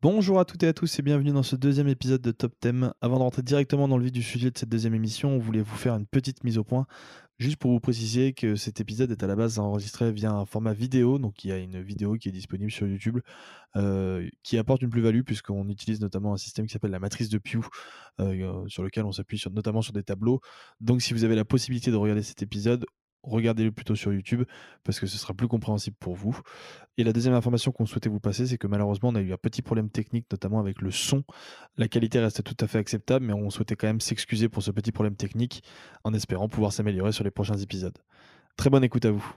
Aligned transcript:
Bonjour 0.00 0.38
à 0.38 0.44
toutes 0.44 0.62
et 0.62 0.68
à 0.68 0.72
tous 0.72 1.00
et 1.00 1.02
bienvenue 1.02 1.32
dans 1.32 1.42
ce 1.42 1.56
deuxième 1.56 1.88
épisode 1.88 2.22
de 2.22 2.30
Top 2.30 2.54
Thème. 2.60 2.92
Avant 3.00 3.16
de 3.16 3.22
rentrer 3.24 3.42
directement 3.42 3.88
dans 3.88 3.98
le 3.98 4.04
vif 4.04 4.12
du 4.12 4.22
sujet 4.22 4.48
de 4.48 4.56
cette 4.56 4.68
deuxième 4.68 4.94
émission, 4.94 5.30
on 5.30 5.40
voulait 5.40 5.60
vous 5.60 5.74
faire 5.74 5.96
une 5.96 6.06
petite 6.06 6.44
mise 6.44 6.56
au 6.56 6.62
point, 6.62 6.86
juste 7.40 7.56
pour 7.56 7.72
vous 7.72 7.80
préciser 7.80 8.32
que 8.32 8.54
cet 8.54 8.80
épisode 8.80 9.10
est 9.10 9.24
à 9.24 9.26
la 9.26 9.34
base 9.34 9.58
enregistré 9.58 10.12
via 10.12 10.30
un 10.30 10.46
format 10.46 10.72
vidéo, 10.72 11.18
donc 11.18 11.42
il 11.44 11.48
y 11.48 11.52
a 11.52 11.58
une 11.58 11.82
vidéo 11.82 12.14
qui 12.14 12.28
est 12.28 12.32
disponible 12.32 12.70
sur 12.70 12.86
YouTube, 12.86 13.18
euh, 13.74 14.28
qui 14.44 14.56
apporte 14.56 14.82
une 14.82 14.90
plus-value 14.90 15.22
puisqu'on 15.22 15.68
utilise 15.68 16.00
notamment 16.00 16.32
un 16.32 16.36
système 16.36 16.66
qui 16.66 16.74
s'appelle 16.74 16.92
la 16.92 17.00
matrice 17.00 17.28
de 17.28 17.38
Pew, 17.38 17.58
euh, 18.20 18.68
sur 18.68 18.84
lequel 18.84 19.04
on 19.04 19.10
s'appuie 19.10 19.42
notamment 19.52 19.82
sur 19.82 19.92
des 19.92 20.04
tableaux. 20.04 20.40
Donc 20.80 21.02
si 21.02 21.12
vous 21.12 21.24
avez 21.24 21.34
la 21.34 21.44
possibilité 21.44 21.90
de 21.90 21.96
regarder 21.96 22.22
cet 22.22 22.40
épisode, 22.40 22.86
regardez-le 23.28 23.70
plutôt 23.70 23.94
sur 23.94 24.12
YouTube 24.12 24.44
parce 24.84 25.00
que 25.00 25.06
ce 25.06 25.18
sera 25.18 25.34
plus 25.34 25.48
compréhensible 25.48 25.96
pour 26.00 26.14
vous. 26.14 26.38
Et 26.96 27.04
la 27.04 27.12
deuxième 27.12 27.34
information 27.34 27.70
qu'on 27.70 27.86
souhaitait 27.86 28.08
vous 28.08 28.20
passer, 28.20 28.46
c'est 28.46 28.58
que 28.58 28.66
malheureusement, 28.66 29.10
on 29.10 29.14
a 29.14 29.20
eu 29.20 29.32
un 29.32 29.36
petit 29.36 29.62
problème 29.62 29.90
technique, 29.90 30.26
notamment 30.30 30.58
avec 30.58 30.80
le 30.82 30.90
son. 30.90 31.22
La 31.76 31.88
qualité 31.88 32.18
reste 32.18 32.42
tout 32.42 32.56
à 32.60 32.66
fait 32.66 32.78
acceptable, 32.78 33.24
mais 33.24 33.32
on 33.32 33.50
souhaitait 33.50 33.76
quand 33.76 33.86
même 33.86 34.00
s'excuser 34.00 34.48
pour 34.48 34.62
ce 34.62 34.70
petit 34.70 34.92
problème 34.92 35.14
technique 35.14 35.62
en 36.04 36.12
espérant 36.14 36.48
pouvoir 36.48 36.72
s'améliorer 36.72 37.12
sur 37.12 37.24
les 37.24 37.30
prochains 37.30 37.58
épisodes. 37.58 37.96
Très 38.56 38.70
bonne 38.70 38.82
écoute 38.82 39.04
à 39.04 39.12
vous. 39.12 39.32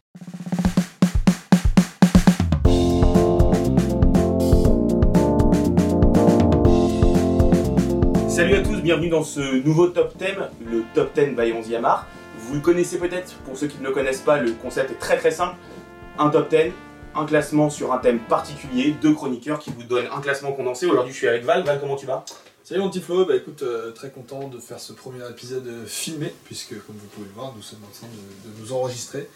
Salut 8.28 8.56
à 8.56 8.64
tous, 8.64 8.82
bienvenue 8.82 9.10
dans 9.10 9.24
ce 9.24 9.64
nouveau 9.64 9.88
top 9.90 10.18
10, 10.18 10.26
le 10.66 10.84
top 10.96 11.14
10 11.14 11.36
by 11.36 11.52
11 11.52 11.70
Yamar. 11.70 12.08
Vous 12.42 12.56
le 12.56 12.60
connaissez 12.62 12.98
peut-être, 12.98 13.34
pour 13.46 13.58
ceux 13.58 13.68
qui 13.68 13.78
ne 13.80 13.84
le 13.84 13.92
connaissent 13.92 14.22
pas, 14.22 14.38
le 14.38 14.52
concept 14.54 14.92
est 14.92 14.96
très 15.00 15.18
très 15.18 15.32
simple. 15.32 15.56
Un 16.18 16.30
top 16.30 16.50
10, 16.50 16.72
un 17.16 17.26
classement 17.26 17.70
sur 17.70 17.94
un 17.94 17.98
thème 17.98 18.20
particulier, 18.20 18.92
deux 19.02 19.14
chroniqueurs 19.14 19.60
qui 19.60 19.72
vous 19.72 19.84
donnent 19.84 20.08
un 20.14 20.22
classement 20.22 20.52
condensé. 20.54 20.86
Aujourd'hui 20.86 21.14
je 21.14 21.18
suis 21.18 21.28
avec 21.28 21.44
Val. 21.44 21.64
Val, 21.64 21.80
comment 21.80 21.96
tu 21.96 22.06
vas? 22.06 22.26
Salut 22.64 22.82
mon 22.82 22.90
petit 22.90 23.02
Flo, 23.02 23.26
bah 23.26 23.36
écoute, 23.36 23.64
euh, 23.64 23.92
très 23.92 24.12
content 24.12 24.48
de 24.48 24.60
faire 24.60 24.80
ce 24.80 24.94
premier 24.94 25.28
épisode 25.30 25.66
euh, 25.68 25.86
filmé, 25.86 26.32
puisque 26.46 26.70
comme 26.86 26.96
vous 26.96 27.08
pouvez 27.08 27.28
le 27.28 27.34
voir, 27.34 27.54
nous 27.56 27.62
sommes 27.62 27.80
en 27.84 27.92
train 27.94 28.08
de, 28.08 28.50
de 28.50 28.62
nous 28.62 28.72
enregistrer. 28.74 29.28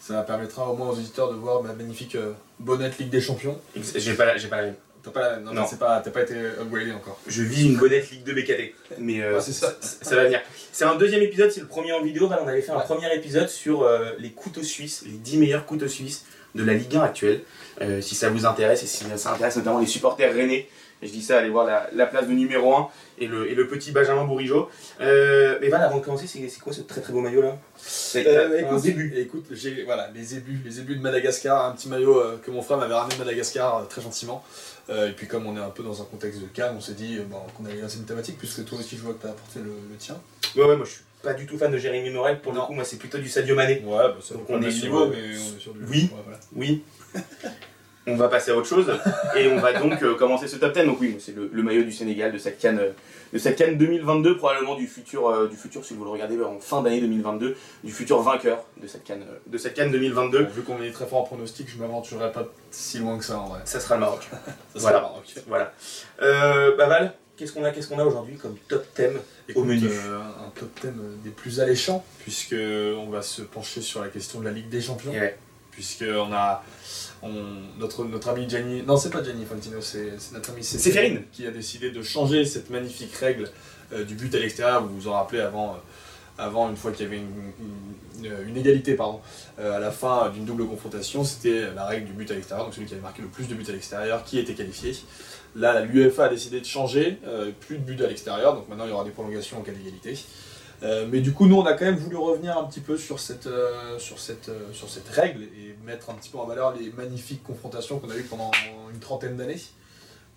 Ça 0.00 0.20
permettra 0.22 0.68
au 0.68 0.76
moins 0.76 0.88
aux 0.88 0.92
auditeurs 0.94 1.30
de 1.30 1.36
voir 1.36 1.62
ma 1.62 1.72
magnifique 1.72 2.16
euh, 2.16 2.32
bonnette 2.58 2.98
Ligue 2.98 3.08
des 3.10 3.20
Champions. 3.20 3.56
J'ai 3.94 4.14
pas, 4.14 4.24
la- 4.26 4.36
j'ai 4.36 4.48
pas 4.48 4.56
la 4.56 4.62
même. 4.64 4.74
T'as 5.04 5.10
pas, 5.10 5.20
la- 5.20 5.36
non, 5.38 5.52
Non. 5.52 5.66
c'est 5.68 5.78
pas, 5.78 6.00
t'as 6.00 6.10
pas 6.12 6.22
été 6.22 6.34
upgradé 6.60 6.92
encore. 6.92 7.18
Je 7.26 7.42
vis 7.42 7.66
une 7.66 7.76
bonnette 7.76 8.10
Ligue 8.10 8.22
2 8.24 8.34
BKT. 8.34 8.74
Mais 8.98 9.20
euh, 9.22 9.34
Ah, 9.38 9.40
c'est 9.40 9.52
ça. 9.52 9.74
ça 9.80 10.14
va 10.16 10.24
venir. 10.24 10.40
C'est 10.70 10.84
un 10.84 10.94
deuxième 10.94 11.22
épisode, 11.22 11.50
c'est 11.50 11.60
le 11.60 11.66
premier 11.66 11.92
en 11.92 12.02
vidéo. 12.02 12.28
On 12.28 12.46
avait 12.48 12.62
fait 12.62 12.70
un 12.70 12.76
Ouais. 12.78 12.84
premier 12.84 13.12
épisode 13.14 13.48
sur 13.48 13.82
euh, 13.82 14.10
les 14.18 14.30
couteaux 14.30 14.62
suisses, 14.62 15.02
les 15.04 15.12
10 15.18 15.38
meilleurs 15.38 15.66
couteaux 15.66 15.88
suisses 15.88 16.24
de 16.54 16.62
la 16.64 16.74
Ligue 16.74 16.94
1 16.96 17.00
actuelle. 17.02 17.40
Euh, 17.80 18.00
si 18.00 18.14
ça 18.14 18.28
vous 18.30 18.46
intéresse 18.46 18.82
et 18.82 18.86
si 18.86 19.04
ça 19.16 19.32
intéresse 19.32 19.56
notamment 19.56 19.80
les 19.80 19.86
supporters 19.86 20.32
rennais, 20.32 20.68
je 21.02 21.08
dis 21.08 21.22
ça, 21.22 21.38
allez 21.38 21.48
voir 21.50 21.66
la, 21.66 21.88
la 21.92 22.06
place 22.06 22.28
de 22.28 22.32
numéro 22.32 22.76
1 22.76 22.88
et 23.18 23.26
le, 23.26 23.50
et 23.50 23.56
le 23.56 23.66
petit 23.66 23.90
Benjamin 23.90 24.24
Bourigeau. 24.24 24.68
Euh, 25.00 25.58
mais 25.60 25.68
Val, 25.68 25.82
avant 25.82 25.98
de 25.98 26.04
commencer, 26.04 26.26
c'est 26.28 26.60
quoi 26.60 26.72
ce 26.72 26.82
très 26.82 27.00
très 27.00 27.12
beau 27.12 27.20
maillot 27.20 27.42
là? 27.42 27.58
C'est 27.76 28.24
Euh, 28.24 28.60
écoute, 28.60 28.78
un 28.78 28.80
début. 28.80 29.12
Écoute, 29.16 29.46
j'ai 29.50 29.82
voilà 29.82 30.10
les 30.14 30.36
ébus, 30.36 30.60
les 30.64 30.78
ébus 30.78 30.94
de 30.94 31.00
Madagascar, 31.02 31.64
un 31.66 31.72
petit 31.72 31.88
maillot 31.88 32.18
euh, 32.20 32.40
que 32.44 32.52
mon 32.52 32.62
frère 32.62 32.78
m'avait 32.78 32.94
ramené 32.94 33.14
de 33.16 33.18
Madagascar 33.18 33.78
euh, 33.78 33.84
très 33.86 34.00
gentiment. 34.00 34.44
Euh, 34.90 35.08
et 35.08 35.12
puis 35.12 35.26
comme 35.28 35.46
on 35.46 35.56
est 35.56 35.60
un 35.60 35.70
peu 35.70 35.82
dans 35.82 36.02
un 36.02 36.04
contexte 36.04 36.40
de 36.40 36.46
calme, 36.46 36.76
on 36.76 36.80
s'est 36.80 36.94
dit 36.94 37.18
euh, 37.18 37.24
bon, 37.24 37.38
qu'on 37.56 37.64
allait 37.66 37.80
lancer 37.80 37.98
une 37.98 38.04
thématique, 38.04 38.38
puisque 38.38 38.64
toi 38.64 38.78
aussi 38.78 38.96
je 38.96 39.02
vois 39.02 39.14
que 39.14 39.22
t'as 39.22 39.30
apporté 39.30 39.60
le, 39.60 39.70
le 39.90 39.96
tien. 39.96 40.20
Ouais, 40.56 40.64
ouais, 40.64 40.76
moi 40.76 40.84
je 40.84 40.90
suis 40.92 41.02
pas 41.22 41.34
du 41.34 41.46
tout 41.46 41.56
fan 41.56 41.70
de 41.70 41.78
Jérémy 41.78 42.10
Morel. 42.10 42.40
Pour 42.40 42.52
le 42.52 42.60
coup, 42.60 42.72
moi 42.72 42.84
c'est 42.84 42.96
plutôt 42.96 43.18
du 43.18 43.28
Sadio 43.28 43.54
Mané. 43.54 43.80
Ouais, 43.84 44.08
bah, 44.08 44.16
ça 44.20 44.34
Donc 44.34 44.44
on 44.48 44.60
est 44.60 44.70
sur, 44.70 44.84
niveau, 44.86 45.06
mais 45.06 45.16
on 45.16 45.56
est 45.56 45.60
sur 45.60 45.72
du. 45.72 45.84
oui. 45.84 46.10
Ouais, 46.12 46.20
voilà. 46.24 46.40
Oui. 46.54 46.82
On 48.06 48.16
va 48.16 48.28
passer 48.28 48.50
à 48.50 48.56
autre 48.56 48.66
chose 48.66 48.90
et 49.36 49.46
on 49.48 49.60
va 49.60 49.72
donc 49.74 50.02
euh, 50.02 50.14
commencer 50.16 50.48
ce 50.48 50.56
top 50.56 50.72
10. 50.74 50.86
Donc 50.86 51.00
oui, 51.00 51.16
c'est 51.20 51.36
le, 51.36 51.48
le 51.52 51.62
maillot 51.62 51.84
du 51.84 51.92
Sénégal 51.92 52.32
de 52.32 52.38
cette 52.38 52.58
canne, 52.58 52.80
euh, 52.80 52.90
de 53.32 53.38
cette 53.38 53.56
canne 53.56 53.78
2022, 53.78 54.36
probablement 54.36 54.74
du 54.74 54.88
futur, 54.88 55.28
euh, 55.28 55.46
du 55.48 55.56
futur 55.56 55.84
si 55.84 55.94
vous 55.94 56.02
le 56.02 56.10
regardez 56.10 56.36
en 56.42 56.58
fin 56.58 56.82
d'année 56.82 57.00
2022, 57.00 57.56
du 57.84 57.92
futur 57.92 58.20
vainqueur 58.22 58.64
de 58.82 58.88
cette 58.88 59.04
canne, 59.04 59.24
de 59.46 59.56
cette 59.58 59.74
canne 59.74 59.92
2022. 59.92 60.42
Bon, 60.44 60.50
vu 60.50 60.62
qu'on 60.62 60.82
est 60.82 60.90
très 60.90 61.06
fort 61.06 61.20
en 61.20 61.24
pronostic, 61.24 61.68
je 61.70 61.78
m'aventurerai 61.78 62.32
pas 62.32 62.44
si 62.72 62.98
loin 62.98 63.18
que 63.18 63.24
ça 63.24 63.38
en 63.38 63.46
vrai. 63.46 63.60
Ça 63.64 63.78
sera 63.78 63.94
le 63.94 64.00
Maroc. 64.00 64.22
Ça 64.32 64.42
Voilà. 64.74 64.98
sera 64.98 65.08
Maroc. 65.08 65.24
Voilà. 65.46 65.72
Euh, 66.22 66.76
bah 66.76 66.88
Val, 66.88 67.14
qu'est-ce 67.36 67.52
qu'on 67.52 67.62
a, 67.64 67.70
qu'est-ce 67.70 67.86
qu'on 67.88 68.00
a 68.00 68.04
aujourd'hui 68.04 68.34
comme 68.36 68.56
top 68.68 68.84
thème 68.94 69.20
Écoute, 69.48 69.64
menu? 69.64 69.86
euh, 69.86 70.18
un 70.18 70.50
top 70.58 70.74
thème 70.80 71.00
des 71.22 71.30
plus 71.30 71.60
alléchants, 71.60 72.04
puisque 72.18 72.56
on 72.56 73.10
va 73.10 73.22
se 73.22 73.42
pencher 73.42 73.80
sur 73.80 74.00
la 74.02 74.08
question 74.08 74.40
de 74.40 74.44
la 74.46 74.50
Ligue 74.50 74.68
des 74.70 74.80
Champions, 74.80 75.12
Et 75.12 75.20
ouais. 75.20 75.38
puisque 75.70 76.04
on 76.08 76.32
a 76.32 76.64
on- 77.22 77.78
notre, 77.80 78.04
notre 78.04 78.28
ami 78.28 78.48
Gianni, 78.48 78.82
non 78.82 78.96
c'est 78.96 79.10
pas 79.10 79.22
Gianni 79.22 79.44
Fantino, 79.44 79.80
c'est 79.80 80.12
notre 80.32 80.50
ami 80.50 80.62
Séphérine. 80.64 81.22
qui 81.32 81.46
a 81.46 81.50
décidé 81.50 81.90
de 81.90 82.02
changer 82.02 82.44
cette 82.44 82.70
magnifique 82.70 83.14
règle 83.14 83.48
euh, 83.92 84.04
du 84.04 84.14
but 84.14 84.34
à 84.34 84.38
l'extérieur. 84.38 84.84
Vous 84.84 84.94
vous 84.94 85.08
en 85.08 85.12
rappelez 85.12 85.40
avant, 85.40 85.72
euh, 85.74 85.76
avant 86.38 86.68
une 86.70 86.76
fois 86.76 86.92
qu'il 86.92 87.04
y 87.04 87.08
avait 87.08 87.18
une, 87.18 87.52
une- 88.24 88.48
une 88.48 88.56
égalité 88.56 88.94
pardon, 88.94 89.20
euh, 89.58 89.76
à 89.76 89.78
la 89.80 89.90
fin 89.90 90.30
d'une 90.30 90.44
double 90.44 90.66
confrontation, 90.66 91.24
c'était 91.24 91.72
la 91.74 91.84
règle 91.86 92.06
du 92.06 92.12
but 92.12 92.30
à 92.30 92.34
l'extérieur, 92.34 92.66
donc 92.66 92.74
celui 92.74 92.86
qui 92.86 92.94
avait 92.94 93.02
marqué 93.02 93.22
le 93.22 93.28
plus 93.28 93.46
de 93.48 93.54
buts 93.54 93.64
à 93.68 93.72
l'extérieur 93.72 94.24
qui 94.24 94.38
était 94.38 94.54
qualifié. 94.54 94.94
Là, 95.54 95.80
l'UEFA 95.82 96.24
a 96.24 96.28
décidé 96.28 96.60
de 96.60 96.64
changer, 96.64 97.18
plus 97.60 97.76
de 97.78 97.82
buts 97.82 98.02
à 98.02 98.06
l'extérieur, 98.06 98.54
donc 98.54 98.68
maintenant 98.68 98.84
il 98.86 98.90
y 98.90 98.92
aura 98.92 99.04
des 99.04 99.10
prolongations 99.10 99.58
en 99.58 99.62
cas 99.62 99.72
d'égalité. 99.72 100.18
Euh, 100.82 101.06
mais 101.10 101.20
du 101.20 101.32
coup, 101.32 101.46
nous, 101.46 101.56
on 101.56 101.64
a 101.64 101.74
quand 101.74 101.84
même 101.84 101.96
voulu 101.96 102.16
revenir 102.16 102.58
un 102.58 102.64
petit 102.64 102.80
peu 102.80 102.96
sur 102.96 103.20
cette, 103.20 103.46
euh, 103.46 103.98
sur, 103.98 104.18
cette, 104.18 104.48
euh, 104.48 104.72
sur 104.72 104.88
cette 104.90 105.08
règle 105.08 105.42
et 105.44 105.76
mettre 105.86 106.10
un 106.10 106.14
petit 106.14 106.28
peu 106.30 106.38
en 106.38 106.44
valeur 106.46 106.74
les 106.74 106.90
magnifiques 106.90 107.42
confrontations 107.44 108.00
qu'on 108.00 108.10
a 108.10 108.16
eues 108.16 108.24
pendant 108.24 108.50
une 108.92 108.98
trentaine 108.98 109.36
d'années. 109.36 109.60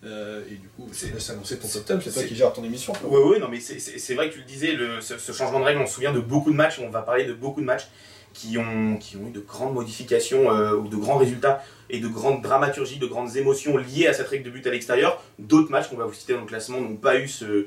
Et 0.04 0.56
du 0.58 0.68
coup, 0.76 0.88
laisse 1.14 1.30
annoncer 1.32 1.58
ton 1.58 1.68
top 1.68 2.00
c'est 2.04 2.12
toi 2.12 2.22
c'est- 2.22 2.28
qui 2.28 2.36
gères 2.36 2.54
ton 2.54 2.64
émission. 2.64 2.94
Ouais, 3.06 3.24
ouais, 3.24 3.40
non, 3.40 3.48
mais 3.50 3.60
c'est- 3.60 3.80
c'est 3.80 3.98
c'est 3.98 4.14
vrai 4.14 4.30
que 4.30 4.34
tu 4.36 4.40
le 4.42 4.46
disais, 4.46 4.74
le, 4.74 5.02
ce, 5.02 5.18
ce 5.18 5.32
changement 5.32 5.60
de 5.60 5.66
règle, 5.66 5.82
on 5.82 5.88
se 5.88 5.96
souvient 5.96 6.14
de 6.14 6.20
beaucoup 6.20 6.52
de 6.52 6.56
matchs, 6.56 6.78
on 6.80 6.90
va 6.92 7.02
parler 7.02 7.26
de 7.26 7.34
beaucoup 7.34 7.60
de 7.62 7.66
matchs 7.66 7.88
qui 8.32 8.60
ont, 8.60 8.98
qui 8.98 9.18
ont 9.18 9.26
eu 9.28 9.32
de 9.32 9.40
grandes 9.40 9.74
modifications 9.74 10.48
ou 10.50 10.88
de 10.90 10.96
grands 10.96 11.18
résultats 11.18 11.64
et 11.90 12.00
de 12.00 12.08
grandes 12.08 12.44
dramaturgies, 12.44 13.00
de 13.00 13.08
grandes 13.08 13.36
émotions 13.36 13.78
liées 13.78 14.06
à 14.06 14.14
cette 14.14 14.28
règle 14.28 14.44
de 14.46 14.52
but 14.52 14.68
à 14.68 14.70
l'extérieur. 14.70 15.24
D'autres 15.40 15.72
matchs 15.72 15.88
qu'on 15.90 15.98
va 15.98 16.06
vous 16.06 16.14
citer 16.14 16.34
dans 16.34 16.42
le 16.42 16.46
classement 16.46 16.80
n'ont 16.80 16.98
pas 16.98 17.18
eu 17.18 17.28
ce, 17.28 17.66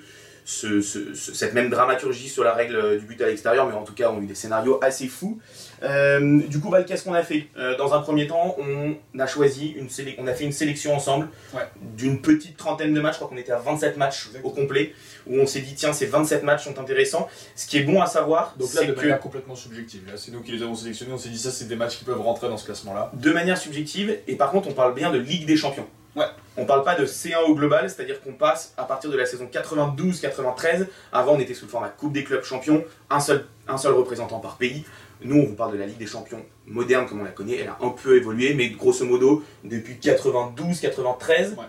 ce- 0.51 0.81
ce- 0.81 1.13
ce- 1.13 1.35
cette 1.35 1.53
même 1.53 1.69
dramaturgie 1.69 2.31
sur 2.31 2.43
la 2.43 2.55
règle 2.55 2.77
euh, 2.77 2.99
du 2.99 3.05
but 3.05 3.21
à 3.21 3.27
l'extérieur, 3.27 3.67
mais 3.67 3.75
en 3.75 3.85
tout 3.85 3.93
cas 3.93 4.11
ont 4.11 4.19
eu 4.23 4.25
des 4.25 4.35
scénarios 4.35 4.79
assez 4.83 5.07
fous. 5.07 5.39
Euh, 5.83 6.41
du 6.49 6.59
coup, 6.59 6.71
Val, 6.71 6.87
qu'est-ce 6.87 7.05
qu'on 7.05 7.13
a 7.13 7.23
fait? 7.23 7.49
Euh, 7.59 7.77
Dans 7.77 7.93
un 7.93 8.01
premier 8.01 8.27
temps, 8.27 8.57
on 8.59 8.97
a 9.19 9.27
choisi 9.27 9.69
une 9.69 9.89
on 10.19 10.27
a 10.27 10.33
fait 10.33 10.45
une 10.45 10.53
sélection 10.53 10.95
ensemble 10.95 11.29
Ouais. 11.55 11.61
d'une 11.97 12.23
petite 12.23 12.57
trentaine 12.57 12.95
de 12.95 13.01
matchs. 13.01 13.15
Je 13.15 13.19
crois 13.19 13.29
qu'on 13.29 13.37
était 13.37 13.53
à 13.53 13.59
27 13.59 13.99
matchs 13.99 14.27
Exactement. 14.29 14.51
au 14.51 14.55
complet, 14.55 14.95
où 15.27 15.39
on 15.39 15.47
s'est 15.47 15.61
dit 15.61 15.75
tiens, 15.75 15.93
ces 15.93 16.07
27 16.07 16.43
matchs 16.45 16.65
sont 16.65 16.79
intéressants. 16.79 17.29
Ce 17.55 17.67
qui 17.67 17.77
est 17.77 17.83
bon 17.83 18.01
à 18.01 18.07
savoir, 18.07 18.55
Donc 18.59 18.73
là, 18.73 18.81
c'est 18.81 18.87
de 18.87 18.93
que 18.93 19.01
manière 19.01 19.21
complètement 19.21 19.55
subjective. 19.55 20.01
C'est 20.17 20.33
nous 20.33 20.41
qui 20.41 20.53
les 20.53 20.63
avons 20.63 20.75
sélectionnés, 20.75 21.13
on 21.13 21.19
s'est 21.19 21.29
dit 21.29 21.39
ça, 21.39 21.51
c'est 21.51 21.67
des 21.69 21.77
matchs 21.77 21.99
qui 21.99 22.05
peuvent 22.05 22.21
rentrer 22.23 22.49
dans 22.49 22.57
ce 22.57 22.65
classement-là. 22.65 23.13
de 23.13 23.33
manière 23.33 23.59
subjective, 23.59 24.17
et 24.27 24.35
par 24.37 24.51
contre, 24.51 24.69
on 24.69 24.73
parle 24.73 24.95
bien 24.95 25.11
de 25.11 25.19
Ligue 25.19 25.45
des 25.47 25.57
Champions. 25.59 25.87
Ouais. 26.17 26.25
On 26.61 26.65
parle 26.65 26.83
pas 26.83 26.97
de 26.97 27.07
C1 27.07 27.45
au 27.47 27.55
global, 27.55 27.89
c'est-à-dire 27.89 28.21
qu'on 28.21 28.33
passe 28.33 28.75
à 28.77 28.83
partir 28.83 29.11
de 29.11 29.17
la 29.17 29.27
saison 29.27 29.49
92-93. 29.51 30.87
Avant, 31.13 31.37
on 31.37 31.39
était 31.39 31.55
sous 31.55 31.67
le 31.67 31.71
format 31.71 31.89
Coupe 31.89 32.13
des 32.13 32.25
clubs 32.25 32.43
champions, 32.43 32.85
un 33.11 33.21
seul, 33.21 33.47
un 33.69 33.79
seul 33.79 33.93
représentant 33.93 34.41
par 34.41 34.57
pays. 34.57 34.85
Nous, 35.23 35.37
on 35.37 35.47
vous 35.47 35.55
parle 35.55 35.73
de 35.73 35.79
la 35.79 35.87
Ligue 35.87 35.99
des 35.99 36.07
Champions 36.07 36.45
moderne 36.67 37.07
comme 37.07 37.21
on 37.21 37.25
la 37.25 37.31
connaît. 37.31 37.59
Elle 37.59 37.69
a 37.69 37.79
un 37.81 37.91
peu 37.91 38.17
évolué, 38.17 38.55
mais 38.55 38.71
grosso 38.71 39.05
modo, 39.05 39.45
depuis 39.63 39.95
92-93. 39.95 41.55
Ouais. 41.55 41.65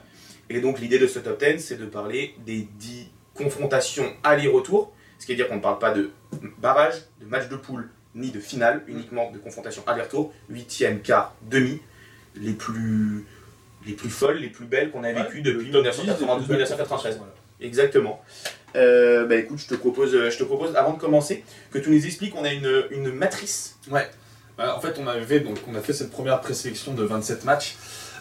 Et 0.50 0.60
donc, 0.60 0.80
l'idée 0.80 0.98
de 0.98 1.06
ce 1.06 1.20
top 1.20 1.40
10, 1.40 1.60
c'est 1.60 1.78
de 1.78 1.86
parler 1.86 2.34
des 2.44 2.68
10 2.80 3.10
confrontations 3.36 4.12
aller-retour. 4.24 4.92
Ce 5.20 5.28
qui 5.28 5.34
veut 5.34 5.36
dire 5.36 5.48
qu'on 5.48 5.58
ne 5.58 5.62
parle 5.62 5.78
pas 5.78 5.92
de 5.92 6.10
barrage, 6.58 6.96
de 7.22 7.28
match 7.28 7.48
de 7.48 7.56
poule, 7.58 7.90
ni 8.16 8.32
de 8.32 8.40
finale, 8.40 8.84
uniquement 8.88 9.32
de 9.32 9.38
confrontation 9.38 9.84
aller-retour. 9.86 10.34
Huitième, 10.50 11.02
quart, 11.02 11.36
demi. 11.44 11.80
Les 12.36 12.54
plus, 12.54 13.26
les 13.86 13.94
plus 13.94 14.10
folles, 14.10 14.38
les 14.38 14.50
plus 14.50 14.66
belles 14.66 14.92
qu'on 14.92 15.04
a 15.04 15.12
vécues 15.12 15.42
depuis 15.42 15.72
1992-1993. 15.72 16.88
Voilà. 16.88 17.34
Exactement. 17.62 18.22
Euh, 18.76 19.26
bah 19.26 19.36
écoute, 19.36 19.60
je 19.60 19.68
te 19.68 19.76
propose, 19.76 20.14
euh, 20.14 20.30
je 20.30 20.38
te 20.38 20.44
propose, 20.44 20.76
avant 20.76 20.94
de 20.94 21.00
commencer, 21.00 21.44
que 21.72 21.80
tu 21.80 21.90
nous 21.90 22.06
expliques 22.06 22.34
qu'on 22.34 22.44
a 22.44 22.54
une, 22.54 22.84
une 22.92 23.12
matrice. 23.12 23.78
Ouais. 23.90 24.08
Bah, 24.58 24.76
en 24.78 24.81
fait, 24.81 25.00
on 25.00 25.08
avait 25.08 25.40
donc 25.40 25.58
on 25.68 25.76
a 25.76 25.81
fait 25.81 25.94
cette 25.94 26.12
première 26.12 26.40
présélection 26.42 26.94
de 26.94 27.04
27 27.04 27.46
matchs, 27.46 27.78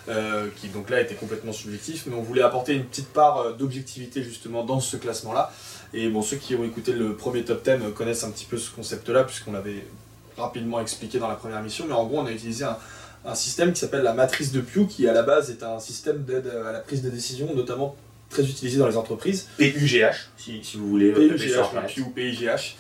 euh, 0.09 0.49
qui 0.57 0.69
donc 0.69 0.89
là 0.89 1.01
était 1.01 1.17
complètement 1.17 1.53
subjectif, 1.53 2.05
mais 2.07 2.15
on 2.15 2.23
voulait 2.23 2.43
apporter 2.43 2.75
une 2.75 2.85
petite 2.85 3.13
part 3.13 3.55
d'objectivité 3.55 4.23
justement 4.23 4.65
dans 4.65 4.81
ce 4.81 4.97
classement-là. 4.97 5.53
Et 5.95 6.09
bon, 6.09 6.23
ceux 6.23 6.37
qui 6.37 6.55
ont 6.55 6.65
écouté 6.65 6.93
le 6.93 7.15
premier 7.15 7.45
top 7.45 7.65
10 7.65 7.71
euh, 7.71 7.91
connaissent 7.91 8.25
un 8.25 8.31
petit 8.31 8.45
peu 8.45 8.59
ce 8.59 8.71
concept-là, 8.71 9.25
puisqu'on 9.25 9.53
l'avait 9.53 9.85
rapidement 10.37 10.81
expliqué 10.81 11.19
dans 11.19 11.29
la 11.29 11.35
première 11.35 11.63
mission. 11.63 11.87
Mais 11.89 11.95
en 11.95 12.05
gros, 12.05 12.19
on 12.19 12.27
a 12.27 12.31
utilisé 12.31 12.65
un, 12.65 12.77
un 13.25 13.35
système 13.35 13.73
qui 13.73 13.81
s'appelle 13.81 14.03
la 14.03 14.15
matrice 14.15 14.53
de 14.53 14.61
Pew, 14.61 14.87
qui 14.89 15.07
à 15.09 15.13
la 15.13 15.23
base 15.23 15.51
est 15.51 15.63
un 15.63 15.79
système 15.81 16.25
d'aide 16.25 16.47
à 16.67 16.73
la 16.73 16.81
prise 16.81 17.03
de 17.03 17.11
décision, 17.11 17.55
notamment 17.55 17.97
très 18.31 18.43
utilisé 18.45 18.79
dans 18.79 18.89
les 18.89 18.97
entreprises. 18.97 19.49
PUGH, 19.59 20.29
si, 20.37 20.63
si 20.63 20.77
vous 20.77 20.89
voulez. 20.89 21.11
euh, 21.13 21.29
PUGH. 21.37 21.95
Pew, 21.95 22.11
PIGH. 22.15 22.77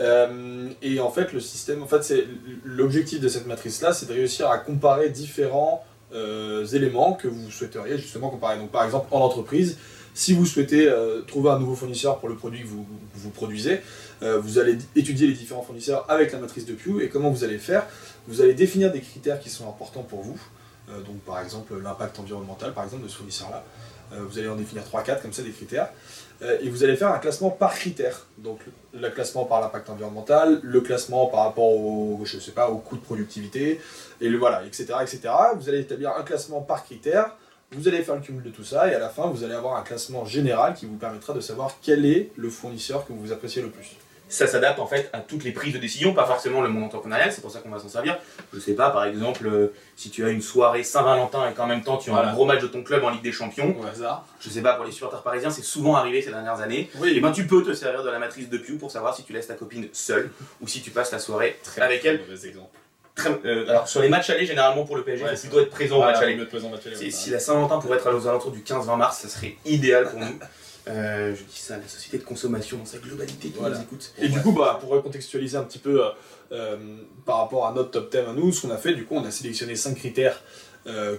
Euh, 0.00 0.68
et 0.80 1.00
en 1.00 1.10
fait, 1.10 1.32
le 1.32 1.40
système, 1.40 1.82
en 1.82 1.86
fait, 1.86 2.02
c'est 2.02 2.24
l'objectif 2.64 3.20
de 3.20 3.28
cette 3.28 3.46
matrice-là, 3.46 3.92
c'est 3.92 4.06
de 4.06 4.12
réussir 4.12 4.48
à 4.50 4.58
comparer 4.58 5.10
différents 5.10 5.84
euh, 6.14 6.64
éléments 6.66 7.14
que 7.14 7.28
vous 7.28 7.50
souhaiteriez 7.50 7.98
justement 7.98 8.28
comparer. 8.30 8.58
Donc 8.58 8.70
par 8.70 8.84
exemple 8.84 9.06
en 9.10 9.20
entreprise, 9.20 9.78
si 10.14 10.34
vous 10.34 10.44
souhaitez 10.44 10.88
euh, 10.88 11.22
trouver 11.22 11.50
un 11.50 11.58
nouveau 11.58 11.74
fournisseur 11.74 12.18
pour 12.18 12.28
le 12.28 12.34
produit 12.36 12.60
que 12.62 12.66
vous, 12.66 12.86
vous 13.14 13.30
produisez, 13.30 13.80
euh, 14.22 14.38
vous 14.38 14.58
allez 14.58 14.76
étudier 14.94 15.26
les 15.26 15.32
différents 15.32 15.62
fournisseurs 15.62 16.04
avec 16.10 16.32
la 16.32 16.38
matrice 16.38 16.66
de 16.66 16.74
Pew 16.74 17.00
et 17.00 17.08
comment 17.08 17.30
vous 17.30 17.44
allez 17.44 17.56
faire 17.58 17.86
Vous 18.28 18.40
allez 18.40 18.54
définir 18.54 18.92
des 18.92 19.00
critères 19.00 19.40
qui 19.40 19.50
sont 19.50 19.68
importants 19.68 20.02
pour 20.02 20.22
vous. 20.22 20.38
donc 20.88 21.18
par 21.26 21.40
exemple 21.40 21.74
l'impact 21.80 22.18
environnemental 22.18 22.72
par 22.72 22.84
exemple 22.84 23.04
de 23.04 23.08
ce 23.08 23.16
fournisseur-là. 23.16 23.64
vous 24.12 24.38
allez 24.38 24.48
en 24.48 24.56
définir 24.56 24.84
3-4 24.84 25.22
comme 25.22 25.32
ça 25.32 25.42
des 25.42 25.50
critères. 25.50 25.88
et 26.60 26.68
vous 26.68 26.84
allez 26.84 26.96
faire 26.96 27.12
un 27.12 27.18
classement 27.18 27.50
par 27.50 27.74
critère. 27.74 28.26
Donc 28.38 28.60
le 28.92 29.10
classement 29.10 29.44
par 29.44 29.60
l'impact 29.60 29.90
environnemental, 29.90 30.60
le 30.62 30.80
classement 30.80 31.26
par 31.26 31.44
rapport 31.44 31.70
au, 31.70 32.20
je 32.24 32.38
sais 32.38 32.52
pas, 32.52 32.68
au 32.70 32.78
coût 32.78 32.96
de 32.96 33.02
productivité, 33.02 33.80
et 34.20 34.28
le, 34.28 34.38
voilà, 34.38 34.64
etc., 34.64 34.86
etc. 35.00 35.20
Vous 35.56 35.68
allez 35.68 35.80
établir 35.80 36.10
un 36.16 36.22
classement 36.22 36.60
par 36.60 36.84
critère 36.84 37.36
vous 37.74 37.88
allez 37.88 38.02
faire 38.02 38.14
le 38.16 38.20
cumul 38.20 38.42
de 38.42 38.50
tout 38.50 38.64
ça 38.64 38.90
et 38.90 38.94
à 38.94 38.98
la 38.98 39.08
fin, 39.08 39.28
vous 39.28 39.44
allez 39.44 39.54
avoir 39.54 39.76
un 39.76 39.82
classement 39.82 40.24
général 40.24 40.74
qui 40.74 40.86
vous 40.86 40.96
permettra 40.96 41.32
de 41.32 41.40
savoir 41.40 41.76
quel 41.80 42.04
est 42.04 42.30
le 42.36 42.50
fournisseur 42.50 43.06
que 43.06 43.12
vous 43.12 43.32
appréciez 43.32 43.62
le 43.62 43.70
plus. 43.70 43.96
Ça 44.32 44.46
s'adapte 44.46 44.78
en 44.78 44.86
fait 44.86 45.10
à 45.12 45.18
toutes 45.18 45.44
les 45.44 45.52
prises 45.52 45.74
de 45.74 45.78
décision, 45.78 46.14
pas 46.14 46.24
forcément 46.24 46.62
le 46.62 46.70
monde 46.70 46.84
entrepreneurial, 46.84 47.30
c'est 47.30 47.42
pour 47.42 47.50
ça 47.50 47.58
qu'on 47.58 47.68
va 47.68 47.78
s'en 47.78 47.90
servir. 47.90 48.18
Je 48.54 48.58
sais 48.58 48.72
pas, 48.72 48.88
par 48.88 49.04
exemple, 49.04 49.46
euh, 49.46 49.74
si 49.94 50.08
tu 50.08 50.24
as 50.24 50.30
une 50.30 50.40
soirée 50.40 50.84
Saint-Valentin 50.84 51.50
et 51.50 51.52
qu'en 51.52 51.66
même 51.66 51.82
temps 51.82 51.98
tu 51.98 52.10
as 52.10 52.16
un 52.16 52.32
gros 52.32 52.46
match 52.46 52.62
de 52.62 52.66
ton 52.66 52.82
club 52.82 53.04
en 53.04 53.10
Ligue 53.10 53.22
des 53.22 53.30
Champions, 53.30 53.76
au 53.78 53.84
hasard. 53.84 54.24
je 54.40 54.48
sais 54.48 54.62
pas, 54.62 54.72
pour 54.72 54.86
les 54.86 54.92
supporters 54.92 55.22
parisiens, 55.22 55.50
c'est 55.50 55.62
souvent 55.62 55.96
arrivé 55.96 56.22
ces 56.22 56.30
dernières 56.30 56.62
années. 56.62 56.90
Oui. 56.96 57.10
Et 57.10 57.16
eh 57.16 57.20
ben 57.20 57.30
tu 57.30 57.46
peux 57.46 57.62
te 57.62 57.74
servir 57.74 58.02
de 58.02 58.08
la 58.08 58.18
matrice 58.18 58.48
de 58.48 58.56
Pew 58.56 58.78
pour 58.78 58.90
savoir 58.90 59.14
si 59.14 59.22
tu 59.22 59.34
laisses 59.34 59.48
ta 59.48 59.54
copine 59.54 59.88
seule 59.92 60.30
ou 60.62 60.66
si 60.66 60.80
tu 60.80 60.90
passes 60.90 61.12
la 61.12 61.18
soirée 61.18 61.58
avec 61.76 62.02
elle. 62.06 62.22
Exemple. 62.32 62.70
Euh, 63.44 63.68
alors 63.68 63.86
sur 63.86 64.00
les 64.00 64.08
matchs 64.08 64.30
allés, 64.30 64.46
généralement 64.46 64.86
pour 64.86 64.96
le 64.96 65.02
PSG, 65.02 65.26
il 65.30 65.36
faut 65.36 65.40
plutôt 65.42 65.60
être 65.60 65.70
présent 65.70 65.98
au 65.98 66.00
match 66.00 66.16
aller. 66.22 66.38
Si, 66.94 67.12
si 67.12 67.28
la 67.28 67.38
Saint-Valentin 67.38 67.78
pourrait 67.80 67.98
être 67.98 68.10
aux 68.14 68.26
alentours 68.26 68.50
du 68.50 68.60
15-20 68.60 68.96
mars, 68.96 69.18
ça 69.18 69.28
serait 69.28 69.56
idéal 69.66 70.08
pour 70.08 70.20
nous. 70.20 70.38
Euh, 70.88 71.34
je 71.34 71.42
dis 71.44 71.58
ça, 71.58 71.76
la 71.76 71.86
société 71.86 72.18
de 72.18 72.24
consommation 72.24 72.78
dans 72.78 72.84
sa 72.84 72.98
globalité 72.98 73.50
qui 73.50 73.60
nous 73.60 73.80
écoute. 73.80 74.12
Et 74.18 74.28
du 74.28 74.40
coup, 74.40 74.52
bah, 74.52 74.78
pour 74.80 74.90
recontextualiser 74.90 75.56
un 75.56 75.62
petit 75.62 75.78
peu 75.78 76.02
euh, 76.50 76.76
par 77.24 77.38
rapport 77.38 77.66
à 77.66 77.72
notre 77.72 77.90
top 77.90 78.10
10 78.10 78.18
à 78.18 78.32
nous, 78.32 78.52
ce 78.52 78.62
qu'on 78.62 78.72
a 78.72 78.76
fait, 78.76 78.94
du 78.94 79.04
coup, 79.04 79.14
on 79.14 79.24
a 79.24 79.30
sélectionné 79.30 79.76
5 79.76 79.94
critères 79.94 80.42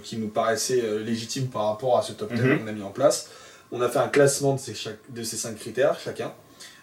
qui 0.02 0.18
nous 0.18 0.28
paraissaient 0.28 0.98
légitimes 0.98 1.48
par 1.48 1.68
rapport 1.68 1.96
à 1.96 2.02
ce 2.02 2.12
top 2.12 2.34
10 2.34 2.42
mhm. 2.42 2.58
qu'on 2.58 2.66
a 2.66 2.72
mis 2.72 2.82
en 2.82 2.90
place. 2.90 3.30
On 3.72 3.80
a 3.80 3.88
fait 3.88 3.98
un 3.98 4.08
classement 4.08 4.52
de 4.54 4.60
ces, 4.60 4.74
de 5.08 5.22
ces 5.22 5.36
5 5.38 5.56
critères 5.56 5.98
chacun. 5.98 6.34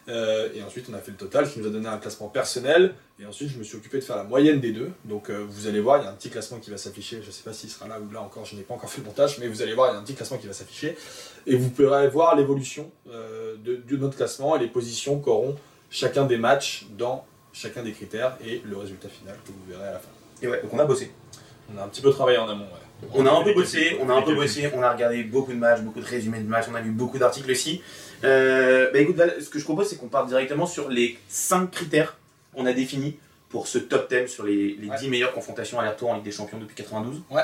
Euh, 0.07 0.49
et 0.55 0.63
ensuite, 0.63 0.87
on 0.89 0.93
a 0.93 0.99
fait 0.99 1.11
le 1.11 1.17
total 1.17 1.49
qui 1.49 1.59
nous 1.59 1.67
a 1.67 1.69
donné 1.69 1.87
un 1.87 1.97
classement 1.97 2.27
personnel. 2.27 2.95
Et 3.19 3.25
ensuite, 3.25 3.49
je 3.49 3.57
me 3.57 3.63
suis 3.63 3.77
occupé 3.77 3.99
de 3.99 4.03
faire 4.03 4.15
la 4.15 4.23
moyenne 4.23 4.59
des 4.59 4.71
deux. 4.71 4.91
Donc, 5.05 5.29
euh, 5.29 5.45
vous 5.47 5.67
allez 5.67 5.79
voir, 5.79 5.99
il 5.99 6.05
y 6.05 6.07
a 6.07 6.09
un 6.09 6.15
petit 6.15 6.29
classement 6.29 6.57
qui 6.57 6.71
va 6.71 6.77
s'afficher. 6.77 7.19
Je 7.21 7.27
ne 7.27 7.31
sais 7.31 7.43
pas 7.43 7.53
s'il 7.53 7.69
sera 7.69 7.87
là 7.87 7.99
ou 7.99 8.11
là 8.11 8.21
encore, 8.21 8.45
je 8.45 8.55
n'ai 8.55 8.63
pas 8.63 8.73
encore 8.73 8.89
fait 8.89 9.01
le 9.01 9.07
montage, 9.07 9.37
mais 9.39 9.47
vous 9.47 9.61
allez 9.61 9.73
voir, 9.73 9.91
il 9.91 9.93
y 9.93 9.97
a 9.97 9.99
un 9.99 10.03
petit 10.03 10.15
classement 10.15 10.37
qui 10.37 10.47
va 10.47 10.53
s'afficher. 10.53 10.97
Et 11.45 11.55
vous 11.55 11.69
pourrez 11.69 12.07
voir 12.07 12.35
l'évolution 12.35 12.91
euh, 13.09 13.55
de, 13.63 13.97
notre 13.97 14.17
classement 14.17 14.55
et 14.55 14.59
les 14.59 14.67
positions 14.67 15.19
qu'auront 15.19 15.55
chacun 15.89 16.25
des 16.25 16.37
matchs 16.37 16.87
dans 16.97 17.25
chacun 17.53 17.83
des 17.83 17.91
critères 17.91 18.37
et 18.45 18.61
le 18.65 18.77
résultat 18.77 19.09
final 19.09 19.35
que 19.45 19.51
vous 19.51 19.71
verrez 19.71 19.87
à 19.87 19.93
la 19.93 19.99
fin. 19.99 20.09
Et 20.41 20.47
ouais, 20.47 20.61
donc 20.61 20.73
on 20.73 20.79
a 20.79 20.85
bossé. 20.85 21.11
On 21.73 21.79
a 21.79 21.83
un 21.83 21.87
petit 21.87 22.01
peu 22.01 22.11
travaillé 22.11 22.37
en 22.37 22.49
amont, 22.49 22.65
On 23.13 23.25
a 23.25 23.31
un 23.31 23.43
peu 23.43 23.53
bossé, 23.53 23.97
on 24.01 24.09
a 24.09 24.13
un 24.13 24.21
peu 24.21 24.33
bossé, 24.33 24.69
on 24.73 24.81
a 24.81 24.91
regardé 24.91 25.23
beaucoup 25.23 25.51
de 25.51 25.57
matchs, 25.57 25.81
beaucoup 25.81 25.99
de 25.99 26.05
résumés 26.05 26.39
de 26.39 26.47
matchs, 26.47 26.65
on 26.71 26.75
a 26.75 26.81
lu 26.81 26.91
beaucoup 26.91 27.17
d'articles 27.17 27.51
aussi. 27.51 27.81
Euh, 28.23 28.91
bah 28.91 28.99
écoute, 28.99 29.19
ce 29.39 29.49
que 29.49 29.59
je 29.59 29.63
propose, 29.63 29.89
c'est 29.89 29.97
qu'on 29.97 30.07
parte 30.07 30.27
directement 30.27 30.65
sur 30.65 30.89
les 30.89 31.17
5 31.29 31.71
critères 31.71 32.17
qu'on 32.53 32.65
a 32.65 32.73
définis 32.73 33.17
pour 33.49 33.67
ce 33.67 33.77
top 33.77 34.13
10 34.13 34.27
sur 34.27 34.43
les, 34.43 34.75
les 34.75 34.89
10 34.99 35.09
meilleures 35.09 35.33
confrontations 35.33 35.79
à 35.79 35.89
retour 35.89 36.09
en 36.09 36.15
Ligue 36.15 36.23
des 36.23 36.31
Champions 36.31 36.59
depuis 36.59 36.75
92. 36.75 37.21
Ouais. 37.29 37.43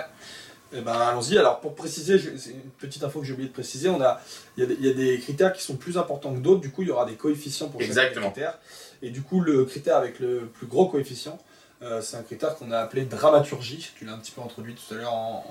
Eh 0.74 0.81
ben, 0.81 0.94
allons-y. 0.94 1.38
Alors, 1.38 1.59
pour 1.59 1.75
préciser, 1.75 2.19
c'est 2.38 2.51
une 2.51 2.69
petite 2.77 3.03
info 3.03 3.21
que 3.21 3.25
j'ai 3.25 3.33
oublié 3.33 3.47
de 3.47 3.53
préciser, 3.53 3.89
on 3.89 4.01
a, 4.01 4.21
il 4.57 4.65
y, 4.81 4.89
a 4.89 4.94
des 4.94 5.18
critères 5.19 5.53
qui 5.53 5.63
sont 5.63 5.77
plus 5.77 5.97
importants 5.97 6.33
que 6.33 6.39
d'autres. 6.39 6.62
Du 6.62 6.71
coup, 6.71 6.81
il 6.81 6.89
y 6.89 6.91
aura 6.91 7.06
des 7.06 7.15
coefficients 7.15 7.69
pour 7.69 7.81
chaque 7.81 8.13
critère. 8.13 8.57
Et 9.01 9.09
du 9.09 9.21
coup, 9.21 9.39
le 9.39 9.63
critère 9.65 9.95
avec 9.95 10.19
le 10.19 10.50
plus 10.53 10.68
gros 10.68 10.88
coefficient, 10.88 11.38
euh, 11.83 12.01
c'est 12.01 12.18
un 12.18 12.24
critère 12.24 12.56
qu'on 12.56 12.71
a 12.71 12.79
appelé 12.79 13.06
dramaturgie. 13.06 13.91
Tu 13.97 14.06
l'as 14.06 14.13
un 14.13 14.18
petit 14.18 14.31
peu 14.31 14.41
introduit 14.41 14.74
tout 14.74 14.94
à 14.94 14.97
l'heure 14.97 15.13
en, 15.13 15.45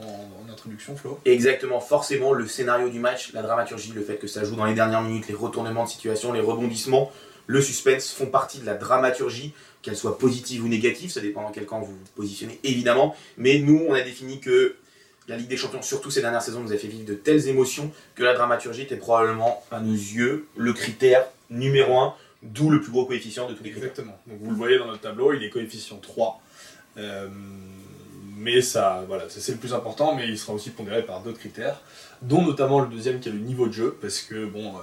introduction, 0.51 0.97
Flo. 0.97 1.21
Exactement, 1.25 1.81
forcément, 1.81 2.33
le 2.33 2.47
scénario 2.47 2.89
du 2.89 2.99
match, 2.99 3.33
la 3.33 3.43
dramaturgie, 3.43 3.93
le 3.93 4.03
fait 4.03 4.17
que 4.17 4.27
ça 4.27 4.43
joue 4.43 4.57
dans 4.57 4.65
les 4.65 4.75
dernières 4.75 5.03
minutes, 5.03 5.29
les 5.29 5.35
retournements 5.35 5.85
de 5.85 5.89
situation, 5.89 6.33
les 6.33 6.41
rebondissements, 6.41 7.13
le 7.47 7.61
suspense 7.61 8.13
font 8.13 8.27
partie 8.27 8.59
de 8.59 8.67
la 8.67 8.75
dramaturgie, 8.75 9.53
qu'elle 9.83 9.97
soit 9.97 10.19
positive 10.19 10.65
ou 10.65 10.69
négative, 10.69 11.11
ça 11.11 11.21
dépend 11.21 11.43
dans 11.43 11.53
quel 11.53 11.65
camp 11.65 11.79
vous 11.81 11.93
vous 11.93 12.13
positionnez, 12.17 12.59
évidemment. 12.65 13.15
Mais 13.37 13.61
nous, 13.61 13.85
on 13.89 13.95
a 13.95 14.01
défini 14.01 14.41
que 14.41 14.77
la 15.29 15.37
Ligue 15.37 15.49
des 15.49 15.57
Champions, 15.57 15.83
surtout 15.83 16.11
ces 16.11 16.23
dernières 16.23 16.43
saisons, 16.43 16.61
nous 16.61 16.73
a 16.73 16.77
fait 16.77 16.89
vivre 16.89 17.05
de 17.05 17.15
telles 17.15 17.47
émotions 17.49 17.93
que 18.17 18.25
la 18.25 18.35
dramaturgie 18.35 18.83
était 18.83 18.97
probablement, 18.97 19.63
à 19.71 19.81
nos 19.81 19.93
yeux, 19.93 20.47
le 20.57 20.73
critère 20.73 21.25
numéro 21.51 21.99
un 21.99 22.15
D'où 22.53 22.71
le 22.71 22.81
plus 22.81 22.93
gros 22.93 23.07
coefficient 23.07 23.49
de 23.49 23.55
tous 23.55 23.65
les 23.65 23.71
critères. 23.71 23.91
Exactement. 23.91 24.19
Donc 24.27 24.39
vous 24.41 24.51
le 24.51 24.57
voyez 24.57 24.79
dans 24.79 24.87
notre 24.87 25.01
tableau, 25.01 25.33
il 25.33 25.43
est 25.43 25.51
coefficient 25.51 25.99
3. 25.99 26.41
Euh, 26.99 27.29
mais 28.39 28.61
ça, 28.61 29.05
voilà, 29.07 29.25
c'est 29.29 29.53
le 29.53 29.59
plus 29.59 29.75
important, 29.75 30.15
mais 30.15 30.29
il 30.29 30.39
sera 30.39 30.53
aussi 30.53 30.71
pondéré 30.71 31.03
par 31.03 31.21
d'autres 31.23 31.39
critères, 31.39 31.81
dont 32.23 32.43
notamment 32.43 32.81
le 32.81 32.89
deuxième 32.89 33.21
qui 33.21 33.29
est 33.29 33.33
le 33.33 33.39
niveau 33.39 33.67
de 33.67 33.73
jeu, 33.73 33.97
parce 34.01 34.21
que 34.21 34.47
bon, 34.47 34.77
euh, 34.77 34.81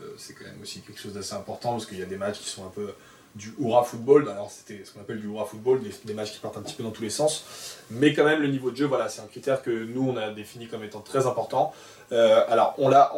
euh, 0.00 0.14
c'est 0.16 0.34
quand 0.34 0.44
même 0.44 0.60
aussi 0.62 0.80
quelque 0.80 1.00
chose 1.00 1.12
d'assez 1.12 1.34
important, 1.34 1.72
parce 1.72 1.86
qu'il 1.86 1.98
y 1.98 2.02
a 2.02 2.06
des 2.06 2.16
matchs 2.16 2.38
qui 2.38 2.48
sont 2.48 2.64
un 2.64 2.70
peu 2.70 2.94
du 3.34 3.54
hurrah 3.60 3.84
football, 3.84 4.30
alors 4.30 4.50
c'était 4.50 4.82
ce 4.82 4.92
qu'on 4.92 5.00
appelle 5.00 5.20
du 5.20 5.26
hurrah 5.26 5.44
football, 5.44 5.80
des, 6.04 6.14
matchs 6.14 6.32
qui 6.32 6.38
partent 6.38 6.56
un 6.56 6.62
petit 6.62 6.74
peu 6.74 6.82
dans 6.82 6.90
tous 6.90 7.02
les 7.02 7.10
sens, 7.10 7.44
mais 7.90 8.14
quand 8.14 8.24
même 8.24 8.40
le 8.40 8.48
niveau 8.48 8.70
de 8.70 8.76
jeu, 8.76 8.86
voilà, 8.86 9.10
c'est 9.10 9.20
un 9.20 9.26
critère 9.26 9.60
que 9.60 9.70
nous 9.70 10.08
on 10.08 10.16
a 10.16 10.30
défini 10.30 10.66
comme 10.68 10.82
étant 10.82 11.00
très 11.00 11.26
important. 11.26 11.74
alors 12.10 12.74
on 12.78 12.88
l'a, 12.88 13.12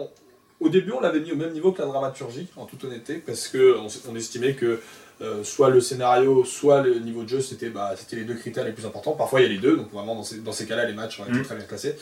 au 0.60 0.68
début, 0.68 0.92
on 0.92 1.00
l'avait 1.00 1.20
mis 1.20 1.32
au 1.32 1.36
même 1.36 1.52
niveau 1.52 1.72
que 1.72 1.80
la 1.80 1.88
dramaturgie, 1.88 2.48
en 2.56 2.64
toute 2.66 2.82
honnêteté, 2.84 3.22
parce 3.24 3.48
qu'on 3.48 3.86
on 4.10 4.16
estimait 4.16 4.54
que 4.54 4.80
euh, 5.20 5.42
soit 5.42 5.70
le 5.70 5.80
scénario, 5.80 6.44
soit 6.44 6.82
le 6.82 6.98
niveau 6.98 7.22
de 7.22 7.28
jeu, 7.28 7.40
c'était 7.40 7.70
bah, 7.70 7.94
les 8.12 8.24
deux 8.24 8.34
critères 8.34 8.64
les 8.64 8.72
plus 8.72 8.86
importants. 8.86 9.12
Parfois, 9.12 9.40
il 9.40 9.44
y 9.44 9.46
a 9.46 9.52
les 9.52 9.58
deux, 9.58 9.76
donc 9.76 9.92
vraiment, 9.92 10.14
dans 10.14 10.22
ces, 10.22 10.38
dans 10.38 10.52
ces 10.52 10.66
cas-là, 10.66 10.84
les 10.84 10.94
matchs 10.94 11.20
ont 11.20 11.24
été 11.24 11.38
mm. 11.38 11.42
très 11.42 11.56
bien 11.56 11.64
classés. 11.64 11.96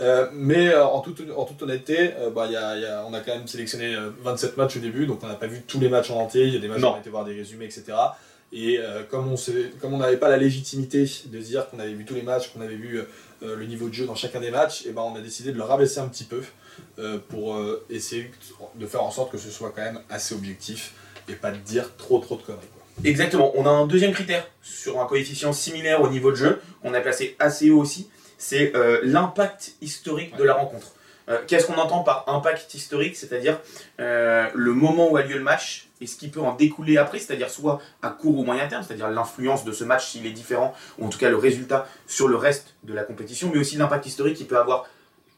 Euh, 0.00 0.26
mais 0.32 0.68
euh, 0.68 0.84
en, 0.84 1.00
toute, 1.00 1.22
en 1.36 1.44
toute 1.44 1.62
honnêteté, 1.62 2.12
bah, 2.34 2.46
y 2.50 2.56
a, 2.56 2.78
y 2.78 2.84
a, 2.84 3.04
on 3.08 3.14
a 3.14 3.20
quand 3.20 3.34
même 3.34 3.46
sélectionné 3.46 3.96
27 4.22 4.56
matchs 4.56 4.76
au 4.76 4.80
début, 4.80 5.06
donc 5.06 5.20
on 5.22 5.26
n'a 5.26 5.34
pas 5.34 5.46
vu 5.46 5.62
tous 5.66 5.78
les 5.80 5.88
matchs 5.88 6.10
en 6.10 6.20
entier. 6.20 6.46
Il 6.46 6.54
y 6.54 6.56
a 6.56 6.60
des 6.60 6.68
matchs 6.68 6.82
où 6.82 6.86
on 6.86 6.94
a 6.94 6.98
été 6.98 7.10
voir 7.10 7.24
des 7.24 7.34
résumés, 7.34 7.66
etc. 7.66 7.84
Et 8.52 8.78
comme 9.10 9.34
on 9.82 9.98
n'avait 9.98 10.16
pas 10.16 10.28
la 10.28 10.36
légitimité 10.36 11.10
de 11.26 11.38
dire 11.38 11.68
qu'on 11.68 11.78
avait 11.78 11.94
vu 11.94 12.04
tous 12.04 12.14
les 12.14 12.22
matchs, 12.22 12.52
qu'on 12.52 12.60
avait 12.60 12.76
vu 12.76 13.00
le 13.42 13.64
niveau 13.64 13.88
de 13.88 13.94
jeu 13.94 14.06
dans 14.06 14.14
chacun 14.14 14.40
des 14.40 14.50
matchs, 14.50 14.86
et 14.86 14.92
ben 14.92 15.02
on 15.02 15.16
a 15.16 15.20
décidé 15.20 15.52
de 15.52 15.56
le 15.56 15.64
rabaisser 15.64 16.00
un 16.00 16.08
petit 16.08 16.24
peu. 16.24 16.42
Euh, 16.98 17.18
pour 17.30 17.56
euh, 17.56 17.82
essayer 17.88 18.30
de 18.74 18.86
faire 18.86 19.02
en 19.02 19.10
sorte 19.10 19.32
que 19.32 19.38
ce 19.38 19.50
soit 19.50 19.72
quand 19.74 19.80
même 19.80 20.00
assez 20.10 20.34
objectif 20.34 20.92
et 21.26 21.32
pas 21.32 21.50
de 21.50 21.56
dire 21.56 21.96
trop 21.96 22.18
trop 22.18 22.36
de 22.36 22.42
conneries. 22.42 22.60
Exactement. 23.02 23.50
On 23.54 23.64
a 23.64 23.70
un 23.70 23.86
deuxième 23.86 24.12
critère 24.12 24.46
sur 24.62 25.00
un 25.00 25.06
coefficient 25.06 25.54
similaire 25.54 26.02
au 26.02 26.10
niveau 26.10 26.30
de 26.30 26.36
jeu, 26.36 26.60
qu'on 26.82 26.92
a 26.92 27.00
placé 27.00 27.34
assez 27.38 27.70
haut 27.70 27.80
aussi, 27.80 28.10
c'est 28.36 28.76
euh, 28.76 29.00
l'impact 29.04 29.72
historique 29.80 30.36
de 30.36 30.44
la 30.44 30.54
rencontre. 30.54 30.88
Qu'est-ce 31.46 31.66
qu'on 31.66 31.76
entend 31.76 32.02
par 32.02 32.24
impact 32.26 32.74
historique? 32.74 33.16
C'est-à-dire 33.16 33.58
le 33.98 34.72
moment 34.74 35.10
où 35.10 35.16
a 35.16 35.22
lieu 35.22 35.38
le 35.38 35.42
match 35.42 35.88
et 36.02 36.06
ce 36.06 36.16
qui 36.16 36.28
peut 36.28 36.40
en 36.40 36.54
découler 36.54 36.98
après, 36.98 37.20
c'est-à-dire 37.20 37.48
soit 37.48 37.80
à 38.02 38.10
court 38.10 38.36
ou 38.36 38.44
moyen 38.44 38.66
terme, 38.68 38.82
c'est-à-dire 38.82 39.08
l'influence 39.08 39.64
de 39.64 39.72
ce 39.72 39.84
match 39.84 40.08
s'il 40.08 40.26
est 40.26 40.32
différent, 40.32 40.74
ou 40.98 41.06
en 41.06 41.08
tout 41.08 41.18
cas 41.18 41.30
le 41.30 41.36
résultat 41.36 41.86
sur 42.06 42.28
le 42.28 42.36
reste 42.36 42.74
de 42.82 42.92
la 42.92 43.04
compétition, 43.04 43.50
mais 43.54 43.60
aussi 43.60 43.76
l'impact 43.76 44.04
historique 44.04 44.36
qui 44.36 44.44
peut 44.44 44.58
avoir 44.58 44.84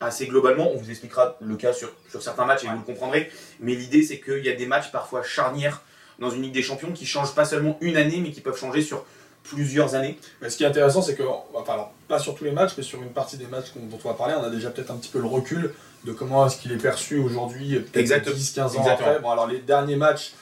assez 0.04 0.26
globalement. 0.26 0.70
On 0.72 0.76
vous 0.76 0.90
expliquera 0.90 1.36
le 1.40 1.56
cas 1.56 1.72
sur, 1.72 1.90
sur 2.10 2.22
certains 2.22 2.44
matchs 2.44 2.64
et 2.64 2.68
vous 2.68 2.78
le 2.78 2.84
comprendrez. 2.84 3.30
Mais 3.60 3.74
l'idée, 3.74 4.02
c'est 4.02 4.20
qu'il 4.20 4.44
y 4.44 4.48
a 4.48 4.54
des 4.54 4.66
matchs 4.66 4.90
parfois 4.92 5.22
charnières 5.22 5.82
dans 6.18 6.30
une 6.30 6.42
Ligue 6.42 6.54
des 6.54 6.62
Champions 6.62 6.92
qui 6.92 7.06
changent 7.06 7.34
pas 7.34 7.44
seulement 7.44 7.76
une 7.80 7.96
année, 7.96 8.20
mais 8.22 8.30
qui 8.30 8.40
peuvent 8.40 8.58
changer 8.58 8.82
sur 8.82 9.04
plusieurs 9.42 9.94
années. 9.94 10.18
Mais 10.40 10.50
ce 10.50 10.56
qui 10.56 10.64
est 10.64 10.66
intéressant, 10.66 11.02
c'est 11.02 11.14
que, 11.14 11.22
enfin, 11.54 11.88
pas 12.08 12.18
sur 12.18 12.34
tous 12.34 12.44
les 12.44 12.52
matchs, 12.52 12.72
mais 12.76 12.82
sur 12.82 13.02
une 13.02 13.10
partie 13.10 13.36
des 13.36 13.46
matchs 13.46 13.72
dont 13.76 13.98
on 14.02 14.08
va 14.08 14.14
parler, 14.14 14.34
on 14.38 14.42
a 14.42 14.50
déjà 14.50 14.70
peut-être 14.70 14.90
un 14.90 14.96
petit 14.96 15.10
peu 15.10 15.20
le 15.20 15.26
recul 15.26 15.72
de 16.04 16.12
comment 16.12 16.46
est-ce 16.46 16.56
qu'il 16.56 16.72
est 16.72 16.78
perçu 16.78 17.18
aujourd'hui, 17.18 17.80
peut-être 17.80 18.30
10-15 18.30 18.78
ans 18.78 18.86
après. 18.86 19.20
Bon, 19.20 19.30
alors 19.30 19.46
les 19.46 19.58
derniers 19.58 19.96
matchs 19.96 20.32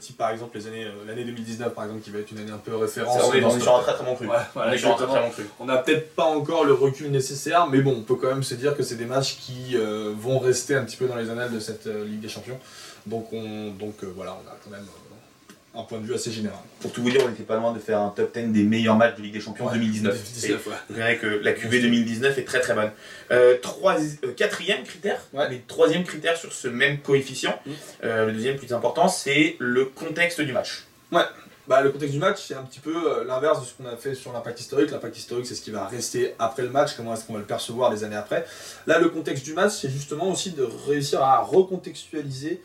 type 0.00 0.16
par 0.16 0.30
exemple 0.30 0.56
les 0.56 0.66
années, 0.66 0.84
euh, 0.84 1.06
l'année 1.06 1.24
2019 1.24 1.74
par 1.74 1.84
exemple 1.84 2.02
qui 2.02 2.10
va 2.10 2.18
être 2.18 2.30
une 2.30 2.38
année 2.38 2.50
un 2.50 2.58
peu 2.58 2.74
référence. 2.74 3.22
on, 3.22 3.32
est, 3.32 3.60
sur 3.60 3.76
un 3.76 3.82
très 3.82 3.94
très 3.94 4.04
bon 4.04 4.14
cru. 4.14 4.28
on 5.60 5.64
n'a 5.66 5.76
peut-être 5.78 6.14
pas 6.14 6.24
encore 6.24 6.64
le 6.64 6.72
recul 6.72 7.10
nécessaire, 7.10 7.66
mais 7.68 7.80
bon, 7.80 7.96
on 7.98 8.02
peut 8.02 8.14
quand 8.14 8.28
même 8.28 8.42
se 8.42 8.54
dire 8.54 8.76
que 8.76 8.82
c'est 8.82 8.96
des 8.96 9.04
matchs 9.04 9.36
qui 9.36 9.76
euh, 9.76 10.12
vont 10.16 10.38
rester 10.38 10.74
un 10.74 10.84
petit 10.84 10.96
peu 10.96 11.06
dans 11.06 11.16
les 11.16 11.28
annales 11.30 11.52
de 11.52 11.60
cette 11.60 11.86
Ligue 11.86 12.20
des 12.20 12.28
Champions. 12.28 12.58
Donc, 13.06 13.32
on, 13.32 13.70
donc 13.72 14.02
voilà, 14.02 14.32
on 14.32 14.48
a 14.48 14.56
quand 14.64 14.70
même 14.70 14.86
un 15.76 15.82
point 15.82 15.98
de 15.98 16.06
vue 16.06 16.14
assez 16.14 16.30
général. 16.30 16.58
Pour 16.80 16.92
tout 16.92 17.02
vous 17.02 17.10
dire, 17.10 17.20
on 17.24 17.28
n'était 17.28 17.42
pas 17.42 17.56
loin 17.56 17.72
de 17.72 17.78
faire 17.78 18.00
un 18.00 18.10
top 18.10 18.36
10 18.36 18.52
des 18.52 18.62
meilleurs 18.62 18.96
matchs 18.96 19.16
de 19.16 19.22
Ligue 19.22 19.32
des 19.32 19.40
Champions 19.40 19.70
2019. 19.72 20.16
Vous 20.88 20.94
verrez 20.94 21.18
que 21.18 21.26
la 21.26 21.52
QV 21.52 21.80
2019 21.80 22.38
est 22.38 22.44
très 22.44 22.60
très 22.60 22.74
bonne. 22.74 22.90
Euh, 23.32 23.56
euh, 23.56 24.32
quatrième 24.36 24.84
critère, 24.84 25.20
mais 25.32 25.62
troisième 25.66 26.04
critère 26.04 26.36
sur 26.36 26.52
ce 26.52 26.68
même 26.68 26.98
coefficient, 26.98 27.58
mm. 27.66 27.72
euh, 28.04 28.26
le 28.26 28.32
deuxième 28.32 28.56
plus 28.56 28.72
important, 28.72 29.08
c'est 29.08 29.56
le 29.58 29.86
contexte 29.86 30.40
du 30.40 30.52
match. 30.52 30.84
Ouais. 31.10 31.22
bah, 31.66 31.80
le 31.80 31.90
contexte 31.90 32.14
du 32.14 32.20
match, 32.20 32.44
c'est 32.46 32.54
un 32.54 32.62
petit 32.62 32.80
peu 32.80 33.24
l'inverse 33.26 33.60
de 33.60 33.66
ce 33.66 33.72
qu'on 33.74 33.86
a 33.86 33.96
fait 33.96 34.14
sur 34.14 34.32
l'impact 34.32 34.60
historique. 34.60 34.90
L'impact 34.90 35.16
historique, 35.16 35.46
c'est 35.46 35.54
ce 35.54 35.62
qui 35.62 35.70
va 35.70 35.86
rester 35.86 36.34
après 36.38 36.62
le 36.62 36.70
match, 36.70 36.94
comment 36.96 37.14
est-ce 37.14 37.24
qu'on 37.24 37.34
va 37.34 37.40
le 37.40 37.44
percevoir 37.46 37.92
les 37.92 38.04
années 38.04 38.16
après. 38.16 38.46
Là, 38.86 38.98
le 38.98 39.08
contexte 39.08 39.44
du 39.44 39.54
match, 39.54 39.72
c'est 39.72 39.90
justement 39.90 40.30
aussi 40.30 40.52
de 40.52 40.62
réussir 40.86 41.20
à 41.22 41.40
recontextualiser 41.40 42.60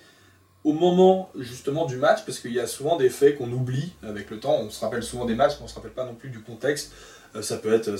au 0.64 0.74
moment 0.74 1.30
justement 1.38 1.86
du 1.86 1.98
match, 1.98 2.26
parce 2.26 2.40
qu'il 2.40 2.54
y 2.54 2.60
a 2.60 2.68
souvent 2.68 2.98
des 2.98 3.10
faits 3.10 3.38
qu'on 3.38 3.52
oublie 3.52 3.94
avec 4.04 4.30
le 4.30 4.40
temps. 4.40 4.58
On 4.60 4.70
se 4.70 4.84
rappelle 4.84 5.04
souvent 5.04 5.26
des 5.26 5.36
matchs, 5.36 5.54
mais 5.54 5.62
on 5.62 5.66
ne 5.66 5.70
se 5.70 5.76
rappelle 5.76 5.92
pas 5.92 6.06
non 6.06 6.16
plus 6.16 6.30
du 6.30 6.42
contexte. 6.42 6.92
Euh, 7.36 7.42
ça, 7.42 7.58
peut 7.58 7.74
être, 7.74 7.92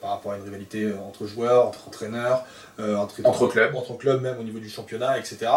par 0.00 0.10
rapport 0.10 0.32
à 0.32 0.36
une 0.36 0.42
rivalité 0.42 0.84
euh, 0.84 0.98
entre 0.98 1.26
joueurs, 1.26 1.66
entre 1.66 1.88
entraîneurs, 1.88 2.44
entre, 2.78 3.24
entre, 3.24 3.48
clubs. 3.48 3.74
Entre 3.74 3.96
clubs 3.96 4.22
même 4.22 4.38
au 4.38 4.42
niveau 4.42 4.58
du 4.58 4.68
championnat, 4.68 5.18
etc. 5.18 5.50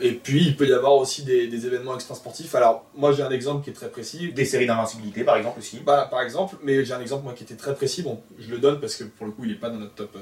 et 0.00 0.12
puis 0.12 0.44
il 0.44 0.56
peut 0.56 0.66
y 0.66 0.72
avoir 0.72 0.94
aussi 0.94 1.24
des, 1.24 1.46
des 1.46 1.66
événements 1.66 1.94
extra-sportifs. 1.94 2.54
Alors 2.54 2.84
moi 2.94 3.12
j'ai 3.12 3.22
un 3.22 3.30
exemple 3.30 3.64
qui 3.64 3.70
est 3.70 3.74
très 3.74 3.88
précis. 3.88 4.32
Des 4.32 4.44
séries 4.44 4.66
d'invincibilité 4.66 5.24
par 5.24 5.36
exemple 5.36 5.58
aussi. 5.58 5.80
Bah, 5.84 6.06
par 6.10 6.22
exemple, 6.22 6.56
mais 6.62 6.84
j'ai 6.84 6.94
un 6.94 7.00
exemple 7.00 7.24
moi 7.24 7.32
qui 7.34 7.44
était 7.44 7.56
très 7.56 7.74
précis. 7.74 8.02
Bon, 8.02 8.20
je 8.38 8.50
le 8.50 8.58
donne 8.58 8.80
parce 8.80 8.96
que 8.96 9.04
pour 9.04 9.26
le 9.26 9.32
coup 9.32 9.44
il 9.44 9.50
n'est 9.50 9.58
pas 9.58 9.70
dans 9.70 9.78
notre 9.78 9.94
top 9.94 10.16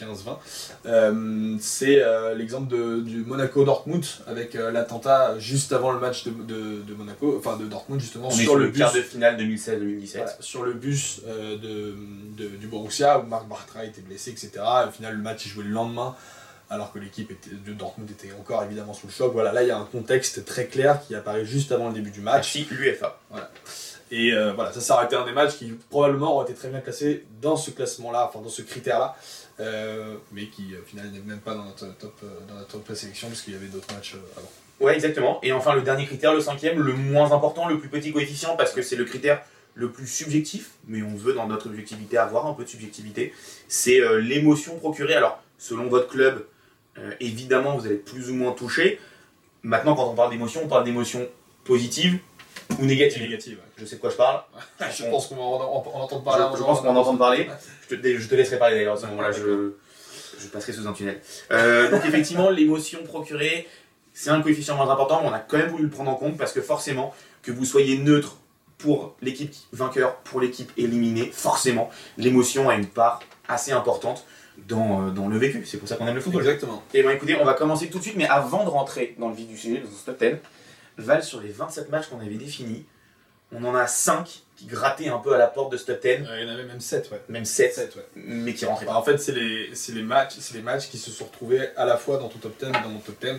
15-20. 0.00 1.58
c'est 1.60 2.02
l'exemple 2.36 2.74
du 3.02 3.24
Monaco-Dortmund 3.24 4.04
avec 4.26 4.54
l'attentat 4.54 5.38
juste 5.38 5.72
avant 5.72 5.92
le 5.92 6.00
match 6.00 6.24
de, 6.24 6.30
de, 6.82 6.94
Monaco, 6.94 7.36
enfin 7.38 7.56
de 7.56 7.66
Dortmund 7.66 8.00
justement. 8.00 8.30
sur, 8.30 8.56
le, 8.56 8.70
quart 8.70 8.92
de 8.92 9.00
finale 9.00 9.36
2016-2017. 9.40 10.40
sur 10.40 10.64
le 10.64 10.74
bus 10.74 11.20
euh, 11.26 11.56
de, 11.56 12.46
du 12.46 12.66
Borussia 12.66 13.18
où 13.18 13.26
Marc 13.26 13.46
Bartra 13.46 13.84
était 13.84 14.00
blessé, 14.00 14.30
etc. 14.30 14.50
au 14.88 14.90
final, 14.90 15.16
le 15.16 15.22
match 15.22 15.33
est 15.34 15.48
joué 15.48 15.64
le 15.64 15.70
lendemain 15.70 16.16
alors 16.70 16.92
que 16.92 16.98
l'équipe 16.98 17.32
de 17.64 17.72
Dortmund 17.72 18.10
était 18.10 18.32
encore 18.32 18.62
évidemment 18.64 18.94
sous 18.94 19.06
le 19.06 19.12
choc. 19.12 19.32
Voilà, 19.32 19.52
là 19.52 19.62
il 19.62 19.68
y 19.68 19.70
a 19.70 19.78
un 19.78 19.84
contexte 19.84 20.44
très 20.44 20.66
clair 20.66 21.00
qui 21.06 21.14
apparaît 21.14 21.44
juste 21.44 21.72
avant 21.72 21.88
le 21.88 21.94
début 21.94 22.10
du 22.10 22.20
match. 22.20 22.52
Si, 22.52 22.66
l'UFA. 22.70 23.18
Voilà. 23.30 23.50
Et 24.10 24.32
euh, 24.32 24.52
voilà, 24.52 24.72
ça, 24.72 24.80
ça 24.80 24.94
aurait 24.94 25.06
été 25.06 25.16
un 25.16 25.24
des 25.24 25.32
matchs 25.32 25.56
qui 25.56 25.72
probablement 25.90 26.36
aurait 26.36 26.44
été 26.44 26.54
très 26.54 26.68
bien 26.68 26.80
classé 26.80 27.24
dans 27.40 27.56
ce 27.56 27.70
classement-là, 27.70 28.28
enfin 28.28 28.40
dans 28.40 28.50
ce 28.50 28.62
critère-là, 28.62 29.16
euh, 29.60 30.14
mais 30.32 30.46
qui 30.46 30.74
au 30.80 30.84
final 30.84 31.10
n'est 31.10 31.20
même 31.20 31.40
pas 31.40 31.54
dans 31.54 31.64
notre 31.64 31.86
top, 31.98 32.20
dans 32.48 32.54
notre 32.54 32.68
top 32.68 32.84
présélection 32.84 33.28
parce 33.28 33.42
qu'il 33.42 33.54
y 33.54 33.56
avait 33.56 33.66
d'autres 33.66 33.92
matchs 33.94 34.16
avant. 34.36 34.48
Ouais, 34.80 34.94
exactement. 34.94 35.38
Et 35.42 35.52
enfin, 35.52 35.74
le 35.74 35.82
dernier 35.82 36.04
critère, 36.06 36.34
le 36.34 36.40
cinquième, 36.40 36.80
le 36.80 36.92
moins 36.94 37.32
important, 37.32 37.68
le 37.68 37.78
plus 37.78 37.88
petit 37.88 38.12
coefficient, 38.12 38.56
parce 38.56 38.72
que 38.72 38.82
c'est 38.82 38.96
le 38.96 39.04
critère 39.04 39.42
le 39.74 39.90
plus 39.90 40.06
subjectif, 40.06 40.70
mais 40.86 41.02
on 41.02 41.14
veut 41.14 41.32
dans 41.32 41.46
notre 41.46 41.66
objectivité 41.66 42.16
avoir 42.16 42.46
un 42.46 42.54
peu 42.54 42.64
de 42.64 42.68
subjectivité, 42.68 43.32
c'est 43.68 44.00
euh, 44.00 44.20
l'émotion 44.20 44.76
procurée. 44.76 45.14
Alors, 45.14 45.42
selon 45.58 45.88
votre 45.88 46.08
club, 46.08 46.46
euh, 46.98 47.12
évidemment, 47.20 47.76
vous 47.76 47.86
allez 47.86 47.96
être 47.96 48.04
plus 48.04 48.30
ou 48.30 48.34
moins 48.34 48.52
touché. 48.52 49.00
Maintenant, 49.62 49.96
quand 49.96 50.08
on 50.08 50.14
parle 50.14 50.30
d'émotion, 50.30 50.62
on 50.64 50.68
parle 50.68 50.84
d'émotion 50.84 51.26
positive 51.64 52.18
ou 52.78 52.84
négative. 52.84 53.22
négative 53.22 53.58
Je 53.76 53.84
sais 53.84 53.96
de 53.96 54.00
quoi 54.00 54.10
je 54.10 54.16
parle. 54.16 54.42
je 54.96 55.04
pense 55.04 55.26
qu'on 55.26 55.36
va 55.36 55.42
en, 55.42 55.82
entendre 56.02 56.22
parler. 56.22 56.44
Je, 56.56 56.62
pense 56.62 56.80
qu'on 56.80 56.88
en 56.88 56.96
entendre 56.96 57.18
parler. 57.18 57.48
Je 57.88 57.96
te, 57.96 58.18
je 58.18 58.28
te 58.28 58.34
laisserai 58.34 58.58
parler 58.58 58.76
d'ailleurs 58.76 58.94
à 58.94 59.00
ce 59.00 59.06
moment-là. 59.06 59.32
Je, 59.32 59.72
je 60.38 60.46
passerai 60.48 60.72
sous 60.72 60.86
un 60.86 60.92
tunnel. 60.92 61.20
Euh, 61.50 61.90
donc, 61.90 62.04
effectivement, 62.04 62.50
l'émotion 62.58 63.02
procurée, 63.02 63.66
c'est 64.12 64.30
un 64.30 64.40
coefficient 64.40 64.76
moins 64.76 64.90
important, 64.90 65.22
mais 65.22 65.28
on 65.28 65.32
a 65.32 65.40
quand 65.40 65.58
même 65.58 65.70
voulu 65.70 65.84
le 65.84 65.90
prendre 65.90 66.10
en 66.10 66.14
compte 66.14 66.36
parce 66.36 66.52
que 66.52 66.60
forcément, 66.60 67.12
que 67.42 67.50
vous 67.50 67.64
soyez 67.64 67.98
neutre 67.98 68.36
pour 68.84 69.16
l'équipe 69.22 69.54
vainqueur, 69.72 70.16
pour 70.16 70.42
l'équipe 70.42 70.70
éliminée, 70.76 71.30
forcément, 71.32 71.88
l'émotion 72.18 72.68
a 72.68 72.74
une 72.74 72.86
part 72.86 73.20
assez 73.48 73.72
importante 73.72 74.26
dans, 74.68 75.06
euh, 75.06 75.10
dans 75.10 75.26
le 75.26 75.38
vécu. 75.38 75.64
C'est 75.64 75.78
pour 75.78 75.88
ça 75.88 75.96
qu'on 75.96 76.06
aime 76.06 76.14
le 76.14 76.20
football. 76.20 76.42
Exactement. 76.42 76.82
Et 76.92 77.00
bien 77.00 77.10
écoutez, 77.12 77.34
on 77.40 77.46
va 77.46 77.54
commencer 77.54 77.88
tout 77.88 77.96
de 77.96 78.02
suite, 78.02 78.16
mais 78.16 78.28
avant 78.28 78.62
de 78.62 78.68
rentrer 78.68 79.16
dans 79.18 79.30
le 79.30 79.34
vif 79.34 79.48
du 79.48 79.56
sujet, 79.56 79.78
dans 79.78 79.90
ce 79.90 80.04
top 80.04 80.20
10, 80.20 80.36
Val, 80.98 81.24
sur 81.24 81.40
les 81.40 81.48
27 81.48 81.88
matchs 81.88 82.08
qu'on 82.08 82.20
avait 82.20 82.34
définis, 82.34 82.84
on 83.52 83.64
en 83.64 83.74
a 83.74 83.86
5 83.86 84.42
qui 84.54 84.66
grattaient 84.66 85.08
un 85.08 85.16
peu 85.16 85.32
à 85.32 85.38
la 85.38 85.46
porte 85.46 85.72
de 85.72 85.78
ce 85.78 85.86
top 85.86 86.02
10. 86.02 86.08
il 86.10 86.46
y 86.46 86.46
en 86.46 86.52
avait 86.52 86.64
même 86.64 86.80
7, 86.80 87.10
ouais. 87.10 87.22
Même 87.30 87.46
7, 87.46 87.96
mais 88.16 88.52
qui 88.52 88.66
rentraient 88.66 88.84
bah, 88.84 88.98
En 88.98 89.02
fait, 89.02 89.16
c'est 89.16 89.32
les, 89.32 89.70
les, 89.94 90.02
matchs, 90.02 90.34
les 90.52 90.60
matchs 90.60 90.90
qui 90.90 90.98
se 90.98 91.10
sont 91.10 91.24
retrouvés 91.24 91.68
à 91.74 91.86
la 91.86 91.96
fois 91.96 92.18
dans 92.18 92.28
ton 92.28 92.38
top 92.38 92.58
10 92.60 92.66
et 92.66 92.70
dans 92.70 92.90
mon 92.90 92.98
top 92.98 93.16
10 93.18 93.30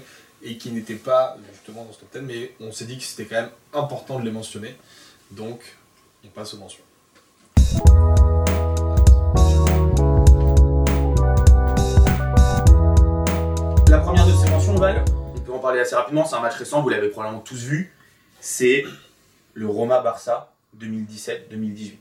et 0.42 0.58
qui 0.58 0.72
n'étaient 0.72 0.96
pas 0.96 1.38
justement 1.54 1.86
dans 1.86 1.94
ce 1.94 2.00
top 2.00 2.10
10, 2.14 2.22
mais 2.22 2.52
on 2.60 2.72
s'est 2.72 2.86
dit 2.86 2.98
que 2.98 3.04
c'était 3.04 3.25
quand 3.25 3.42
même 3.42 3.52
important 3.74 4.20
de 4.20 4.25
les 4.25 4.32
mentionner. 4.32 4.75
Donc, 5.32 5.60
on 6.24 6.27
passe 6.27 6.53
aux 6.53 6.58
mentions. 6.58 6.84
La 13.89 14.00
première 14.00 14.27
de 14.27 14.34
ces 14.34 14.50
mentions, 14.50 14.75
Val, 14.75 15.03
on 15.36 15.39
peut 15.39 15.53
en 15.53 15.60
parler 15.60 15.79
assez 15.79 15.96
rapidement, 15.96 16.25
c'est 16.25 16.36
un 16.36 16.41
match 16.41 16.55
récent, 16.55 16.82
vous 16.82 16.89
l'avez 16.89 17.10
probablement 17.10 17.41
tous 17.41 17.63
vu, 17.63 17.94
c'est 18.39 18.86
le 19.53 19.67
Roma-Barça 19.67 20.53
2017-2018. 20.79 21.94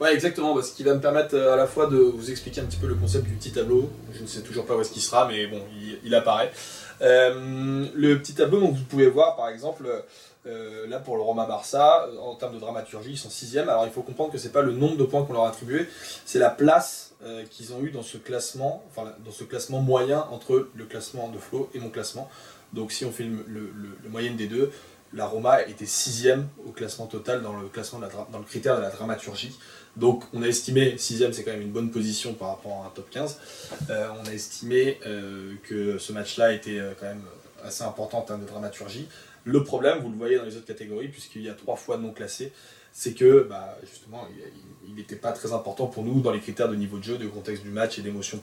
Ouais, 0.00 0.14
exactement, 0.14 0.60
ce 0.62 0.72
qui 0.72 0.82
va 0.82 0.94
me 0.94 1.00
permettre 1.00 1.34
euh, 1.34 1.54
à 1.54 1.56
la 1.56 1.66
fois 1.66 1.86
de 1.86 1.96
vous 1.96 2.30
expliquer 2.30 2.60
un 2.60 2.64
petit 2.64 2.78
peu 2.78 2.86
le 2.86 2.94
concept 2.94 3.26
du 3.26 3.34
petit 3.34 3.52
tableau. 3.52 3.90
Je 4.12 4.22
ne 4.22 4.26
sais 4.26 4.42
toujours 4.42 4.66
pas 4.66 4.76
où 4.76 4.80
est-ce 4.80 4.92
qu'il 4.92 5.02
sera, 5.02 5.28
mais 5.28 5.46
bon, 5.46 5.60
il, 6.04 6.14
apparaît. 6.14 6.52
Euh, 7.00 7.86
le 7.94 8.18
petit 8.18 8.34
tableau, 8.34 8.60
donc 8.60 8.74
vous 8.74 8.84
pouvez 8.84 9.08
voir 9.08 9.36
par 9.36 9.48
exemple 9.48 9.86
euh, 10.46 10.86
là, 10.88 10.98
pour 10.98 11.16
le 11.16 11.22
Roma 11.22 11.46
Barça, 11.46 12.06
euh, 12.06 12.18
en 12.18 12.34
termes 12.34 12.54
de 12.54 12.60
dramaturgie, 12.60 13.12
ils 13.12 13.18
sont 13.18 13.30
sixième. 13.30 13.68
Alors, 13.70 13.86
il 13.86 13.92
faut 13.92 14.02
comprendre 14.02 14.30
que 14.30 14.36
c'est 14.36 14.52
pas 14.52 14.60
le 14.60 14.72
nombre 14.72 14.96
de 14.96 15.04
points 15.04 15.24
qu'on 15.24 15.32
leur 15.32 15.44
a 15.44 15.48
attribué, 15.48 15.88
c'est 16.26 16.38
la 16.38 16.50
place 16.50 17.14
euh, 17.24 17.44
qu'ils 17.50 17.72
ont 17.72 17.82
eu 17.82 17.90
dans 17.90 18.02
ce 18.02 18.18
classement, 18.18 18.84
enfin, 18.90 19.14
dans 19.24 19.30
ce 19.30 19.44
classement 19.44 19.80
moyen 19.80 20.26
entre 20.30 20.68
le 20.74 20.84
classement 20.84 21.28
de 21.28 21.38
Flo 21.38 21.70
et 21.72 21.78
mon 21.78 21.88
classement. 21.88 22.28
Donc, 22.74 22.92
si 22.92 23.06
on 23.06 23.12
fait 23.12 23.24
le, 23.24 23.46
le, 23.48 24.10
moyenne 24.10 24.36
des 24.36 24.46
deux, 24.46 24.70
la 25.14 25.26
Roma 25.26 25.62
était 25.62 25.86
sixième 25.86 26.48
au 26.66 26.72
classement 26.72 27.06
total 27.06 27.40
dans 27.40 27.56
le 27.56 27.68
classement 27.68 28.00
dans 28.30 28.38
le 28.38 28.44
critère 28.44 28.76
de 28.76 28.82
la 28.82 28.90
dramaturgie. 28.90 29.56
Donc, 29.96 30.24
on 30.34 30.42
a 30.42 30.46
estimé 30.46 30.98
sixième, 30.98 31.32
c'est 31.32 31.44
quand 31.44 31.52
même 31.52 31.62
une 31.62 31.72
bonne 31.72 31.90
position 31.90 32.34
par 32.34 32.48
rapport 32.48 32.82
à 32.82 32.88
un 32.88 32.90
top 32.90 33.08
15. 33.10 33.38
on 33.88 34.28
a 34.28 34.32
estimé 34.32 34.98
que 35.62 35.98
ce 35.98 36.12
match-là 36.12 36.52
était 36.52 36.80
quand 36.98 37.06
même 37.06 37.22
assez 37.62 37.84
important 37.84 38.18
en 38.18 38.22
termes 38.22 38.42
de 38.42 38.48
dramaturgie. 38.48 39.06
Le 39.44 39.62
problème, 39.62 39.98
vous 39.98 40.10
le 40.10 40.16
voyez 40.16 40.36
dans 40.36 40.44
les 40.44 40.56
autres 40.56 40.66
catégories, 40.66 41.08
puisqu'il 41.08 41.42
y 41.42 41.48
a 41.48 41.54
trois 41.54 41.76
fois 41.76 41.98
non 41.98 42.12
classés, 42.12 42.52
c'est 42.96 43.12
que 43.12 43.46
bah, 43.50 43.76
justement, 43.82 44.26
il 44.86 44.94
n'était 44.94 45.16
pas 45.16 45.32
très 45.32 45.52
important 45.52 45.86
pour 45.86 46.04
nous 46.04 46.20
dans 46.20 46.30
les 46.30 46.38
critères 46.38 46.68
de 46.68 46.76
niveau 46.76 46.98
de 46.98 47.02
jeu, 47.02 47.18
de 47.18 47.26
contexte 47.26 47.64
du 47.64 47.70
match 47.70 47.98
et 47.98 48.02
d'émotions 48.02 48.40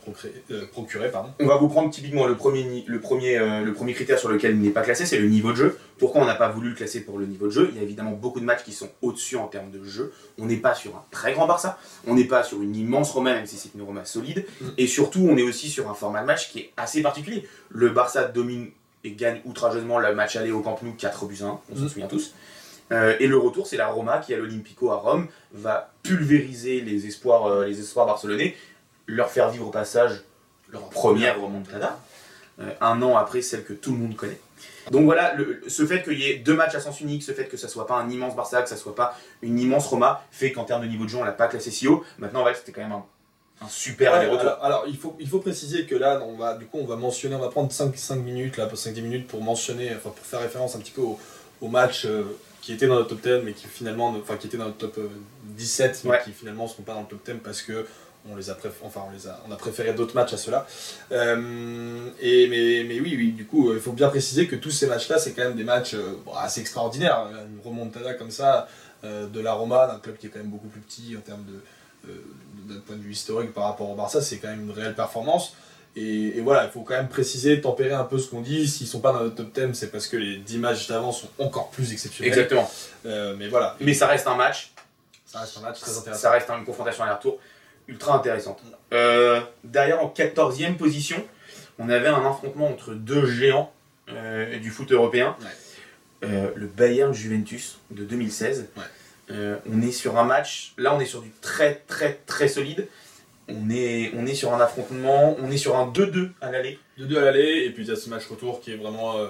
euh, 0.51 0.65
procurées. 0.67 1.10
Pardon. 1.10 1.29
On 1.39 1.48
va 1.48 1.55
vous 1.55 1.70
prendre 1.70 1.89
typiquement 1.89 2.27
le 2.27 2.36
premier, 2.36 2.84
le 2.86 3.00
premier, 3.00 3.38
euh, 3.38 3.62
le 3.62 3.74
premier 3.74 3.93
critère 3.93 4.20
sur 4.20 4.27
lequel 4.27 4.55
il 4.55 4.62
n'est 4.62 4.72
pas 4.72 4.81
classé, 4.81 5.05
c'est 5.05 5.20
le 5.20 5.29
niveau 5.29 5.51
de 5.51 5.58
jeu. 5.58 5.77
Pourquoi 5.98 6.22
on 6.22 6.25
n'a 6.25 6.36
pas 6.36 6.50
voulu 6.50 6.70
le 6.70 6.75
classer 6.75 7.00
pour 7.00 7.17
le 7.17 7.27
niveau 7.27 7.46
de 7.46 7.51
jeu? 7.51 7.70
Il 7.72 7.77
y 7.77 7.79
a 7.79 7.84
évidemment 7.84 8.12
beaucoup 8.12 8.41
de 8.41 8.46
matchs 8.46 8.63
qui 8.65 8.74
sont 8.74 8.89
au-dessus 9.01 9.38
en 9.38 9.48
termes 9.48 9.72
de 9.72 9.86
jeu. 9.86 10.12
On 10.38 10.48
n'est 10.48 10.58
pas 10.58 10.75
sur 10.75 10.98
un 10.98 11.05
très 11.12 11.31
grand 11.31 11.48
Barça, 11.48 11.79
on 12.05 12.15
n'est 12.15 12.25
pas 12.25 12.43
sur 12.43 12.62
une 12.62 12.75
immense 12.75 13.12
Roma, 13.12 13.34
même 13.34 13.46
si 13.46 13.55
c'est 13.55 13.74
une 13.74 13.84
Roma 13.84 14.03
solide. 14.03 14.46
Mm. 14.60 14.65
Et 14.77 14.88
surtout, 14.88 15.25
on 15.29 15.38
est 15.38 15.43
aussi 15.43 15.70
sur 15.70 15.89
un 15.89 15.93
format 15.93 16.22
de 16.22 16.27
match 16.27 16.51
qui 16.51 16.60
est 16.60 16.72
assez 16.75 17.01
particulier. 17.01 17.48
Le 17.70 17.89
Barça 17.89 18.25
domine 18.25 18.72
et 19.03 19.12
gagne 19.12 19.41
outrageusement 19.46 20.00
le 20.00 20.13
match 20.13 20.36
aller 20.36 20.51
au 20.51 20.62
Camp 20.62 20.79
Nou 20.81 20.93
4 20.93 21.25
buts 21.25 21.39
1, 21.41 21.46
on 21.46 21.75
s'en 21.75 21.81
mm. 21.81 21.89
souvient 21.89 22.08
tous. 22.08 22.34
Euh, 22.91 23.15
et 23.20 23.27
le 23.27 23.38
retour, 23.38 23.67
c'est 23.67 23.77
la 23.77 23.88
Roma 23.88 24.20
qui, 24.20 24.34
à 24.34 24.38
l'Olympico 24.38 24.91
à 24.91 24.98
Rome, 24.98 25.27
va 25.53 25.91
pulvériser 26.03 26.81
les 26.81 27.08
espoirs, 27.08 27.46
euh, 27.46 27.65
les 27.65 27.79
espoirs 27.79 28.05
barcelonais, 28.05 28.55
leur 29.08 29.29
faire 29.29 29.50
vivre 29.50 29.67
au 29.67 29.72
passage 29.72 30.22
leur 30.72 30.89
première 30.89 31.41
remontada, 31.41 32.00
euh, 32.60 32.70
un 32.81 33.01
an 33.01 33.17
après 33.17 33.41
celle 33.41 33.63
que 33.63 33.74
tout 33.74 33.91
le 33.91 33.98
monde 33.98 34.15
connaît. 34.15 34.39
Donc 34.89 35.05
voilà, 35.05 35.36
ce 35.67 35.86
fait 35.86 36.03
qu'il 36.03 36.20
y 36.20 36.29
ait 36.29 36.38
deux 36.38 36.55
matchs 36.55 36.75
à 36.75 36.79
sens 36.79 37.01
unique, 37.01 37.24
ce 37.24 37.31
fait 37.31 37.46
que 37.46 37.58
ça 37.58 37.67
soit 37.67 37.88
pas 37.88 37.96
un 37.96 38.10
immense 38.10 38.36
Barça, 38.36 38.62
que 38.62 38.70
ça 38.70 38.77
soit 38.77 38.96
pas 38.96 39.17
une 39.41 39.60
immense 39.60 39.88
Roma, 39.88 40.24
fait 40.31 40.51
qu'en 40.51 40.63
termes 40.63 40.81
de 40.81 40.88
niveau 40.88 41.05
de 41.05 41.10
jeu, 41.10 41.17
on 41.17 41.24
l'a 41.24 41.31
pas 41.31 41.48
classé 41.48 41.72
si 41.72 41.88
haut. 41.88 42.03
Maintenant, 42.20 42.43
ouais, 42.43 42.53
c'était 42.55 42.72
quand 42.72 42.81
même 42.81 42.91
un 42.91 43.05
un 43.62 43.68
super 43.70 44.13
aller-retour. 44.13 44.58
Alors, 44.62 44.86
il, 44.88 44.98
faut, 44.98 45.15
il 45.20 45.27
faut 45.27 45.39
préciser 45.39 45.86
que 45.86 45.96
là, 45.96 46.22
on 46.27 46.36
va, 46.36 46.56
du 46.56 46.65
coup, 46.65 46.80
on 46.82 46.86
va 46.86 46.96
mentionner, 46.96 47.36
on 47.36 47.39
va 47.39 47.50
prendre 47.50 47.72
5, 47.72 47.96
5 47.96 48.15
minutes, 48.15 48.58
là, 48.58 48.68
5-10 48.68 49.01
minutes 49.01 49.27
pour 49.27 49.41
mentionner, 49.41 49.91
enfin 49.96 50.10
pour 50.10 50.25
faire 50.25 50.41
référence 50.41 50.75
un 50.75 50.80
petit 50.80 50.91
peu 50.91 51.01
au, 51.01 51.20
au 51.62 51.68
match 51.68 52.06
euh, 52.06 52.24
qui 52.62 52.74
était 52.74 52.88
dans 52.88 52.96
notre 52.96 53.10
top 53.10 53.22
10, 53.22 53.46
mais 53.46 53.53
qui 53.53 53.68
finalement, 53.68 54.10
enfin 54.20 54.38
qui 54.38 54.48
était 54.48 54.58
dans 54.58 54.65
notre 54.65 54.89
top 54.89 55.00
17, 55.44 56.01
euh, 56.06 56.10
mais 56.10 56.20
qui 56.24 56.32
finalement 56.32 56.63
ne 56.63 56.70
sont 56.70 56.82
pas 56.82 56.94
dans 56.94 57.01
le 57.01 57.08
top 57.08 57.20
10 57.24 57.36
parce 57.44 57.62
que 57.62 57.86
on 58.30 58.36
les 58.36 58.51
a, 58.51 58.58
enfin, 58.84 59.01
on 59.08 59.12
les 59.12 59.27
a, 59.27 59.41
on 59.48 59.51
a 59.51 59.56
préféré 59.56 59.94
d'autres 59.94 60.13
matchs 60.13 60.34
à 60.34 60.38
ceux-là. 60.38 60.68
Euh, 61.12 62.08
et 62.20 62.48
mais, 62.48 62.84
mais 62.88 63.00
oui, 63.00 63.15
oui, 63.18 63.32
du 63.32 63.46
coup, 63.46 63.74
il 63.74 63.80
faut 63.80 63.94
bien 63.94 64.10
préciser 64.10 64.46
que 64.48 64.56
tous 64.56 64.70
ces 64.70 64.86
matchs-là, 64.86 65.18
c'est 65.18 65.34
quand 65.34 65.44
même 65.44 65.56
des 65.56 65.63
matchs 65.63 65.96
assez 66.38 66.62
extraordinaires. 66.62 67.27
Une 67.32 67.60
remontada 67.68 68.13
comme 68.13 68.30
ça 68.30 68.68
de 69.03 69.39
la 69.39 69.53
Roma, 69.53 69.88
d'un 69.88 69.98
club 69.98 70.18
qui 70.18 70.27
est 70.27 70.30
quand 70.30 70.38
même 70.38 70.50
beaucoup 70.50 70.68
plus 70.68 70.82
petit 70.82 71.15
en 71.18 71.22
termes 71.22 71.46
de 71.46 71.63
d'un 72.05 72.79
point 72.79 72.96
de 72.96 73.01
vue 73.01 73.12
historique 73.12 73.53
par 73.53 73.65
rapport 73.65 73.89
au 73.89 73.96
Barça, 73.96 74.22
c'est 74.22 74.38
quand 74.38 74.48
même 74.48 74.62
une 74.62 74.72
réelle 74.72 74.96
performance. 74.96 75.55
Et, 75.96 76.39
voilà, 76.39 76.65
il 76.65 76.72
faut 76.72 76.81
quand 76.81 76.93
même 76.93 77.10
préciser, 77.10 77.60
tempérer 77.60 77.93
un 77.93 78.05
peu 78.05 78.17
ce 78.17 78.29
qu'on 78.29 78.41
dit. 78.41 78.67
S'ils 78.67 78.88
sont 78.88 79.01
pas 79.01 79.12
dans 79.12 79.24
le 79.24 79.31
top 79.31 79.51
10, 79.53 79.74
c'est 79.74 79.91
parce 79.91 80.08
que 80.08 80.15
les 80.15 80.38
10 80.38 80.58
matchs 80.60 80.88
d'avant 80.88 81.12
sont 81.12 81.27
encore 81.38 81.70
plus 81.70 81.91
exceptionnels. 81.91 82.31
Exactement. 82.31 82.70
Euh, 83.05 83.36
mais 83.38 83.50
voilà. 83.50 83.75
Mais 83.81 83.93
ça 83.93 84.08
reste 84.08 84.25
un 84.27 84.36
match. 84.36 84.72
Ça 85.25 85.39
reste 85.39 85.58
un 85.58 85.62
match 85.62 85.79
très 85.79 85.98
intéressant. 85.98 86.22
Ça 86.22 86.31
reste 86.31 86.50
une 86.50 86.63
confrontation 86.63 87.03
à 87.03 87.08
aller-retour 87.08 87.39
ultra 87.88 88.15
intéressante. 88.15 88.62
Euh, 88.93 89.41
derrière, 89.65 90.01
en 90.01 90.08
14e 90.08 90.77
position, 90.77 91.22
on 91.77 91.89
avait 91.89 92.08
un 92.08 92.25
affrontement 92.25 92.70
entre 92.70 92.93
deux 92.93 93.25
géants 93.25 93.74
du 94.62 94.70
foot 94.72 94.91
européen. 94.91 95.36
euh, 96.24 96.51
le 96.55 96.67
Bayern 96.67 97.13
Juventus 97.13 97.79
de 97.89 98.03
2016. 98.03 98.67
Ouais. 98.77 98.84
Euh, 99.32 99.58
on 99.72 99.82
est 99.82 99.92
sur 99.92 100.18
un 100.18 100.24
match, 100.24 100.74
là 100.78 100.94
on 100.96 101.00
est 101.00 101.06
sur 101.06 101.22
du 101.22 101.32
très 101.42 101.76
très 101.88 102.20
très 102.26 102.48
solide. 102.48 102.88
On 103.48 103.70
est, 103.70 104.12
on 104.16 104.26
est 104.26 104.36
sur 104.36 104.54
un 104.54 104.62
affrontement, 104.62 105.36
on 105.42 105.52
est 105.52 105.58
sur 105.58 105.76
un 105.76 105.88
2-2 105.92 106.30
à 106.42 106.52
l'aller. 106.52 106.80
2-2 107.00 107.18
à 107.18 107.22
l'aller, 107.22 107.64
et 107.66 107.72
puis 107.72 107.84
il 107.84 107.90
y 107.90 107.92
a 107.92 107.96
ce 107.96 108.10
match 108.10 108.26
retour 108.28 108.62
qui 108.62 108.72
est 108.72 108.78
vraiment 108.78 109.18
euh, 109.18 109.28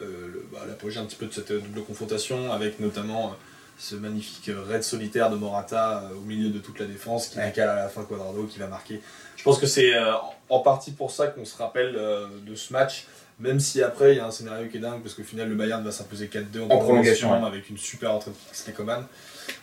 euh, 0.00 0.44
bah, 0.52 0.60
l'apogée 0.68 0.98
un 1.00 1.04
petit 1.04 1.16
peu 1.16 1.26
de 1.26 1.32
cette 1.32 1.52
double 1.52 1.82
confrontation, 1.82 2.52
avec 2.52 2.80
notamment 2.80 3.34
ce 3.78 3.94
magnifique 3.94 4.50
raid 4.68 4.82
solitaire 4.82 5.30
de 5.30 5.36
Morata 5.36 6.04
au 6.16 6.20
milieu 6.20 6.50
de 6.50 6.58
toute 6.58 6.78
la 6.80 6.86
défense 6.86 7.28
qui 7.28 7.38
Ouais. 7.38 7.46
décale 7.46 7.68
à 7.70 7.76
la 7.76 7.88
fin 7.88 8.04
Quadrado 8.04 8.44
qui 8.44 8.58
va 8.58 8.66
marquer. 8.66 9.00
Je 9.36 9.42
pense 9.42 9.58
que 9.58 9.66
c'est 9.66 9.92
en 10.50 10.58
partie 10.60 10.92
pour 10.92 11.10
ça 11.10 11.28
qu'on 11.28 11.44
se 11.44 11.56
rappelle 11.56 11.94
de 12.46 12.54
ce 12.54 12.72
match, 12.72 13.06
même 13.40 13.58
si 13.58 13.82
après 13.82 14.12
il 14.12 14.16
y 14.18 14.20
a 14.20 14.26
un 14.26 14.30
scénario 14.30 14.68
qui 14.68 14.76
est 14.76 14.80
dingue, 14.80 15.02
parce 15.02 15.14
qu'au 15.14 15.24
final 15.24 15.48
le 15.48 15.54
Bayern 15.54 15.82
va 15.82 15.90
s'imposer 15.90 16.26
4-2 16.26 16.60
en, 16.62 16.70
En 16.70 16.78
prolongation, 16.78 17.32
ouais. 17.40 17.46
avec 17.46 17.70
une 17.70 17.78
super 17.78 18.12
entrée 18.12 18.30
de 18.30 18.72
Coman. 18.72 19.04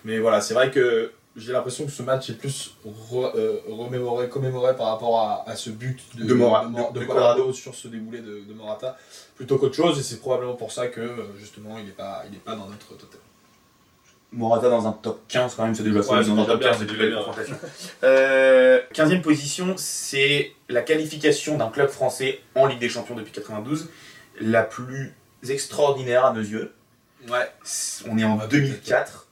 Mais 0.05 0.19
voilà, 0.19 0.41
c'est 0.41 0.53
vrai 0.53 0.71
que 0.71 1.11
j'ai 1.35 1.53
l'impression 1.53 1.85
que 1.85 1.91
ce 1.91 2.01
match 2.03 2.29
est 2.29 2.33
plus 2.33 2.75
re- 2.85 3.31
euh, 3.35 3.59
remémoré, 3.69 4.27
commémoré 4.29 4.75
par 4.75 4.87
rapport 4.87 5.19
à, 5.21 5.47
à 5.49 5.55
ce 5.55 5.69
but 5.69 5.99
de, 6.15 6.25
De 6.25 6.33
Mora- 6.33 6.65
de- 6.65 6.93
de 6.93 6.99
de 6.99 7.05
Quadrado 7.05 7.53
sur 7.53 7.75
ce 7.75 7.87
déboulé 7.87 8.19
de, 8.19 8.41
de 8.47 8.53
Morata, 8.53 8.97
plutôt 9.35 9.57
qu'autre 9.57 9.75
chose, 9.75 9.99
et 9.99 10.03
c'est 10.03 10.19
probablement 10.19 10.55
pour 10.55 10.71
ça 10.71 10.87
que 10.87 10.99
euh, 11.01 11.15
justement 11.37 11.77
il 11.77 11.85
n'est 11.85 11.91
pas, 11.91 12.23
il 12.29 12.35
est 12.35 12.39
pas 12.41 12.55
dans 12.55 12.67
notre 12.67 12.87
totem. 12.97 13.19
Morata 14.31 14.69
dans 14.69 14.85
un 14.87 14.91
top 14.91 15.21
15 15.27 15.55
quand 15.55 15.63
même, 15.65 15.73
c'est 15.73 15.81
déjà 15.83 15.99
Ouais, 16.01 16.23
dans 16.25 16.39
un 16.39 16.45
top 16.45 16.59
bien, 16.59 16.69
15, 16.69 16.79
c'est 16.79 16.85
déjà 16.85 16.97
belle 16.99 17.09
bien. 17.09 17.17
confrontation. 17.17 17.55
Euh, 18.03 18.79
15e 18.93 19.21
position, 19.21 19.73
c'est 19.77 20.51
la 20.67 20.81
qualification 20.83 21.57
d'un 21.57 21.69
club 21.69 21.89
français 21.89 22.39
en 22.55 22.65
Ligue 22.67 22.79
des 22.79 22.89
Champions 22.89 23.15
depuis 23.15 23.31
92, 23.31 23.89
la 24.41 24.61
plus 24.63 25.15
extraordinaire 25.47 26.25
à 26.25 26.33
nos 26.33 26.41
yeux. 26.41 26.73
Ouais, 27.27 27.49
On 28.07 28.17
est 28.19 28.23
en 28.23 28.37
Ouais, 28.37 28.47
2004, 28.49 29.11
Ouais. 29.13 29.25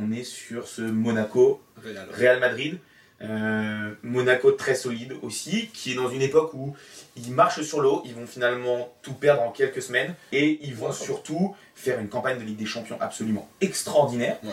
On 0.00 0.12
est 0.12 0.24
sur 0.24 0.66
ce 0.68 0.82
Monaco 0.82 1.60
Real. 1.82 2.08
Real 2.12 2.40
Madrid. 2.40 2.78
Euh, 3.22 3.94
Monaco 4.02 4.52
très 4.52 4.74
solide 4.74 5.14
aussi, 5.22 5.68
qui 5.72 5.92
est 5.92 5.94
dans 5.94 6.10
une 6.10 6.20
époque 6.20 6.52
où 6.52 6.76
ils 7.16 7.32
marchent 7.32 7.62
sur 7.62 7.80
l'eau, 7.80 8.02
ils 8.04 8.14
vont 8.14 8.26
finalement 8.26 8.92
tout 9.00 9.14
perdre 9.14 9.40
en 9.42 9.50
quelques 9.52 9.80
semaines, 9.80 10.14
et 10.32 10.58
ils 10.62 10.74
vont 10.74 10.88
Ouais. 10.88 10.92
surtout 10.92 11.56
faire 11.74 11.98
une 11.98 12.08
campagne 12.10 12.38
de 12.38 12.44
Ligue 12.44 12.58
des 12.58 12.66
Champions 12.66 12.98
absolument 13.00 13.48
extraordinaire. 13.62 14.36
Ouais. 14.44 14.50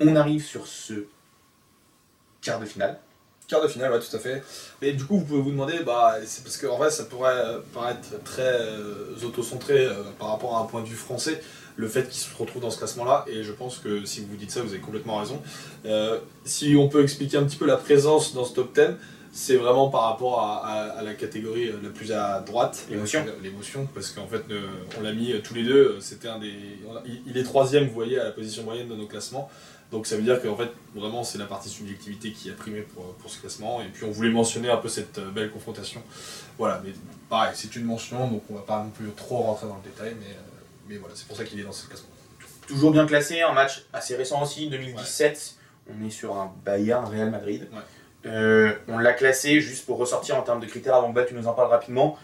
On 0.00 0.16
arrive 0.16 0.44
sur 0.44 0.66
ce 0.66 1.06
quart 2.42 2.58
de 2.58 2.66
finale. 2.66 2.98
Quart 3.46 3.62
de 3.62 3.68
finale, 3.68 3.92
ouais, 3.92 4.00
tout 4.00 4.16
à 4.16 4.18
fait. 4.18 4.42
Mais 4.82 4.92
du 4.92 5.04
coup, 5.04 5.18
vous 5.18 5.24
pouvez 5.24 5.40
vous 5.42 5.50
demander, 5.52 5.78
bah, 5.84 6.16
c'est 6.26 6.42
parce 6.42 6.56
qu'en 6.56 6.76
vrai, 6.78 6.90
ça 6.90 7.04
pourrait 7.04 7.30
euh, 7.36 7.60
paraître 7.74 8.20
très 8.24 8.42
euh, 8.42 9.14
auto-centré 9.22 9.84
euh, 9.86 10.02
par 10.18 10.30
rapport 10.30 10.56
à 10.56 10.60
un 10.62 10.64
point 10.64 10.80
de 10.80 10.86
vue 10.88 10.96
français, 10.96 11.40
le 11.76 11.88
fait 11.88 12.08
qu'il 12.08 12.20
se 12.20 12.28
retrouve 12.36 12.62
dans 12.62 12.70
ce 12.70 12.78
classement-là, 12.78 13.24
et 13.26 13.42
je 13.42 13.52
pense 13.52 13.78
que 13.78 14.04
si 14.04 14.20
vous 14.20 14.28
vous 14.28 14.36
dites 14.36 14.50
ça, 14.52 14.62
vous 14.62 14.70
avez 14.70 14.78
complètement 14.80 15.18
raison. 15.18 15.42
Euh, 15.86 16.18
si 16.44 16.76
on 16.78 16.88
peut 16.88 17.02
expliquer 17.02 17.36
un 17.36 17.44
petit 17.44 17.56
peu 17.56 17.66
la 17.66 17.76
présence 17.76 18.32
dans 18.34 18.44
ce 18.44 18.54
top 18.54 18.74
10, 18.74 18.94
c'est 19.32 19.56
vraiment 19.56 19.88
par 19.88 20.02
rapport 20.02 20.40
à, 20.40 20.64
à- 20.64 20.98
à 20.98 21.02
la 21.02 21.14
catégorie 21.14 21.68
euh, 21.68 21.78
la 21.82 21.88
plus 21.90 22.12
à 22.12 22.38
droite, 22.40 22.86
L'émotion. 22.88 23.24
Euh, 23.26 23.32
L'émotion, 23.42 23.88
parce 23.92 24.10
qu'en 24.10 24.28
fait, 24.28 24.42
on 24.96 25.02
l'a 25.02 25.12
mis 25.12 25.34
tous 25.42 25.54
les 25.54 25.64
deux, 25.64 25.98
c'était 26.00 26.28
un 26.28 26.38
des. 26.38 26.52
a- 26.94 27.02
il- 27.26 27.36
est 27.36 27.42
troisième, 27.42 27.88
vous 27.88 27.94
voyez, 27.94 28.20
à 28.20 28.24
la 28.24 28.30
position 28.30 28.62
moyenne 28.62 28.88
de 28.88 28.94
nos 28.94 29.06
classements. 29.08 29.50
Donc 29.90 30.06
ça 30.06 30.16
veut 30.16 30.22
dire 30.22 30.40
qu'en 30.40 30.56
fait, 30.56 30.70
vraiment, 30.94 31.24
c'est 31.24 31.38
la 31.38 31.44
partie 31.46 31.68
subjectivité 31.68 32.30
qui 32.32 32.50
a 32.50 32.54
primé 32.54 32.80
pour, 32.82 33.14
pour 33.14 33.28
ce 33.30 33.40
classement. 33.40 33.80
Et 33.82 33.86
puis 33.92 34.04
on 34.04 34.10
voulait 34.12 34.30
mentionner 34.30 34.70
un 34.70 34.76
peu 34.76 34.88
cette 34.88 35.18
belle 35.34 35.50
confrontation. 35.50 36.00
Voilà, 36.58 36.80
mais 36.84 36.92
pareil, 37.28 37.50
c'est 37.54 37.74
une 37.74 37.84
mention, 37.84 38.28
donc 38.28 38.42
on 38.50 38.54
va 38.54 38.62
pas 38.62 38.82
non 38.84 38.90
plus 38.90 39.10
trop 39.16 39.38
rentrer 39.38 39.66
dans 39.66 39.76
le 39.84 39.90
détail, 39.90 40.14
mais, 40.20 40.26
mais 40.88 40.96
voilà, 40.96 41.14
c'est 41.16 41.26
pour 41.26 41.36
ça 41.36 41.44
qu'il 41.44 41.60
est 41.60 41.64
dans 41.64 41.72
ce 41.72 41.86
classement. 41.86 42.08
Toujours 42.66 42.90
bien 42.92 43.06
classé, 43.06 43.42
un 43.42 43.52
match 43.52 43.84
assez 43.92 44.16
récent 44.16 44.42
aussi, 44.42 44.68
2017. 44.68 45.54
On 45.90 46.06
est 46.06 46.10
sur 46.10 46.34
un 46.36 46.52
Bayern 46.64 47.04
Real 47.04 47.30
Madrid. 47.30 47.68
Ouais. 47.72 48.30
Euh, 48.30 48.72
on 48.88 48.96
l'a 48.98 49.12
classé, 49.12 49.60
juste 49.60 49.84
pour 49.84 49.98
ressortir 49.98 50.36
en 50.36 50.42
termes 50.42 50.60
de 50.60 50.66
critères, 50.66 50.94
avant 50.94 51.12
que 51.12 51.20
tu 51.28 51.34
nous 51.34 51.46
en 51.46 51.52
parles 51.52 51.68
rapidement. 51.70 52.16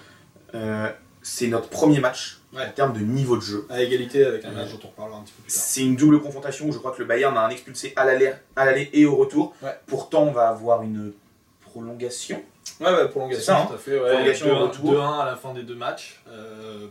Euh, 0.55 0.88
c'est 1.23 1.47
notre 1.49 1.69
premier 1.69 2.00
match 2.00 2.38
Ouais. 2.52 2.64
en 2.67 2.71
termes 2.73 2.93
de 2.95 2.99
niveau 2.99 3.37
de 3.37 3.43
jeu. 3.43 3.64
À 3.71 3.81
égalité 3.81 4.25
avec 4.25 4.45
un 4.45 4.50
match 4.50 4.71
dont 4.73 4.81
on 4.83 4.88
reparlera 4.88 5.19
un 5.19 5.23
petit 5.23 5.33
peu 5.35 5.42
plus 5.42 5.53
tard. 5.53 5.62
C'est 5.62 5.83
une 5.83 5.94
double 5.94 6.20
confrontation 6.20 6.66
où 6.66 6.73
je 6.73 6.79
crois 6.79 6.90
que 6.90 6.99
le 6.99 7.05
Bayern 7.05 7.37
a 7.37 7.42
un 7.42 7.51
expulsé 7.51 7.92
à 7.94 8.05
l'aller 8.05 8.90
et 8.92 9.05
au 9.07 9.14
retour. 9.14 9.55
Pourtant, 9.87 10.23
on 10.25 10.33
va 10.33 10.49
avoir 10.49 10.83
une 10.83 11.12
prolongation. 11.61 12.42
Ouais, 12.81 12.92
ouais, 12.92 13.09
prolongation, 13.09 13.42
ça, 13.44 13.61
hein 13.61 13.66
tout 13.68 13.75
à 13.75 13.79
fait. 13.79 14.01
Ouais, 14.01 14.09
Prolongation 14.11 14.46
2-1 14.46 14.51
au 14.53 14.66
retour. 14.66 14.92
2-1 14.94 15.20
à 15.20 15.27
la 15.27 15.37
fin 15.37 15.53
des 15.55 15.62
deux 15.62 15.75
matchs 15.77 16.20
euh, 16.29 16.88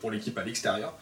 pour 0.00 0.10
l'équipe 0.10 0.36
à 0.38 0.44
l'extérieur. 0.44 0.94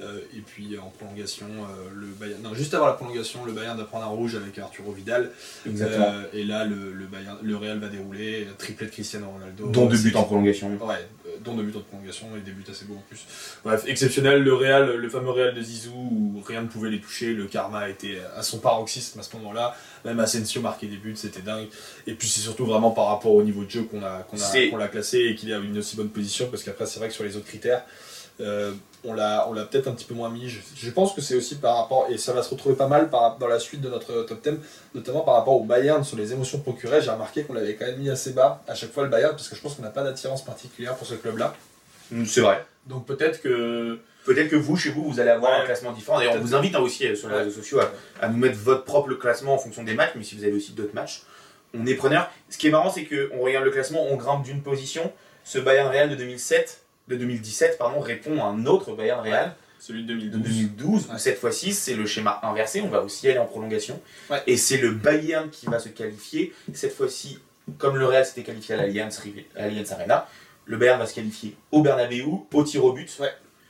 Euh, 0.00 0.20
et 0.36 0.40
puis 0.40 0.78
en 0.78 0.90
prolongation, 0.90 1.46
euh, 1.46 1.90
le 1.92 2.06
Bayern. 2.06 2.40
Non, 2.42 2.54
juste 2.54 2.72
avant 2.74 2.86
la 2.86 2.92
prolongation, 2.92 3.44
le 3.44 3.52
Bayern 3.52 3.76
va 3.76 3.84
prendre 3.84 4.04
un 4.04 4.08
rouge 4.08 4.36
avec 4.36 4.56
Arturo 4.58 4.92
Vidal. 4.92 5.32
Euh, 5.66 6.22
et 6.32 6.44
là, 6.44 6.64
le, 6.64 6.92
le, 6.92 7.06
Bayern, 7.06 7.36
le 7.42 7.56
Real 7.56 7.78
va 7.78 7.88
dérouler, 7.88 8.44
euh, 8.44 8.52
triplé 8.56 8.86
de 8.86 8.92
Cristiano 8.92 9.28
Ronaldo. 9.28 9.68
dont 9.68 9.86
deux 9.86 9.98
buts 9.98 10.12
en 10.14 10.22
prolongation. 10.22 10.68
Ouais, 10.68 10.94
euh, 11.26 11.30
dont 11.40 11.54
deux 11.54 11.64
buts 11.64 11.76
en 11.76 11.80
prolongation 11.80 12.28
et 12.36 12.40
des 12.40 12.52
buts 12.52 12.64
assez 12.70 12.84
beaux 12.84 12.94
en 12.94 13.04
plus. 13.08 13.26
Bref, 13.64 13.84
exceptionnel, 13.88 14.44
le 14.44 14.54
Real, 14.54 14.94
le 14.94 15.08
fameux 15.08 15.30
Real 15.30 15.52
de 15.52 15.62
Zizou 15.62 15.92
où 15.92 16.42
rien 16.46 16.62
ne 16.62 16.68
pouvait 16.68 16.90
les 16.90 17.00
toucher, 17.00 17.34
le 17.34 17.46
karma 17.46 17.88
était 17.88 18.20
à 18.36 18.44
son 18.44 18.58
paroxysme 18.58 19.18
à 19.18 19.24
ce 19.24 19.36
moment-là. 19.36 19.74
Même 20.04 20.20
Asensio 20.20 20.62
marquait 20.62 20.86
des 20.86 20.98
buts, 20.98 21.16
c'était 21.16 21.42
dingue. 21.42 21.66
Et 22.06 22.14
puis 22.14 22.28
c'est 22.28 22.40
surtout 22.40 22.66
vraiment 22.66 22.92
par 22.92 23.06
rapport 23.06 23.34
au 23.34 23.42
niveau 23.42 23.64
de 23.64 23.70
jeu 23.70 23.82
qu'on 23.82 24.04
a, 24.04 24.22
qu'on 24.22 24.40
a, 24.40 24.70
qu'on 24.70 24.76
l'a 24.76 24.88
classé 24.88 25.18
et 25.18 25.34
qu'il 25.34 25.52
a 25.52 25.58
une 25.58 25.78
aussi 25.78 25.96
bonne 25.96 26.10
position 26.10 26.46
parce 26.50 26.62
qu'après 26.62 26.86
c'est 26.86 27.00
vrai 27.00 27.08
que 27.08 27.14
sur 27.14 27.24
les 27.24 27.36
autres 27.36 27.46
critères, 27.46 27.84
euh, 28.40 28.72
on 29.04 29.14
l'a, 29.14 29.46
on 29.48 29.52
l'a 29.52 29.64
peut-être 29.64 29.86
un 29.88 29.92
petit 29.92 30.04
peu 30.04 30.14
moins 30.14 30.28
mis. 30.28 30.48
Je, 30.48 30.60
je 30.76 30.90
pense 30.90 31.12
que 31.12 31.20
c'est 31.20 31.34
aussi 31.36 31.56
par 31.56 31.76
rapport, 31.76 32.06
et 32.10 32.18
ça 32.18 32.32
va 32.32 32.42
se 32.42 32.50
retrouver 32.50 32.74
pas 32.74 32.88
mal 32.88 33.10
par, 33.10 33.38
dans 33.38 33.46
la 33.46 33.58
suite 33.60 33.80
de 33.80 33.88
notre 33.88 34.22
top 34.24 34.42
10, 34.42 34.54
notamment 34.94 35.20
par 35.20 35.34
rapport 35.34 35.54
au 35.54 35.64
Bayern 35.64 36.02
sur 36.04 36.16
les 36.16 36.32
émotions 36.32 36.58
procurées. 36.60 37.00
J'ai 37.02 37.10
remarqué 37.10 37.44
qu'on 37.44 37.52
l'avait 37.54 37.74
quand 37.74 37.86
même 37.86 37.98
mis 37.98 38.10
assez 38.10 38.32
bas 38.32 38.62
à 38.68 38.74
chaque 38.74 38.92
fois 38.92 39.04
le 39.04 39.08
Bayern 39.08 39.32
parce 39.32 39.48
que 39.48 39.54
je 39.56 39.60
pense 39.60 39.74
qu'on 39.74 39.82
n'a 39.82 39.90
pas 39.90 40.02
d'attirance 40.02 40.44
particulière 40.44 40.94
pour 40.96 41.06
ce 41.06 41.14
club-là. 41.14 41.54
Mm, 42.10 42.24
C'est 42.24 42.40
vrai. 42.40 42.64
Donc 42.86 43.06
peut-être 43.06 43.40
que. 43.42 43.98
Peut-être 44.24 44.48
que 44.50 44.56
vous, 44.56 44.76
chez 44.76 44.90
vous, 44.90 45.04
vous 45.10 45.20
allez 45.20 45.30
avoir 45.30 45.52
Ouais. 45.52 45.62
un 45.62 45.64
classement 45.64 45.92
différent. 45.92 46.18
D'ailleurs, 46.18 46.34
on 46.36 46.40
vous 46.40 46.54
invite 46.54 46.74
hein, 46.74 46.80
aussi 46.80 47.06
euh, 47.06 47.14
sur 47.16 47.28
les 47.28 47.34
Ouais. 47.36 47.42
réseaux 47.44 47.56
sociaux 47.62 47.80
à, 47.80 47.90
à 48.20 48.28
nous 48.28 48.36
mettre 48.36 48.58
votre 48.58 48.84
propre 48.84 49.14
classement 49.14 49.54
en 49.54 49.58
fonction 49.58 49.84
des 49.84 49.94
matchs, 49.94 50.10
mais 50.16 50.22
si 50.24 50.34
vous 50.36 50.44
avez 50.44 50.52
aussi 50.52 50.72
d'autres 50.72 50.94
matchs, 50.94 51.22
on 51.72 51.86
est 51.86 51.94
preneur. 51.94 52.30
Ce 52.50 52.58
qui 52.58 52.66
est 52.66 52.70
marrant, 52.70 52.90
c'est 52.90 53.04
qu'on 53.06 53.38
regarde 53.40 53.64
le 53.64 53.70
classement, 53.70 54.04
on 54.10 54.16
grimpe 54.16 54.42
d'une 54.42 54.60
position. 54.62 55.10
Ce 55.44 55.58
Bayern 55.58 55.88
Real 55.88 56.10
de 56.10 56.14
2007, 56.14 56.82
de 57.08 57.16
2017, 57.16 57.78
pardon, 57.78 58.00
répond 58.00 58.40
à 58.42 58.46
un 58.46 58.66
autre 58.66 58.92
Bayern 58.94 59.20
Real 59.20 59.54
Celui 59.80 60.04
de 60.04 60.14
de 60.14 60.20
2012. 60.38 60.42
2012, 60.42 61.06
où 61.08 61.12
Ouais. 61.12 61.18
cette 61.18 61.38
fois-ci, 61.38 61.72
c'est 61.72 61.94
le 61.94 62.06
schéma 62.06 62.40
inversé. 62.42 62.80
On 62.80 62.88
va 62.88 63.02
aussi 63.02 63.28
aller 63.28 63.38
en 63.38 63.46
prolongation. 63.46 64.00
Ouais. 64.30 64.42
Et 64.46 64.56
c'est 64.56 64.76
le 64.78 64.90
Bayern 64.90 65.48
qui 65.50 65.66
va 65.66 65.78
se 65.78 65.88
qualifier. 65.88 66.52
Cette 66.74 66.94
fois-ci, 66.94 67.38
comme 67.78 67.96
le 67.96 68.04
Real 68.06 68.24
s'était 68.26 68.42
qualifié 68.42 68.74
à 68.74 68.78
l'Allianz 68.78 69.20
Allianz 69.56 69.92
Arena, 69.92 70.28
le 70.66 70.76
Bayern 70.76 70.98
va 70.98 71.06
se 71.06 71.14
qualifier 71.14 71.56
au 71.72 71.82
Bernabeu, 71.82 72.24
au 72.52 72.62
tir 72.64 72.84
au 72.84 72.92
but. 72.92 73.18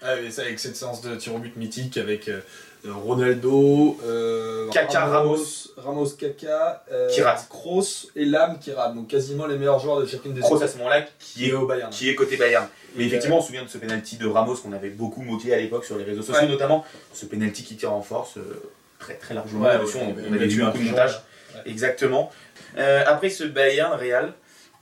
Et 0.03 0.31
ça, 0.31 0.43
avec 0.43 0.59
cette 0.59 0.77
séance 0.77 1.01
de 1.03 1.15
tir 1.17 1.35
au 1.35 1.39
but 1.39 1.57
mythique 1.57 1.97
avec 1.97 2.29
euh, 2.29 2.41
Ronaldo, 2.87 3.99
euh, 4.05 4.69
Kaka, 4.71 5.07
Ramos. 5.07 5.69
Ramos 5.77 6.11
Kaka, 6.19 6.85
euh, 6.93 7.09
Qui 7.09 7.23
rate. 7.23 7.47
Kroos 7.49 8.09
et 8.15 8.25
Lam 8.25 8.59
qui 8.61 8.73
rate. 8.73 8.95
Donc 8.95 9.09
quasiment 9.09 9.47
les 9.47 9.57
meilleurs 9.59 9.79
joueurs 9.81 10.01
de 10.01 10.07
chacune 10.07 10.35
des 10.35 10.41
Kroos 10.41 10.63
à 10.63 10.69
ce 10.69 10.77
moment-là, 10.79 11.05
qui 11.19 11.49
est 11.49 11.53
au 11.53 11.67
Bayern. 11.67 11.91
qui 11.91 12.09
est 12.09 12.15
côté 12.15 12.37
Bayern. 12.37 12.69
Mais 12.97 13.05
Et, 13.05 13.07
effectivement, 13.09 13.39
on 13.39 13.41
se 13.41 13.49
souvient 13.49 13.65
de 13.65 13.69
ce 13.69 13.79
penalty 13.79 14.17
de 14.17 14.27
Ramos 14.27 14.57
qu'on 14.57 14.73
avait 14.73 14.91
beaucoup 14.91 15.23
moqué 15.23 15.53
à 15.53 15.59
l'époque 15.59 15.85
sur 15.85 15.99
les 15.99 16.05
réseaux 16.05 16.23
sociaux, 16.23 16.43
Ouais. 16.43 16.49
notamment 16.49 16.85
ce 17.13 17.27
penalty 17.27 17.65
qui 17.65 17.77
tire 17.77 17.93
en 17.93 18.03
force 18.03 18.37
euh, 18.39 18.63
très 18.99 19.15
très 19.15 19.35
largement. 19.35 19.65
Ouais, 19.65 19.77
ouais, 19.77 19.85
on, 19.97 20.31
on 20.31 20.33
avait 20.35 20.47
vu 20.47 20.63
ouais, 20.63 20.69
un 20.69 20.71
coup 20.71 20.79
de 20.79 20.85
montage. 20.85 21.21
Exactement. 21.67 22.31
Après 22.77 23.31
ce 23.31 23.43
Bayern 23.45 23.93
Real, 23.95 24.33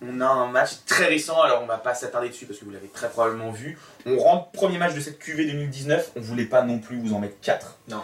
on 0.09 0.21
a 0.21 0.27
un 0.27 0.49
match 0.51 0.71
très 0.87 1.07
récent. 1.07 1.41
Alors 1.43 1.63
on 1.63 1.67
va 1.67 1.79
pas 1.79 1.95
s'attarder 1.95 2.29
dessus 2.29 2.47
parce 2.47 2.59
que 2.59 2.65
vous 2.65 2.71
l'avez 2.71 2.89
très 2.89 3.09
probablement 3.09 3.51
vu. 3.51 3.79
On 4.07 4.19
rentre 4.19 4.51
premier 4.51 4.79
match 4.79 4.95
de 4.95 5.01
cette 5.01 5.19
QV 5.19 5.47
2019. 5.47 6.13
On 6.17 6.21
voulait 6.21 6.45
pas 6.45 6.63
non 6.63 6.79
plus 6.79 6.99
vous 6.99 7.15
en 7.15 7.19
mettre 7.21 7.41
4 7.43 7.79
Non. 7.89 8.03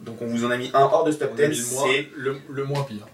Donc 0.00 0.20
on 0.20 0.26
vous 0.26 0.44
en 0.44 0.50
a 0.50 0.56
mis 0.56 0.70
un 0.74 0.82
hors 0.82 1.04
de 1.04 1.12
ce 1.12 1.18
top 1.18 1.32
On 1.34 1.42
a 1.42 1.46
10. 1.48 1.48
mis 1.48 1.56
le 1.56 1.74
moins, 1.76 1.86
C'est 1.92 2.08
le, 2.16 2.36
le 2.50 2.64
moins 2.64 2.82
pire. 2.84 3.06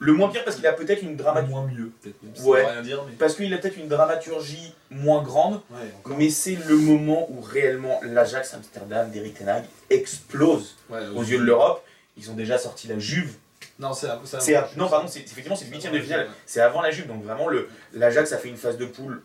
le 0.00 0.12
moins 0.12 0.28
pire 0.28 0.44
parce 0.44 0.56
qu'il 0.56 0.66
a 0.66 0.72
peut-être 0.72 1.02
une 1.02 1.16
dramaturgie. 1.16 1.52
moins 1.52 1.66
mieux, 1.66 1.92
peut-être. 2.02 2.44
Ouais. 2.44 2.60
Ça 2.62 2.66
veut 2.66 2.72
rien 2.72 2.82
dire, 2.82 3.04
mais. 3.06 3.12
Parce 3.14 3.34
qu'il 3.34 3.52
a 3.54 3.58
peut-être 3.58 3.76
une 3.78 3.88
dramaturgie 3.88 4.74
moins 4.90 5.22
grande. 5.22 5.60
Ouais. 5.70 6.14
Mais 6.18 6.28
c'est 6.30 6.56
le 6.68 6.76
moment 6.76 7.26
où 7.30 7.40
réellement 7.40 8.00
l'Ajax 8.02 8.52
Amsterdam 8.54 9.10
d'Eric 9.10 9.38
Ten 9.38 9.48
Hag 9.48 9.64
explose 9.90 10.76
Ouais, 10.90 11.06
aux 11.14 11.22
yeux 11.22 11.38
de 11.38 11.44
l'Europe. 11.44 11.82
Ils 12.18 12.30
ont 12.30 12.34
déjà 12.34 12.58
sorti 12.58 12.88
la 12.88 12.98
Juve. 12.98 13.34
Non, 13.78 13.92
c'est 13.92 14.08
non, 14.76 14.88
pardon, 14.88 15.06
c'est 15.08 15.20
effectivement 15.20 15.56
c'est 15.56 15.66
le 15.66 15.70
huitième 15.72 15.92
de 15.92 16.00
finale. 16.00 16.28
C'est 16.46 16.60
avant 16.60 16.80
la 16.82 16.90
Juve, 16.90 17.06
donc 17.06 17.22
vraiment 17.22 17.48
le 17.48 17.68
l'Ajax 17.92 18.32
a 18.32 18.38
fait 18.38 18.48
une 18.48 18.56
phase 18.56 18.78
de 18.78 18.86
poule 18.86 19.22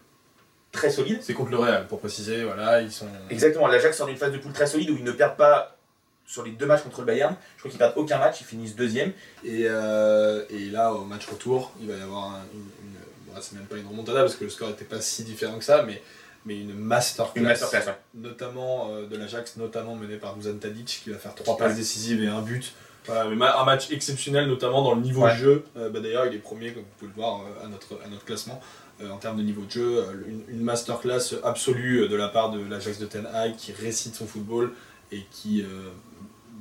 très 0.71 0.89
solide. 0.89 1.19
C'est 1.21 1.33
contre 1.33 1.51
le 1.51 1.57
Real, 1.57 1.87
pour 1.87 1.99
préciser, 1.99 2.43
voilà, 2.43 2.81
ils 2.81 2.91
sont. 2.91 3.07
Exactement, 3.29 3.67
l'Ajax 3.67 3.97
sort 3.97 4.07
d'une 4.07 4.17
phase 4.17 4.31
de 4.33 4.37
poule 4.37 4.53
très 4.53 4.67
solide 4.67 4.89
où 4.89 4.97
ils 4.97 5.03
ne 5.03 5.11
perdent 5.11 5.37
pas 5.37 5.77
sur 6.25 6.43
les 6.43 6.51
deux 6.51 6.65
matchs 6.65 6.83
contre 6.83 6.99
le 7.01 7.05
Bayern. 7.07 7.35
Je 7.55 7.59
crois 7.61 7.69
qu'ils 7.71 7.77
perdent 7.77 7.97
aucun 7.97 8.17
match, 8.17 8.41
ils 8.41 8.45
finissent 8.45 8.75
deuxième. 8.75 9.11
Et, 9.43 9.65
euh, 9.67 10.43
et 10.49 10.69
là, 10.69 10.93
au 10.93 11.03
match 11.03 11.25
retour, 11.27 11.73
il 11.81 11.87
va 11.89 11.95
y 11.97 12.01
avoir 12.01 12.25
un- 12.35 12.43
une. 12.53 12.59
une- 12.59 13.33
bon, 13.33 13.33
c'est 13.41 13.55
même 13.55 13.65
pas 13.65 13.75
une 13.77 13.87
remontada 13.87 14.21
parce 14.21 14.35
que 14.35 14.43
le 14.45 14.49
score 14.49 14.69
n'était 14.69 14.85
pas 14.85 15.01
si 15.01 15.23
différent 15.23 15.57
que 15.57 15.63
ça, 15.65 15.83
mais 15.83 16.01
mais 16.45 16.59
une 16.59 16.73
masterclass, 16.73 17.39
Une 17.41 17.47
masterclass, 17.47 17.85
ouais. 17.85 17.97
notamment 18.15 18.89
euh, 18.91 19.05
de 19.05 19.15
l'Ajax, 19.15 19.57
notamment 19.57 19.95
menée 19.95 20.17
par 20.17 20.35
Dusan 20.35 20.57
Tadic, 20.57 21.01
qui 21.03 21.11
va 21.11 21.17
faire 21.19 21.35
trois 21.35 21.55
passes 21.55 21.75
décisives 21.75 22.23
et 22.23 22.27
un 22.27 22.41
but. 22.41 22.73
Voilà, 23.07 23.25
mais 23.29 23.35
ma- 23.35 23.59
un 23.59 23.65
match 23.65 23.89
exceptionnel, 23.91 24.47
notamment 24.47 24.83
dans 24.83 24.93
le 24.95 25.01
niveau 25.01 25.23
Ouais. 25.23 25.31
de 25.33 25.37
jeu. 25.37 25.65
Euh, 25.77 25.89
bah, 25.89 25.99
D'ailleurs, 26.01 26.25
il 26.27 26.35
est 26.35 26.39
premier, 26.39 26.71
comme 26.71 26.83
vous 26.83 26.89
pouvez 26.99 27.11
le 27.15 27.21
voir, 27.21 27.41
euh, 27.41 27.65
à, 27.65 27.67
notre, 27.67 27.99
à 28.05 28.07
notre 28.07 28.25
classement. 28.25 28.61
euh, 29.01 29.09
en 29.09 29.17
termes 29.17 29.37
de 29.37 29.41
niveau 29.41 29.63
de 29.65 29.71
jeu, 29.71 30.05
une, 30.27 30.43
une 30.47 30.61
masterclass 30.63 31.33
absolue 31.43 32.07
de 32.07 32.15
la 32.15 32.27
part 32.27 32.51
de 32.51 32.63
l'Ajax 32.63 32.99
de 32.99 33.07
Ten 33.07 33.25
Hag 33.33 33.55
qui 33.55 33.71
récite 33.71 34.13
son 34.13 34.27
football 34.27 34.73
et 35.11 35.25
qui, 35.31 35.63
euh, 35.63 35.89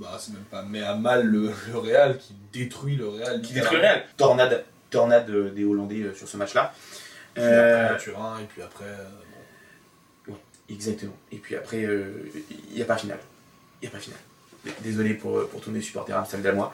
bah, 0.01 0.17
c'est 0.19 0.33
même 0.33 0.45
pas 0.45 0.63
met 0.63 0.81
à 0.83 0.95
mal 0.95 1.27
le, 1.27 1.51
le 1.71 1.79
Real, 1.79 2.17
qui 2.17 2.33
détruit 2.53 2.97
le 2.97 3.09
Real. 3.09 3.43
Qui 3.43 3.53
détruit 3.53 3.77
le 3.77 3.83
Real. 3.83 4.05
Tornade, 4.17 4.65
tornade 4.89 5.31
des 5.55 5.65
Hollandais 5.67 6.15
sur 6.15 6.27
ce 6.27 6.39
match-là. 6.39 6.73
Euh, 7.37 7.95
Turin, 7.99 8.39
et 8.41 8.45
puis 8.47 8.63
après. 8.63 8.87
euh, 8.87 9.05
bon. 10.27 10.37
Exactement. 10.71 11.17
Et 11.31 11.37
puis 11.37 11.57
après, 11.57 11.83
il 12.71 12.75
n'y 12.75 12.81
a 12.81 12.87
pas 12.87 12.97
finale. 12.97 13.21
Il 13.83 13.85
n'y 13.85 13.89
a 13.89 13.93
pas 13.97 14.01
finale. 14.03 14.19
Désolé 14.83 15.15
pour, 15.15 15.47
pour 15.49 15.61
tous 15.61 15.71
mes 15.71 15.81
supporters 15.81 16.17
amsterdammois. 16.17 16.73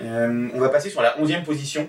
Euh, 0.00 0.48
on 0.54 0.58
va 0.60 0.68
passer 0.70 0.90
sur 0.90 1.02
la 1.02 1.16
11e 1.18 1.44
position, 1.44 1.88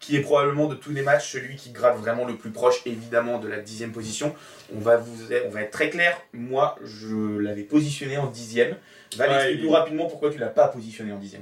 qui 0.00 0.16
est 0.16 0.20
probablement 0.20 0.66
de 0.68 0.74
tous 0.74 0.90
les 0.92 1.02
matchs 1.02 1.30
celui 1.32 1.56
qui 1.56 1.70
gratte 1.70 1.96
vraiment 1.98 2.24
le 2.26 2.36
plus 2.36 2.50
proche, 2.50 2.80
évidemment, 2.86 3.38
de 3.38 3.48
la 3.48 3.60
10e 3.60 3.90
position. 3.92 4.34
On 4.74 4.80
va, 4.80 4.96
vous, 4.96 5.24
on 5.46 5.50
va 5.50 5.62
être 5.62 5.70
très 5.70 5.90
clair. 5.90 6.18
Moi, 6.32 6.78
je 6.84 7.38
l'avais 7.38 7.62
positionné 7.62 8.16
en 8.18 8.30
10e. 8.30 8.74
Val, 9.16 9.30
Ouais, 9.30 9.36
explique-nous 9.36 9.70
rapidement 9.70 10.06
pourquoi 10.06 10.30
tu 10.30 10.38
l'as 10.38 10.48
pas 10.48 10.68
positionné 10.68 11.12
en 11.12 11.18
10e. 11.20 11.40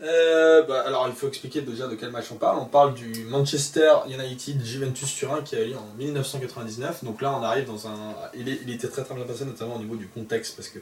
Euh, 0.00 0.62
bah, 0.62 0.84
alors 0.86 1.08
il 1.08 1.14
faut 1.14 1.26
expliquer 1.26 1.60
déjà 1.60 1.88
de 1.88 1.96
quel 1.96 2.10
match 2.12 2.26
on 2.30 2.36
parle. 2.36 2.58
On 2.60 2.66
parle 2.66 2.94
du 2.94 3.24
Manchester 3.24 3.90
United 4.08 4.64
Juventus 4.64 5.12
Turin 5.12 5.42
qui 5.42 5.56
a 5.56 5.60
eu 5.62 5.70
lieu 5.70 5.76
en 5.76 5.92
1999. 5.98 7.02
Donc 7.02 7.20
là 7.20 7.32
on 7.36 7.42
arrive 7.42 7.64
dans 7.66 7.88
un. 7.88 8.14
Il, 8.34 8.48
est- 8.48 8.60
il 8.64 8.72
était 8.72 8.86
très 8.86 9.02
très 9.02 9.16
bien 9.16 9.24
passé 9.24 9.44
notamment 9.44 9.74
au 9.74 9.80
niveau 9.80 9.96
du 9.96 10.06
contexte 10.06 10.54
parce 10.54 10.68
que 10.68 10.78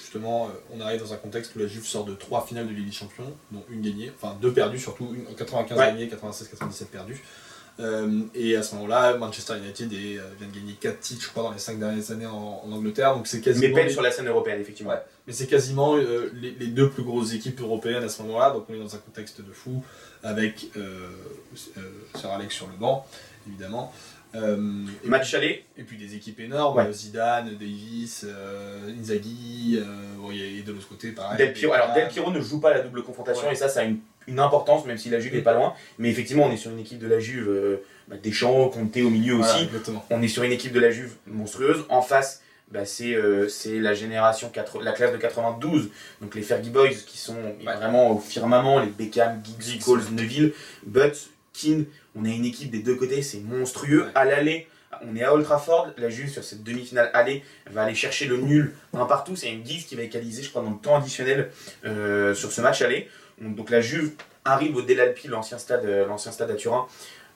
justement 0.00 0.46
euh, 0.46 0.48
on 0.76 0.80
arrive 0.80 1.00
dans 1.00 1.12
un 1.12 1.16
contexte 1.16 1.54
où 1.56 1.58
la 1.58 1.66
Juve 1.66 1.84
sort 1.86 2.04
de 2.04 2.14
trois 2.14 2.46
finales 2.46 2.66
de 2.68 2.72
Ligue 2.72 2.86
des 2.86 2.92
Champions, 2.92 3.32
dont 3.52 3.62
une 3.70 3.82
gagnée, 3.82 4.10
enfin 4.16 4.36
deux 4.40 4.52
perdues 4.52 4.78
surtout, 4.78 5.14
une, 5.14 5.34
95 5.34 5.76
Ouais. 5.78 5.86
gagnée, 5.86 6.06
96-97 6.06 6.84
perdues. 6.86 7.22
Euh, 7.80 8.22
et 8.34 8.56
à 8.56 8.64
ce 8.64 8.74
moment-là, 8.74 9.16
Manchester 9.18 9.56
United 9.56 9.92
est, 9.92 10.18
euh, 10.18 10.22
vient 10.40 10.48
de 10.48 10.52
gagner 10.52 10.72
4 10.80 10.98
titres, 10.98 11.22
je 11.22 11.28
crois, 11.28 11.44
dans 11.44 11.52
les 11.52 11.60
5 11.60 11.78
dernières 11.78 12.10
années 12.10 12.26
en, 12.26 12.62
en 12.64 12.72
Angleterre. 12.72 13.14
Donc 13.14 13.28
c'est 13.28 13.36
Mais 13.38 13.42
quasiment. 13.44 13.74
peine 13.76 13.86
les- 13.86 13.92
sur 13.92 14.02
la 14.02 14.10
scène 14.10 14.26
européenne, 14.26 14.60
effectivement. 14.60 14.90
Ouais. 14.90 15.02
Mais 15.28 15.32
c'est 15.32 15.46
quasiment 15.46 15.96
euh, 15.96 16.28
les, 16.34 16.50
les 16.52 16.66
deux 16.66 16.90
plus 16.90 17.04
grosses 17.04 17.34
équipes 17.34 17.60
européennes 17.60 18.02
à 18.02 18.08
ce 18.08 18.20
moment-là, 18.22 18.50
donc 18.50 18.64
on 18.68 18.74
est 18.74 18.78
dans 18.80 18.94
un 18.96 18.98
contexte 18.98 19.40
de 19.42 19.52
fou, 19.52 19.84
avec 20.24 20.70
Sir 22.16 22.30
Alex 22.30 22.54
sur 22.54 22.66
le 22.66 22.76
banc, 22.76 23.06
évidemment. 23.46 23.92
Euh, 24.34 24.84
et, 25.04 25.08
Match 25.08 25.32
aller, 25.34 25.64
et 25.78 25.82
puis 25.84 25.96
des 25.96 26.14
équipes 26.14 26.40
énormes, 26.40 26.76
Ouais. 26.76 26.92
Zidane, 26.92 27.56
Davis, 27.58 28.26
euh, 28.28 28.90
Inzaghi, 29.00 29.78
euh, 29.80 30.32
et 30.32 30.62
de 30.62 30.72
l'autre 30.72 30.88
côté 30.88 31.12
pareil. 31.12 31.38
Del 31.38 31.52
Piro. 31.54 31.72
Alors. 31.72 31.94
Del 31.94 32.08
Piro 32.08 32.30
ne 32.30 32.40
joue 32.40 32.60
pas 32.60 32.70
la 32.74 32.80
double 32.80 33.02
confrontation 33.02 33.46
Ouais. 33.46 33.52
et 33.54 33.56
ça, 33.56 33.68
ça 33.68 33.80
a 33.80 33.84
une, 33.84 33.98
une 34.26 34.38
importance, 34.38 34.84
même 34.84 34.98
si 34.98 35.08
la 35.08 35.18
Juve 35.20 35.34
n'est 35.34 35.40
pas 35.42 35.54
loin. 35.54 35.72
Mais 35.98 36.10
effectivement, 36.10 36.44
on 36.44 36.50
est 36.52 36.56
sur 36.58 36.70
une 36.70 36.78
équipe 36.78 36.98
de 36.98 37.06
la 37.08 37.18
Juve, 37.20 37.48
euh, 37.48 37.76
bah, 38.08 38.16
Deschamps, 38.22 38.68
Conte 38.68 38.96
au 38.98 39.10
milieu 39.10 39.34
Voilà, 39.36 39.54
aussi. 39.54 39.64
exactement. 39.64 40.04
On 40.10 40.20
est 40.22 40.28
sur 40.28 40.42
une 40.42 40.52
équipe 40.52 40.72
de 40.72 40.80
la 40.80 40.90
Juve 40.90 41.14
monstrueuse. 41.26 41.86
En 41.88 42.02
face, 42.02 42.42
bah, 42.70 42.84
c'est 42.84 43.14
euh, 43.14 43.48
la 43.80 43.94
génération, 43.94 44.50
4 44.50 44.82
la 44.82 44.92
classe 44.92 45.12
de 45.12 45.16
92. 45.16 45.88
Donc 46.20 46.34
les 46.34 46.42
Fergie 46.42 46.68
Boys 46.68 46.90
qui 47.06 47.16
sont 47.16 47.36
vraiment 47.64 48.10
au 48.10 48.18
firmament, 48.18 48.80
les 48.80 48.90
Beckham, 48.90 49.40
Giggs, 49.58 49.80
Scholes, 49.82 50.02
Neville, 50.12 50.52
Butt, 50.86 51.30
Keane. 51.58 51.84
On 52.14 52.24
a 52.24 52.28
une 52.28 52.44
équipe 52.44 52.70
des 52.70 52.80
deux 52.80 52.94
côtés, 52.94 53.22
c'est 53.22 53.40
monstrueux. 53.40 54.04
Ouais. 54.04 54.10
À 54.14 54.24
l'aller, 54.24 54.66
on 55.02 55.16
est 55.16 55.22
à 55.22 55.34
Old 55.34 55.44
Trafford. 55.44 55.88
La 55.96 56.10
Juve, 56.10 56.30
sur 56.30 56.44
cette 56.44 56.62
demi-finale 56.62 57.10
aller, 57.14 57.42
va 57.70 57.82
aller 57.82 57.94
chercher 57.94 58.26
le 58.26 58.36
nul 58.38 58.74
un 58.94 59.06
partout. 59.06 59.36
C'est 59.36 59.50
une 59.52 59.64
Giggs 59.64 59.86
qui 59.86 59.94
va 59.94 60.02
égaliser, 60.02 60.42
je 60.42 60.50
crois, 60.50 60.62
dans 60.62 60.70
le 60.70 60.78
temps 60.78 60.96
additionnel 60.96 61.50
euh, 61.84 62.34
sur 62.34 62.52
ce 62.52 62.60
match 62.60 62.82
aller. 62.82 63.08
Donc 63.40 63.70
la 63.70 63.80
Juve 63.80 64.12
arrive 64.44 64.76
au 64.76 64.82
Delalpi, 64.82 65.28
l'ancien 65.28 65.58
stade, 65.58 65.84
euh, 65.84 66.06
l'ancien 66.06 66.32
stade 66.32 66.50
à 66.50 66.54
Turin, 66.54 66.86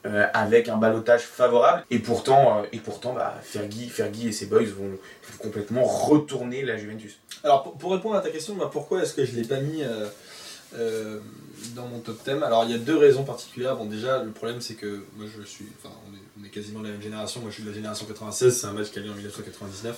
euh, 0.05 0.27
avec 0.35 0.69
un 0.69 0.79
balotage 0.79 1.23
favorable. 1.23 1.85
Et 1.91 2.01
pourtant, 2.01 2.59
euh, 2.59 2.63
et 2.73 2.79
pourtant 2.79 3.13
bah, 3.13 3.39
Fergie, 3.43 3.89
Fergie 3.89 4.29
et 4.29 4.33
ses 4.33 4.47
boys 4.47 4.65
vont, 4.65 4.89
vont 4.89 5.39
complètement 5.39 5.85
retourner 5.85 6.65
la 6.65 6.77
Juventus. 6.77 7.21
Alors 7.45 7.63
pour, 7.63 7.79
pour 7.79 7.93
répondre 7.93 8.17
à 8.17 8.21
ta 8.21 8.31
question, 8.31 8.57
bah, 8.57 8.69
pourquoi 8.73 9.03
est-ce 9.03 9.15
que 9.15 9.25
je 9.25 9.33
ne 9.33 9.37
l'ai 9.37 9.47
pas 9.47 9.61
mis 9.61 9.85
euh, 9.85 10.09
euh, 10.75 11.19
dans 11.75 11.87
mon 11.87 12.01
top 12.01 12.19
10 12.25 12.43
Alors 12.43 12.65
il 12.65 12.71
y 12.71 12.75
a 12.75 12.79
deux 12.79 12.97
raisons 12.97 13.25
particulières. 13.25 13.77
Bon 13.77 13.85
déjà 13.87 14.23
le 14.23 14.31
problème 14.31 14.61
c'est 14.61 14.75
que 14.75 15.05
moi 15.17 15.27
je 15.27 15.43
suis, 15.45 15.67
enfin 15.83 15.95
on 16.11 16.15
est, 16.15 16.21
on 16.41 16.45
est 16.47 16.51
quasiment 16.51 16.81
de 16.81 16.87
la 16.87 16.93
même 16.93 17.03
génération, 17.03 17.41
moi 17.41 17.51
je 17.51 17.55
suis 17.55 17.63
de 17.65 17.69
la 17.69 17.75
génération 17.75 18.07
96, 18.07 18.57
c'est 18.61 18.67
un 18.67 18.73
match 18.73 18.91
qui 18.91 18.99
a 18.99 19.03
lieu 19.03 19.11
en 19.11 19.15
1999. 19.15 19.97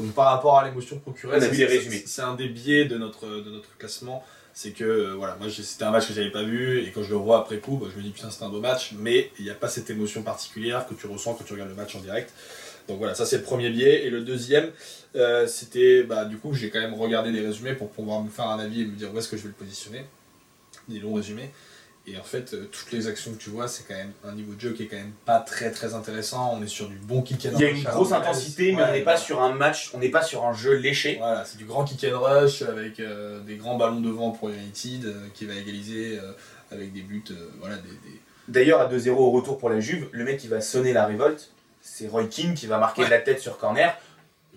Donc 0.00 0.12
par 0.12 0.26
rapport 0.26 0.58
à 0.58 0.64
l'émotion 0.68 0.98
procurée, 0.98 1.38
c'est- 2.06 2.22
un 2.22 2.34
des 2.34 2.48
biais 2.48 2.84
de 2.84 2.96
notre, 2.98 3.26
de 3.26 3.50
notre 3.50 3.76
classement. 3.78 4.24
C'est 4.54 4.72
que 4.72 4.82
euh, 4.84 5.14
voilà, 5.14 5.36
moi 5.40 5.48
c'était 5.50 5.84
un 5.84 5.92
match 5.92 6.08
que 6.08 6.14
j'avais 6.14 6.32
pas 6.32 6.42
vu 6.42 6.80
et 6.80 6.90
quand 6.90 7.02
je 7.04 7.10
le 7.10 7.16
vois 7.16 7.38
après 7.38 7.58
coup, 7.58 7.76
bah, 7.76 7.86
je 7.92 7.96
me 7.96 8.02
dis 8.02 8.10
putain 8.10 8.28
c'était 8.28 8.42
un 8.44 8.48
beau 8.48 8.60
match, 8.60 8.92
mais 8.98 9.30
il 9.38 9.44
n'y 9.44 9.50
a 9.50 9.54
pas 9.54 9.68
cette 9.68 9.88
émotion 9.88 10.22
particulière 10.22 10.84
que 10.88 10.94
tu 10.94 11.06
ressens 11.06 11.34
quand 11.34 11.44
tu 11.44 11.52
regardes 11.52 11.68
le 11.70 11.76
match 11.76 11.94
en 11.94 12.00
direct. 12.00 12.32
Donc 12.88 12.98
voilà, 12.98 13.14
ça 13.14 13.26
c'est 13.26 13.36
le 13.38 13.42
premier 13.42 13.70
biais. 13.70 14.04
Et 14.06 14.10
le 14.10 14.22
deuxième, 14.22 14.70
euh, 15.16 15.46
c'était 15.46 16.02
bah, 16.02 16.24
du 16.24 16.38
coup 16.38 16.54
j'ai 16.54 16.70
quand 16.70 16.80
même 16.80 16.94
regardé 16.94 17.30
les 17.30 17.40
résumés 17.46 17.74
pour 17.74 17.90
pouvoir 17.90 18.22
me 18.22 18.30
faire 18.30 18.48
un 18.48 18.58
avis 18.58 18.82
et 18.82 18.86
me 18.86 18.96
dire 18.96 19.12
où 19.14 19.18
est-ce 19.18 19.28
que 19.28 19.36
je 19.36 19.42
vais 19.42 19.48
le 19.48 19.54
positionner. 19.54 20.04
Des 20.88 20.98
longs 21.00 21.14
résumés. 21.14 21.50
Et 22.06 22.16
en 22.16 22.22
fait, 22.22 22.54
euh, 22.54 22.66
toutes 22.72 22.90
les 22.92 23.06
actions 23.06 23.32
que 23.32 23.36
tu 23.36 23.50
vois, 23.50 23.68
c'est 23.68 23.86
quand 23.86 23.94
même 23.94 24.12
un 24.24 24.32
niveau 24.32 24.54
de 24.54 24.60
jeu 24.60 24.72
qui 24.72 24.84
est 24.84 24.86
quand 24.86 24.96
même 24.96 25.12
pas 25.26 25.40
très 25.40 25.70
très 25.70 25.92
intéressant. 25.92 26.54
On 26.58 26.62
est 26.62 26.66
sur 26.66 26.88
du 26.88 26.96
bon 26.96 27.20
kick 27.20 27.44
and 27.44 27.50
Il 27.56 27.60
y 27.60 27.64
a 27.66 27.68
rush 27.68 27.78
une 27.80 27.84
grosse 27.84 28.12
intensité, 28.12 28.72
mais 28.72 28.78
Ouais, 28.82 28.88
on 28.88 28.92
n'est 28.92 29.02
pas 29.02 29.18
sur 29.18 29.42
un 29.42 29.52
match, 29.52 29.90
on 29.92 29.98
n'est 29.98 30.08
pas 30.08 30.22
sur 30.22 30.46
un 30.46 30.54
jeu 30.54 30.72
léché. 30.72 31.16
Voilà, 31.18 31.44
c'est 31.44 31.58
du 31.58 31.66
grand 31.66 31.84
kick 31.84 32.02
and 32.10 32.18
rush 32.18 32.62
avec 32.62 33.00
euh, 33.00 33.40
des 33.40 33.56
grands 33.56 33.76
ballons 33.76 34.00
devant 34.00 34.30
pour 34.30 34.48
United 34.48 35.04
qui 35.34 35.44
va 35.44 35.52
égaliser 35.54 36.18
avec 36.70 36.94
des 36.94 37.02
buts, 37.02 37.22
voilà, 37.60 37.76
des, 37.76 37.88
des- 37.90 38.20
D'ailleurs, 38.48 38.80
à 38.80 38.90
2-0 38.90 39.10
au 39.10 39.30
retour 39.30 39.58
pour 39.58 39.68
la 39.68 39.78
Juve, 39.80 40.08
le 40.12 40.24
mec 40.24 40.38
qui 40.38 40.48
va 40.48 40.62
sonner 40.62 40.94
la 40.94 41.04
révolte, 41.04 41.50
c'est 41.80 42.08
Roy 42.08 42.26
Keane 42.26 42.54
qui 42.54 42.66
va 42.66 42.78
marquer 42.78 43.04
de 43.04 43.10
la 43.10 43.18
tête 43.18 43.40
sur 43.40 43.58
corner. 43.58 43.96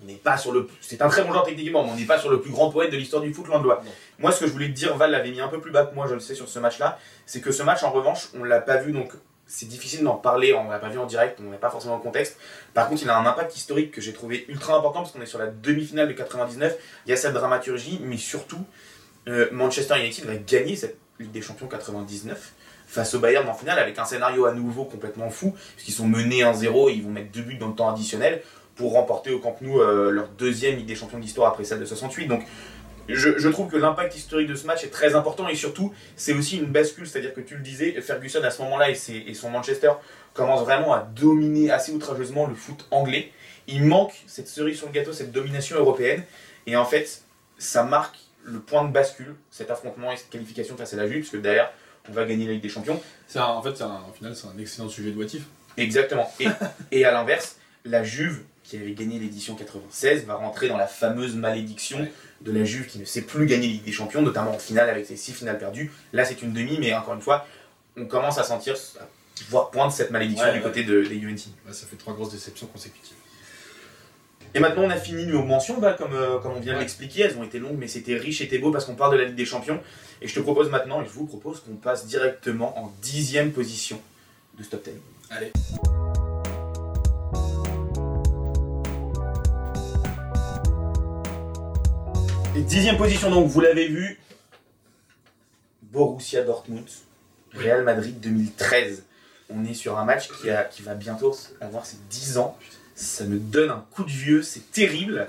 On 0.02 0.06
n'est 0.08 0.16
pas 0.16 0.38
sur 0.38 0.52
le. 0.52 0.68
C'est 0.82 1.02
un 1.02 1.10
très 1.10 1.24
bon 1.24 1.32
joueur 1.32 1.44
techniquement, 1.44 1.84
mais 1.84 1.92
on 1.92 1.96
n'est 1.96 2.06
pas 2.06 2.20
sur 2.20 2.32
le 2.32 2.42
plus 2.42 2.52
grand 2.52 2.72
poète 2.72 2.92
de 2.92 2.98
l'histoire 2.98 3.22
du 3.22 3.34
foot, 3.34 3.48
loin 3.48 3.60
de 3.60 3.68
là. 3.68 3.82
Non. 3.84 3.92
Moi, 4.20 4.32
ce 4.32 4.40
que 4.40 4.48
je 4.48 4.52
voulais 4.52 4.68
te 4.68 4.74
dire, 4.74 4.98
Val 4.98 5.12
l'avait 5.12 5.32
mis 5.32 5.42
un 5.42 5.48
peu 5.48 5.62
plus 5.62 5.72
bas 5.72 5.86
que 5.86 5.94
moi, 5.94 6.08
je 6.08 6.16
le 6.16 6.20
sais, 6.20 6.34
sur 6.34 6.50
ce 6.50 6.58
match-là, 6.60 6.98
c'est 7.26 7.40
que 7.40 7.52
ce 7.52 7.62
match, 7.62 7.84
en 7.84 7.92
revanche, 7.92 8.30
on 8.40 8.44
l'a 8.44 8.62
pas 8.62 8.78
vu, 8.78 8.94
donc 8.94 9.12
c'est 9.46 9.68
difficile 9.68 10.04
d'en 10.04 10.16
parler, 10.16 10.54
on 10.54 10.70
l'a 10.70 10.80
pas 10.80 10.90
vu 10.90 10.98
en 10.98 11.06
direct, 11.06 11.40
on 11.40 11.52
n'a 11.52 11.58
pas 11.58 11.70
forcément 11.70 11.98
le 11.98 12.02
contexte. 12.02 12.38
Par 12.74 12.90
contre, 12.90 13.04
il 13.04 13.10
a 13.10 13.18
un 13.18 13.26
impact 13.26 13.56
historique 13.56 13.92
que 13.92 14.02
j'ai 14.02 14.14
trouvé 14.14 14.46
ultra 14.48 14.76
important, 14.76 15.02
parce 15.02 15.12
qu'on 15.12 15.22
est 15.22 15.28
sur 15.28 15.40
la 15.40 15.48
demi-finale 15.48 16.08
de 16.08 16.14
99, 16.14 16.76
il 17.06 17.10
y 17.10 17.14
a 17.14 17.18
cette 17.18 17.34
dramaturgie, 17.34 18.00
mais 18.04 18.18
surtout, 18.18 18.66
euh, 19.28 19.50
Manchester 19.52 20.00
United 20.00 20.26
va 20.26 20.36
gagner 20.36 20.76
cette 20.76 20.98
Ligue 21.20 21.32
des 21.32 21.42
Champions 21.42 21.68
99 21.68 22.54
face 22.92 23.14
au 23.14 23.20
Bayern 23.20 23.48
en 23.48 23.54
finale 23.54 23.80
avec 23.80 23.98
un 24.00 24.06
scénario 24.06 24.46
à 24.46 24.54
nouveau 24.54 24.84
complètement 24.84 25.30
fou, 25.30 25.56
puisqu'ils 25.76 25.94
sont 25.94 26.08
menés 26.08 26.42
1-0 26.42 26.90
et 26.90 26.94
ils 26.94 27.04
vont 27.04 27.10
mettre 27.10 27.32
deux 27.32 27.42
buts 27.42 27.56
dans 27.56 27.70
le 27.70 27.74
temps 27.74 27.90
additionnel 27.90 28.42
pour 28.76 28.94
remporter 28.94 29.32
au 29.32 29.40
Camp 29.40 29.56
Nou 29.62 29.80
euh, 29.80 30.12
leur 30.12 30.28
deuxième 30.38 30.76
Ligue 30.76 30.88
des 30.88 30.96
Champions 30.96 31.18
d'histoire 31.18 31.52
après 31.52 31.64
celle 31.64 31.80
de 31.80 31.86
68. 31.86 32.28
Donc 32.28 32.44
je, 33.08 33.38
je 33.38 33.48
trouve 33.48 33.70
que 33.70 33.78
l'impact 33.78 34.16
historique 34.16 34.50
de 34.50 34.56
ce 34.56 34.68
match 34.68 34.84
est 34.84 34.90
très 34.90 35.16
important 35.16 35.48
et 35.48 35.56
surtout 35.56 35.94
c'est 36.18 36.34
aussi 36.34 36.58
une 36.58 36.66
bascule, 36.66 37.08
c'est-à-dire 37.08 37.34
que 37.34 37.40
tu 37.40 37.56
le 37.56 37.62
disais, 37.62 38.00
Ferguson 38.02 38.44
à 38.44 38.52
ce 38.52 38.62
moment-là 38.64 38.90
et, 38.90 38.98
et 39.26 39.34
son 39.34 39.50
Manchester 39.50 39.92
commencent 40.34 40.64
vraiment 40.64 40.94
à 40.94 41.00
dominer 41.00 41.72
assez 41.72 41.94
outrageusement 41.94 42.46
le 42.46 42.56
foot 42.56 42.86
anglais. 42.92 43.32
Il 43.68 43.86
manque 43.86 44.14
cette 44.28 44.50
cerise 44.50 44.78
sur 44.78 44.88
le 44.88 44.94
gâteau, 44.94 45.14
cette 45.14 45.32
domination 45.32 45.78
européenne 45.78 46.24
et 46.68 46.76
en 46.76 46.86
fait 46.86 47.22
ça 47.58 47.84
marque 47.84 48.18
le 48.44 48.60
point 48.60 48.84
de 48.84 48.92
bascule, 48.92 49.36
cet 49.50 49.72
affrontement 49.72 50.12
et 50.12 50.18
cette 50.18 50.30
qualification 50.30 50.76
face 50.76 50.94
à 50.94 50.98
la 50.98 51.08
Juve, 51.08 51.22
parce 51.22 51.30
que 51.30 51.38
derrière 51.38 51.72
va 52.10 52.26
gagner 52.26 52.46
la 52.48 52.54
Ligue 52.54 52.62
des 52.64 52.70
Champions. 52.70 53.02
Un- 53.36 53.42
en 53.42 53.62
fait, 53.62 53.76
c'est 53.78 53.84
un, 53.84 54.02
au 54.10 54.14
final, 54.14 54.36
c'est 54.36 54.48
un 54.48 54.58
excellent 54.60 54.90
sujet 54.90 55.12
de 55.12 55.18
Watif. 55.18 55.44
Exactement. 55.78 56.32
Et, 56.40 56.48
et 56.92 57.06
à 57.06 57.12
l'inverse, 57.12 57.58
la 57.86 58.04
Juve, 58.04 58.42
qui 58.64 58.78
avait 58.78 58.92
gagné 58.92 59.20
l'édition 59.20 59.56
96, 59.56 60.26
va 60.26 60.36
rentrer 60.36 60.68
dans 60.68 60.78
la 60.78 60.88
fameuse 60.88 61.36
malédiction 61.36 62.00
Ouais. 62.00 62.12
de 62.42 62.52
la 62.52 62.64
Juve 62.64 62.88
qui 62.88 63.00
ne 63.00 63.06
sait 63.06 63.22
plus 63.22 63.46
gagner 63.46 63.68
la 63.68 63.74
Ligue 63.74 63.84
des 63.84 63.92
Champions, 63.92 64.22
notamment 64.22 64.52
en 64.56 64.60
finale 64.60 64.90
avec 64.90 65.06
ses 65.06 65.16
six 65.18 65.34
finales 65.34 65.58
perdues. 65.58 65.92
Là, 66.14 66.26
c'est 66.26 66.42
une 66.42 66.54
demi, 66.54 66.78
mais 66.80 66.94
encore 66.94 67.14
une 67.14 67.22
fois, 67.22 67.46
on 67.98 68.06
commence 68.06 68.38
à 68.38 68.44
sentir, 68.44 68.76
à 69.00 69.08
voir 69.50 69.72
poindre 69.72 69.92
cette 69.92 70.12
malédiction 70.12 70.46
Ouais, 70.46 70.52
du 70.54 70.58
ouais. 70.60 70.64
côté 70.64 70.84
de, 70.84 71.02
des 71.04 71.20
Juventini. 71.20 71.54
Ouais, 71.68 71.74
ça 71.74 71.86
fait 71.88 71.96
trois 71.98 72.14
grosses 72.14 72.32
déceptions 72.32 72.68
consécutives. 72.68 73.16
Et 74.54 74.60
maintenant, 74.60 74.84
on 74.84 74.90
a 74.90 74.98
fini 74.98 75.26
nos 75.28 75.44
mentions, 75.44 75.80
bah, 75.80 75.94
comme, 75.98 76.14
euh, 76.14 76.38
comme 76.40 76.52
on 76.54 76.60
vient 76.60 76.74
de 76.74 76.80
l'expliquer. 76.80 77.22
Elles 77.22 77.38
ont 77.38 77.44
été 77.44 77.58
longues, 77.58 77.78
mais 77.78 77.88
c'était 77.88 78.16
riche 78.18 78.42
et 78.42 78.46
c'était 78.46 78.58
beau 78.60 78.70
parce 78.72 78.84
qu'on 78.86 78.96
parle 78.96 79.14
de 79.14 79.18
la 79.18 79.26
Ligue 79.26 79.36
des 79.36 79.46
Champions. 79.46 79.80
Et 80.24 80.28
je 80.28 80.36
te 80.36 80.40
propose 80.40 80.70
maintenant, 80.70 81.02
et 81.02 81.06
je 81.06 81.10
vous 81.10 81.26
propose 81.26 81.62
qu'on 81.62 81.76
passe 81.76 82.06
directement 82.06 82.78
en 82.78 82.94
dixième 83.02 83.52
position 83.52 84.00
de 84.56 84.64
ce 84.64 84.70
top 84.70 84.84
10. 84.84 84.92
Allez. 85.32 85.52
Et 92.56 92.62
dixième 92.62 92.98
position, 92.98 93.32
donc, 93.32 93.48
vous 93.48 93.62
l'avez 93.62 93.88
vu, 93.88 94.20
Borussia 95.82 96.44
Dortmund, 96.44 96.86
Real 97.56 97.84
Madrid 97.84 98.20
2013. 98.20 99.04
On 99.50 99.66
est 99.66 99.74
sur 99.74 99.98
un 99.98 100.06
match 100.06 100.30
qui, 100.30 100.84
va 100.84 100.94
bientôt 100.94 101.36
avoir 101.62 101.88
ses 101.88 101.98
10 102.12 102.38
ans. 102.38 102.60
ça 102.94 103.24
me 103.24 103.40
donne 103.40 103.72
un 103.72 103.84
coup 103.90 104.04
de 104.04 104.12
vieux, 104.12 104.44
c'est 104.44 104.72
terrible. 104.72 105.26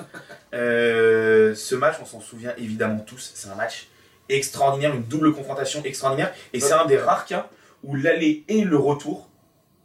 Euh, 0.53 1.55
ce 1.55 1.75
match, 1.75 1.97
on 2.03 2.05
s'en 2.05 2.21
souvient 2.21 2.53
évidemment 2.59 2.99
tous, 2.99 3.33
c'est 3.35 3.49
un 3.49 3.55
match 3.55 3.89
extraordinaire, 4.37 4.95
une 4.95 5.05
double 5.05 5.33
confrontation 5.33 5.83
extraordinaire, 5.85 6.33
et 6.53 6.61
c'est 6.61 6.73
un 6.73 6.87
des 6.87 6.99
rares 6.99 7.27
cas 7.27 7.49
où 7.85 7.95
l'aller 7.97 8.45
et 8.49 8.63
le 8.63 8.77
retour 8.77 9.29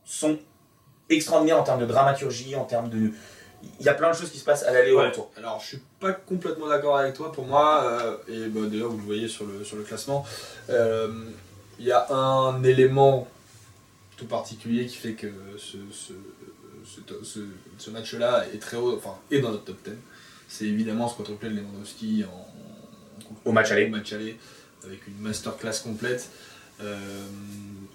sont 0.06 0.38
extraordinaires 1.10 1.60
en 1.60 1.64
termes 1.64 1.80
de 1.82 1.86
dramaturgie, 1.86 2.56
en 2.56 2.66
termes 2.66 2.90
de... 2.90 3.12
Il 3.80 3.86
y 3.86 3.90
a 3.90 3.94
plein 3.96 4.12
de 4.12 4.16
choses 4.16 4.30
qui 4.30 4.38
se 4.38 4.46
passent 4.46 4.64
à 4.64 4.72
l'aller 4.72 4.90
et 4.90 4.94
au 4.94 5.00
Ouais. 5.00 5.08
retour. 5.08 5.32
Alors, 5.36 5.60
je 5.60 5.68
suis 5.68 5.82
pas 6.00 6.12
complètement 6.14 6.68
d'accord 6.68 6.98
avec 6.98 7.16
toi. 7.16 7.32
Pour 7.32 7.46
moi, 7.46 7.84
euh, 7.84 8.18
et 8.28 8.48
bah, 8.50 8.62
d'ailleurs, 8.72 8.90
vous 8.90 8.98
le 8.98 9.04
voyez 9.04 9.28
sur 9.28 9.46
le, 9.46 9.64
sur 9.64 9.78
le 9.78 9.84
classement, 9.84 10.24
euh, 10.70 11.12
il 11.80 11.86
y 11.86 11.92
a 11.92 12.12
un 12.14 12.64
élément 12.64 13.28
tout 14.16 14.26
particulier 14.28 14.86
qui 14.86 14.96
fait 14.98 15.14
que 15.14 15.28
ce, 15.58 15.78
ce, 15.92 16.14
ce, 17.78 17.90
match-là 17.90 18.46
est 18.54 18.60
très 18.60 18.78
haut, 18.78 18.96
enfin, 18.96 19.16
est 19.32 19.40
dans 19.40 19.50
notre 19.52 19.66
top 19.66 19.78
10. 19.86 19.94
C'est 20.48 20.66
évidemment 20.66 21.08
ce 21.08 21.18
quadruplé 21.18 21.50
de 21.50 21.56
Lewandowski 21.56 22.26
en, 22.26 22.48
Au 23.46 23.52
match 23.52 23.72
aller. 23.72 23.88
match 23.88 24.14
aller, 24.14 24.38
avec 24.84 25.06
une 25.08 25.18
masterclass 25.20 25.80
complète. 25.84 26.30
Euh, 26.82 26.96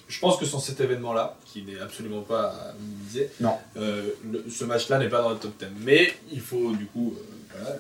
je 0.09 0.19
pense 0.19 0.37
que 0.39 0.45
sans 0.45 0.59
cet 0.59 0.81
événement-là, 0.81 1.37
qui 1.47 1.63
n'est 1.63 1.79
absolument 1.79 2.23
pas 2.23 2.49
à 2.49 2.73
minimiser, 2.81 3.31
Non. 3.41 3.57
euh, 3.77 4.11
le- 4.31 4.45
ce 4.51 4.65
match-là 4.65 4.99
n'est 4.99 5.09
pas 5.09 5.23
dans 5.23 5.31
le 5.31 5.37
top 5.39 5.53
10. 5.59 5.67
Mais 5.81 6.13
il 6.33 6.41
faut 6.41 6.73
du 6.73 6.87
coup 6.87 7.15
euh, 7.17 7.23
voilà, 7.57 7.77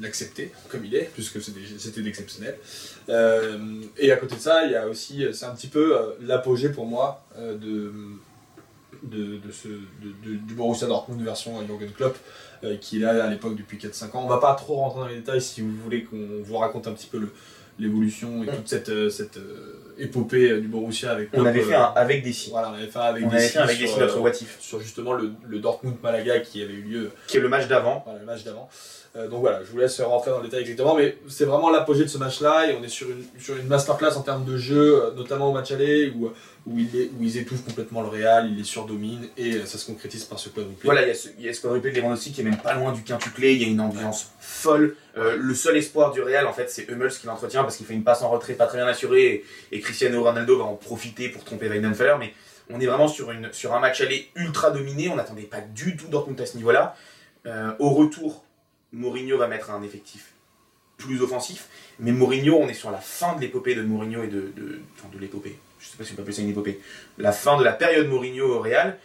l'accepter 0.00 0.52
comme 0.68 0.84
il 0.84 0.94
est, 0.94 1.10
puisque 1.12 1.42
c'était 1.42 1.60
c'était 1.78 2.06
exceptionnel. 2.06 2.56
Euh, 3.08 3.58
et 3.96 4.12
à 4.12 4.16
côté 4.16 4.36
de 4.36 4.40
ça, 4.40 4.64
il 4.64 4.70
y 4.72 4.76
a 4.76 4.86
aussi, 4.86 5.24
c'est 5.32 5.44
un 5.46 5.54
petit 5.54 5.66
peu 5.66 5.96
l'apogée 6.20 6.68
pour 6.68 6.86
moi 6.86 7.24
de, 7.36 7.92
de, 9.02 9.38
de 9.38 9.52
ce, 9.52 9.66
de- 9.68 10.36
du 10.36 10.54
Borussia 10.54 10.86
Dortmund 10.86 11.20
version 11.22 11.60
Jürgen 11.66 11.90
Klopp, 11.90 12.16
euh, 12.64 12.76
qui 12.76 12.96
est 12.96 13.00
là 13.00 13.24
à 13.24 13.28
l'époque 13.28 13.56
depuis 13.56 13.78
4-5 13.78 14.16
ans. 14.16 14.22
On 14.24 14.28
va 14.28 14.38
pas 14.38 14.54
trop 14.54 14.76
rentrer 14.76 15.00
dans 15.00 15.06
les 15.06 15.16
détails 15.16 15.42
si 15.42 15.60
vous 15.60 15.70
voulez 15.82 16.04
qu'on 16.04 16.42
vous 16.42 16.56
raconte 16.56 16.86
un 16.86 16.92
petit 16.92 17.06
peu 17.06 17.20
l'évolution 17.78 18.42
et 18.42 18.46
Mm. 18.46 18.56
toute 18.56 18.68
cette, 18.68 18.88
euh, 18.88 19.08
cette 19.08 19.36
euh, 19.36 19.94
épopée 19.98 20.50
euh, 20.50 20.60
du 20.60 20.66
Borussia 20.68 21.12
avec 21.12 21.28
On 21.32 21.44
avait 21.44 21.62
fait 21.62 21.74
un 21.76 21.92
avec 21.94 22.24
des 22.24 22.32
si. 22.32 22.50
Voilà, 22.50 22.70
on 22.70 22.74
avait 22.74 22.86
fait 22.88 22.98
un 22.98 23.02
avec 23.02 23.24
On 23.24 23.28
des 23.28 23.38
si 23.40 23.56
avec 23.58 23.78
des 23.78 23.86
sur, 23.86 23.94
si 23.94 24.00
notre 24.00 24.20
what 24.20 24.30
if, 24.30 24.56
sur 24.60 24.80
justement 24.80 25.12
le, 25.12 25.30
le 25.46 25.58
Dortmund-Malaga 25.60 26.40
qui 26.40 26.62
avait 26.62 26.72
eu 26.72 26.82
lieu 26.82 27.10
qui 27.28 27.36
est 27.36 27.40
le 27.40 27.48
match 27.48 27.68
d'avant. 27.68 28.02
voilà, 28.04 28.18
le 28.20 28.26
match 28.26 28.42
d'avant. 28.44 28.68
Euh, 29.16 29.26
donc 29.28 29.40
voilà, 29.40 29.62
je 29.64 29.70
vous 29.70 29.78
laisse 29.78 30.00
rentrer 30.00 30.30
dans 30.30 30.38
le 30.38 30.44
détail 30.44 30.60
exactement, 30.62 30.94
mais 30.94 31.16
c'est 31.28 31.44
vraiment 31.46 31.70
l'apogée 31.70 32.02
de 32.02 32.08
ce 32.08 32.18
match-là, 32.18 32.70
et 32.70 32.76
on 32.78 32.82
est 32.84 32.88
sur 32.88 33.08
une, 33.08 33.24
sur 33.40 33.56
une 33.56 33.66
masterclass 33.66 34.16
en 34.16 34.20
termes 34.22 34.44
de 34.44 34.56
jeu, 34.58 35.12
notamment 35.16 35.48
au 35.48 35.52
match 35.52 35.70
aller, 35.72 36.12
où, 36.14 36.30
où, 36.68 36.78
ils 36.78 37.38
étouffent 37.38 37.64
complètement 37.64 38.02
le 38.02 38.08
Real, 38.08 38.48
ils 38.48 38.56
les 38.56 38.64
surdominent, 38.64 39.26
et 39.36 39.54
euh, 39.54 39.66
ça 39.66 39.78
se 39.78 39.86
concrétise 39.86 40.24
par 40.24 40.38
ce 40.38 40.48
quadruplé. 40.48 40.84
Voilà, 40.84 41.02
il 41.02 41.08
y 41.08 41.10
a 41.48 41.52
ce, 41.54 41.66
de 41.66 41.88
Lewandowski 41.88 42.32
qui 42.32 42.40
est 42.42 42.44
même 42.44 42.58
pas 42.58 42.74
loin 42.74 42.92
du 42.92 43.02
quintuplé, 43.02 43.54
il 43.54 43.62
y 43.62 43.64
a 43.64 43.68
une 43.68 43.80
ambiance 43.80 44.32
folle. 44.38 44.96
Euh, 45.16 45.36
le 45.38 45.54
seul 45.54 45.76
espoir 45.76 46.12
du 46.12 46.20
Real, 46.20 46.46
en 46.46 46.52
fait, 46.52 46.70
c'est 46.70 46.88
Hummels 46.88 47.10
qui 47.10 47.26
l'entretient 47.26 47.62
parce 47.62 47.76
qu'il 47.76 47.86
fait 47.86 47.94
une 47.94 48.04
passe 48.04 48.22
en 48.22 48.28
retrait 48.28 48.54
pas 48.54 48.66
très 48.66 48.78
bien 48.78 48.86
assurée 48.86 49.44
et, 49.72 49.80
Cristiano 49.80 50.22
Ronaldo 50.22 50.58
va 50.58 50.64
en 50.64 50.74
profiter 50.74 51.28
pour 51.28 51.44
tromper 51.44 51.68
Weidenfeller. 51.68 52.16
Mais 52.18 52.34
on 52.70 52.80
est 52.80 52.86
vraiment 52.86 53.08
sur, 53.08 53.30
un 53.30 53.80
match 53.80 54.00
aller 54.00 54.30
ultra 54.34 54.70
dominé, 54.70 55.08
on 55.08 55.16
n'attendait 55.16 55.42
pas 55.42 55.60
du 55.60 55.96
tout 55.96 56.08
Dortmund 56.08 56.40
à 56.40 56.46
ce 56.46 56.56
niveau-là. 56.56 56.94
Euh, 57.46 57.72
au 57.78 57.90
retour, 57.90 58.44
Mourinho 58.92 59.38
va 59.38 59.48
mettre 59.48 59.70
un 59.70 59.82
effectif 59.82 60.32
plus 60.98 61.22
offensif, 61.22 61.68
mais 62.00 62.10
Mourinho, 62.10 62.56
on 62.56 62.68
est 62.68 62.74
sur 62.74 62.90
la 62.90 62.98
fin 62.98 63.36
de 63.36 63.40
l'épopée 63.40 63.76
de 63.76 63.82
Mourinho 63.82 64.24
et 64.24 64.26
de 64.26 64.82
l'épopée, 65.20 65.56
je 65.78 65.86
sais 65.88 65.96
pas 65.96 66.04
si 66.04 66.12
on 66.12 66.16
peut 66.16 66.22
appeler 66.22 66.34
ça 66.36 66.42
une 66.42 66.50
épopée, 66.50 66.80
la 67.18 67.32
fin 67.32 67.56
de 67.58 67.64
la 67.64 67.72
période 67.72 68.08
Mourinho 68.08 68.46
au 68.54 68.60
Real, 68.60 68.98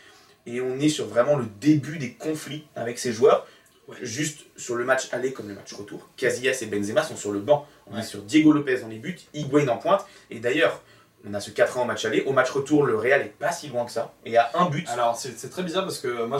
et 0.45 0.59
on 0.61 0.77
est 0.79 0.89
sur 0.89 1.05
vraiment 1.07 1.35
le 1.37 1.45
début 1.61 1.97
des 1.97 2.13
conflits 2.13 2.65
avec 2.75 2.99
ces 2.99 3.13
joueurs. 3.13 3.47
Ouais. 3.87 3.97
Juste 4.01 4.41
sur 4.55 4.75
le 4.75 4.85
match 4.85 5.09
aller 5.11 5.33
comme 5.33 5.49
le 5.49 5.55
match 5.55 5.73
retour, 5.73 6.07
Casillas 6.15 6.59
et 6.61 6.67
Benzema 6.67 7.03
sont 7.03 7.17
sur 7.17 7.31
le 7.33 7.39
banc. 7.39 7.67
On 7.87 7.95
Ouais. 7.95 7.99
est 7.99 8.03
sur 8.03 8.21
Diego 8.21 8.51
Lopez 8.53 8.77
dans 8.79 8.87
les 8.87 8.97
buts, 8.99 9.19
Higuain 9.33 9.67
en 9.67 9.77
pointe, 9.77 10.05
et 10.29 10.39
d'ailleurs, 10.39 10.81
on 11.29 11.33
a 11.33 11.39
ce 11.41 11.51
4 11.51 11.77
ans 11.77 11.83
au 11.83 11.85
match 11.85 12.03
aller. 12.05 12.21
Au 12.25 12.31
match 12.33 12.49
retour, 12.49 12.83
le 12.85 12.95
Real 12.97 13.21
est 13.21 13.33
pas 13.37 13.51
si 13.51 13.67
loin 13.67 13.85
que 13.85 13.91
ça, 13.91 14.13
et 14.25 14.37
a 14.37 14.49
un 14.55 14.65
but. 14.69 14.87
Alors 14.89 15.17
c'est 15.17 15.49
très 15.49 15.63
bizarre 15.63 15.83
parce 15.83 15.99
que 15.99 16.25
moi 16.25 16.37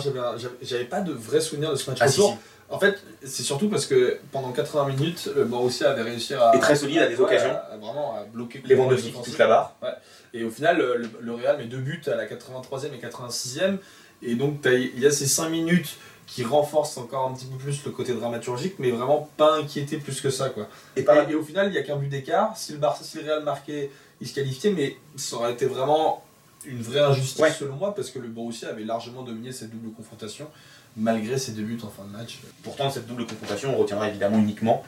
j'avais 0.62 0.86
pas 0.86 1.02
de 1.02 1.12
vrai 1.14 1.42
souvenir 1.42 1.72
de 1.72 1.76
ce 1.76 1.90
match 1.90 2.00
Ah, 2.02 2.08
si, 2.08 2.20
retour. 2.22 2.34
si. 2.38 2.38
En 2.70 2.80
fait, 2.80 3.04
c'est 3.24 3.44
surtout 3.44 3.70
parce 3.70 3.86
que 3.86 4.18
pendant 4.32 4.52
80 4.52 4.88
minutes, 4.90 5.30
le 5.36 5.44
Borussia 5.46 5.92
avait 5.92 6.02
réussi 6.02 6.34
à. 6.34 6.56
Et 6.56 6.60
très 6.60 6.76
solide, 6.76 7.00
à 7.00 7.08
des 7.08 7.16
ouais, 7.16 7.22
occasions. 7.22 7.52
à- 7.52 7.74
à 7.74 7.78
vraiment 7.78 8.16
à 8.16 8.24
bloquer. 8.24 8.64
Lewandowski 8.66 9.12
qui 9.12 9.22
touche 9.22 9.38
la 9.38 9.48
barre. 9.48 9.76
Et 10.34 10.44
au 10.44 10.50
final, 10.50 10.78
le, 11.20 11.34
Real 11.34 11.58
met 11.58 11.66
deux 11.66 11.78
buts 11.78 12.02
à 12.08 12.16
la 12.16 12.26
83e 12.26 12.94
et 12.94 12.98
86e. 13.00 13.78
Et 14.24 14.36
donc, 14.36 14.60
il 14.66 15.00
y 15.00 15.06
a 15.06 15.12
ces 15.12 15.28
5 15.28 15.50
minutes 15.50 15.98
qui 16.26 16.44
renforcent 16.44 16.98
encore 16.98 17.30
un 17.30 17.34
petit 17.34 17.46
peu 17.46 17.58
plus 17.58 17.84
le 17.86 17.92
côté 17.92 18.14
dramaturgique, 18.14 18.76
mais 18.80 18.90
vraiment 18.92 19.30
pas 19.38 19.56
inquiété 19.58 19.98
plus 19.98 20.22
que 20.22 20.30
ça. 20.32 20.50
Quoi. 20.50 20.68
Et 20.96 21.04
pas 21.04 21.26
Et, 21.30 21.34
et 21.34 21.36
au 21.36 21.44
final, 21.44 21.68
il 21.68 21.72
n'y 21.74 21.78
a 21.78 21.84
qu'un 21.84 21.98
but 21.98 22.08
d'écart. 22.08 22.58
Si 22.58 22.72
le, 22.72 22.78
Barça, 22.80 23.04
si 23.04 23.18
le 23.20 23.26
Real 23.26 23.44
marquait, 23.44 23.92
il 24.22 24.28
se 24.28 24.34
qualifiait, 24.34 24.72
mais 24.72 24.96
ça 25.18 25.36
aurait 25.36 25.52
été 25.52 25.66
vraiment 25.66 26.24
une 26.66 26.82
vraie 26.82 27.02
injustice 27.02 27.40
Ouais. 27.42 27.52
selon 27.52 27.76
moi, 27.76 27.94
parce 27.94 28.10
que 28.10 28.20
le 28.20 28.30
Borussia 28.30 28.70
avait 28.70 28.86
largement 28.86 29.22
dominé 29.24 29.52
cette 29.52 29.70
double 29.70 29.92
confrontation, 29.94 30.48
malgré 30.98 31.38
ses 31.38 31.54
deux 31.54 31.64
buts 31.64 31.80
en 31.84 31.90
fin 31.90 32.04
de 32.04 32.12
match. 32.12 32.40
Pourtant, 32.64 32.90
cette 32.90 33.08
double 33.08 33.26
confrontation, 33.26 33.74
on 33.74 33.78
retiendra 33.78 34.10
évidemment 34.10 34.40
uniquement 34.40 34.84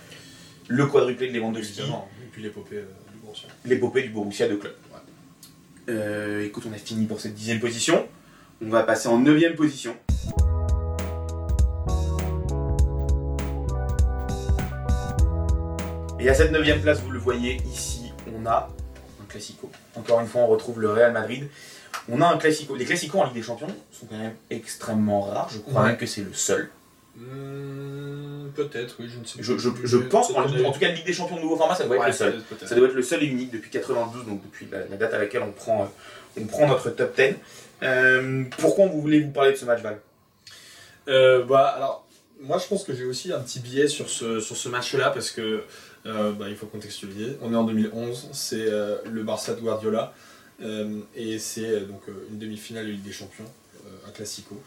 le 0.67 0.85
quadruplé 0.87 1.27
de 1.29 1.33
Lewandowski. 1.33 1.81
Et 1.81 2.27
puis 2.31 2.43
l'épopée 2.43 2.77
euh, 2.77 2.85
du 3.11 3.19
Borussia. 3.19 3.49
l'épopée 3.65 4.03
du 4.03 4.09
Borussia 4.09 4.47
de 4.47 4.55
club. 4.55 4.73
Euh, 5.87 6.43
écoute, 6.43 6.63
on 6.67 6.73
a 6.73 6.77
fini 6.77 7.05
pour 7.05 7.19
cette 7.19 7.35
dixième 7.35 7.59
position. 7.59 8.07
On 8.61 8.69
va 8.69 8.83
passer 8.83 9.07
en 9.07 9.19
neuvième 9.19 9.55
position. 9.55 9.95
Et 16.19 16.29
à 16.29 16.33
cette 16.33 16.51
neuvième 16.51 16.81
place, 16.81 17.01
vous 17.01 17.11
le 17.11 17.19
voyez 17.19 17.61
ici, 17.71 18.11
on 18.35 18.47
a 18.47 18.69
un 19.21 19.25
classico. 19.27 19.69
Encore 19.95 20.21
une 20.21 20.27
fois, 20.27 20.41
on 20.41 20.47
retrouve 20.47 20.81
le 20.81 20.89
Real 20.89 21.13
Madrid. 21.13 21.47
On 22.09 22.21
a 22.21 22.27
un 22.27 22.37
classico. 22.37 22.75
Les 22.75 22.85
classicos 22.85 23.19
en 23.21 23.25
Ligue 23.25 23.33
des 23.35 23.41
Champions 23.43 23.67
sont 23.91 24.05
quand 24.05 24.17
même 24.17 24.35
extrêmement 24.49 25.21
rares. 25.21 25.49
Je 25.51 25.59
crois 25.59 25.81
Ouais. 25.81 25.87
même 25.89 25.97
que 25.97 26.05
c'est 26.05 26.21
le 26.21 26.33
seul. 26.33 26.69
Hmm, 27.17 28.49
peut-être, 28.55 28.95
oui, 28.99 29.07
je 29.11 29.19
ne 29.19 29.25
sais 29.25 29.37
Je, 29.41 29.57
je- 29.57 29.69
je 29.83 29.97
pense 29.97 30.27
qu'en 30.31 30.43
en 30.43 30.71
tout 30.71 30.79
cas, 30.79 30.89
Ligue 30.89 31.05
des 31.05 31.13
Champions 31.13 31.37
de 31.37 31.41
nouveau 31.41 31.55
format, 31.57 31.75
ça 31.75 31.85
doit 31.85 31.95
être 31.97 32.07
le 32.07 32.11
seul. 32.13 32.41
Ça 32.65 32.75
doit 32.75 32.87
être 32.87 32.93
le 32.93 33.03
seul 33.03 33.23
et 33.23 33.27
unique 33.27 33.51
depuis 33.51 33.69
92, 33.69 34.25
donc 34.25 34.41
depuis 34.43 34.67
la, 34.71 34.79
la 34.87 34.97
date 34.97 35.13
à 35.13 35.17
laquelle 35.19 35.43
on 35.43 35.51
prend, 35.51 35.83
euh, 35.83 36.41
on 36.41 36.45
prend 36.45 36.67
notre 36.67 36.89
top 36.89 37.15
10. 37.15 37.35
Euh, 37.83 38.43
pourquoi 38.57 38.87
vous 38.87 39.01
voulez 39.01 39.21
vous 39.21 39.31
parler 39.31 39.51
de 39.51 39.57
ce 39.57 39.65
match, 39.65 39.81
Val? 39.81 39.99
Euh, 41.07 41.43
bah, 41.45 41.67
alors, 41.75 42.05
moi 42.41 42.57
je 42.57 42.67
pense 42.67 42.83
que 42.83 42.93
j'ai 42.93 43.05
aussi 43.05 43.31
un 43.31 43.39
petit 43.39 43.59
biais 43.59 43.87
sur 43.87 44.09
ce, 44.09 44.39
sur 44.39 44.57
ce 44.57 44.69
match-là 44.69 45.09
parce 45.11 45.31
que 45.31 45.63
euh, 46.05 46.31
bah, 46.31 46.45
il 46.49 46.55
faut 46.55 46.65
contextualiser. 46.67 47.37
On 47.41 47.53
est 47.53 47.55
en 47.55 47.63
2011, 47.63 48.29
c'est 48.33 48.65
euh, 48.67 48.97
le 49.11 49.23
Barça 49.23 49.53
de 49.53 49.61
Guardiola 49.61 50.13
euh, 50.13 50.15
et 50.59 51.39
c'est 51.39 51.65
euh, 51.69 51.85
donc 51.85 52.01
euh, 52.07 52.27
une 52.31 52.37
demi-finale 52.39 52.85
de 52.85 52.91
Ligue 52.91 53.03
des 53.03 53.11
Champions, 53.11 53.49
euh, 53.85 54.07
un 54.07 54.11
classico. 54.11 54.61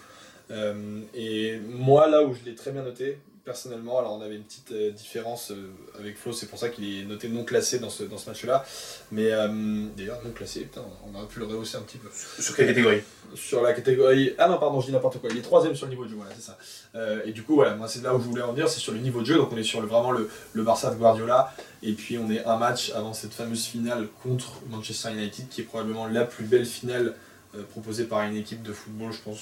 Euh, 0.51 1.01
et 1.14 1.59
moi, 1.59 2.09
là 2.09 2.22
où 2.22 2.35
je 2.35 2.44
l'ai 2.44 2.55
très 2.55 2.72
bien 2.72 2.83
noté, 2.83 3.18
personnellement, 3.48 3.98
alors 3.98 4.12
on 4.12 4.20
avait 4.20 4.37
une 4.37 4.42
petite 4.42 4.72
euh, 4.72 4.90
différence 4.90 5.52
euh, 5.52 5.70
avec 5.98 6.18
Flo, 6.18 6.34
c'est 6.34 6.48
pour 6.48 6.58
ça 6.58 6.68
qu'il 6.68 6.84
est 6.84 7.04
noté 7.06 7.30
non 7.30 7.44
classé 7.44 7.78
dans 7.78 7.88
ce, 7.88 8.02
dans 8.04 8.18
ce 8.18 8.28
match-là. 8.28 8.62
Mais 9.11 9.32
euh, 9.32 9.87
d'ailleurs, 9.96 10.20
non 10.22 10.32
classé, 10.32 10.61
putain, 10.61 10.82
on 11.06 11.16
aurait 11.16 11.26
pu 11.26 11.38
le 11.38 11.46
rehausser 11.46 11.78
un 11.78 11.80
petit 11.80 11.96
peu 11.96 12.11
Sur 12.12 12.54
quelle 12.54 12.66
catégorie? 12.66 13.00
Sur 13.34 13.62
la 13.62 13.72
catégorie. 13.72 14.34
Ah 14.37 14.48
non, 14.48 14.58
pardon, 14.58 14.82
je 14.82 14.88
dis 14.88 14.92
n'importe 14.92 15.18
quoi. 15.18 15.30
Il 15.32 15.38
est 15.38 15.42
troisième 15.42 15.74
sur 15.74 15.87
le 15.87 15.92
niveau 15.92 16.04
de 16.04 16.11
jeu, 16.11 16.16
voilà, 16.16 16.32
c'est 16.34 16.42
ça. 16.42 16.58
Euh, 16.94 17.22
et 17.24 17.32
du 17.32 17.42
coup, 17.42 17.54
voilà, 17.54 17.74
moi 17.74 17.88
c'est 17.88 18.02
là 18.02 18.14
où 18.14 18.20
je 18.20 18.26
voulais 18.26 18.42
en 18.42 18.52
venir, 18.52 18.68
c'est 18.68 18.80
sur 18.80 18.92
le 18.92 18.98
niveau 18.98 19.22
de 19.22 19.26
jeu. 19.26 19.37
Donc 19.37 19.50
on 19.50 19.56
est 19.56 19.62
sur 19.62 19.80
le, 19.80 19.87
vraiment 19.87 20.11
le, 20.11 20.28
le 20.52 20.62
Barça 20.62 20.90
de 20.90 20.96
Guardiola. 20.96 21.54
Et 21.82 21.94
puis 21.94 22.18
on 22.18 22.30
est 22.30 22.44
un 22.44 22.58
match 22.58 22.90
avant 22.90 23.14
cette 23.14 23.32
fameuse 23.32 23.64
finale 23.64 24.08
contre 24.22 24.61
Manchester 24.68 25.11
United, 25.11 25.48
qui 25.48 25.62
est 25.62 25.64
probablement 25.64 26.06
la 26.06 26.24
plus 26.26 26.44
belle 26.44 26.66
finale 26.66 27.14
euh, 27.54 27.62
proposée 27.62 28.04
par 28.04 28.20
une 28.24 28.37
équipe 28.37 28.62
de 28.62 28.74
football, 28.74 29.11
je 29.11 29.20
pense, 29.20 29.40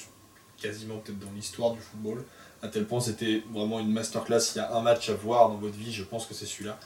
quasiment 0.62 0.98
peut-être 0.98 1.18
dans 1.18 1.32
l'histoire 1.34 1.72
du 1.72 1.80
football. 1.80 2.22
À 2.66 2.68
tel 2.68 2.84
point, 2.84 3.00
c'était 3.00 3.42
vraiment 3.52 3.78
une 3.80 3.92
masterclass. 3.92 4.40
Il 4.54 4.58
y 4.58 4.60
a 4.60 4.74
un 4.74 4.82
match 4.82 5.08
à 5.08 5.14
voir 5.14 5.48
dans 5.48 5.56
votre 5.56 5.76
vie, 5.76 5.92
je 5.92 6.02
pense 6.02 6.26
que 6.26 6.34
c'est 6.34 6.46
celui-là. 6.46 6.78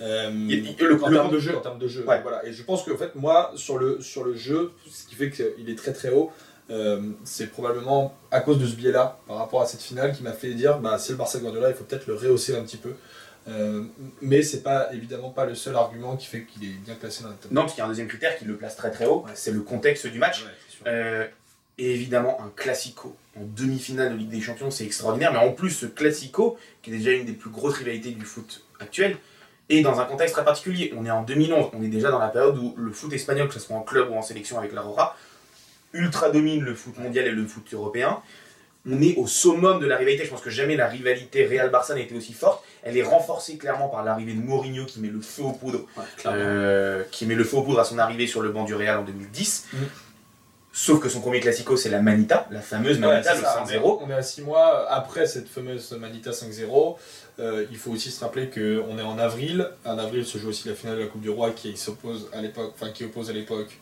Euh, 0.00 0.30
le- 0.30 1.02
en 1.02 1.08
le- 1.08 1.14
termes 1.16 1.30
de 1.32 1.38
jeu, 1.38 1.56
en 1.56 1.60
termes 1.60 1.78
de 1.78 1.88
jeu, 1.88 2.04
Ouais. 2.06 2.20
voilà. 2.22 2.44
Et 2.46 2.52
je 2.52 2.62
pense 2.62 2.82
que 2.84 2.90
en 2.92 2.96
fait, 2.96 3.14
moi, 3.14 3.52
sur 3.56 3.78
le 3.78 4.00
sur 4.00 4.24
le 4.24 4.34
jeu, 4.34 4.72
ce 4.90 5.06
qui 5.08 5.14
fait 5.14 5.30
qu'il 5.30 5.68
est 5.70 5.74
très 5.76 5.92
très 5.92 6.10
haut, 6.10 6.30
euh, 6.70 7.00
c'est 7.24 7.48
probablement 7.48 8.14
à 8.30 8.40
cause 8.40 8.58
de 8.58 8.66
ce 8.66 8.74
biais-là, 8.74 9.18
par 9.26 9.36
rapport 9.38 9.60
à 9.62 9.66
cette 9.66 9.80
finale, 9.82 10.12
qui 10.12 10.22
m'a 10.22 10.32
fait 10.32 10.54
dire, 10.54 10.78
bah, 10.78 10.98
c'est 10.98 11.12
le 11.12 11.18
Barça 11.18 11.38
de 11.38 11.42
Guardiola, 11.44 11.70
il 11.70 11.74
faut 11.74 11.84
peut-être 11.84 12.06
le 12.06 12.14
rehausser 12.14 12.56
un 12.56 12.62
petit 12.62 12.76
peu. 12.76 12.92
Euh, 13.48 13.84
mais 14.20 14.42
c'est 14.42 14.62
pas 14.62 14.92
évidemment 14.92 15.30
pas 15.30 15.46
le 15.46 15.54
seul 15.54 15.74
argument 15.74 16.16
qui 16.16 16.26
fait 16.26 16.44
qu'il 16.44 16.64
est 16.64 16.74
bien 16.84 16.94
placé 16.94 17.22
dans 17.22 17.30
la 17.30 17.34
top. 17.36 17.50
Non, 17.50 17.62
parce 17.62 17.72
qu'il 17.72 17.78
y 17.80 17.82
a 17.82 17.86
un 17.86 17.88
deuxième 17.88 18.08
critère 18.08 18.36
qui 18.38 18.44
le 18.44 18.56
place 18.56 18.76
très 18.76 18.90
très 18.90 19.06
haut, 19.06 19.22
Ouais. 19.24 19.32
c'est 19.34 19.52
le 19.52 19.60
contexte 19.60 20.06
du 20.06 20.18
match. 20.18 20.44
Ouais. 20.44 20.50
Euh, 20.86 21.26
et 21.78 21.94
évidemment, 21.94 22.40
un 22.42 22.50
classico 22.56 23.16
en 23.36 23.42
demi-finale 23.44 24.12
de 24.12 24.16
Ligue 24.16 24.30
des 24.30 24.40
Champions, 24.40 24.70
c'est 24.70 24.84
extraordinaire. 24.84 25.32
Mais 25.32 25.38
en 25.38 25.52
plus, 25.52 25.70
ce 25.70 25.86
classico, 25.86 26.58
qui 26.82 26.90
est 26.90 26.98
déjà 26.98 27.12
une 27.12 27.24
des 27.24 27.32
plus 27.32 27.50
grosses 27.50 27.76
rivalités 27.76 28.10
du 28.10 28.24
foot 28.24 28.64
actuel, 28.80 29.16
est 29.68 29.82
dans 29.82 30.00
un 30.00 30.04
contexte 30.04 30.34
très 30.34 30.44
particulier. 30.44 30.92
On 30.96 31.04
est 31.06 31.10
en 31.10 31.22
2011, 31.22 31.70
on 31.72 31.82
est 31.82 31.88
déjà 31.88 32.10
dans 32.10 32.18
la 32.18 32.28
période 32.28 32.58
où 32.58 32.74
le 32.76 32.90
foot 32.90 33.12
espagnol, 33.12 33.48
que 33.48 33.54
ce 33.54 33.60
soit 33.60 33.76
en 33.76 33.82
club 33.82 34.10
ou 34.10 34.14
en 34.14 34.22
sélection 34.22 34.58
avec 34.58 34.72
l'Aurora, 34.72 35.16
ultra 35.92 36.30
domine 36.30 36.62
le 36.62 36.74
foot 36.74 36.98
mondial 36.98 37.26
et 37.26 37.30
le 37.30 37.46
foot 37.46 37.66
européen. 37.72 38.20
on 38.90 39.00
est 39.02 39.16
au 39.16 39.26
summum 39.26 39.80
de 39.80 39.86
la 39.86 39.96
rivalité. 39.96 40.24
Je 40.24 40.30
pense 40.30 40.40
que 40.40 40.50
jamais 40.50 40.74
la 40.74 40.88
rivalité 40.88 41.46
Real-Barça 41.46 41.94
n'a 41.94 42.00
été 42.00 42.14
aussi 42.16 42.32
forte. 42.32 42.64
Elle 42.82 42.96
est 42.96 43.02
renforcée 43.02 43.58
clairement 43.58 43.88
par 43.88 44.02
l'arrivée 44.02 44.32
de 44.32 44.40
Mourinho 44.40 44.86
qui 44.86 45.00
met 45.00 45.08
le 45.08 45.20
feu 45.20 45.42
aux 45.42 45.52
poudres, 45.52 45.86
euh, 46.26 47.04
qui 47.10 47.26
met 47.26 47.34
le 47.34 47.44
feu 47.44 47.58
aux 47.58 47.62
poudres 47.62 47.80
à 47.80 47.84
son 47.84 47.98
arrivée 47.98 48.26
sur 48.26 48.40
le 48.40 48.50
banc 48.50 48.64
du 48.64 48.74
Real 48.74 48.98
en 48.98 49.04
2010. 49.04 49.66
Mm. 49.72 49.76
Sauf 50.72 51.00
que 51.00 51.08
son 51.08 51.20
premier 51.20 51.40
classico, 51.40 51.76
c'est 51.76 51.88
la 51.88 52.00
Manita, 52.00 52.46
la 52.50 52.60
fameuse 52.60 52.98
Manita, 52.98 53.30
Ouais, 53.32 53.38
le 53.38 53.44
c'est 53.44 53.44
ça. 53.46 53.64
5-0. 53.80 54.00
On 54.02 54.10
est 54.10 54.14
à 54.14 54.22
6 54.22 54.42
mois 54.42 54.88
après 54.90 55.26
cette 55.26 55.48
fameuse 55.48 55.90
Manita 55.92 56.30
5-0. 56.30 56.96
Euh, 57.40 57.66
il 57.70 57.76
faut 57.76 57.90
aussi 57.90 58.10
se 58.10 58.20
rappeler 58.22 58.48
qu'on 58.50 58.98
est 58.98 59.02
en 59.02 59.18
avril. 59.18 59.68
En 59.84 59.98
avril 59.98 60.24
se 60.26 60.38
joue 60.38 60.48
aussi 60.50 60.68
la 60.68 60.74
finale 60.74 60.96
de 60.98 61.02
la 61.02 61.06
Coupe 61.08 61.22
du 61.22 61.30
Roi 61.30 61.50
qui 61.50 61.76
s'oppose 61.76 62.28
à 62.32 62.40
l'époque, 62.42 62.72
enfin 62.74 62.90
qui 62.92 63.04
oppose 63.04 63.30
à 63.30 63.32
l'époque 63.32 63.78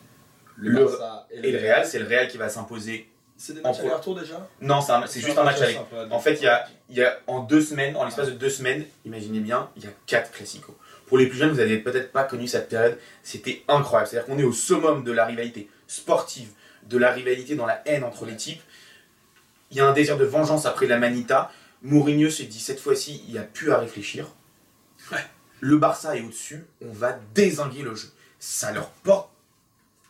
le, 0.55 0.71
Le- 0.71 0.85
Barça 0.85 1.27
Et 1.31 1.51
le 1.51 1.59
Real, 1.59 1.85
c'est 1.85 1.99
le 1.99 2.07
Real 2.07 2.27
qui 2.27 2.37
va 2.37 2.49
s'imposer. 2.49 3.07
C'est 3.39 3.53
des 3.53 3.59
En 3.63 3.69
matchs 3.69 3.79
aller-retour 3.81 4.15
déjà? 4.19 4.47
Non, 4.61 4.79
c'est 5.05 5.19
juste 5.19 5.37
un 5.37 5.43
match 5.43 5.61
aller. 5.61 5.77
En 6.09 6.19
fait, 6.19 6.35
il 6.35 6.45
y 6.45 6.47
a, 6.47 6.65
il 6.89 6.95
y 6.97 7.03
a 7.03 7.15
en 7.27 7.41
deux 7.41 7.61
semaines, 7.61 7.95
en 7.95 8.05
l'espace 8.05 8.27
de 8.29 8.33
deux 8.33 8.49
semaines, 8.49 8.83
imaginez 9.05 9.39
bien, 9.41 9.69
il 9.75 9.83
y 9.83 9.87
a 9.87 9.91
quatre 10.07 10.31
classicos. 10.31 10.73
Pour 11.05 11.19
les 11.19 11.27
plus 11.27 11.37
jeunes, 11.37 11.51
vous 11.51 11.57
n'avez 11.57 11.77
peut-être 11.77 12.11
pas 12.11 12.23
connu 12.23 12.47
cette 12.47 12.67
période, 12.69 12.97
c'était 13.21 13.61
incroyable. 13.67 14.09
C'est-à-dire 14.09 14.25
qu'on 14.33 14.39
est 14.39 14.43
au 14.43 14.51
summum 14.53 15.03
de 15.03 15.11
la 15.11 15.25
rivalité 15.25 15.69
sportive, 15.85 16.49
de 16.89 16.97
la 16.97 17.11
rivalité 17.11 17.55
dans 17.55 17.65
la 17.65 17.81
haine 17.85 18.03
entre 18.03 18.25
les 18.25 18.35
types. 18.35 18.61
Il 19.71 19.77
y 19.77 19.79
a 19.79 19.87
un 19.87 19.93
désir 19.93 20.17
de 20.17 20.25
vengeance 20.25 20.65
après 20.65 20.87
la 20.87 20.97
Manita. 20.97 21.51
Mourinho 21.81 22.29
se 22.29 22.43
dit 22.43 22.59
cette 22.59 22.79
fois-ci, 22.79 23.23
il 23.27 23.33
n'y 23.33 23.39
a 23.39 23.43
plus 23.43 23.71
à 23.71 23.77
réfléchir. 23.77 24.27
Le 25.59 25.77
Barça 25.77 26.15
est 26.15 26.21
au-dessus, 26.21 26.65
on 26.81 26.91
va 26.91 27.17
désinguer 27.33 27.81
le 27.81 27.95
jeu. 27.95 28.09
Ça 28.39 28.71
leur 28.71 28.89
porte 28.89 29.29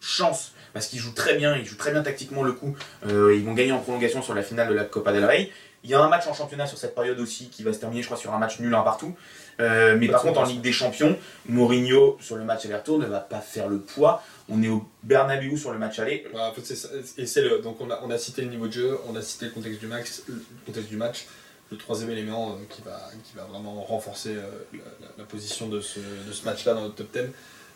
chance 0.02 0.54
parce 0.74 0.88
qu'ils 0.88 1.00
jouent 1.00 1.14
très 1.14 1.36
bien, 1.36 1.56
ils 1.56 1.66
jouent 1.66 1.78
très 1.78 1.92
bien 1.92 2.04
tactiquement 2.04 2.44
le 2.44 2.52
coup. 2.52 2.76
Euh, 3.06 3.34
ils 3.36 3.46
vont 3.46 3.54
gagner 3.54 3.72
en 3.72 3.80
prolongation 3.80 4.22
sur 4.22 4.34
la 4.34 4.44
finale 4.44 4.68
de 4.68 4.74
la 4.74 4.84
Copa 4.84 5.14
del 5.14 5.26
Rey. 5.26 5.50
Il 5.84 5.90
y 5.90 5.94
a 5.94 6.02
un 6.02 6.10
match 6.10 6.28
en 6.28 6.34
championnat 6.34 6.68
sur 6.68 6.78
cette 6.78 6.96
période 6.96 7.20
aussi 7.20 7.50
qui 7.50 7.64
va 7.64 7.72
se 7.72 7.80
terminer, 7.80 8.02
je 8.02 8.08
crois, 8.08 8.18
sur 8.18 8.34
un 8.34 8.40
match 8.40 8.60
nul 8.60 8.74
un 8.76 8.82
partout. 8.82 9.16
Euh, 9.60 9.98
mais 10.00 10.08
par 10.08 10.22
contre, 10.22 10.40
en. 10.42 10.46
Ligue 10.46 10.62
des 10.62 10.72
Champions, 10.72 11.18
Mourinho 11.48 12.18
sur 12.22 12.36
le 12.36 12.44
match 12.44 12.66
aller-retour 12.66 13.00
ne 13.00 13.06
va 13.06 13.20
pas 13.20 13.40
faire 13.42 13.68
le 13.68 13.80
poids. 13.80 14.24
On 14.50 14.62
est 14.62 14.68
au 14.68 14.86
Bernabeu 15.04 15.58
sur 15.58 15.72
le 15.72 15.80
match 15.80 16.00
aller. 16.00 16.26
Ouais, 16.34 16.40
en 16.42 16.54
fait, 16.54 16.62
c'est 16.64 16.76
ça. 16.76 16.90
Et 17.18 17.26
c'est 17.26 17.42
le. 17.42 17.60
Donc 17.60 17.82
on 17.82 17.90
a, 17.90 18.00
on 18.04 18.12
a 18.12 18.18
cité 18.18 18.42
le 18.44 18.50
niveau 18.50 18.68
de 18.68 18.74
jeu, 18.74 18.98
on 19.08 19.16
a 19.16 19.22
cité 19.22 19.46
le 19.46 19.52
contexte 19.52 19.80
du 19.80 19.88
match, 19.88 20.08
le 20.28 20.36
contexte 20.66 20.90
du 20.90 20.98
match. 20.98 21.26
Le 21.70 21.76
troisième 21.78 22.10
élément 22.12 22.52
euh, 22.52 22.64
qui, 22.70 22.82
va, 22.82 22.98
qui 23.26 23.36
va 23.36 23.44
vraiment 23.44 23.82
renforcer 23.84 24.30
euh, 24.36 24.42
la, 24.72 24.80
la- 25.02 25.12
la 25.18 25.24
position 25.26 25.68
de 25.68 25.82
ce, 25.82 26.00
de 26.00 26.32
ce 26.32 26.46
match-là 26.46 26.74
dans 26.76 26.82
notre 26.84 26.96
top 26.96 27.12
10, 27.12 27.24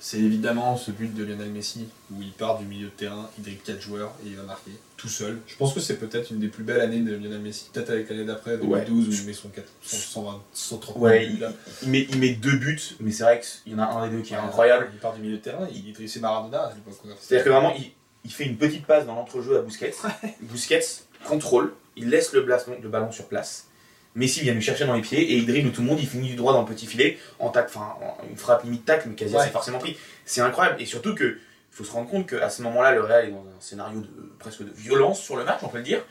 c'est 0.03 0.17
évidemment 0.17 0.75
ce 0.77 0.89
but 0.89 1.13
de 1.13 1.23
Lionel 1.23 1.51
Messi 1.51 1.85
où 2.11 2.21
il 2.23 2.31
part 2.31 2.57
du 2.57 2.65
milieu 2.65 2.87
de 2.87 2.91
terrain, 2.91 3.29
il 3.37 3.43
dribble 3.43 3.61
4 3.61 3.79
joueurs 3.79 4.13
et 4.25 4.29
il 4.29 4.35
va 4.35 4.41
marquer 4.43 4.71
tout 4.97 5.07
seul. 5.07 5.39
Je 5.45 5.55
pense 5.55 5.73
que 5.75 5.79
c'est 5.79 5.97
peut-être 5.97 6.31
une 6.31 6.39
des 6.39 6.47
plus 6.47 6.63
belles 6.63 6.81
années 6.81 7.01
de 7.01 7.15
Lionel 7.15 7.39
Messi, 7.39 7.69
peut-être 7.71 7.91
avec 7.91 8.09
l'année 8.09 8.25
d'après, 8.25 8.57
2012, 8.57 9.07
où 9.07 9.11
il 9.11 9.25
met 9.27 9.33
son 9.33 9.49
4, 9.49 9.63
son 9.83 9.95
120, 9.97 10.41
130 10.53 10.97
Ouais, 10.97 11.27
buts, 11.27 11.37
là. 11.37 11.53
Il 11.83 11.89
met, 11.89 12.07
il 12.09 12.17
met 12.19 12.31
deux 12.31 12.57
buts, 12.57 12.81
mais 12.99 13.11
c'est 13.11 13.23
vrai 13.23 13.39
qu'il 13.63 13.73
y 13.73 13.75
en 13.75 13.79
a 13.79 13.85
un 13.85 14.09
des 14.09 14.17
deux 14.17 14.23
qui 14.23 14.33
est 14.33 14.37
incroyable. 14.37 14.89
Il 14.91 14.99
part 14.99 15.13
du 15.13 15.21
milieu 15.21 15.37
de 15.37 15.41
terrain, 15.41 15.67
il 15.71 16.09
c'est 16.09 16.19
Maradona 16.19 16.63
à 16.63 16.73
l'époque. 16.73 16.97
quoi. 17.01 17.11
C'est-à-dire 17.21 17.45
que 17.45 17.49
vraiment, 17.51 17.73
il, 17.77 17.91
il 18.25 18.31
fait 18.31 18.45
une 18.45 18.57
petite 18.57 18.85
passe 18.87 19.05
dans 19.05 19.13
l'entrejeu 19.15 19.57
à 19.57 19.61
Busquets. 19.61 19.93
Busquets 20.41 20.81
contrôle, 21.25 21.73
il 21.95 22.09
laisse 22.09 22.33
le, 22.33 22.41
blas- 22.41 22.65
le 22.81 22.89
ballon 22.89 23.11
sur 23.11 23.27
place. 23.27 23.67
Messi 24.15 24.41
vient 24.41 24.53
lui 24.53 24.61
chercher 24.61 24.85
dans 24.85 24.93
les 24.95 25.01
pieds 25.01 25.21
et 25.21 25.35
il 25.37 25.45
dribble 25.45 25.71
tout 25.71 25.81
le 25.81 25.87
monde, 25.87 25.99
il 25.99 26.07
finit 26.07 26.29
du 26.29 26.35
droit 26.35 26.51
dans 26.53 26.61
le 26.61 26.67
petit 26.67 26.85
filet, 26.85 27.17
en 27.39 27.49
tac, 27.49 27.65
enfin, 27.67 27.95
en- 28.01 28.17
une 28.29 28.35
frappe 28.37 28.63
limite 28.63 28.83
tacle, 28.85 29.07
mais 29.09 29.15
quasi 29.15 29.33
Ouais. 29.35 29.41
c'est 29.43 29.51
forcément 29.51 29.79
pris. 29.79 29.95
C'est 30.25 30.41
incroyable. 30.41 30.81
Et 30.81 30.85
surtout 30.85 31.15
que, 31.15 31.23
il 31.23 31.75
faut 31.75 31.85
se 31.85 31.91
rendre 31.91 32.09
compte 32.09 32.27
qu'à 32.27 32.49
ce 32.49 32.61
moment-là, 32.63 32.91
le 32.91 33.01
Real 33.01 33.25
est 33.27 33.31
dans 33.31 33.37
un 33.39 33.61
scénario 33.61 34.01
de 34.01 34.09
presque 34.39 34.63
de 34.63 34.71
violence 34.75 35.21
sur 35.21 35.37
le 35.37 35.45
match, 35.45 35.59
on 35.63 35.69
peut 35.69 35.77
le 35.77 35.83
dire. 35.83 36.03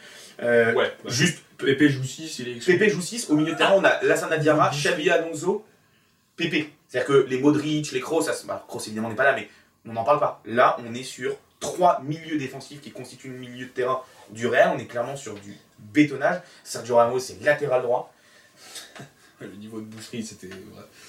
Euh, 0.43 0.73
Ouais, 0.73 0.91
Juste, 1.07 1.41
Pépé 1.59 1.91
joue 1.91 2.03
6, 2.03 2.39
il 2.39 2.49
est. 2.49 2.65
Pépé 2.65 2.89
joue 2.89 3.03
6, 3.03 3.29
au 3.29 3.37
milieu 3.37 3.53
de 3.53 3.59
terrain, 3.59 3.75
on 3.77 3.85
a 3.85 4.03
Lassana 4.03 4.39
Diarra, 4.39 4.71
Xabi 4.71 5.11
Alonso, 5.11 5.67
Pépé. 6.37 6.71
C'est-à-dire 6.89 7.07
que 7.09 7.27
les 7.29 7.39
Modric, 7.39 7.93
les 7.93 8.01
Kroos, 8.01 8.23
ça, 8.23 8.33
bah, 8.47 8.65
Kroos 8.67 8.81
évidemment 8.87 9.11
n'est 9.11 9.15
pas 9.15 9.25
là, 9.25 9.35
mais 9.35 9.49
on 9.87 9.93
n'en 9.93 10.05
parle 10.05 10.19
pas. 10.21 10.41
Là, 10.47 10.77
on 10.81 10.95
est 10.95 11.03
sur 11.03 11.37
trois 11.61 12.01
milieux 12.03 12.39
défensifs 12.39 12.81
qui 12.81 12.91
constituent 12.91 13.29
le 13.29 13.39
milieu 13.39 13.67
de 13.67 13.71
terrain 13.71 14.01
du 14.31 14.47
Real. 14.47 14.73
On 14.75 14.79
est 14.79 14.87
clairement 14.87 15.17
sur 15.17 15.35
du 15.35 15.55
bétonnage. 15.93 16.41
Sergio 16.65 16.97
Ramos, 16.97 17.19
c'est 17.19 17.43
latéral 17.43 17.83
droit. 17.83 18.13
Le 19.41 19.49
niveau 19.57 19.81
de 19.81 19.87
boucherie, 19.87 20.23
c'était. 20.23 20.49
ouais. 20.49 20.55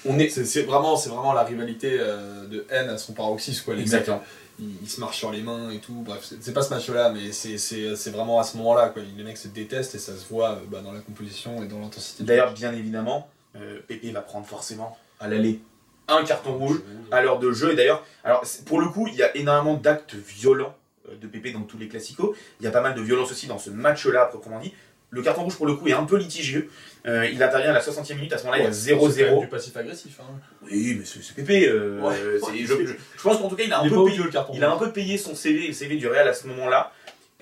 On 0.06 0.18
est. 0.18 0.30
C'est 0.30 0.62
vraiment, 0.62 0.96
c'est 0.96 1.10
vraiment 1.10 1.34
la 1.34 1.42
rivalité 1.44 1.98
euh, 2.00 2.46
de 2.46 2.64
haine 2.70 2.88
à 2.88 2.96
son 2.96 3.12
paroxysme. 3.12 3.62
Quoi. 3.66 3.74
Les 3.74 3.82
Exactement. 3.82 4.18
mecs, 4.18 4.26
ils, 4.58 4.82
ils 4.84 4.88
se 4.88 5.00
marchent 5.00 5.18
sur 5.18 5.30
les 5.30 5.42
mains 5.42 5.70
et 5.70 5.80
tout. 5.80 5.92
Bref, 6.06 6.32
c'est 6.40 6.54
pas 6.54 6.62
ce 6.62 6.70
match-là, 6.72 7.10
mais 7.10 7.30
c'est- 7.32 7.58
c'est 7.58 7.94
c'est 7.94 8.10
vraiment 8.10 8.40
à 8.40 8.44
ce 8.44 8.56
moment-là. 8.56 8.88
quoi. 8.88 9.02
Les 9.16 9.22
mecs 9.22 9.36
se 9.36 9.48
détestent 9.48 9.94
et 9.96 9.98
ça 9.98 10.16
se 10.16 10.26
voit 10.30 10.52
euh, 10.52 10.60
bah, 10.68 10.80
dans 10.80 10.92
la 10.92 11.00
composition 11.00 11.62
et 11.62 11.66
dans 11.66 11.78
l'intensité. 11.78 12.24
D'ailleurs, 12.24 12.54
bien 12.54 12.72
évidemment, 12.72 13.28
euh, 13.56 13.80
Pépé 13.86 14.10
va 14.12 14.22
prendre 14.22 14.46
forcément 14.46 14.96
à 15.20 15.28
l'aller 15.28 15.60
un 16.08 16.24
carton 16.24 16.54
rouge 16.56 16.80
à 17.10 17.20
l'heure 17.20 17.38
de 17.38 17.52
jeu. 17.52 17.72
Et 17.72 17.76
d'ailleurs, 17.76 18.02
alors 18.24 18.42
pour 18.64 18.80
le 18.80 18.88
coup, 18.88 19.08
il 19.08 19.14
y 19.14 19.22
a 19.22 19.36
énormément 19.36 19.74
d'actes 19.74 20.14
violents 20.14 20.74
de 21.20 21.26
Pépé 21.26 21.52
dans 21.52 21.62
tous 21.62 21.78
les 21.78 21.88
classicos. 21.88 22.36
Il 22.60 22.64
y 22.64 22.66
a 22.66 22.70
pas 22.70 22.80
mal 22.80 22.94
de 22.94 23.00
violence 23.02 23.30
aussi 23.30 23.46
dans 23.46 23.58
ce 23.58 23.70
match-là, 23.70 24.26
proprement 24.26 24.60
dit. 24.60 24.72
Le 25.10 25.20
carton 25.20 25.42
rouge, 25.44 25.56
pour 25.56 25.66
le 25.66 25.74
coup, 25.74 25.86
est 25.88 25.92
un 25.92 26.04
peu 26.04 26.16
litigieux. 26.16 26.70
Euh, 27.06 27.28
il 27.30 27.42
intervient 27.42 27.68
à 27.70 27.74
la 27.74 27.80
60e 27.82 28.14
minute. 28.16 28.32
À 28.32 28.38
ce 28.38 28.44
moment-là, 28.44 28.62
il 28.62 28.64
y 28.64 28.68
a 28.68 28.72
C'est 28.72 28.92
quand 28.96 29.02
même 29.02 29.10
0-0. 29.10 29.40
du 29.40 29.46
passif 29.48 29.76
agressif. 29.76 30.18
Hein. 30.20 30.24
Oui, 30.62 30.96
mais 30.98 31.04
c'est 31.04 31.22
c'est 31.22 31.34
Pépé. 31.34 31.68
euh, 31.68 32.00
Ouais. 32.00 32.14
euh, 32.18 32.38
c'est- 32.40 32.50
Ouais. 32.50 32.58
je, 32.60 32.86
je- 32.86 32.92
je 33.18 33.22
pense 33.22 33.36
qu'en 33.36 33.48
tout 33.48 33.56
cas, 33.56 33.64
il 33.64 33.72
a 33.74 33.80
un 33.80 33.82
peu 33.82 33.90
payé, 33.90 34.00
odieux, 34.00 34.24
le 34.24 34.30
carton. 34.30 34.54
il 34.56 34.64
a 34.64 34.72
un 34.72 34.78
peu 34.78 34.90
payé 34.90 35.18
son 35.18 35.34
CV, 35.34 35.66
le 35.66 35.72
CV 35.74 35.96
du 35.96 36.06
Real 36.08 36.26
à 36.26 36.32
ce 36.32 36.46
moment-là. 36.46 36.92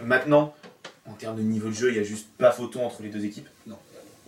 Maintenant, 0.03 0.53
en 1.07 1.13
termes 1.13 1.37
de 1.37 1.43
niveau 1.43 1.69
de 1.69 1.75
jeu, 1.75 1.91
il 1.91 1.95
n'y 1.95 2.01
a 2.01 2.03
juste 2.03 2.29
pas 2.39 2.51
photo 2.51 2.81
entre 2.81 3.03
les 3.03 3.09
deux 3.09 3.25
équipes. 3.25 3.49
Non. 3.69 3.79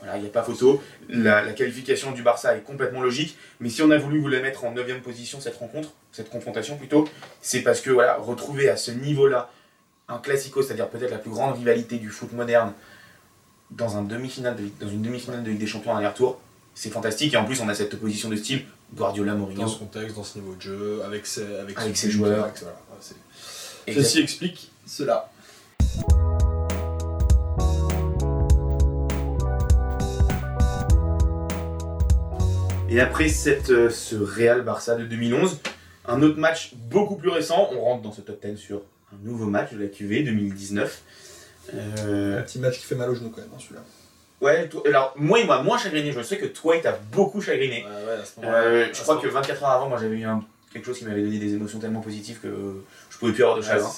Voilà, 0.03 0.17
il 0.17 0.23
n'y 0.23 0.27
a 0.29 0.33
pas 0.33 0.43
photo. 0.43 0.83
La, 1.09 1.43
la 1.43 1.53
qualification 1.53 2.11
du 2.11 2.23
Barça 2.23 2.57
est 2.57 2.63
complètement 2.63 3.01
logique. 3.01 3.37
Mais 3.61 3.69
si 3.69 3.83
on 3.83 3.91
a 3.93 3.99
voulu 3.99 4.21
vous 4.21 4.27
la 4.27 4.41
mettre 4.41 4.65
en 4.65 4.73
9 4.73 5.01
position, 5.01 5.41
cette 5.41 5.57
rencontre, 5.57 5.91
cette 6.11 6.29
confrontation 6.29 6.77
plutôt, 6.77 7.09
c'est 7.41 7.61
parce 7.61 7.81
que 7.81 7.91
voilà, 7.91 8.17
retrouver 8.17 8.69
à 8.69 8.77
ce 8.77 8.91
niveau-là 8.91 9.51
un 10.09 10.19
classico, 10.19 10.61
c'est-à-dire 10.61 10.89
peut-être 10.89 11.13
la 11.13 11.19
plus 11.19 11.31
grande 11.31 11.57
rivalité 11.57 11.99
du 11.99 12.09
foot 12.09 12.33
moderne, 12.33 12.73
dans, 13.71 13.97
un 13.97 14.03
demi-finale 14.03 14.57
de, 14.57 14.65
dans 14.85 14.91
une 14.91 15.03
demi-finale 15.03 15.45
de 15.45 15.51
Ligue 15.51 15.61
des 15.61 15.67
Champions 15.67 15.93
en 15.93 15.97
aller-retour, 15.97 16.41
c'est 16.75 16.91
fantastique. 16.91 17.35
Et 17.35 17.37
en 17.37 17.45
plus, 17.45 17.61
on 17.61 17.69
a 17.69 17.75
cette 17.75 17.95
opposition 17.95 18.29
de 18.29 18.35
style 18.37 18.65
Guardiola 18.95 19.35
Mourinho. 19.35 19.63
Dans 19.63 19.69
ce 19.69 19.79
contexte, 19.79 20.17
dans 20.17 20.25
ce 20.25 20.39
niveau 20.39 20.55
de 20.57 20.61
jeu, 20.61 21.03
avec 21.05 21.27
ses, 21.27 21.45
avec 21.59 21.79
Avec 21.79 21.97
ce 21.97 22.03
ses 22.03 22.09
but, 22.09 22.13
joueurs. 22.15 22.53
voilà, 22.61 24.03
Ceci 24.03 24.21
explique 24.21 24.71
cela. 24.85 25.31
Et 32.93 33.01
après 33.01 33.29
cette, 33.29 33.71
euh, 33.71 33.89
ce 33.89 34.17
Real 34.17 34.61
Barça 34.63 34.97
de 34.97 35.05
2011, 35.05 35.61
un 36.07 36.21
autre 36.21 36.39
match 36.39 36.75
beaucoup 36.75 37.17
plus 37.17 37.31
récent, 37.31 37.71
on 37.73 37.81
rentre 37.81 38.03
dans 38.03 38.13
ce 38.13 38.21
top 38.21 38.45
10 38.45 38.57
sur 38.59 38.83
un 39.13 39.17
nouveau 39.27 39.47
match 39.47 39.73
de 39.73 39.81
la 39.81 39.87
QV 39.89 40.23
2019. 40.25 41.03
Euh, 41.75 42.39
Un 42.39 42.43
petit 42.43 42.59
match 42.59 42.79
qui 42.79 42.85
fait 42.85 42.95
mal 42.95 43.09
au 43.09 43.15
genou 43.15 43.31
quand 43.31 43.41
même, 43.41 43.49
hein, 43.55 43.59
celui-là. 43.59 43.81
ouais, 44.43 44.69
alors 44.87 45.15
moi 45.17 45.39
il 45.39 45.47
m'a 45.47 45.63
moins 45.63 45.79
chagriné, 45.79 46.13
je 46.13 46.21
sais 46.21 46.37
que 46.37 46.45
toi 46.47 46.77
il 46.77 46.83
t'a 46.83 46.93
beaucoup 47.13 47.41
chagriné. 47.41 47.85
Ouais, 47.87 47.91
ouais, 48.15 48.21
à 48.21 48.25
ce 48.25 48.41
moment-là. 48.41 48.59
Euh, 48.59 48.85
À 48.85 48.89
je 48.89 48.93
ce 48.99 49.03
crois 49.03 49.17
que 49.17 49.27
moment- 49.27 49.41
24 49.41 49.63
heures 49.63 49.71
avant, 49.71 49.89
moi 49.89 49.99
j'avais 49.99 50.17
eu 50.19 50.25
un- 50.25 50.45
quelque 50.73 50.85
chose 50.85 50.99
qui 50.99 51.05
m'avait 51.07 51.23
donné 51.23 51.39
des 51.39 51.55
émotions 51.55 51.79
tellement 51.79 52.01
positives 52.01 52.41
que 52.41 52.83
je 53.11 53.17
pouvais 53.19 53.33
plus 53.33 53.43
avoir 53.45 53.57
de 53.59 53.63
chagrin. 53.63 53.91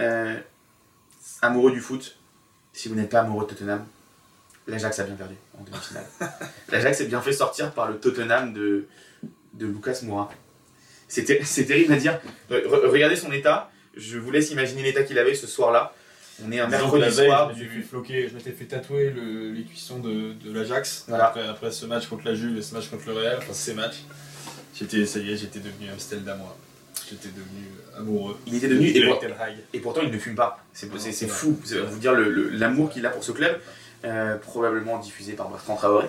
Euh, 0.00 0.36
amoureux 1.42 1.70
du 1.72 1.80
foot, 1.80 2.18
si 2.74 2.88
vous 2.88 2.96
n'êtes 2.96 3.08
pas 3.10 3.20
amoureux 3.20 3.44
de 3.46 3.50
Tottenham, 3.50 3.86
l'Ajax 4.66 4.98
a 4.98 5.04
bien 5.04 5.14
perdu 5.14 5.34
en 5.58 5.64
demi-finale. 5.64 6.06
L'Ajax 6.72 6.98
s'est 6.98 7.06
bien 7.06 7.20
fait 7.20 7.32
sortir 7.32 7.72
par 7.72 7.88
le 7.90 7.98
Tottenham 7.98 8.52
de, 8.52 8.86
de 9.54 9.66
Lucas 9.66 10.00
Moura. 10.02 10.30
C'est 11.08 11.24
ter- 11.24 11.46
c'est 11.46 11.64
terrible 11.66 11.92
à 11.92 11.96
dire. 11.96 12.18
Re- 12.50 12.66
re- 12.66 12.86
regardez 12.88 13.16
son 13.16 13.30
état. 13.32 13.70
Je 13.96 14.18
vous 14.18 14.30
laisse 14.30 14.50
imaginer 14.50 14.82
l'état 14.82 15.02
qu'il 15.04 15.18
avait 15.18 15.34
ce 15.34 15.46
soir-là. 15.46 15.94
On 16.44 16.52
est 16.52 16.60
un 16.60 16.66
mercredi 16.68 17.00
la 17.00 17.08
veille, 17.08 17.26
soir. 17.28 17.52
je 17.54 17.62
m'étais 17.62 17.74
fait 17.76 17.82
floquer- 17.82 18.28
je 18.28 18.34
m'étais 18.34 18.50
fait 18.52 18.64
tatouer 18.66 19.10
le- 19.10 19.52
les 19.52 19.62
cuissons 19.64 20.00
de, 20.00 20.32
de 20.34 20.52
l'Ajax 20.52 21.04
Voilà. 21.08 21.28
après, 21.28 21.46
après 21.46 21.70
ce 21.70 21.86
match 21.86 22.06
contre 22.08 22.26
la 22.26 22.34
Juve 22.34 22.58
et 22.58 22.62
ce 22.62 22.74
match 22.74 22.88
contre 22.90 23.06
le 23.06 23.14
Real, 23.14 23.38
enfin 23.38 23.52
ces 23.54 23.72
matchs. 23.72 24.02
J'étais, 24.74 25.06
ça 25.06 25.18
y 25.20 25.32
est, 25.32 25.36
j'étais 25.38 25.60
devenu 25.60 25.88
Amsterdam 25.90 26.36
moi. 26.38 26.54
J'étais 27.08 27.28
devenu 27.28 27.68
amoureux. 27.96 28.36
Il 28.46 28.54
était 28.56 28.68
devenu. 28.68 28.88
Et, 28.88 28.98
Eric 28.98 29.20
pour- 29.20 29.22
et 29.72 29.78
pourtant, 29.80 30.00
il 30.02 30.10
ne 30.10 30.18
fume 30.18 30.34
pas. 30.34 30.62
C'est 30.74 31.28
fou. 31.28 31.58
Vous 31.88 31.98
dire 31.98 32.12
le- 32.14 32.30
le- 32.30 32.50
l'amour 32.50 32.90
qu'il 32.90 33.06
a 33.06 33.10
pour 33.10 33.22
ce 33.24 33.32
club. 33.32 33.58
Euh, 34.04 34.36
probablement 34.38 34.98
diffusé 34.98 35.32
par 35.32 35.48
Bertrand 35.50 35.76
Traoré. 35.76 36.06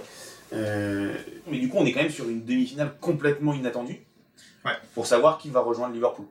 Euh, 0.53 1.13
mais 1.47 1.57
du 1.59 1.69
coup, 1.69 1.77
on 1.77 1.85
est 1.85 1.91
quand 1.93 2.01
même 2.01 2.11
sur 2.11 2.27
une 2.29 2.45
demi-finale 2.45 2.93
complètement 3.01 3.53
inattendue. 3.53 3.99
Ouais. 4.65 4.73
Pour 4.93 5.05
savoir 5.07 5.37
qui 5.37 5.49
va 5.49 5.61
rejoindre 5.61 5.93
Liverpool. 5.93 6.25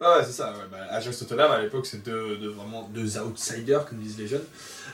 Ah 0.00 0.18
ouais, 0.18 0.24
c'est 0.24 0.32
ça. 0.32 0.52
Ouais. 0.52 0.64
Bah, 0.70 0.78
Ajax 0.90 1.18
Tottenham 1.18 1.50
à 1.52 1.60
l'époque, 1.62 1.86
c'est 1.86 2.02
deux, 2.02 2.36
deux- 2.38 2.48
vraiment 2.50 2.88
deux 2.92 3.18
outsiders, 3.18 3.86
comme 3.86 3.98
disent 3.98 4.18
les 4.18 4.26
jeunes. 4.26 4.44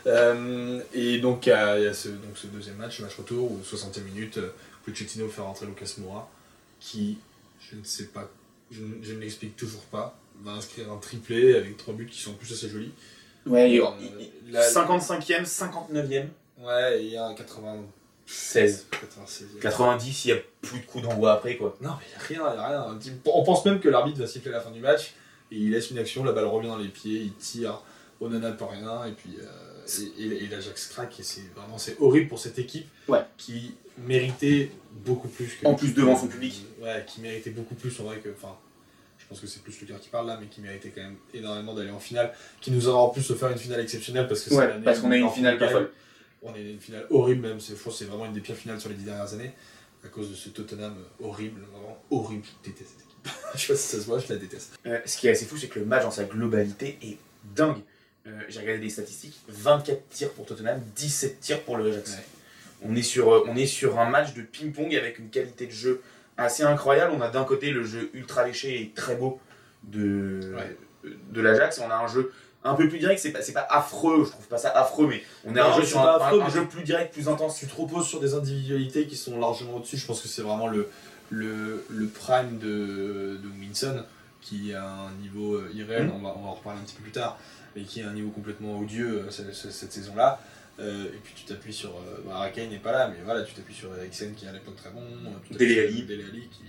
Euh, 0.06 0.80
et 0.92 1.18
donc, 1.18 1.46
il 1.46 1.50
y 1.50 1.52
a, 1.52 1.94
ce, 1.94 2.08
donc, 2.08 2.36
ce 2.36 2.46
deuxième 2.48 2.76
match, 2.76 3.00
match 3.00 3.16
retour, 3.16 3.50
où 3.50 3.60
60e 3.64 4.02
minute, 4.04 4.38
euh, 4.38 4.52
Pochettino 4.84 5.28
fait 5.28 5.40
rentrer 5.42 5.66
Lucas 5.66 5.94
Moura, 5.98 6.28
qui, 6.80 7.18
je 7.70 7.76
ne 7.76 7.84
sais 7.84 8.06
pas, 8.06 8.28
je 8.70 8.80
ne 8.82 9.18
l'explique 9.20 9.56
toujours 9.56 9.82
pas, 9.82 10.18
va 10.44 10.52
inscrire 10.52 10.90
un 10.92 10.98
triplé 10.98 11.54
avec 11.56 11.76
trois 11.76 11.94
buts 11.94 12.06
qui 12.10 12.20
sont 12.20 12.30
en 12.32 12.34
plus 12.34 12.52
assez 12.52 12.68
jolis. 12.68 12.92
Ouais, 13.46 13.78
Euh, 13.80 13.90
il- 14.46 14.52
là- 14.52 14.62
55e, 14.62 15.44
59e, 15.44 16.28
Ouais, 16.60 17.00
et 17.00 17.04
il 17.06 17.10
y 17.12 17.16
a 17.16 17.26
un 17.26 17.34
80... 17.34 17.76
16. 18.26 18.86
96. 18.90 19.46
90, 19.60 20.24
il 20.24 20.32
n'y 20.32 20.38
a 20.38 20.42
plus 20.60 20.78
de 20.80 20.86
coups 20.86 21.02
d'envoi 21.04 21.32
après, 21.32 21.56
quoi. 21.56 21.76
Non, 21.80 21.90
mais 21.98 22.04
il 22.06 22.34
n'y 22.36 22.40
a 22.40 22.44
rien, 22.46 22.54
il 22.54 22.56
y 22.56 22.60
a 22.62 22.68
rien. 22.68 22.98
On 23.26 23.42
pense 23.42 23.64
même 23.64 23.80
que 23.80 23.88
l'arbitre 23.88 24.18
va 24.20 24.26
siffler 24.26 24.50
à 24.52 24.54
la 24.54 24.60
fin 24.60 24.70
du 24.70 24.80
match, 24.80 25.14
et 25.50 25.56
il 25.56 25.70
laisse 25.72 25.90
une 25.90 25.98
action, 25.98 26.22
la 26.24 26.32
balle 26.32 26.44
revient 26.46 26.68
dans 26.68 26.76
les 26.78 26.88
pieds, 26.88 27.18
il 27.20 27.34
tire, 27.34 27.82
Onana 28.20 28.52
peut 28.52 28.64
rien, 28.64 29.04
et 29.06 29.12
puis 29.12 29.36
euh, 29.40 30.04
et, 30.18 30.22
et- 30.22 30.44
et 30.44 30.46
l'Ajax 30.46 30.86
craque, 30.88 31.18
et 31.18 31.24
c'est 31.24 31.42
vraiment 31.56 31.76
c'est 31.78 31.96
horrible 32.00 32.28
pour 32.28 32.38
cette 32.38 32.58
équipe 32.60 32.86
Ouais. 33.08 33.22
qui 33.36 33.74
méritait 33.98 34.70
beaucoup 35.04 35.28
plus 35.28 35.46
que. 35.60 35.66
En 35.66 35.74
plus 35.74 35.92
devant 35.92 36.16
son 36.16 36.28
public. 36.28 36.64
Ouais, 36.80 37.04
qui 37.06 37.20
méritait 37.20 37.50
beaucoup 37.50 37.74
plus, 37.74 37.98
en 38.00 38.04
vrai, 38.04 38.18
que. 38.18 38.28
Enfin, 38.30 38.56
pense 39.32 39.40
que 39.40 39.46
c'est 39.46 39.62
plus 39.62 39.80
le 39.80 39.86
cœur 39.86 40.00
qui 40.00 40.08
parle 40.08 40.26
là, 40.26 40.38
mais 40.40 40.46
qui 40.46 40.60
méritait 40.60 40.90
quand 40.90 41.02
même 41.02 41.16
énormément 41.32 41.74
d'aller 41.74 41.90
en 41.90 41.98
finale, 41.98 42.32
qui 42.60 42.70
nous 42.70 42.86
aura 42.86 43.00
en 43.02 43.08
plus 43.08 43.30
offert 43.30 43.50
une 43.50 43.58
finale 43.58 43.80
exceptionnelle 43.80 44.28
parce 44.28 44.42
que 44.42 44.50
c'est 44.50 44.56
Ouais, 44.56 44.68
l'année 44.68 44.84
parce 44.84 45.00
qu'on 45.00 45.10
a 45.10 45.16
une 45.16 45.30
finale 45.30 45.58
pas 45.58 45.68
folle. 45.68 45.90
On 46.42 46.52
a 46.52 46.58
une 46.58 46.80
finale 46.80 47.06
horrible 47.10 47.46
même, 47.46 47.60
je 47.60 47.74
pense 47.74 47.98
c'est 47.98 48.04
vraiment 48.04 48.26
une 48.26 48.32
des 48.32 48.40
pires 48.40 48.56
finales 48.56 48.80
sur 48.80 48.90
les 48.90 48.96
dix 48.96 49.04
dernières 49.04 49.32
années, 49.32 49.52
à 50.04 50.08
cause 50.08 50.30
de 50.30 50.34
ce 50.34 50.48
Tottenham 50.50 50.96
horrible, 51.20 51.60
vraiment 51.72 52.02
horrible, 52.10 52.42
je 52.44 52.70
déteste 52.70 52.90
cette 52.90 53.06
équipe. 53.06 53.42
je 53.54 53.60
sais 53.60 53.72
pas 53.72 53.78
si 53.78 53.86
ça 53.88 54.00
se 54.00 54.06
voit, 54.06 54.18
je 54.18 54.32
la 54.32 54.38
déteste. 54.38 54.78
Euh, 54.86 54.98
ce 55.06 55.16
qui 55.16 55.28
est 55.28 55.30
assez 55.30 55.46
fou, 55.46 55.56
c'est 55.56 55.68
que 55.68 55.78
le 55.78 55.86
match 55.86 56.02
dans 56.02 56.10
sa 56.10 56.24
globalité 56.24 56.98
est 57.02 57.16
dingue. 57.54 57.80
Euh, 58.26 58.38
J'ai 58.48 58.60
regardé 58.60 58.82
les 58.82 58.90
statistiques 58.90 59.40
24 59.48 60.08
tirs 60.10 60.30
pour 60.32 60.44
Tottenham, 60.44 60.80
17 60.96 61.40
tirs 61.40 61.62
pour 61.62 61.76
le 61.76 61.90
Ajax. 61.90 62.10
Ouais. 62.10 62.16
On, 62.84 62.96
est 62.96 63.02
sur, 63.02 63.32
euh, 63.32 63.44
on 63.48 63.56
est 63.56 63.66
sur 63.66 63.98
un 63.98 64.10
match 64.10 64.34
de 64.34 64.42
ping-pong 64.42 64.94
avec 64.94 65.18
une 65.18 65.30
qualité 65.30 65.66
de 65.66 65.72
jeu 65.72 66.02
assez 66.36 66.62
incroyable. 66.62 67.12
On 67.16 67.20
a 67.20 67.28
d'un 67.28 67.44
côté 67.44 67.70
le 67.70 67.84
jeu 67.84 68.10
ultra 68.14 68.46
léché 68.46 68.80
et 68.80 68.90
très 68.90 69.14
beau 69.16 69.40
de, 69.84 70.54
Ouais. 70.56 70.76
de 71.32 71.40
l'Ajax. 71.40 71.80
On 71.84 71.90
a 71.90 71.96
un 71.96 72.06
jeu 72.08 72.32
un 72.64 72.74
peu 72.74 72.88
plus 72.88 72.98
direct. 72.98 73.20
C'est 73.20 73.32
pas, 73.32 73.40
pas 73.62 73.66
affreux, 73.76 74.24
je 74.24 74.30
trouve 74.30 74.46
pas 74.48 74.58
ça 74.58 74.70
affreux, 74.70 75.08
mais 75.08 75.22
on 75.44 75.50
a 75.56 75.60
Non, 75.60 75.66
un 75.72 75.76
jeu 75.80 75.84
sur 75.84 76.00
un, 76.00 76.16
affreux, 76.16 76.40
un- 76.42 76.48
jeu 76.48 76.64
plus 76.66 76.82
direct, 76.84 77.12
plus 77.12 77.28
intense. 77.28 77.58
Tu 77.58 77.66
te 77.66 77.74
reposes 77.74 78.06
sur 78.06 78.20
des 78.20 78.34
individualités 78.34 79.06
qui 79.06 79.16
sont 79.16 79.38
largement 79.38 79.76
au-dessus, 79.76 79.96
je 79.96 80.06
pense 80.06 80.20
que 80.20 80.28
c'est 80.28 80.42
vraiment 80.42 80.68
le, 80.68 80.88
le, 81.30 81.84
le 81.90 82.06
prime 82.06 82.58
de, 82.58 83.38
de 83.42 83.48
Winson, 83.60 84.04
qui 84.40 84.74
a 84.74 84.84
un 84.84 85.10
niveau 85.22 85.54
euh, 85.54 85.70
irréel, 85.74 86.04
Mhm. 86.06 86.12
on, 86.16 86.18
va, 86.22 86.34
on 86.36 86.42
va 86.42 86.48
en 86.48 86.54
reparler 86.54 86.78
un 86.80 86.82
petit 86.84 86.94
peu 86.96 87.02
plus 87.02 87.12
tard, 87.12 87.38
mais 87.74 87.82
qui 87.82 88.02
a 88.02 88.08
un 88.08 88.12
niveau 88.12 88.30
complètement 88.30 88.78
odieux 88.78 89.24
euh, 89.28 89.30
cette 89.30 89.92
saison-là. 89.92 90.40
Euh, 90.82 91.06
et 91.06 91.18
puis 91.22 91.32
tu 91.36 91.44
t'appuies 91.44 91.72
sur. 91.72 91.90
Euh, 91.90 92.22
bah, 92.26 92.50
n'est 92.56 92.78
pas 92.78 92.92
là, 92.92 93.08
mais 93.08 93.22
voilà, 93.24 93.42
tu 93.42 93.54
t'appuies 93.54 93.74
sur 93.74 93.96
Eriksen 93.96 94.34
qui 94.34 94.46
est 94.46 94.48
à 94.48 94.52
l'époque 94.52 94.76
très 94.76 94.90
bon. 94.90 95.02
Dele 95.50 95.78
Alli. 95.80 96.02
Dele 96.02 96.24
Alli 96.30 96.48
qui, 96.48 96.64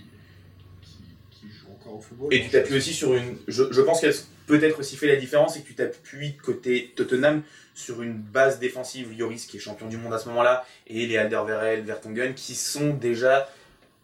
qui, 0.82 0.98
qui 1.30 1.46
joue 1.48 1.72
encore 1.72 1.96
au 1.96 2.00
football. 2.00 2.32
Et 2.32 2.42
tu 2.42 2.50
t'appuies 2.50 2.76
aussi 2.76 2.92
sur 2.92 3.14
une. 3.14 3.36
Je, 3.48 3.64
je 3.70 3.80
pense 3.80 4.00
qu'elle 4.00 4.14
peut-être 4.46 4.78
aussi 4.78 4.96
fait 4.96 5.08
la 5.08 5.16
différence, 5.16 5.54
c'est 5.54 5.62
que 5.62 5.66
tu 5.66 5.74
t'appuies 5.74 6.36
côté 6.36 6.92
Tottenham 6.94 7.42
sur 7.74 8.02
une 8.02 8.14
base 8.14 8.60
défensive. 8.60 9.12
Lloris, 9.18 9.46
qui 9.46 9.56
est 9.56 9.60
champion 9.60 9.88
du 9.88 9.96
monde 9.96 10.14
à 10.14 10.18
ce 10.18 10.28
moment-là, 10.28 10.64
et 10.86 11.06
les 11.06 11.16
Alderweireld, 11.16 11.84
Vertonghen, 11.84 12.34
qui 12.34 12.54
sont 12.54 12.90
déjà 12.94 13.50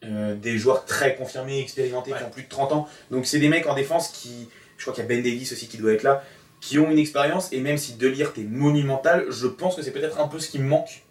euh, 0.04 0.34
des 0.34 0.58
joueurs 0.58 0.86
très 0.86 1.14
confirmés, 1.14 1.60
expérimentés, 1.60 2.12
qui 2.16 2.24
ont 2.24 2.30
plus 2.30 2.44
de 2.44 2.48
30 2.48 2.72
ans. 2.72 2.88
Donc 3.10 3.26
c'est 3.26 3.38
des 3.38 3.48
mecs 3.48 3.66
en 3.66 3.74
défense 3.74 4.08
qui. 4.08 4.48
Je 4.76 4.84
crois 4.84 4.94
qu'il 4.94 5.02
y 5.02 5.06
a 5.06 5.08
Ben 5.08 5.22
Davis 5.22 5.52
aussi 5.52 5.68
qui 5.68 5.76
doit 5.76 5.92
être 5.92 6.02
là, 6.02 6.24
qui 6.60 6.78
ont 6.78 6.90
une 6.90 6.98
expérience, 6.98 7.52
et 7.52 7.60
même 7.60 7.78
si 7.78 7.94
De 7.94 8.06
Ligt 8.08 8.36
est 8.38 8.44
monumental, 8.44 9.26
je 9.30 9.46
pense 9.46 9.76
que 9.76 9.82
c'est 9.82 9.92
peut-être 9.92 10.20
un 10.20 10.28
peu 10.28 10.38
ce 10.38 10.48
qui 10.50 10.58
manque. 10.58 11.02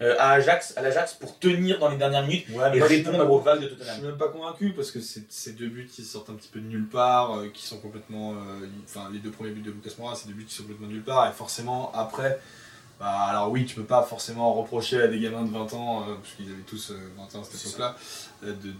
euh, 0.00 0.14
à 0.20 0.30
Ajax, 0.34 0.74
à 0.76 0.82
l'Ajax 0.82 1.14
pour 1.14 1.38
tenir 1.40 1.80
dans 1.80 1.88
les 1.88 1.96
dernières 1.96 2.22
minutes 2.24 2.46
Ouais, 2.54 2.70
et 2.76 2.78
je 2.78 2.84
répondre 2.84 3.28
aux 3.32 3.40
vagues 3.40 3.62
de 3.62 3.68
Je 3.68 3.74
Tottenham. 3.74 3.94
suis 3.96 4.04
même 4.06 4.16
pas 4.16 4.28
convaincu 4.28 4.72
parce 4.76 4.92
que 4.92 5.00
c'est 5.00 5.24
ces 5.28 5.54
deux 5.54 5.66
buts 5.68 5.88
qui 5.92 6.04
sortent 6.04 6.30
un 6.30 6.34
petit 6.34 6.46
peu 6.52 6.60
de 6.60 6.66
nulle 6.68 6.86
part, 6.86 7.36
euh, 7.36 7.48
qui 7.52 7.66
sont 7.66 7.78
complètement. 7.78 8.34
euh, 8.34 8.66
Enfin, 8.84 9.08
les 9.12 9.18
deux 9.18 9.32
premiers 9.32 9.50
buts 9.50 9.60
de 9.62 9.72
Lucas 9.72 9.90
Moura, 9.98 10.14
c'est 10.14 10.28
des 10.28 10.34
buts 10.34 10.44
qui 10.44 10.54
sont 10.54 10.62
complètement 10.62 10.86
de 10.86 10.92
nulle 10.92 11.02
part. 11.02 11.28
Et 11.28 11.32
forcément, 11.32 11.90
après, 11.96 12.38
bah, 13.00 13.10
alors 13.28 13.50
oui, 13.50 13.64
tu 13.64 13.74
peux 13.74 13.82
pas 13.82 14.02
forcément 14.04 14.52
reprocher 14.54 15.02
à 15.02 15.08
des 15.08 15.18
gamins 15.18 15.42
de 15.42 15.50
20 15.50 15.72
ans, 15.74 16.04
parce 16.22 16.34
qu'ils 16.36 16.46
avaient 16.46 16.62
tous 16.64 16.90
euh, 16.92 16.94
20 17.16 17.36
ans 17.36 17.42
à 17.42 17.44
cette 17.44 17.60
époque-là, 17.66 17.96
de, 18.42 18.52
de, 18.52 18.68
de, 18.68 18.72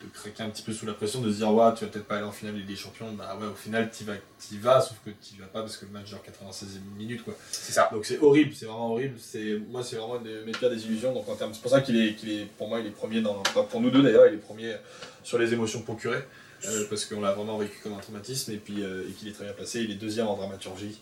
de 0.00 0.06
craquer 0.12 0.42
un 0.42 0.50
petit 0.50 0.62
peu 0.62 0.72
sous 0.72 0.86
la 0.86 0.92
pression, 0.92 1.20
de 1.20 1.30
se 1.30 1.38
dire, 1.38 1.52
ouais, 1.52 1.74
tu 1.74 1.84
vas 1.84 1.90
peut-être 1.90 2.06
pas 2.06 2.16
aller 2.16 2.24
en 2.24 2.32
finale 2.32 2.64
des 2.64 2.76
Champions. 2.76 3.12
Bah 3.12 3.36
ouais, 3.40 3.46
au 3.46 3.54
final, 3.54 3.90
tu 3.90 4.04
vas, 4.04 4.14
t'y 4.38 4.58
vas, 4.58 4.80
sauf 4.80 4.96
que 5.04 5.10
tu 5.10 5.40
vas 5.40 5.46
pas 5.46 5.60
parce 5.60 5.76
que 5.76 5.86
le 5.86 5.92
match 5.92 6.06
dure 6.06 6.22
96 6.22 6.80
minutes, 6.96 7.24
quoi. 7.24 7.34
C'est 7.50 7.72
ça. 7.72 7.88
Donc 7.92 8.04
c'est 8.04 8.20
horrible, 8.20 8.54
c'est 8.54 8.66
vraiment 8.66 8.92
horrible. 8.92 9.16
C'est 9.18 9.58
moi 9.68 9.82
c'est 9.82 9.96
vraiment 9.96 10.18
de 10.18 10.44
mes 10.44 10.52
pires 10.52 10.70
désillusions. 10.70 11.12
Donc 11.12 11.28
en 11.28 11.34
termes, 11.34 11.52
c'est 11.52 11.62
pour 11.62 11.70
ça 11.70 11.80
qu'il 11.80 12.00
est, 12.00 12.14
qu'il 12.14 12.30
est, 12.30 12.44
pour 12.44 12.68
moi 12.68 12.80
il 12.80 12.86
est 12.86 12.90
premier 12.90 13.20
dans, 13.20 13.40
enfin, 13.40 13.64
pour 13.64 13.80
nous 13.80 13.90
deux 13.90 14.02
d'ailleurs, 14.02 14.26
il 14.26 14.34
est 14.34 14.38
premier 14.38 14.76
sur 15.22 15.38
les 15.38 15.52
émotions 15.52 15.82
procurées 15.82 16.24
euh, 16.66 16.84
parce 16.88 17.04
qu'on 17.04 17.20
l'a 17.20 17.32
vraiment 17.32 17.58
vécu 17.58 17.78
comme 17.82 17.94
un 17.94 18.00
traumatisme 18.00 18.52
et 18.52 18.56
puis 18.56 18.82
euh, 18.82 19.08
et 19.08 19.12
qu'il 19.12 19.28
est 19.28 19.32
très 19.32 19.44
bien 19.44 19.52
placé. 19.52 19.82
Il 19.82 19.90
est 19.90 19.96
deuxième 19.96 20.26
en 20.26 20.36
dramaturgie. 20.36 21.00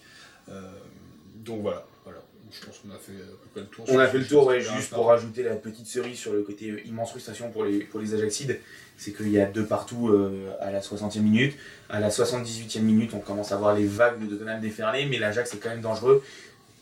Euh, 0.48 0.60
donc 1.36 1.62
voilà. 1.62 1.86
Je 2.50 2.64
pense 2.64 2.78
qu'on 2.78 2.90
a 2.90 2.98
fait 2.98 3.12
peu 3.12 3.48
près 3.52 3.60
le 3.60 3.66
tour. 3.66 3.84
On 3.88 3.98
a 3.98 4.06
fait 4.06 4.18
le 4.18 4.26
tour, 4.26 4.46
ouais, 4.46 4.60
juste 4.60 4.74
c'est 4.80 4.94
pour 4.94 5.06
rajouter 5.06 5.42
la 5.42 5.56
petite 5.56 5.86
cerise 5.86 6.18
sur 6.18 6.32
le 6.32 6.42
côté 6.42 6.70
euh, 6.70 6.86
immense 6.86 7.10
frustration 7.10 7.50
pour 7.50 7.64
les, 7.64 7.80
pour 7.80 8.00
les 8.00 8.14
Ajaxides, 8.14 8.60
c'est 8.96 9.12
qu'il 9.12 9.30
y 9.30 9.40
a 9.40 9.46
deux 9.46 9.66
partout 9.66 10.08
euh, 10.08 10.52
à 10.60 10.70
la 10.70 10.80
60e 10.80 11.20
minute. 11.20 11.56
À 11.88 12.00
la 12.00 12.08
78e 12.08 12.80
minute, 12.80 13.14
on 13.14 13.18
commence 13.18 13.52
à 13.52 13.56
voir 13.56 13.74
les 13.74 13.86
vagues 13.86 14.20
de 14.20 14.26
Tottenham 14.26 14.60
déferler, 14.60 15.06
mais 15.06 15.18
l'Ajax 15.18 15.54
est 15.54 15.58
quand 15.58 15.70
même 15.70 15.80
dangereux. 15.80 16.22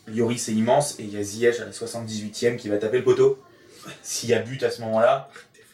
Lloris 0.07 0.49
est 0.49 0.53
immense, 0.53 0.99
et 0.99 1.03
il 1.03 1.13
y 1.13 1.17
a 1.17 1.23
Ziyech 1.23 1.59
à 1.59 1.65
la 1.65 1.71
78e 1.71 2.57
qui 2.57 2.69
va 2.69 2.77
taper 2.77 2.99
le 2.99 3.03
poteau. 3.03 3.39
S'il 4.03 4.29
y 4.29 4.33
a 4.33 4.39
but 4.39 4.61
à 4.63 4.69
ce 4.69 4.81
moment-là, 4.81 5.29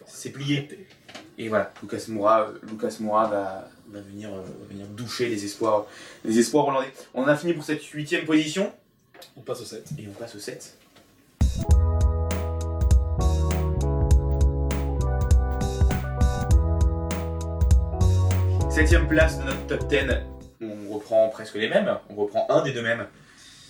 c'est 0.07 0.29
plié. 0.29 0.67
Et 1.37 1.49
voilà, 1.49 1.73
Lucas 1.81 2.05
Moura, 2.09 2.41
euh, 2.41 2.59
Lucas 2.69 2.97
Moura 2.99 3.27
va, 3.27 3.69
va 3.89 4.01
venir, 4.01 4.29
euh, 4.29 4.41
va 4.41 4.67
venir 4.69 4.85
doucher 4.87 5.27
les 5.27 5.43
espoirs, 5.43 5.85
les 6.23 6.37
espoirs 6.37 6.67
hollandais. 6.67 6.91
On 7.13 7.27
a 7.27 7.35
fini 7.35 7.53
pour 7.53 7.63
cette 7.63 7.83
huitième 7.83 8.25
position, 8.25 8.71
On 9.37 9.41
passe 9.41 9.61
au 9.61 9.65
7. 9.65 9.89
et 9.97 10.07
on 10.07 10.13
passe 10.13 10.35
au 10.35 10.39
7. 10.39 10.77
Septième 18.69 19.07
place 19.07 19.37
de 19.39 19.43
notre 19.43 19.67
top 19.67 19.87
10, 19.87 19.97
on 20.61 20.93
reprend 20.93 21.29
presque 21.29 21.55
les 21.55 21.69
mêmes, 21.69 21.97
on 22.09 22.15
reprend 22.15 22.47
un 22.49 22.63
des 22.63 22.71
deux 22.71 22.81
mêmes. 22.81 23.05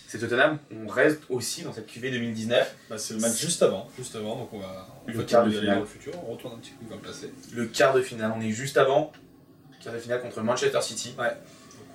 C'est 0.08 0.20
Tottenham, 0.20 0.60
on 0.76 0.88
reste 0.88 1.22
aussi 1.30 1.64
dans 1.64 1.72
cette 1.72 1.88
QV 1.88 2.12
2019. 2.12 2.76
Bah, 2.90 2.98
c'est 2.98 3.14
le 3.14 3.22
match 3.22 3.40
juste 3.40 3.64
avant, 3.64 3.88
juste 3.98 4.14
avant. 4.16 4.36
Donc 4.36 4.52
on 4.52 4.60
va 4.60 4.88
Le 5.06 5.24
quart 5.24 5.46
de 5.46 5.52
finale. 5.52 5.76
dans 5.76 5.80
le 5.80 5.86
futur. 5.86 6.14
On 6.28 6.34
retourne 6.34 6.56
un 6.56 6.58
petit 6.58 6.72
coup, 6.72 6.84
on 6.92 6.96
va 6.96 7.12
le 7.54 7.66
quart 7.68 7.94
de 7.94 8.02
finale, 8.02 8.34
on 8.36 8.42
est 8.42 8.52
juste 8.52 8.78
avant. 8.78 9.12
Quart 9.82 9.94
de 9.94 10.00
finale 10.00 10.22
contre 10.22 10.42
Manchester 10.42 10.82
City. 10.82 11.14
Donc, 11.18 11.28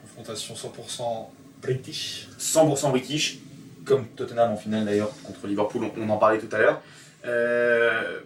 confrontation 0.02 0.54
100% 0.54 1.28
British. 1.62 2.28
100% 2.38 2.90
british, 2.90 3.38
comme 3.84 4.06
Tottenham 4.08 4.52
en 4.52 4.56
finale 4.56 4.84
d'ailleurs 4.84 5.10
contre 5.24 5.46
Liverpool, 5.46 5.90
on, 5.96 6.08
en 6.10 6.18
parlait 6.18 6.38
tout 6.38 6.54
à 6.54 6.58
l'heure. 6.58 6.82
Euh, 7.24 8.20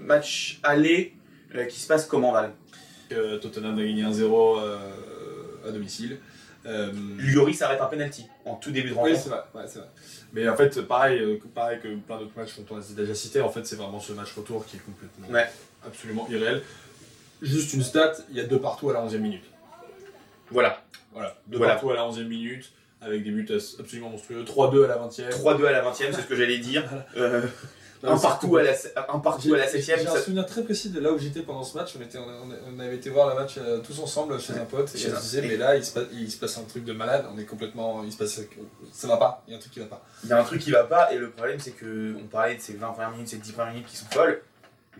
match 0.00 0.60
aller 0.62 1.14
euh, 1.54 1.64
qui 1.66 1.80
se 1.80 1.86
passe 1.86 2.06
comment 2.06 2.32
Val? 2.32 2.52
Euh, 3.12 3.38
Tottenham 3.38 3.78
a 3.78 3.82
gagné 3.82 4.02
1-0 4.04 4.58
euh, 4.60 4.78
à 5.66 5.70
domicile. 5.72 6.18
Lloris 7.18 7.60
arrête 7.60 7.80
un 7.82 7.86
penalty 7.86 8.26
en 8.46 8.54
tout 8.54 8.70
début 8.70 8.88
de 8.88 8.94
oui, 8.94 9.00
rencontre. 9.00 9.20
c'est 9.22 9.28
vrai, 9.28 9.42
ouais, 9.54 9.62
c'est 9.66 9.78
vrai. 9.80 9.88
Mais 10.32 10.48
en 10.48 10.56
fait, 10.56 10.80
pareil, 10.82 11.38
que- 11.38 11.46
pareil 11.48 11.78
que 11.78 11.88
plein 11.96 12.18
d'autres 12.18 12.32
matchs 12.36 12.56
dont 12.56 12.64
on 12.74 12.78
a 12.78 12.82
déjà 12.96 13.14
cité, 13.14 13.40
en 13.42 13.50
fait, 13.50 13.66
c'est 13.66 13.76
vraiment 13.76 14.00
ce 14.00 14.14
match 14.14 14.32
retour 14.34 14.64
qui 14.64 14.76
est 14.76 14.80
complètement, 14.80 15.28
Ouais. 15.28 15.46
absolument 15.86 16.26
irréel. 16.30 16.62
Juste 17.42 17.74
une 17.74 17.82
stat, 17.82 18.14
il 18.30 18.36
y 18.36 18.40
a 18.40 18.44
deux 18.44 18.58
partout 18.58 18.88
à 18.88 18.94
la 18.94 19.00
11e 19.02 19.18
minute. 19.20 19.44
Voilà, 20.50 20.82
Voilà, 21.14 21.36
deux 21.46 21.58
Voilà. 21.58 21.74
partout 21.74 21.90
à 21.90 21.94
la 21.94 22.02
11e 22.02 22.26
minute, 22.26 22.72
avec 23.00 23.22
des 23.22 23.30
buts 23.30 23.48
absolument 23.78 24.10
monstrueux. 24.10 24.44
3-2 24.44 24.84
à 24.84 24.88
la 24.88 24.98
20e. 24.98 25.30
3-2 25.30 25.66
à 25.66 25.72
la 25.72 25.80
20 25.82 25.90
e 25.90 25.94
c'est 25.94 26.12
ce 26.12 26.26
que 26.26 26.36
j'allais 26.36 26.58
dire. 26.58 26.84
Euh, 27.16 27.42
Non, 28.02 28.12
un, 28.12 28.18
partout 28.18 28.54
à 28.58 28.62
la, 28.62 28.72
un 29.08 29.18
partout 29.18 29.54
à 29.54 29.58
la 29.58 29.64
J'ai 29.70 29.80
7 29.80 30.00
j'ai 30.00 30.06
un 30.08 30.16
souvenir 30.16 30.44
très 30.44 30.62
précis 30.62 30.90
de 30.90 31.00
là 31.00 31.10
où 31.10 31.18
j'étais 31.18 31.40
pendant 31.40 31.62
ce 31.62 31.74
match. 31.74 31.94
On, 31.98 32.02
était, 32.02 32.18
on, 32.18 32.78
avait 32.78 32.96
été 32.96 33.08
voir 33.08 33.30
le 33.30 33.34
match 33.34 33.54
euh, 33.56 33.78
tous 33.78 33.98
ensemble 33.98 34.38
chez 34.38 34.52
un 34.52 34.66
pote. 34.66 34.94
Et 34.94 34.98
se 34.98 35.08
disait, 35.08 35.42
et- 35.44 35.48
mais 35.48 35.56
là, 35.56 35.76
il 35.76 35.84
se, 35.84 35.92
passe, 35.92 36.04
il 36.12 36.30
se 36.30 36.36
passe 36.36 36.58
un 36.58 36.64
truc 36.64 36.84
de 36.84 36.92
malade. 36.92 37.24
On 37.34 37.38
est 37.38 37.46
complètement. 37.46 38.02
Il 38.04 38.12
se 38.12 38.18
passe, 38.18 38.40
ça 38.92 39.06
va 39.08 39.16
pas. 39.16 39.42
Il 39.46 39.52
y 39.52 39.54
a 39.54 39.56
un 39.56 39.60
truc 39.60 39.72
qui 39.72 39.80
va 39.80 39.86
pas. 39.86 40.04
Il 40.22 40.28
y 40.28 40.32
a 40.32 40.38
un 40.38 40.44
truc 40.44 40.60
qui 40.60 40.70
va 40.70 40.84
pas, 40.84 41.12
et 41.14 41.16
le 41.16 41.30
problème 41.30 41.58
c'est 41.60 41.70
que 41.70 42.14
on 42.22 42.26
parlait 42.26 42.56
de 42.56 42.60
ces 42.60 42.74
20 42.74 42.88
premières 42.88 43.10
minutes, 43.12 43.28
ces 43.28 43.38
10 43.38 43.52
premières 43.52 43.72
minutes 43.72 43.88
qui 43.88 43.96
sont 43.96 44.06
folles. 44.10 44.42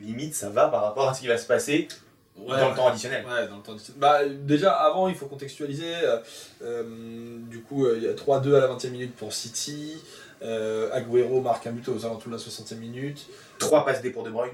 Limite, 0.01 0.35
ça 0.35 0.49
va 0.49 0.69
par 0.69 0.83
rapport 0.83 1.09
à 1.09 1.15
ce 1.15 1.21
qui 1.21 1.29
va 1.29 1.37
se 1.37 1.47
passer 1.47 1.89
dans 2.37 2.71
le 2.71 2.75
temps 2.75 2.89
additionnel. 2.89 3.25
Ouais, 3.25 3.49
dans 3.49 3.57
le 3.57 3.63
temps 3.63 3.73
additionnel. 3.73 4.01
Bah, 4.01 4.19
déjà, 4.27 4.73
avant, 4.73 5.09
il 5.09 5.15
faut 5.15 5.27
contextualiser. 5.27 5.95
euh, 5.95 6.19
euh, 6.63 6.85
du 7.49 7.61
coup, 7.63 7.87
euh, 7.87 7.95
il 7.97 8.03
y 8.05 8.09
a 8.09 8.15
3-2 8.15 8.55
à 8.57 8.61
la 8.61 8.69
20e 8.69 8.91
minute 8.91 9.15
pour 9.15 9.33
City. 9.33 10.03
Euh, 10.43 10.91
Agüero 10.93 11.41
marque 11.41 11.67
un 11.67 11.73
but 11.73 11.89
aux 11.89 12.05
alentours 12.05 12.31
de 12.31 12.37
la 12.37 12.43
60e 12.43 12.77
minute. 12.77 13.27
3 13.59 13.85
passes 13.85 14.03
D 14.03 14.11
pour 14.11 14.25
De 14.25 14.31
Bruyne. 14.31 14.53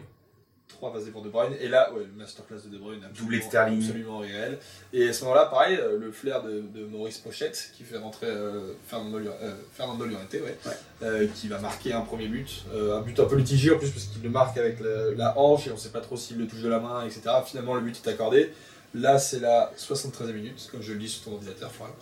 3 0.72 0.92
passes 0.92 1.04
pour 1.10 1.22
De 1.22 1.28
Bruyne. 1.28 1.52
Et 1.60 1.68
là, 1.68 1.92
ouais, 1.92 2.00
le 2.00 2.18
masterclass 2.18 2.56
de 2.64 2.68
De 2.70 2.78
Bruyne. 2.78 2.98
absolument- 3.04 3.18
Doublé 3.24 3.38
de 3.38 3.42
Sterling. 3.44 3.80
Absolument 3.82 4.18
réel. 4.18 4.58
Et 4.92 5.08
à 5.08 5.12
ce 5.12 5.24
moment-là, 5.24 5.46
pareil, 5.46 5.76
euh, 5.78 5.98
le 5.98 6.10
flair 6.12 6.42
de, 6.42 6.60
de 6.60 6.84
Maurice 6.86 7.18
Pochette 7.18 7.70
qui 7.76 7.82
fait 7.84 7.98
rentrer 7.98 8.26
euh, 8.28 8.72
Fernando, 8.86 9.18
euh, 9.18 9.54
Fernando 9.74 10.04
Llorente, 10.06 10.32
ouais, 10.32 10.40
Ouais. 10.66 10.72
euh, 11.02 11.26
qui 11.34 11.48
va 11.48 11.58
marquer 11.58 11.92
un 11.92 12.00
premier 12.02 12.28
but. 12.28 12.64
Euh, 12.74 12.98
un 12.98 13.02
but 13.02 13.18
un 13.20 13.24
peu 13.26 13.36
litigieux 13.36 13.74
en 13.74 13.78
plus, 13.78 13.90
parce 13.90 14.06
qu'il 14.06 14.22
le 14.22 14.30
marque 14.30 14.56
avec 14.58 14.80
la, 14.80 15.12
la 15.16 15.38
hanche 15.38 15.66
et 15.66 15.72
on 15.72 15.76
sait 15.76 15.90
pas 15.90 16.00
trop 16.00 16.16
s'il 16.16 16.38
le 16.38 16.46
touche 16.46 16.60
de 16.62 16.68
la 16.68 16.78
main, 16.80 17.04
etc. 17.04 17.22
Finalement, 17.46 17.74
le 17.74 17.80
but 17.82 18.00
est 18.04 18.08
accordé. 18.10 18.52
Là, 18.94 19.18
c'est 19.18 19.38
la 19.40 19.72
73e 19.76 20.32
minute, 20.32 20.68
comme 20.72 20.82
je 20.82 20.92
le 20.92 20.98
dis 20.98 21.08
sur 21.08 21.24
ton 21.24 21.32
ordinateur, 21.34 21.70
Florian. 21.70 21.94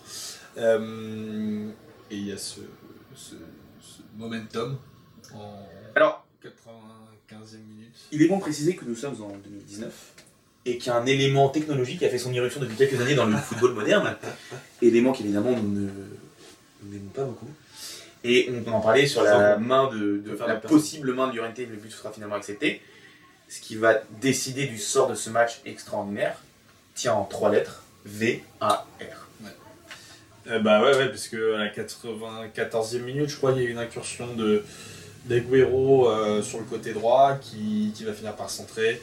Euh, 0.57 1.67
Et 2.11 2.15
il 2.15 2.27
y 2.27 2.31
a 2.31 2.37
ce, 2.37 2.61
ce, 3.15 3.35
ce 3.81 4.01
momentum 4.17 4.77
en 5.35 5.53
Alors, 5.95 6.25
95e 7.31 7.57
minute. 7.69 7.95
il 8.11 8.21
est 8.21 8.27
bon 8.27 8.37
de 8.37 8.41
préciser 8.41 8.75
que 8.75 8.85
nous 8.85 8.95
sommes 8.95 9.21
en 9.21 9.29
2019 9.29 9.93
et 10.65 10.77
qu'il 10.77 10.87
y 10.87 10.89
a 10.89 10.97
un 10.97 11.05
élément 11.05 11.49
technologique 11.49 11.99
qui 11.99 12.05
a 12.05 12.09
fait 12.09 12.17
son 12.17 12.33
irruption 12.33 12.59
depuis 12.59 12.75
quelques 12.75 12.99
années 12.99 13.15
dans 13.15 13.25
le 13.25 13.35
football 13.37 13.73
moderne, 13.73 14.15
élément 14.81 15.11
qu'évidemment 15.13 15.51
nous 15.51 15.69
ne 15.69 15.89
nous 16.83 16.91
n'aimons 16.93 17.09
pas 17.13 17.23
beaucoup. 17.23 17.47
Et 18.23 18.49
on 18.67 18.71
en 18.71 18.81
parlait 18.81 19.07
sur 19.07 19.23
la 19.23 19.57
main 19.57 19.89
de, 19.89 20.17
de- 20.17 20.37
la 20.47 20.55
possible 20.55 21.13
main 21.13 21.27
de 21.29 21.35
Llorente, 21.37 21.57
le 21.59 21.75
but 21.77 21.91
sera 21.91 22.11
finalement 22.11 22.35
accepté. 22.35 22.81
Ce 23.47 23.61
qui 23.61 23.75
va 23.77 23.95
décider 24.21 24.65
du 24.67 24.77
sort 24.77 25.07
de 25.09 25.15
ce 25.15 25.29
match 25.29 25.61
extraordinaire 25.65 26.37
tient 26.95 27.13
en 27.13 27.23
trois 27.25 27.49
lettres 27.51 27.83
V 28.05 28.43
A 28.61 28.85
R. 29.01 29.27
Euh, 30.47 30.59
bah 30.59 30.81
ouais, 30.83 30.95
ouais, 30.97 31.09
parce 31.09 31.27
que 31.27 31.55
à 31.55 31.57
la 31.59 31.69
94e 31.69 32.99
minute, 33.03 33.29
je 33.29 33.35
crois, 33.37 33.51
il 33.53 33.57
y 33.59 33.61
a 33.61 33.63
eu 33.63 33.71
une 33.71 33.77
incursion 33.77 34.33
de 34.35 34.63
d'Aguero 35.25 36.09
euh, 36.09 36.41
sur 36.41 36.59
le 36.59 36.65
côté 36.65 36.93
droit 36.93 37.35
qui, 37.35 37.91
qui 37.95 38.03
va 38.03 38.13
finir 38.13 38.35
par 38.35 38.49
centrer. 38.49 39.01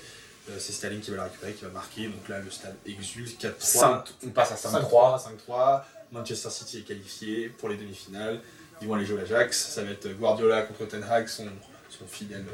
Euh, 0.49 0.57
c'est 0.59 0.73
Sterling 0.73 1.01
qui 1.01 1.11
va 1.11 1.17
la 1.19 1.25
récupérer, 1.25 1.53
qui 1.55 1.65
va 1.65 1.71
marquer. 1.71 2.07
Donc 2.09 2.29
là, 2.29 2.39
le 2.41 2.51
stade 2.51 2.77
exulte 2.87 3.41
4-3. 3.43 3.53
Cinq- 3.59 4.05
on 4.27 4.31
passe 4.31 4.53
à 4.53 4.69
5-3. 4.81 5.19
5-3. 5.19 5.25
5-3. 5.49 5.85
Manchester 6.13 6.51
City 6.51 6.79
est 6.79 6.83
qualifié 6.83 7.49
pour 7.49 7.69
les 7.69 7.77
demi-finales. 7.77 8.41
Ils 8.81 8.87
vont 8.89 8.95
aller 8.95 9.05
jouer 9.07 9.19
à 9.19 9.23
l'Ajax. 9.23 9.71
Ça 9.71 9.83
va 9.83 9.91
être 9.91 10.09
Guardiola 10.19 10.63
contre 10.63 10.87
Ten 10.87 11.03
Hag, 11.03 11.27
son, 11.29 11.47
son 11.91 12.07
fidèle. 12.07 12.45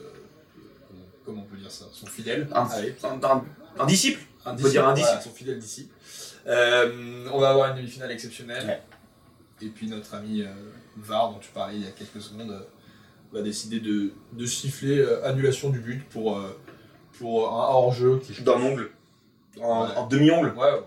euh, 0.00 0.04
comment 1.24 1.42
on 1.42 1.44
peut 1.44 1.56
dire 1.56 1.70
ça? 1.70 1.84
Son 1.92 2.06
fidèle. 2.06 2.48
Un, 2.52 2.62
un- 2.62 3.22
un- 3.22 3.44
un 3.78 3.86
disciple 3.86 4.20
Un 4.44 4.54
peut 4.56 4.68
dire 4.70 4.86
un 4.88 4.94
disciple. 4.94 5.10
voilà, 5.12 5.22
son 5.22 5.30
fidèle 5.30 5.58
disciple. 5.58 5.94
On 6.46 7.38
va 7.38 7.50
avoir 7.50 7.70
une 7.70 7.76
demi-finale 7.76 8.10
exceptionnelle. 8.10 8.66
Ouais. 8.66 8.82
Et 9.66 9.70
puis 9.70 9.86
notre 9.86 10.14
ami 10.14 10.42
VAR, 10.96 11.32
dont 11.32 11.38
tu 11.38 11.50
parlais 11.50 11.76
il 11.76 11.84
y 11.84 11.86
a 11.86 11.90
quelques 11.90 12.20
secondes, 12.20 12.50
euh, 12.50 12.60
va 13.32 13.42
décider 13.42 13.80
de, 13.80 14.12
de 14.32 14.46
siffler 14.46 14.98
euh, 14.98 15.24
annulation 15.26 15.70
du 15.70 15.80
but 15.80 16.04
pour, 16.08 16.38
euh, 16.38 16.58
pour 17.18 17.48
un 17.48 17.66
hors-jeu 17.68 18.18
qui 18.18 18.40
dans 18.42 18.58
l'ongle. 18.58 18.90
En, 19.60 19.84
Ouais. 19.86 19.92
demi-ongle. 20.10 20.52
Ouais. 20.56 20.82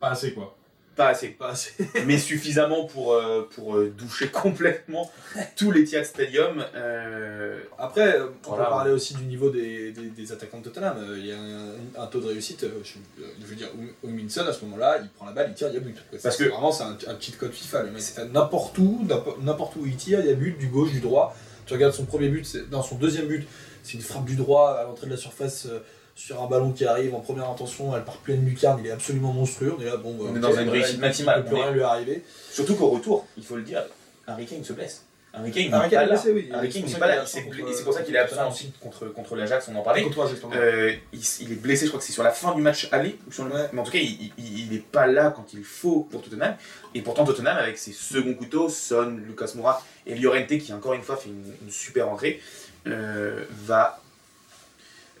pas 0.00 0.10
assez 0.10 0.34
quoi. 0.34 0.53
Pas 0.96 1.08
assez. 1.08 1.28
Pas 1.28 1.50
assez. 1.50 1.72
mais 2.06 2.18
suffisamment 2.18 2.84
pour, 2.86 3.14
euh, 3.14 3.48
pour 3.54 3.76
euh, 3.76 3.90
doucher 3.96 4.28
complètement 4.28 5.10
tout 5.56 5.70
l'Etihad 5.72 6.04
Stadium. 6.04 6.64
Euh, 6.74 7.58
Après, 7.78 8.20
on 8.20 8.30
Voilà. 8.48 8.64
peut 8.64 8.70
parler 8.70 8.90
aussi 8.92 9.14
du 9.14 9.24
niveau 9.24 9.50
des, 9.50 9.90
des, 9.92 10.06
des 10.08 10.32
attaquants 10.32 10.58
de 10.58 10.64
Tottenham. 10.64 10.96
Il 11.16 11.26
y 11.26 11.32
a 11.32 11.36
un, 11.38 12.02
un 12.02 12.06
taux 12.06 12.20
de 12.20 12.26
réussite. 12.28 12.64
Je, 12.84 12.94
je 13.40 13.46
veux 13.46 13.56
dire, 13.56 13.68
Minson 14.04 14.46
à 14.46 14.52
ce 14.52 14.64
moment-là, 14.64 14.98
il 15.02 15.08
prend 15.10 15.26
la 15.26 15.32
balle, 15.32 15.48
il 15.50 15.54
tire, 15.54 15.68
il 15.68 15.74
y 15.74 15.78
a 15.78 15.80
but. 15.80 15.96
Parce 16.22 16.36
que- 16.36 16.44
vraiment, 16.44 16.70
c'est 16.72 16.84
un, 16.84 16.96
un 17.08 17.18
cheat 17.20 17.36
code 17.38 17.52
FIFA. 17.52 17.84
C'est 17.98 18.32
n'importe 18.32 18.78
où, 18.78 19.04
n'importe- 19.42 19.76
où 19.76 19.86
il 19.86 19.96
tire, 19.96 20.20
il 20.20 20.26
y 20.26 20.30
a 20.30 20.34
but, 20.34 20.56
du 20.58 20.68
gauche, 20.68 20.92
du 20.92 21.00
droit. 21.00 21.36
Tu 21.66 21.72
regardes 21.72 21.94
son 21.94 22.04
premier 22.04 22.28
but, 22.28 22.44
c'est- 22.46 22.70
non, 22.70 22.82
son 22.82 22.96
deuxième 22.96 23.26
but, 23.26 23.46
c'est 23.82 23.94
une 23.94 24.02
frappe 24.02 24.26
du 24.26 24.36
droit 24.36 24.72
à 24.78 24.84
l'entrée 24.84 25.06
de 25.06 25.12
la 25.12 25.16
surface 25.16 25.66
sur 26.14 26.42
un 26.42 26.46
ballon 26.46 26.72
qui 26.72 26.84
arrive 26.86 27.14
en 27.14 27.20
première 27.20 27.48
intention. 27.50 27.94
Elle 27.96 28.04
part 28.04 28.18
pleine 28.18 28.44
lucarne, 28.44 28.80
il 28.80 28.86
est 28.86 28.92
absolument 28.92 29.32
monstrueux. 29.32 29.74
On 29.78 29.80
est 29.82 29.86
là, 29.86 29.96
bon, 29.96 30.14
bah, 30.14 30.24
On 30.30 30.36
est 30.36 30.40
dans 30.40 30.48
une 30.50 30.54
voilà, 30.54 30.72
réussite 30.72 30.94
il- 30.94 31.00
maximale. 31.00 31.40
Il 31.40 31.42
peut 31.50 31.54
plus 31.56 31.62
rien 31.62 31.72
lui 31.72 31.82
arriver. 31.82 32.22
surtout 32.50 32.74
qu'au 32.76 32.90
retour, 32.90 33.26
il 33.36 33.44
faut 33.44 33.56
le 33.56 33.62
dire, 33.62 33.82
Harry 34.26 34.46
Kane 34.46 34.62
se 34.64 34.72
blesse. 34.72 35.04
Harry 35.36 35.50
Kane 35.50 35.64
n'est 35.64 35.70
pas 35.70 35.88
là. 36.06 36.14
Harry 36.14 36.18
C'est 36.22 36.32
Kane 36.32 36.62
pour 36.70 36.70
n'est 36.82 36.88
ça 36.88 36.98
pas 37.00 37.06
là. 37.08 37.26
c'est 37.26 37.84
pour 37.84 37.92
ça 37.92 38.02
qu'il 38.02 38.14
est 38.14 38.18
absent 38.18 38.36
contre- 38.36 38.46
ensuite 38.48 38.78
contre, 38.78 39.06
contre 39.12 39.34
l'Ajax, 39.34 39.68
on 39.68 39.74
en 39.76 39.82
parlait. 39.82 40.02
Contre 40.02 40.14
toi, 40.14 40.28
justement. 40.30 40.52
Euh, 40.54 40.92
il, 41.12 41.52
est 41.52 41.56
blessé, 41.56 41.86
je 41.86 41.90
crois 41.90 41.98
que 41.98 42.06
c'est 42.06 42.12
sur 42.12 42.22
la 42.22 42.30
fin 42.30 42.54
du 42.54 42.62
match 42.62 42.86
aller. 42.92 43.18
Ou 43.26 43.32
sur 43.32 43.44
le... 43.44 43.52
Ouais. 43.52 43.68
Mais 43.72 43.80
en 43.80 43.82
tout 43.84 43.90
cas, 43.90 43.98
il- 43.98 44.30
il 44.38 44.70
n'est 44.70 44.78
pas 44.78 45.08
là 45.08 45.32
quand 45.34 45.52
il 45.52 45.64
faut 45.64 46.06
pour 46.08 46.22
Tottenham. 46.22 46.54
Et 46.94 47.02
pourtant, 47.02 47.24
Tottenham, 47.24 47.56
avec 47.56 47.78
ses 47.78 47.90
seconds 47.90 48.34
couteaux, 48.34 48.68
Son, 48.68 49.16
Lucas 49.26 49.50
Moura 49.56 49.82
et 50.06 50.14
Llorente, 50.14 50.56
qui 50.58 50.72
encore 50.72 50.94
une 50.94 51.02
fois 51.02 51.16
fait 51.16 51.30
une, 51.30 51.52
une 51.64 51.70
super 51.70 52.08
entrée, 52.08 52.40
euh, 52.86 53.44
va 53.66 54.00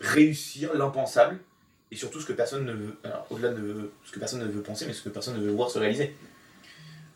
réussir 0.00 0.74
l'impensable. 0.74 1.38
Et 1.90 1.96
surtout 1.96 2.20
ce 2.20 2.26
que 2.26 2.32
personne 2.32 2.64
ne 2.64 2.72
veut, 2.72 2.96
alors, 3.04 3.26
au-delà 3.30 3.50
de 3.50 3.90
ce 4.04 4.10
que 4.12 4.18
personne 4.18 4.40
ne 4.40 4.46
veut 4.46 4.62
penser, 4.62 4.84
mais 4.86 4.92
ce 4.92 5.02
que 5.02 5.10
personne 5.10 5.36
ne 5.38 5.44
veut 5.44 5.52
voir 5.52 5.70
se 5.70 5.78
réaliser. 5.78 6.16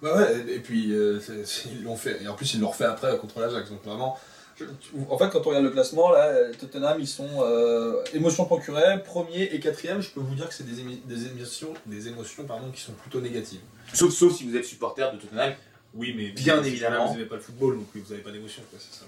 Bah 0.01 0.15
ouais, 0.17 0.45
et 0.55 0.61
puis 0.61 0.93
euh, 0.93 1.19
c'est- 1.21 1.45
c'est- 1.47 1.69
ils 1.71 1.83
l'ont 1.83 1.97
fait, 1.97 2.23
et 2.23 2.29
en 2.29 2.35
plus 2.35 2.55
ils 2.55 2.61
l'ont 2.61 2.69
refait 2.69 2.85
après 2.85 3.17
contre 3.19 3.41
l'Ajax, 3.41 3.71
donc 3.71 3.83
vraiment. 3.85 4.17
je- 4.57 4.65
tu- 4.65 4.91
en 5.11 5.19
fait, 5.19 5.31
quand 5.31 5.41
on 5.47 5.49
regarde 5.49 5.65
le 5.65 5.71
classement, 5.71 6.11
là, 6.13 6.27
euh, 6.27 6.53
Tottenham, 6.55 6.99
ils 7.01 7.09
sont 7.09 7.29
euh, 7.41 8.03
émotion 8.15 8.45
procurée, 8.45 9.03
premier 9.03 9.43
et 9.45 9.59
quatrième. 9.59 10.01
Je 10.01 10.11
peux 10.11 10.21
vous 10.21 10.35
dire 10.37 10.49
que 10.49 10.55
c'est 10.55 10.65
des, 10.67 10.81
émi- 10.83 11.05
des 11.07 11.27
émotions, 11.27 11.75
des 11.87 12.07
émotions 12.09 12.45
pardon, 12.45 12.71
qui 12.71 12.81
sont 12.81 12.93
plutôt 12.93 13.21
négatives. 13.21 13.61
Sauf, 13.95 14.13
sauf 14.13 14.33
si 14.37 14.49
vous 14.49 14.57
êtes 14.57 14.65
supporter 14.65 15.13
de 15.13 15.19
Tottenham. 15.19 15.53
Oui, 15.95 16.15
mais 16.17 16.31
Bien 16.31 16.61
vous- 16.61 16.67
évidemment. 16.67 17.07
Vous 17.07 17.15
n'aimez 17.15 17.27
pas 17.29 17.37
le 17.37 17.41
football, 17.41 17.77
donc 17.79 17.87
vous 17.95 18.11
n'avez 18.11 18.23
pas 18.23 18.31
d'émotion, 18.31 18.63
quoi, 18.71 18.79
c'est 18.81 18.97
ça 18.97 19.05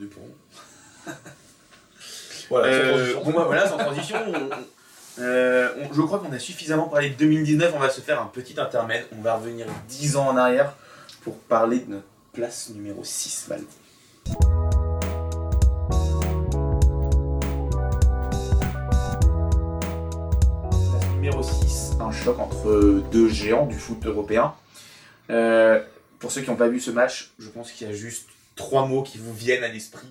le. 0.00 0.08
Voilà, 2.52 2.66
sans 2.70 2.78
Euh, 2.78 2.90
transition. 3.14 3.22
bon, 3.32 3.44
voilà, 3.46 3.66
sans 3.68 3.78
transition, 3.78 4.16
on- 4.28 5.22
euh, 5.22 5.68
on- 5.80 5.94
je 5.94 6.02
crois 6.02 6.18
qu'on 6.18 6.32
a 6.32 6.38
suffisamment 6.38 6.86
parlé 6.88 7.08
de 7.08 7.14
2019. 7.14 7.72
On 7.74 7.78
va 7.78 7.88
se 7.88 8.02
faire 8.02 8.20
un 8.20 8.26
petit 8.26 8.60
intermède. 8.60 9.06
On 9.18 9.22
va 9.22 9.36
revenir 9.36 9.66
10 9.88 10.16
ans 10.16 10.28
en 10.28 10.36
arrière 10.36 10.74
pour 11.22 11.34
parler 11.38 11.78
de 11.78 11.92
notre 11.92 12.06
place 12.34 12.68
numéro 12.74 13.02
6, 13.04 13.46
Val. 13.48 13.62
Numéro 21.14 21.42
6, 21.42 21.92
un 22.00 22.10
choc 22.12 22.38
entre 22.38 23.02
deux 23.12 23.28
géants 23.28 23.66
du 23.66 23.78
foot 23.78 24.04
européen. 24.04 24.54
Euh, 25.30 25.80
pour 26.18 26.32
ceux 26.32 26.40
qui 26.42 26.50
n'ont 26.50 26.56
pas 26.56 26.68
vu 26.68 26.80
ce 26.80 26.90
match, 26.90 27.30
je 27.38 27.48
pense 27.48 27.70
qu'il 27.72 27.86
y 27.86 27.90
a 27.90 27.94
juste 27.94 28.28
trois 28.56 28.86
mots 28.86 29.02
qui 29.02 29.18
vous 29.18 29.32
viennent 29.32 29.64
à 29.64 29.68
l'esprit 29.68 30.08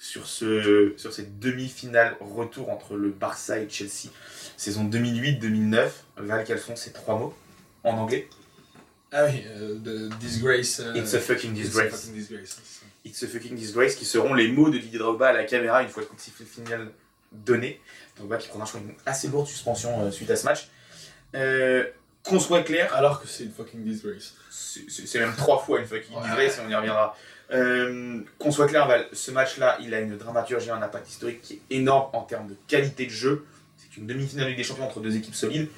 sur, 0.00 0.26
ce, 0.26 0.94
sur 0.96 1.12
cette 1.12 1.38
demi-finale 1.38 2.16
retour 2.20 2.70
entre 2.70 2.96
le 2.96 3.10
Barça 3.10 3.58
et 3.58 3.68
Chelsea, 3.68 4.08
saison 4.56 4.84
2008-2009. 4.88 5.88
Val, 6.16 6.44
quels 6.44 6.58
sont 6.58 6.74
ces 6.74 6.92
trois 6.92 7.18
mots 7.18 7.34
en 7.84 7.90
anglais? 7.98 8.26
Ah 9.12 9.26
oui, 9.26 9.44
euh, 9.46 9.74
de 9.78 10.08
disgrace. 10.18 10.80
euh, 10.80 10.94
It's 10.94 11.12
a 11.14 11.20
fucking 11.20 11.50
it's 11.52 11.60
a 11.60 11.62
disgrace. 11.64 11.90
fucking 12.00 12.14
disgrace. 12.14 12.56
It's 13.04 13.22
a 13.22 13.26
fucking 13.26 13.54
disgrace, 13.54 13.94
qui 13.94 14.04
seront 14.06 14.32
les 14.34 14.48
mots 14.50 14.70
de 14.70 14.78
Didier 14.78 14.98
Drogba 14.98 15.28
à 15.28 15.32
la 15.32 15.44
caméra 15.44 15.82
une 15.82 15.88
fois 15.88 16.02
le 16.02 16.08
coup 16.08 16.16
de 16.16 16.20
sifflet 16.20 16.46
final 16.46 16.90
donné. 17.32 17.80
Drogba 18.16 18.38
qui 18.38 18.48
prendra 18.48 18.66
une 18.78 18.94
assez 19.04 19.28
lourde 19.28 19.46
suspension 19.48 20.00
euh, 20.06 20.10
suite 20.10 20.30
à 20.30 20.36
ce 20.36 20.44
match. 20.46 20.68
Euh, 21.34 21.84
Qu'on 22.22 22.38
soit 22.40 22.62
clair, 22.62 22.94
Alors 22.94 23.20
que 23.20 23.26
c'est 23.28 23.44
une 23.44 23.52
fucking 23.52 23.82
disgrace. 23.82 24.34
c'est 24.50 25.18
même 25.18 25.34
trois 25.36 25.58
fois 25.58 25.80
une 25.80 25.86
fucking 25.86 26.14
Ouais. 26.16 26.22
disgrace 26.22 26.58
et 26.58 26.60
on 26.66 26.70
y 26.70 26.74
reviendra. 26.74 27.16
Euh, 27.52 28.20
Qu'on 28.38 28.50
soit 28.50 28.66
clair, 28.66 28.86
Val, 28.86 29.06
ce 29.12 29.30
match-là, 29.30 29.78
il 29.82 29.92
a 29.94 30.00
une 30.00 30.16
dramaturgie, 30.16 30.70
un 30.70 30.82
impact 30.82 31.08
historique 31.08 31.42
qui 31.42 31.54
est 31.54 31.76
énorme 31.76 32.10
en 32.12 32.22
termes 32.22 32.48
de 32.48 32.56
qualité 32.68 33.06
de 33.06 33.10
jeu. 33.10 33.44
C'est 33.76 33.96
une 33.96 34.06
demi-finale 34.06 34.44
de 34.44 34.50
Ligue 34.50 34.58
des 34.58 34.64
Champions 34.64 34.84
entre 34.84 35.00
deux 35.00 35.16
équipes 35.16 35.34
solides. 35.34 35.68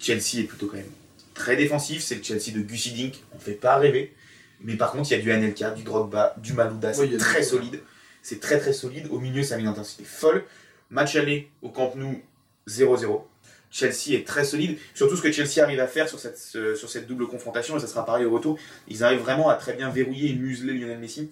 Chelsea 0.00 0.38
est 0.40 0.44
plutôt 0.44 0.66
quand 0.66 0.78
même 0.78 0.86
très 1.34 1.56
défensif, 1.56 2.02
c'est 2.02 2.16
le 2.16 2.22
Chelsea 2.22 2.52
de 2.54 2.60
Gussie 2.60 2.92
Dink, 2.92 3.22
on 3.34 3.38
fait 3.38 3.52
pas 3.52 3.76
rêver. 3.76 4.14
Mais 4.62 4.76
par 4.76 4.92
contre, 4.92 5.10
il 5.10 5.16
y 5.16 5.20
a 5.20 5.22
du 5.22 5.32
Anelka, 5.32 5.70
du 5.70 5.82
Drogba, 5.82 6.34
du 6.38 6.52
Malouda, 6.52 6.92
c'est 6.92 7.02
Oui, 7.02 7.14
a 7.14 7.18
très 7.18 7.42
solide. 7.42 7.80
C'est 8.22 8.40
très 8.40 8.58
très 8.58 8.74
solide. 8.74 9.06
Au 9.10 9.18
milieu, 9.18 9.42
ça 9.42 9.56
met 9.56 9.62
une 9.62 9.68
intensité 9.68 10.04
folle. 10.04 10.44
Match 10.90 11.16
aller 11.16 11.48
au 11.62 11.70
Camp 11.70 11.94
Nou 11.96 12.20
0-0. 12.68 13.22
Chelsea 13.70 14.14
est 14.14 14.26
très 14.26 14.44
solide. 14.44 14.78
Surtout 14.94 15.16
ce 15.16 15.22
que 15.22 15.30
Chelsea 15.32 15.62
arrive 15.62 15.80
à 15.80 15.86
faire 15.86 16.08
sur 16.08 16.18
cette, 16.18 16.38
ce- 16.38 16.74
sur 16.74 16.90
cette 16.90 17.06
double 17.06 17.26
confrontation, 17.28 17.76
et 17.76 17.80
ça 17.80 17.86
sera 17.86 18.04
pareil 18.04 18.24
au 18.24 18.30
retour. 18.32 18.58
Ils 18.88 19.04
arrivent 19.04 19.20
vraiment 19.20 19.48
à 19.48 19.54
très 19.54 19.74
bien 19.74 19.90
verrouiller 19.90 20.30
et 20.30 20.34
museler 20.34 20.74
Lionel 20.74 20.98
Messi, 20.98 21.30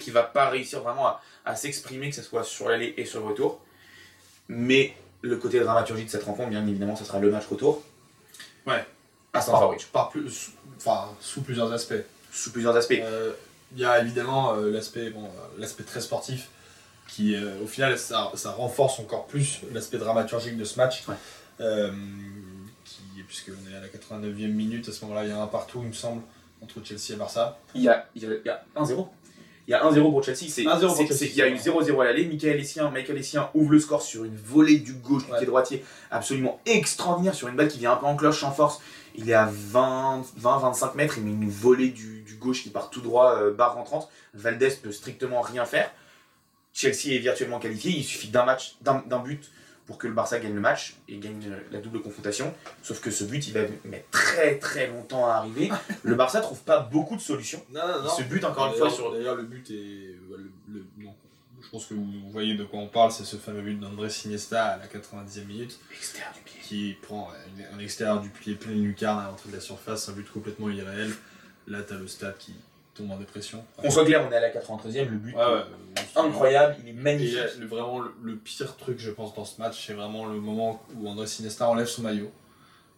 qui 0.00 0.10
va 0.10 0.22
pas 0.22 0.48
réussir 0.48 0.80
vraiment 0.82 1.06
à, 1.06 1.22
à 1.44 1.56
s'exprimer, 1.56 2.08
que 2.10 2.16
ce 2.16 2.22
soit 2.22 2.44
sur 2.44 2.68
l'aller 2.68 2.94
et 2.96 3.04
sur 3.04 3.20
le 3.20 3.26
retour. 3.26 3.60
Mais 4.48 4.94
le 5.22 5.36
côté 5.36 5.60
dramaturgie 5.60 6.04
de 6.04 6.10
cette 6.10 6.22
rencontre, 6.24 6.50
bien 6.50 6.66
évidemment, 6.66 6.96
ce 6.96 7.04
sera 7.04 7.18
le 7.18 7.30
match 7.30 7.46
retour. 7.46 7.82
Ouais. 8.66 8.84
À 9.32 9.40
Stamford 9.40 9.68
Bridge. 9.68 9.86
Par 9.92 10.08
plus, 10.10 10.30
sous- 10.30 10.52
enfin, 10.78 11.10
sous 11.20 11.42
plusieurs 11.42 11.72
aspects. 11.72 11.94
Sous 12.32 12.50
plusieurs 12.52 12.76
aspects. 12.76 12.98
Euh, 13.02 13.32
Il 13.74 13.80
y 13.80 13.84
a 13.84 14.00
évidemment 14.00 14.54
euh, 14.54 14.70
l'aspect 14.70 15.10
bon, 15.10 15.24
euh, 15.24 15.28
l'aspect 15.58 15.82
très 15.84 16.00
sportif 16.00 16.48
qui, 17.06 17.34
euh, 17.34 17.62
au 17.62 17.66
final, 17.66 17.98
ça, 17.98 18.30
ça 18.34 18.52
renforce 18.52 18.98
encore 19.00 19.26
plus 19.26 19.60
l'aspect 19.72 19.98
dramaturgique 19.98 20.56
de 20.56 20.64
ce 20.64 20.76
match. 20.78 21.06
Ouais. 21.06 21.14
Euh, 21.60 21.90
qui, 22.84 23.22
puisqu'on 23.26 23.52
est 23.70 23.76
à 23.76 23.80
la 23.80 23.88
89e 23.88 24.48
minute, 24.52 24.88
à 24.88 24.92
ce 24.92 25.04
moment-là, 25.04 25.24
il 25.24 25.30
y 25.30 25.32
a 25.32 25.40
un 25.42 25.46
partout, 25.46 25.80
il 25.82 25.88
me 25.88 25.92
semble, 25.92 26.22
entre 26.62 26.82
Chelsea 26.84 27.12
et 27.14 27.16
Barça. 27.16 27.58
Il 27.74 27.82
y 27.82 27.88
a, 27.88 28.06
il 28.14 28.22
y 28.22 28.26
a, 28.26 28.30
il 28.30 28.42
y 28.46 28.48
a 28.48 28.64
1-0. 28.76 29.08
Il 29.66 29.72
y 29.72 29.74
a 29.74 29.84
1-0 29.84 30.10
pour 30.10 30.22
Chelsea. 30.24 30.46
C'est 30.48 30.62
1-0 30.64 30.80
pour 30.86 30.90
c'est- 30.96 31.02
Chelsea. 31.06 31.18
c'est 31.18 31.28
qu'il 31.28 31.38
y 31.38 31.42
a 31.42 31.48
eu 31.48 31.56
0-0 31.56 32.00
à 32.00 32.04
l'aller. 32.06 32.24
Michael 32.26 32.58
Essien, 32.58 32.90
Michael 32.90 33.18
Essien 33.18 33.50
ouvre 33.52 33.72
le 33.72 33.80
score 33.80 34.00
sur 34.00 34.24
une 34.24 34.34
volée 34.36 34.78
du 34.78 34.94
gauche, 34.94 35.26
du 35.26 35.32
Ouais. 35.32 35.38
pied 35.38 35.46
droitier, 35.46 35.84
absolument 36.10 36.58
extraordinaire, 36.64 37.34
sur 37.34 37.48
une 37.48 37.56
balle 37.56 37.68
qui 37.68 37.78
vient 37.78 37.92
un 37.92 37.96
peu 37.96 38.06
en 38.06 38.16
cloche 38.16 38.40
sans 38.40 38.50
force. 38.52 38.80
Il 39.14 39.28
est 39.28 39.34
à 39.34 39.46
20-25 39.46 40.94
mètres, 40.94 41.18
il 41.18 41.24
met 41.24 41.32
une 41.32 41.50
volée 41.50 41.88
du, 41.90 42.22
du 42.22 42.34
gauche 42.36 42.62
qui 42.62 42.70
part 42.70 42.88
tout 42.88 43.00
droit, 43.02 43.36
euh, 43.36 43.52
barre 43.52 43.74
rentrante. 43.74 44.08
Valdez 44.32 44.70
peut 44.82 44.92
strictement 44.92 45.40
rien 45.42 45.64
faire. 45.66 45.90
Chelsea 46.72 47.08
est 47.14 47.18
virtuellement 47.18 47.58
qualifié. 47.58 47.90
Il 47.90 48.04
suffit 48.04 48.28
d'un 48.28 48.44
match, 48.44 48.76
d'un 48.80 49.02
d'un 49.06 49.18
but 49.18 49.50
pour 49.88 49.98
que 49.98 50.06
le 50.06 50.12
Barça 50.12 50.38
gagne 50.38 50.54
le 50.54 50.60
match 50.60 50.94
et 51.08 51.16
gagne 51.18 51.50
la 51.72 51.80
double 51.80 52.00
confrontation. 52.00 52.54
Sauf 52.82 53.00
que 53.00 53.10
ce 53.10 53.24
but, 53.24 53.44
il 53.48 53.54
va 53.54 53.62
mettre 53.84 54.08
très 54.10 54.58
très 54.60 54.86
longtemps 54.86 55.26
à 55.26 55.32
arriver. 55.38 55.70
le 56.04 56.14
Barça 56.14 56.40
trouve 56.40 56.60
pas 56.62 56.78
beaucoup 56.78 57.16
de 57.16 57.20
solutions. 57.20 57.64
Non, 57.70 57.80
non, 57.88 58.02
non. 58.04 58.10
Ce 58.10 58.22
but, 58.22 58.44
encore 58.44 58.66
une 58.66 58.72
fois, 58.74 58.82
D'ailleurs- 58.88 58.94
sur. 58.94 59.12
D'ailleurs, 59.12 59.34
le 59.34 59.42
but 59.44 59.68
est. 59.70 59.74
le- 60.30 60.52
le- 60.68 60.86
non. 60.98 61.14
Je 61.60 61.68
pense 61.70 61.86
que 61.86 61.94
vous 61.94 62.30
voyez 62.30 62.54
de 62.54 62.62
quoi 62.62 62.78
on 62.78 62.86
parle, 62.86 63.10
c'est 63.10 63.24
ce 63.24 63.36
fameux 63.36 63.62
but 63.62 63.80
d'André 63.80 64.08
Iniesta 64.24 64.64
à 64.64 64.76
la 64.78 64.86
90e 64.86 65.44
minute, 65.46 65.80
Extérieur 65.92 66.32
du 66.32 66.40
pied. 66.42 66.60
qui 66.62 66.96
prend 67.02 67.30
euh, 67.32 67.62
un 67.74 67.78
extérieur 67.80 68.20
du 68.20 68.28
pied 68.28 68.54
plein 68.54 68.72
lucarne 68.72 69.18
à 69.24 69.26
l'entrée 69.28 69.48
de 69.50 69.56
la 69.56 69.60
surface, 69.60 70.08
un 70.08 70.12
but 70.12 70.30
complètement 70.30 70.70
irréel. 70.70 71.12
Là, 71.66 71.82
t'as 71.82 71.96
le 71.96 72.06
stade 72.06 72.36
qui 72.38 72.54
tombe 72.98 73.10
en 73.12 73.16
dépression. 73.16 73.64
Qu'on 73.80 73.90
soit 73.90 74.04
clair, 74.04 74.24
on 74.28 74.32
est 74.32 74.36
à 74.36 74.40
la 74.40 74.50
93e, 74.50 75.08
le 75.08 75.16
but 75.16 75.34
Ouais, 75.34 75.40
ouais. 75.44 75.62
incroyable, 76.16 76.76
il 76.82 76.88
est 76.88 76.90
Et 76.90 76.94
magnifique. 76.94 77.36
euh, 77.38 77.48
le- 77.60 77.66
vraiment, 77.66 78.00
le, 78.00 78.12
le 78.22 78.36
pire 78.36 78.76
truc, 78.76 78.98
je 78.98 79.10
pense, 79.10 79.34
dans 79.34 79.44
ce 79.44 79.60
match, 79.60 79.86
c'est 79.86 79.94
vraiment 79.94 80.26
le 80.26 80.40
moment 80.40 80.82
où 80.96 81.08
André 81.08 81.26
Iniesta 81.38 81.68
enlève 81.68 81.86
son 81.86 82.02
maillot. 82.02 82.30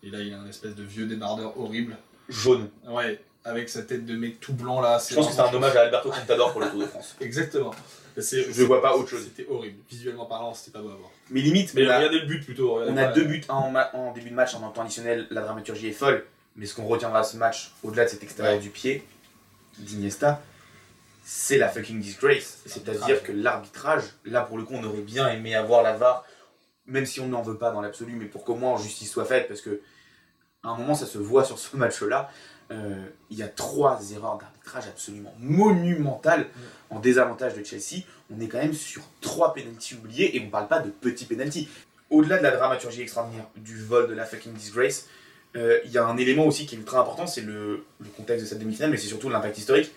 Et 0.03 0.11
là, 0.11 0.19
il 0.21 0.33
a 0.33 0.39
un 0.39 0.49
espèce 0.49 0.75
de 0.75 0.83
vieux 0.83 1.07
débardeur 1.07 1.59
horrible. 1.61 1.97
Jaune. 2.29 2.71
Ouais, 2.89 3.21
avec 3.45 3.69
sa 3.69 3.83
tête 3.83 4.07
de 4.07 4.17
mec 4.17 4.41
tout 4.41 4.53
blanc 4.55 4.81
là. 4.81 4.99
Je 5.09 5.15
pense 5.15 5.27
que 5.29 5.33
c'est 5.33 5.41
un 5.41 5.53
hommage 5.53 5.77
à 5.77 5.83
Alberto 5.83 6.11
Contador 6.11 6.53
pour 6.53 6.61
le 6.61 6.69
Tour 6.71 6.81
de 6.81 6.87
France. 6.87 7.17
Exactement. 7.21 7.73
Je 8.17 8.63
vois 8.65 8.83
pas 8.83 8.97
autre 8.97 9.09
chose. 9.09 9.25
C'était 9.25 9.51
horrible. 9.51 9.79
Visuellement 9.89 10.27
parlant, 10.27 10.53
c'était 10.55 10.73
pas 10.77 10.83
beau 10.83 10.91
à 10.91 10.97
voir. 10.97 11.11
Mais 11.31 11.41
limite, 11.41 11.73
Mais 11.75 11.87
on 11.87 11.91
a, 11.91 11.97
regardez 11.99 12.21
le 12.21 12.27
but 12.27 12.45
plutôt. 12.45 12.79
on 12.81 12.97
a 12.97 13.07
deux 13.13 13.25
buts, 13.25 13.43
un 13.49 13.73
en, 13.95 14.13
début 14.13 14.31
de 14.31 14.35
match, 14.35 14.55
un 14.55 14.63
en 14.63 14.71
temps 14.71 14.83
additionnel, 14.83 15.27
la 15.31 15.41
dramaturgie 15.43 15.89
est 15.89 15.93
folle. 15.93 16.25
Mais 16.57 16.67
ce 16.67 16.75
qu'on 16.75 16.87
retiendra 16.87 17.23
de 17.23 17.27
ce 17.27 17.37
match, 17.37 17.73
au-delà 17.83 18.05
de 18.05 18.11
cet 18.11 18.23
extérieur 18.23 18.55
Ouais. 18.57 18.61
du 18.61 18.71
pied 18.71 19.05
d'Iniesta, 19.81 20.43
c'est 21.23 21.59
la 21.59 21.69
fucking 21.69 22.01
disgrace. 22.01 22.59
C'est-à-dire 22.67 23.23
que 23.23 23.33
l'arbitrage, 23.33 24.05
là 24.25 24.43
pour 24.43 24.59
le 24.59 24.65
coup, 24.65 24.75
on 24.75 24.85
aurait 24.85 25.03
bien 25.03 25.29
aimé 25.29 25.55
avoir 25.55 25.83
la 25.83 25.97
VAR, 25.97 26.25
même 26.87 27.07
si 27.07 27.21
on 27.21 27.29
n'en 27.29 27.43
veut 27.43 27.59
pas 27.59 27.71
dans 27.71 27.81
l'absolu, 27.81 28.15
mais 28.15 28.27
pour 28.27 28.45
qu'au 28.45 28.57
moins 28.57 28.77
justice 28.77 29.11
soit 29.11 29.25
faite, 29.25 29.49
parce 29.49 29.61
que 29.61 29.81
à 30.63 30.69
un 30.69 30.77
moment 30.77 30.95
ça 30.95 31.07
se 31.07 31.19
voit 31.19 31.45
sur 31.45 31.59
ce 31.59 31.77
match-là, 31.77 32.31
euh, 32.73 33.05
il 33.31 33.39
y 33.39 33.43
a 33.43 33.49
trois 33.49 34.01
erreurs 34.13 34.39
d'arbitrage 34.39 34.87
absolument 34.87 35.35
monumentales 35.39 36.47
en 36.91 37.01
désavantage 37.01 37.55
de 37.55 37.65
Chelsea. 37.65 38.05
On 38.31 38.41
est 38.41 38.47
quand 38.47 38.59
même 38.59 38.75
sur 38.75 39.03
trois 39.21 39.55
pénalties 39.55 39.97
oubliés 39.97 40.37
et 40.37 40.45
on 40.45 40.51
parle 40.51 40.69
pas 40.69 40.79
de 40.79 40.91
petits 40.91 41.25
pénalties. 41.25 41.69
Au-delà 42.11 42.39
de 42.39 42.43
la 42.43 42.53
dramaturgie 42.53 43.03
extraordinaire 43.03 43.47
du 43.57 43.83
vol 43.83 44.09
de 44.09 44.15
la 44.15 44.25
fucking 44.25 44.53
disgrace, 44.53 45.07
euh, 45.57 45.79
il 45.85 45.91
y 45.91 45.99
a 45.99 46.05
un 46.07 46.17
élément 46.17 46.47
aussi 46.47 46.67
qui 46.67 46.75
est 46.77 46.79
ultra 46.79 47.01
important, 47.01 47.27
c'est 47.27 47.41
le, 47.41 47.85
le 47.99 48.09
contexte 48.17 48.45
de 48.45 48.49
cette 48.49 48.59
demi-finale, 48.61 48.91
mais 48.91 48.97
c'est 48.97 49.09
surtout 49.09 49.29
l'impact 49.29 49.59
historique. 49.59 49.91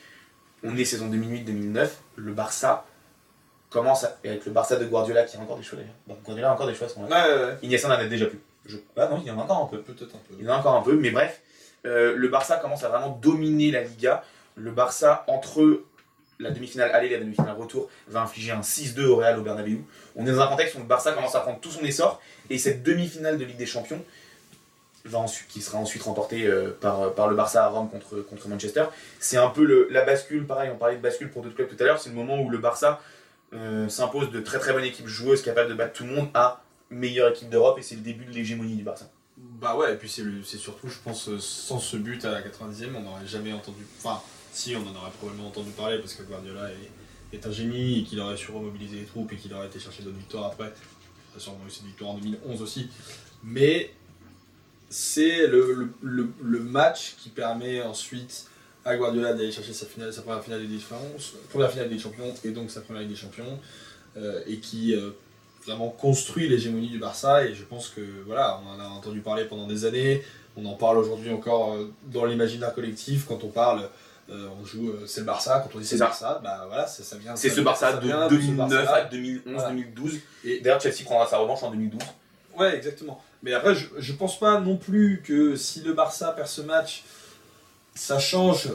On 0.64 0.76
est 0.78 0.86
saison 0.86 1.10
2008-2009, 1.10 1.89
le 2.16 2.32
Barça 2.34 2.86
commence 3.70 4.04
à- 4.04 4.18
avec 4.24 4.45
le 4.45 4.51
Barça 4.51 4.76
de 4.78 4.86
Guardiola 4.86 5.24
qui 5.24 5.38
a 5.38 5.39
encore 5.39 5.58
des 5.58 5.64
choix 5.64 5.78
d'ailleurs. 5.78 5.95
Bon, 6.08 6.18
Guardiola 6.24 6.51
a 6.51 6.54
encore 6.54 6.68
des 6.68 6.76
choix 6.76 6.88
à 6.88 6.89
ce 6.89 6.95
moment-là. 6.99 7.28
Ouais, 7.28 7.34
ouais, 7.68 7.70
ouais. 7.70 7.82
N'en 7.84 7.89
a 7.89 8.06
déjà 8.06 8.26
plus. 8.28 8.39
Je... 8.66 8.78
Ah 8.95 9.08
non, 9.08 9.20
il 9.22 9.28
y 9.28 9.32
en 9.32 9.39
a 9.39 9.43
encore 9.43 9.64
un 9.64 9.66
peu. 9.68 9.82
Peut-être 9.82 10.16
un 10.16 10.20
peu. 10.28 10.36
Il 10.39 10.45
y 10.45 10.49
en 10.49 10.54
a 10.54 10.58
encore 10.58 10.76
un 10.76 10.82
peu, 10.82 10.93
mais 10.95 11.12
bref, 11.12 11.41
euh, 11.86 12.14
le 12.16 12.28
Barça 12.30 12.58
commence 12.58 12.84
à 12.84 12.89
vraiment 12.89 13.10
dominer 13.22 13.72
la 13.72 13.82
Liga. 13.84 14.24
Le 14.56 14.72
Barça, 14.72 15.26
entre 15.28 15.82
la 16.39 16.51
demi-finale 16.51 16.91
aller 16.91 17.08
et 17.08 17.12
la 17.12 17.20
demi-finale 17.20 17.56
retour, 17.58 17.89
va 18.08 18.22
infliger 18.22 18.51
un 18.51 18.62
6-2 18.62 19.06
au 19.06 19.16
Real 19.18 19.38
au 19.38 19.41
Bernabeu. 19.43 19.80
On 20.16 20.26
est 20.26 20.32
dans 20.32 20.39
un 20.41 20.47
contexte 20.47 20.76
où 20.76 20.80
le 20.80 20.84
Barça 20.86 21.12
commence 21.12 21.36
à 21.36 21.39
prendre 21.41 21.60
tout 21.60 21.72
son 21.72 21.84
essor, 21.84 22.22
et 22.49 22.58
cette 22.58 22.84
demi-finale 22.84 23.38
de 23.38 23.43
Ligue 23.45 23.58
des 23.58 23.66
Champions, 23.66 24.01
qui 25.49 25.62
sera 25.62 25.78
ensuite 25.78 26.04
remportée 26.04 26.47
euh, 26.47 26.72
par, 26.80 27.14
par 27.14 27.28
le 27.28 27.36
Barça 27.36 27.66
à 27.66 27.68
Rome 27.68 27.89
contre, 27.89 28.22
contre 28.22 28.47
Manchester, 28.47 28.86
c'est 29.20 29.38
un 29.38 29.49
peu 29.49 29.64
le- 29.66 29.88
la 29.91 30.04
bascule, 30.06 30.45
pareil, 30.47 30.70
on 30.74 30.78
parlait 30.78 30.95
de 30.95 31.01
bascule 31.01 31.30
pour 31.30 31.41
d'autres 31.43 31.56
clubs 31.56 31.68
tout 31.70 31.82
à 31.82 31.86
l'heure, 31.86 31.99
c'est 31.99 32.10
le 32.10 32.16
moment 32.16 32.39
où 32.41 32.49
le 32.49 32.58
Barça 32.58 33.01
euh, 33.54 33.89
s'impose 33.89 34.32
de 34.32 34.39
très 34.39 34.60
très 34.60 34.72
bonne 34.74 34.86
équipe 34.86 35.08
joueuse 35.08 35.41
capable 35.41 35.70
de 35.70 35.76
battre 35.76 35.93
tout 35.93 36.06
le 36.06 36.12
monde 36.16 36.30
à 36.34 36.64
meilleure 36.89 37.30
équipe 37.32 37.49
d'Europe, 37.49 37.78
et 37.80 37.82
c'est 37.82 37.95
le 37.95 38.01
début 38.01 38.26
de 38.26 38.32
l'hégémonie 38.32 38.76
du 38.76 38.84
Barça. 38.84 39.10
Bah 39.38 39.76
ouais, 39.76 39.93
et 39.93 39.95
puis 39.97 40.10
c'est 40.10 40.58
surtout, 40.58 40.88
je 40.88 40.97
pense, 41.04 41.28
euh, 41.28 41.38
sans 41.39 41.80
ce 41.80 41.97
but 41.97 42.24
à 42.26 42.32
la 42.32 42.41
90e, 42.41 42.95
on 42.95 43.01
n'aurait 43.01 43.26
jamais 43.28 43.51
entendu. 43.51 43.86
Enfin, 43.99 44.22
si, 44.51 44.76
on 44.76 44.82
en 44.82 44.95
aurait 44.95 45.12
probablement 45.20 45.47
entendu 45.49 45.72
parler 45.72 45.99
parce 45.99 46.14
que 46.14 46.24
Guardiola 46.24 46.70
est, 46.70 47.36
est 47.36 47.45
un 47.45 47.51
génie 47.51 47.99
et 47.99 48.04
qu'il 48.04 48.20
aurait 48.20 48.38
su 48.38 48.51
remobiliser 48.51 48.97
les 48.97 49.06
troupes 49.06 49.32
et 49.34 49.36
qu'il 49.36 49.54
aurait 49.54 49.68
été 49.68 49.80
chercher 49.80 50.04
d'autres 50.04 50.18
victoires 50.18 50.45
après. 50.45 50.72
Il 51.34 51.38
a 51.38 51.39
sûrement 51.39 51.60
eu 51.68 51.72
cette 51.72 51.86
victoire 51.86 52.12
en 52.12 52.18
2011 52.20 52.62
aussi. 52.62 52.89
Mais 53.43 53.91
c'est 54.94 55.48
le, 55.48 55.74
le, 55.74 55.88
le- 56.02 56.30
le 56.44 56.60
match 56.60 57.16
qui 57.18 57.30
permet 57.30 57.82
ensuite 57.82 58.46
à 58.86 58.96
Guardiola 58.96 59.34
d'aller 59.34 59.52
chercher 59.52 59.74
sa, 59.74 59.86
finale, 59.86 60.14
sa 60.14 60.22
première 60.22 60.44
finale 60.44 60.68
des 60.68 60.78
Champions, 60.80 60.98
première 61.50 61.72
finale 61.72 61.89
des 61.89 61.98
Champions 61.98 62.32
et 62.44 62.50
donc 62.52 62.70
sa 62.70 62.82
première 62.82 63.02
Ligue 63.02 63.12
des 63.12 63.16
Champions 63.18 63.60
euh, 64.18 64.41
et 64.46 64.58
qui 64.58 64.94
euh, 64.94 65.10
vraiment 65.66 65.89
construit 65.89 66.48
l'hégémonie 66.48 66.89
du 66.89 67.00
Barça 67.00 67.46
et 67.46 67.56
je 67.56 67.64
pense 67.64 67.89
que 67.89 68.02
voilà 68.26 68.60
on 68.64 68.76
en 68.76 68.80
a 68.80 68.88
entendu 68.89 69.22
parler 69.22 69.46
pendant 69.46 69.66
des 69.68 69.86
années 69.86 70.22
on 70.58 70.66
en 70.66 70.76
parle 70.76 70.98
aujourd'hui 71.00 71.32
encore 71.32 71.74
euh, 71.74 71.91
dans 72.12 72.26
l'imaginaire 72.26 72.74
collectif 72.76 73.26
quand 73.26 73.44
on 73.44 73.48
parle 73.48 73.89
euh, 74.30 74.48
on 74.62 74.66
joue 74.66 74.89
euh, 74.89 75.06
c'est 75.08 75.22
le 75.22 75.26
Barça 75.26 75.62
quand 75.66 75.76
on 75.76 75.80
dit 75.80 75.86
c'est 75.88 75.96
le 75.96 76.00
ça. 76.00 76.06
Barça 76.06 76.41
bah 76.44 76.66
voilà 76.68 76.86
ça, 76.86 77.02
ça 77.04 77.18
vient 77.18 77.36
C'est 77.36 77.50
ce 77.50 77.62
Barça 77.62 77.91
ça 77.91 77.98
de 77.98 78.06
vient 78.06 78.30
ce 78.30 78.36
2009 78.36 78.58
Barça-là. 78.70 78.94
à 78.98 79.06
2011, 79.06 79.41
Voilà. 79.54 79.70
2012. 79.70 80.20
Et- 80.46 80.60
D'ailleurs, 80.60 80.82
Chelsea 80.82 81.04
prendra 81.06 81.26
sa 81.26 81.38
revanche 81.38 81.64
en 81.64 81.72
2012. 81.72 82.02
Ouais, 82.58 82.76
exactement. 82.76 83.24
Mais 83.44 83.54
après, 83.54 83.76
je, 83.76 83.86
je 83.98 84.14
pense 84.14 84.39
pas 84.39 84.60
non 84.60 84.78
plus 84.78 85.22
que 85.24 85.56
si 85.56 85.82
le 85.82 85.94
Barça 85.94 86.32
perd 86.32 86.48
ce 86.48 86.62
match, 86.62 87.04
ça 87.96 88.18
change 88.18 88.70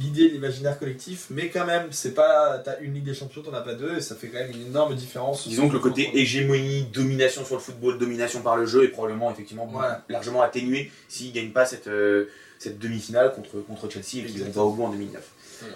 l'idée 0.00 0.28
de 0.28 0.32
l'imaginaire 0.34 0.78
collectif, 0.78 1.26
mais 1.28 1.50
quand 1.50 1.66
même, 1.66 1.88
c'est 1.90 2.14
pas. 2.14 2.58
T'as 2.64 2.78
une 2.80 2.94
Ligue 2.94 3.04
des 3.04 3.12
Champions, 3.14 3.42
t'en 3.42 3.52
as 3.52 3.60
pas 3.60 3.74
deux, 3.74 3.96
et 3.96 4.00
ça 4.00 4.14
fait 4.14 4.28
quand 4.28 4.38
même 4.38 4.50
une 4.50 4.68
énorme 4.68 4.94
différence. 4.94 5.46
Disons 5.46 5.68
que 5.68 5.74
le 5.74 5.78
côté 5.78 6.10
hégémonie, 6.14 6.84
domination 6.84 7.44
sur 7.44 7.56
le 7.56 7.60
football, 7.60 7.98
domination 7.98 8.40
par 8.40 8.56
le 8.56 8.64
jeu 8.64 8.84
est 8.84 8.88
probablement 8.88 9.30
effectivement 9.30 9.66
Voilà. 9.70 10.02
largement 10.08 10.40
atténué 10.40 10.90
s'ils 11.08 11.28
ne 11.28 11.34
gagnent 11.34 11.50
pas 11.52 11.66
cette, 11.66 11.88
euh, 11.88 12.30
cette 12.58 12.78
demi-finale 12.78 13.34
contre, 13.34 13.58
contre 13.66 13.90
Chelsea 13.90 14.24
et 14.24 14.30
qu'ils 14.30 14.42
vont 14.42 14.52
pas 14.52 14.62
au 14.62 14.70
bout 14.72 14.84
en 14.84 14.90
2009. 14.90 15.22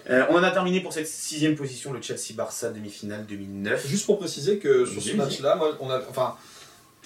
Euh, 0.09 0.25
on 0.31 0.37
en 0.37 0.43
a 0.43 0.51
terminé 0.51 0.81
pour 0.81 0.93
cette 0.95 1.07
sixième 1.07 1.55
position, 1.55 1.93
le 1.93 2.01
Chelsea-Barça 2.01 2.71
demi-finale 2.71 3.27
2009. 3.27 3.87
Juste 3.87 4.07
pour 4.07 4.19
préciser 4.19 4.59
que 4.59 4.87
sur 4.87 5.03
ce 5.03 5.13
match-là, 5.13 5.57
moi, 5.57 5.77
on 5.81 5.91
a, 5.91 6.01
enfin, 6.09 6.35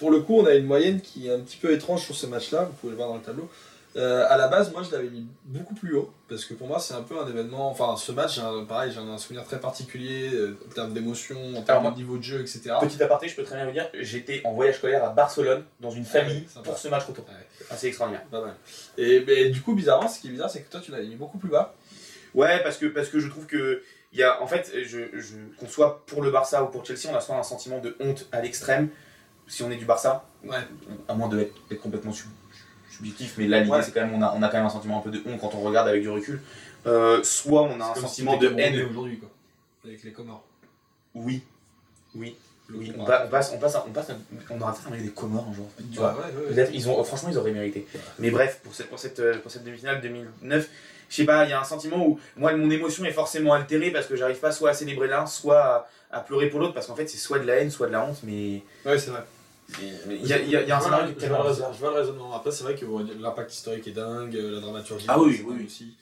pour 0.01 0.11
le 0.11 0.21
coup, 0.21 0.39
on 0.41 0.47
a 0.47 0.55
une 0.55 0.67
moyenne 0.67 1.01
qui 1.01 1.29
est 1.29 1.33
un 1.33 1.39
petit 1.41 1.59
peu 1.59 1.73
étrange 1.73 2.03
sur 2.03 2.17
ce 2.17 2.27
match-là. 2.27 2.65
Vous 2.65 2.73
pouvez 2.73 2.91
le 2.91 2.97
voir 2.97 3.09
dans 3.11 3.17
le 3.17 3.23
tableau. 3.23 3.49
Euh, 3.97 4.25
à 4.29 4.37
la 4.37 4.47
base, 4.47 4.73
moi, 4.73 4.83
je 4.85 4.91
l'avais 4.93 5.11
mis 5.11 5.27
beaucoup 5.45 5.75
plus 5.75 5.97
haut 5.97 6.13
parce 6.29 6.45
que 6.45 6.55
pour 6.55 6.69
moi, 6.69 6.79
c'est 6.79 6.95
un 6.95 7.03
peu 7.03 7.19
un 7.21 7.27
événement. 7.29 7.69
Enfin, 7.71 7.97
ce 7.97 8.13
match, 8.13 8.37
j'ai 8.37 8.41
un- 8.41 8.65
pareil, 8.65 8.93
j'en 8.93 9.07
ai 9.07 9.11
un 9.11 9.19
souvenir 9.19 9.45
très 9.45 9.59
particulier 9.59 10.31
euh, 10.33 10.57
en 10.69 10.73
termes 10.73 10.93
d'émotion, 10.95 11.37
en 11.57 11.63
termes 11.63 11.91
de 11.93 11.97
niveau 11.97 12.17
de 12.17 12.23
jeu, 12.23 12.41
etc. 12.41 12.71
Petit 12.81 13.03
aparté, 13.03 13.29
je 13.29 13.35
peux 13.35 13.43
très 13.43 13.57
bien 13.57 13.67
vous 13.67 13.73
dire, 13.73 13.89
j'étais 13.95 14.43
en 14.45 14.53
voyage 14.53 14.77
scolaire 14.77 15.05
à 15.05 15.11
Barcelone 15.11 15.65
dans 15.81 15.91
une 15.91 16.05
famille 16.05 16.37
ouais, 16.37 16.47
sympa. 16.49 16.71
pour 16.71 16.79
ce 16.79 16.87
match 16.89 17.05
retour. 17.05 17.25
Ouais. 17.29 17.35
Assez 17.69 17.89
extraordinaire. 17.89 18.25
Pas 18.31 18.41
mal. 18.41 18.55
Et 18.97 19.25
mais, 19.27 19.49
du 19.51 19.61
coup, 19.61 19.75
bizarrement, 19.75 20.09
ce 20.09 20.21
qui 20.21 20.29
est 20.29 20.31
bizarre, 20.31 20.51
c'est 20.51 20.63
que 20.63 20.71
toi, 20.71 20.81
tu 20.81 20.93
l'as 20.93 21.01
mis 21.03 21.17
beaucoup 21.17 21.39
plus 21.39 21.51
bas. 21.51 21.75
Ouais, 22.35 22.63
parce 22.63 22.77
que, 22.77 22.87
parce 22.87 23.09
que 23.09 23.19
je 23.19 23.29
trouve 23.29 23.47
que. 23.47 23.83
Y 24.13 24.23
a, 24.23 24.41
en 24.43 24.47
fait, 24.47 24.73
je, 24.85 25.01
je, 25.15 25.35
qu'on 25.59 25.69
soit 25.69 26.05
pour 26.07 26.23
le 26.23 26.31
Barça 26.31 26.63
ou 26.63 26.67
pour 26.67 26.85
Chelsea, 26.85 27.07
on 27.13 27.17
a 27.17 27.21
soit 27.21 27.37
un 27.37 27.43
sentiment 27.45 27.79
de 27.81 27.97
honte 28.01 28.27
à 28.33 28.41
l'extrême, 28.41 28.89
si 29.51 29.63
on 29.63 29.71
est 29.71 29.77
du 29.77 29.85
Barça, 29.85 30.25
Ouais. 30.45 30.57
à 31.09 31.15
moins 31.15 31.29
d'être 31.29 31.53
être 31.71 31.81
complètement 31.81 32.13
sub- 32.13 32.29
subjectif, 32.91 33.35
mais 33.37 33.47
là 33.47 33.59
l'idée 33.61 33.71
Ouais. 33.73 33.83
c'est 33.83 33.93
quand 33.93 34.01
même, 34.01 34.15
on 34.15 34.23
a, 34.23 34.33
on 34.35 34.43
a 34.43 34.49
quand 34.49 34.57
même 34.57 34.67
un 34.67 34.71
sentiment 34.71 34.99
un 34.99 35.03
peu 35.03 35.11
de 35.11 35.23
honte 35.27 35.39
quand 35.41 35.55
on 35.55 35.61
regarde 35.61 35.89
avec 35.89 36.01
du 36.03 36.09
recul. 36.09 36.41
Euh, 36.87 37.23
soit 37.23 37.63
on 37.63 37.79
a 37.81 37.85
un 37.91 37.95
sentiment 37.95 38.33
si 38.35 38.39
de 38.39 38.55
haine. 38.59 38.87
aujourd'hui, 38.89 39.19
quoi. 39.19 39.29
Avec 39.85 40.03
les 40.03 40.13
Comores. 40.13 40.45
Oui, 41.15 41.43
oui, 42.15 42.37
oui. 42.73 42.93
On, 42.99 43.05
pa- 43.05 43.25
on 43.27 43.29
passe, 43.29 43.53
on 43.55 43.59
passe, 43.59 43.77
on 43.87 43.91
passe, 43.91 44.07
on 44.49 44.61
aura 44.61 44.73
peut-être 44.75 45.03
des 45.03 45.11
Comores 45.11 45.49
un 45.51 45.55
jour. 45.55 45.69
Tu 45.93 45.99
vois. 45.99 46.13
Ouais, 46.15 46.19
ouais, 46.21 46.47
ouais. 46.49 46.55
Peut-être, 46.55 46.71
ils 46.73 46.89
ont, 46.89 47.03
franchement, 47.05 47.29
ils 47.31 47.37
auraient 47.39 47.51
mérité. 47.53 47.87
Mais 48.19 48.31
bref, 48.31 48.61
pour 48.63 48.75
cette, 48.75 48.89
pour 48.89 48.99
cette, 48.99 49.19
euh, 49.21 49.39
pour 49.41 49.51
cette 49.51 49.65
demi-finale 49.65 50.01
2009, 50.01 50.69
je 51.11 51.17
sais 51.17 51.25
pas, 51.25 51.45
il 51.45 51.51
y 51.51 51.53
a 51.53 51.61
un 51.61 51.65
sentiment 51.65 52.07
où 52.07 52.19
moi, 52.37 52.55
mon 52.55 52.71
émotion 52.71 53.05
est 53.05 53.13
forcément 53.13 53.53
altérée 53.53 53.91
parce 53.91 54.07
que 54.07 54.15
j'arrive 54.17 54.39
pas 54.39 54.53
soit 54.53 54.71
à 54.71 54.75
célébrer 54.75 55.09
l'un, 55.09 55.27
soit 55.27 55.61
à, 56.13 56.19
à 56.19 56.21
pleurer 56.21 56.49
pour 56.49 56.61
l'autre, 56.61 56.73
parce 56.75 56.87
qu'en 56.87 56.95
fait, 56.95 57.09
c'est 57.09 57.19
soit 57.19 57.41
de 57.41 57.45
la 57.47 57.57
haine, 57.57 57.71
soit 57.71 57.89
de 57.89 57.93
la 57.93 58.05
honte, 58.05 58.21
mais 58.23 58.63
Ouais, 58.87 58.99
c'est 58.99 59.11
vrai. 59.11 59.25
Mais 60.07 60.17
il 60.17 60.27
y 60.27 60.33
a, 60.33 60.39
il 60.39 60.51
y 60.51 60.57
a- 60.57 60.63
il 60.63 60.69
y 60.69 60.73
a 60.73 60.77
un 60.77 60.81
Je 60.81 60.85
vois 60.89 60.97
scénario 60.97 61.07
le- 61.09 61.13
qui 61.15 61.21
je 61.21 61.25
est 61.25 61.29
vois 61.29 61.39
le 61.39 61.45
tellement 61.45 61.49
raison- 61.65 61.73
je 61.73 61.79
vois 61.79 61.91
le 61.91 61.97
raisonnement. 62.01 62.35
Après, 62.37 62.51
c'est 62.51 62.65
vrai 62.65 62.75
que 62.75 62.85
bon, 62.85 63.07
l'impact 63.21 63.53
historique 63.53 63.87
est 63.89 63.93
dingue, 63.93 64.35
la 64.35 64.61
dramaturgie 64.61 65.07
Ah 65.09 65.19
oui, 65.21 65.43
oui, 65.47 65.65
aussi. 65.67 65.95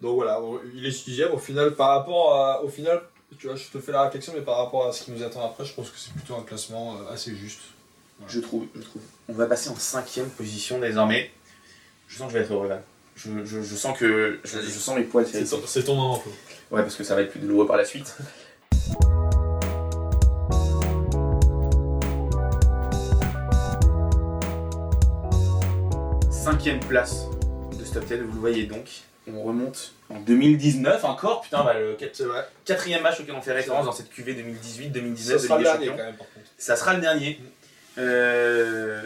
Donc 0.00 0.16
voilà, 0.16 0.40
bon, 0.40 0.58
il 0.74 0.84
est 0.86 0.90
sixième 0.90 1.32
au 1.32 1.38
final. 1.38 1.74
Par 1.74 1.88
rapport 1.90 2.34
à, 2.34 2.62
au 2.64 2.68
final, 2.68 3.00
tu 3.38 3.46
vois, 3.46 3.56
je 3.56 3.68
te 3.68 3.78
fais 3.78 3.92
la 3.92 4.02
réflexion, 4.02 4.32
mais 4.34 4.42
par 4.42 4.56
rapport 4.58 4.86
à 4.88 4.92
ce 4.92 5.04
qui 5.04 5.10
nous 5.12 5.22
attend 5.22 5.44
après, 5.44 5.64
je 5.64 5.72
pense 5.74 5.90
que 5.90 5.98
c'est 5.98 6.12
plutôt 6.12 6.34
un 6.36 6.42
classement 6.42 6.96
euh, 6.96 7.12
assez 7.12 7.34
juste. 7.36 7.60
Je 8.28 8.40
trouve, 8.40 8.66
je 8.74 8.80
trouve. 8.82 9.02
On 9.28 9.32
va 9.32 9.46
passer 9.46 9.68
en 9.70 9.74
cinquième 9.76 10.28
position 10.30 10.78
désormais. 10.78 11.30
Je 12.08 12.18
sens 12.18 12.26
que 12.26 12.32
je 12.34 12.38
vais 12.38 12.44
être 12.44 12.52
heureux 12.52 12.68
là. 12.68 12.82
Je, 13.16 13.44
je, 13.44 13.62
je 13.62 13.74
sens 13.76 13.96
que. 13.98 14.38
Je, 14.44 14.60
je 14.60 14.68
sens 14.70 14.96
mes 14.96 15.02
poils 15.04 15.26
C'est 15.26 15.44
ton, 15.44 15.60
ton 15.86 15.94
moment, 15.94 16.16
Flo. 16.16 16.32
Ouais, 16.70 16.82
parce 16.82 16.94
que 16.96 17.04
ça 17.04 17.14
va 17.14 17.22
être 17.22 17.30
plus 17.30 17.40
douloureux 17.40 17.66
par 17.66 17.76
la 17.76 17.84
suite. 17.84 18.16
Cinquième 26.42 26.80
place 26.80 27.26
de 27.78 27.84
ce 27.84 27.94
top 27.94 28.04
10, 28.06 28.14
vous 28.16 28.32
le 28.34 28.40
voyez 28.40 28.64
donc. 28.66 28.88
On 29.28 29.42
remonte 29.42 29.92
en 30.10 30.18
2019 30.18 31.04
encore, 31.04 31.42
putain, 31.42 31.62
bah, 31.62 31.74
le 31.78 31.94
quat- 31.94 32.46
quatrième 32.64 33.02
match 33.02 33.20
auquel 33.20 33.34
on 33.36 33.40
fait 33.40 33.52
référence 33.52 33.84
dans 33.86 33.92
cette 33.92 34.10
QV 34.10 34.34
2018-2019 34.34 35.16
Ça 35.16 35.32
de 35.34 35.38
sera 35.38 35.58
Ligue 35.58 35.66
le 35.66 35.72
des 35.78 35.86
dernier 35.86 35.86
Champions. 35.86 35.96
quand 35.96 36.04
même, 36.04 36.16
par 36.16 36.26
contre. 36.32 36.46
Ça 36.58 36.74
sera 36.76 36.94
le 36.94 37.00
dernier. 37.00 37.40
Euh, 37.98 39.00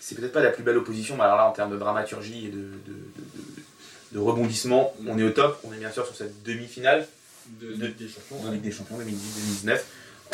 c'est 0.00 0.16
peut-être 0.16 0.32
pas 0.32 0.42
la 0.42 0.50
plus 0.50 0.64
belle 0.64 0.76
opposition, 0.78 1.16
mais 1.16 1.22
alors 1.22 1.36
là, 1.36 1.46
en 1.48 1.52
termes 1.52 1.70
de 1.70 1.78
dramaturgie 1.78 2.46
et 2.46 2.50
de, 2.50 2.56
de, 2.56 2.64
de- 2.88 3.62
de 4.12 4.18
rebondissement, 4.18 4.92
on 5.06 5.16
est 5.18 5.22
au 5.22 5.30
top. 5.30 5.60
On 5.64 5.72
est 5.72 5.78
bien 5.78 5.92
sûr 5.92 6.04
sur 6.04 6.16
cette 6.16 6.42
demi-finale 6.42 7.06
De, 7.60 7.72
De- 7.74 7.86
Ligue 7.86 7.96
des 7.96 8.08
Champions. 8.08 8.46
en 8.46 8.50
Ligue 8.50 8.62
des 8.62 8.72
Champions 8.72 8.98
2010-2019 8.98 9.80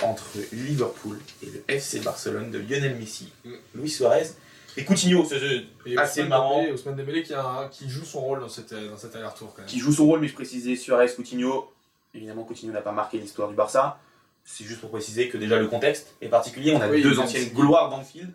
entre 0.03 0.27
Liverpool 0.53 1.19
et 1.43 1.47
le 1.47 1.63
FC 1.69 2.01
Barcelone 2.01 2.51
de 2.51 2.59
Lionel 2.59 2.95
Messi, 2.97 3.31
Mm. 3.45 3.51
Luis 3.75 3.91
Suarez 3.91 4.29
et 4.77 4.85
Coutinho, 4.85 5.25
ce 5.25 5.39
jeu 5.39 5.65
Et 5.87 5.97
assez 5.97 6.21
Ousmane 6.21 6.29
marrant. 6.29 6.57
Dembélé, 6.57 6.73
Ousmane 6.73 6.97
Dembélé 6.97 7.23
qui, 7.23 7.35
a 7.35 7.69
qui 7.71 7.89
joue 7.89 8.05
son 8.05 8.21
rôle 8.21 8.41
dans, 8.41 8.49
cette, 8.49 8.75
dans 8.75 8.97
cet 8.97 9.15
aller-retour 9.17 9.53
quand 9.55 9.63
même. 9.63 9.67
qui 9.67 9.79
joue 9.79 9.93
son 9.93 10.07
rôle, 10.07 10.21
mais 10.21 10.29
je 10.29 10.35
précisais 10.35 10.77
Suarez, 10.77 11.09
Coutinho. 11.15 11.73
Évidemment, 12.15 12.45
Coutinho 12.45 12.73
n'a 12.73 12.81
pas 12.81 12.93
marqué 12.93 13.19
l'histoire 13.19 13.49
du 13.49 13.55
Barça. 13.55 13.99
C'est 14.45 14.65
juste 14.65 14.81
pour 14.81 14.91
préciser 14.91 15.29
que 15.29 15.37
déjà 15.37 15.59
le 15.59 15.69
contexte 15.69 16.15
est 16.21 16.29
particulier. 16.29 16.73
On 16.73 16.81
a 16.81 16.89
Oui, 16.89 17.03
deux 17.03 17.19
anciennes 17.19 17.51
gloires 17.51 17.91
d'Anfield 17.91 18.33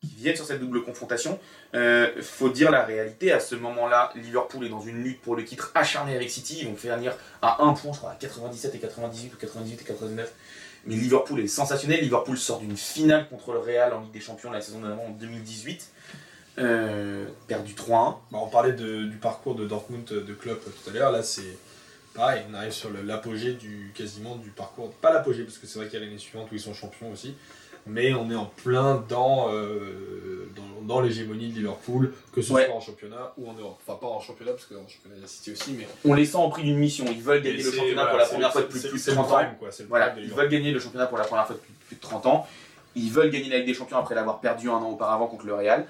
qui 0.00 0.14
viennent 0.14 0.36
sur 0.36 0.44
cette 0.44 0.60
double 0.60 0.84
confrontation. 0.84 1.38
Euh, 1.74 2.22
faut 2.22 2.48
dire 2.48 2.70
la 2.70 2.84
réalité, 2.84 3.32
à 3.32 3.40
ce 3.40 3.54
moment-là, 3.54 4.12
Liverpool 4.14 4.64
est 4.64 4.68
dans 4.68 4.80
une 4.80 5.02
lutte 5.02 5.20
pour 5.20 5.36
le 5.36 5.44
titre 5.44 5.72
acharnée 5.74 6.14
avec 6.14 6.30
City. 6.30 6.58
Ils 6.60 6.68
vont 6.68 6.76
finir 6.76 7.16
à 7.42 7.64
un 7.64 7.72
point, 7.72 7.92
je 7.92 7.98
crois, 7.98 8.12
à 8.12 8.14
97 8.14 8.74
et 8.74 8.78
98 8.78 9.34
ou 9.34 9.36
98 9.36 9.80
et 9.80 9.84
99. 9.84 10.32
Mais 10.86 10.94
Liverpool 10.94 11.40
est 11.40 11.48
sensationnel. 11.48 12.00
Liverpool 12.00 12.38
sort 12.38 12.60
d'une 12.60 12.76
finale 12.76 13.28
contre 13.28 13.52
le 13.52 13.58
Real 13.58 13.92
en 13.92 14.00
Ligue 14.00 14.12
des 14.12 14.20
Champions 14.20 14.50
la 14.50 14.60
saison 14.60 14.80
d'avant 14.80 15.06
en 15.06 15.10
2018. 15.10 15.90
Euh, 16.58 17.26
perdu 17.48 17.74
3-1. 17.74 17.88
Bah, 17.90 18.18
on 18.32 18.48
parlait 18.48 18.72
du 18.72 19.18
parcours 19.20 19.54
de 19.54 19.66
Dortmund 19.66 20.04
de 20.04 20.34
Klopp 20.34 20.64
tout 20.64 20.90
à 20.90 20.92
l'heure. 20.92 21.12
Là, 21.12 21.22
c'est 21.22 21.58
pareil. 22.14 22.42
On 22.50 22.54
arrive 22.54 22.72
sur 22.72 22.90
l'apogée 23.04 23.54
du 23.54 23.92
quasiment 23.94 24.36
du 24.36 24.50
parcours. 24.50 24.92
Pas 24.94 25.12
l'apogée 25.12 25.42
parce 25.44 25.58
que 25.58 25.66
c'est 25.66 25.78
vrai 25.78 25.88
qu'il 25.88 25.98
y 25.98 26.02
a 26.02 26.06
l'année 26.06 26.18
suivante 26.18 26.48
où 26.50 26.54
ils 26.54 26.60
sont 26.60 26.74
champions 26.74 27.10
aussi. 27.10 27.34
Mais 27.86 28.12
on 28.14 28.30
est 28.30 28.34
en 28.36 28.46
plein 28.46 29.04
dans, 29.08 29.52
euh, 29.52 30.50
dans, 30.56 30.82
dans 30.94 31.00
l'hégémonie 31.00 31.48
de 31.50 31.54
Liverpool, 31.54 32.12
que 32.32 32.42
ce 32.42 32.52
Ouais. 32.52 32.66
soit 32.66 32.74
en 32.74 32.80
championnat 32.80 33.32
ou 33.38 33.48
en 33.48 33.52
Europe. 33.54 33.78
Enfin, 33.86 33.98
pas 34.00 34.06
en 34.08 34.20
championnat 34.20 34.52
parce 34.52 34.64
qu'en 34.66 34.86
championnat 34.88 35.16
il 35.16 35.22
y 35.22 35.24
a 35.24 35.28
City 35.28 35.52
aussi, 35.52 35.72
mais 35.78 35.86
On 36.04 36.14
les 36.14 36.26
sent 36.26 36.36
en 36.36 36.48
prix 36.48 36.62
d'une 36.64 36.78
mission. 36.78 37.04
Ils 37.08 37.22
veulent 37.22 37.42
gagner 37.42 37.62
le 37.62 37.70
championnat 37.70 38.02
voilà, 38.02 38.08
pour 38.10 38.18
la 38.18 38.26
première 38.26 38.52
fois 38.52 38.62
depuis 38.62 38.80
plus 38.80 38.92
de 38.92 38.98
c'est 38.98 39.10
le 39.12 39.16
30 39.16 39.32
ans. 39.32 39.40
Voilà, 39.88 40.14
ils 40.18 40.32
veulent 40.32 40.48
gagner 40.48 40.72
le 40.72 40.80
championnat 40.80 41.06
pour 41.06 41.18
la 41.18 41.24
première 41.24 41.46
fois 41.46 41.54
depuis 41.56 41.72
plus 41.86 41.96
de 41.96 42.00
30 42.00 42.26
ans. 42.26 42.46
Ils 42.96 43.10
veulent 43.12 43.30
gagner 43.30 43.50
la 43.50 43.58
Ligue 43.58 43.66
des 43.66 43.74
Champions 43.74 43.98
après 43.98 44.14
l'avoir 44.14 44.40
perdu 44.40 44.68
un 44.70 44.74
an 44.74 44.90
auparavant 44.90 45.26
contre 45.26 45.46
le 45.46 45.54
Real. 45.54 45.86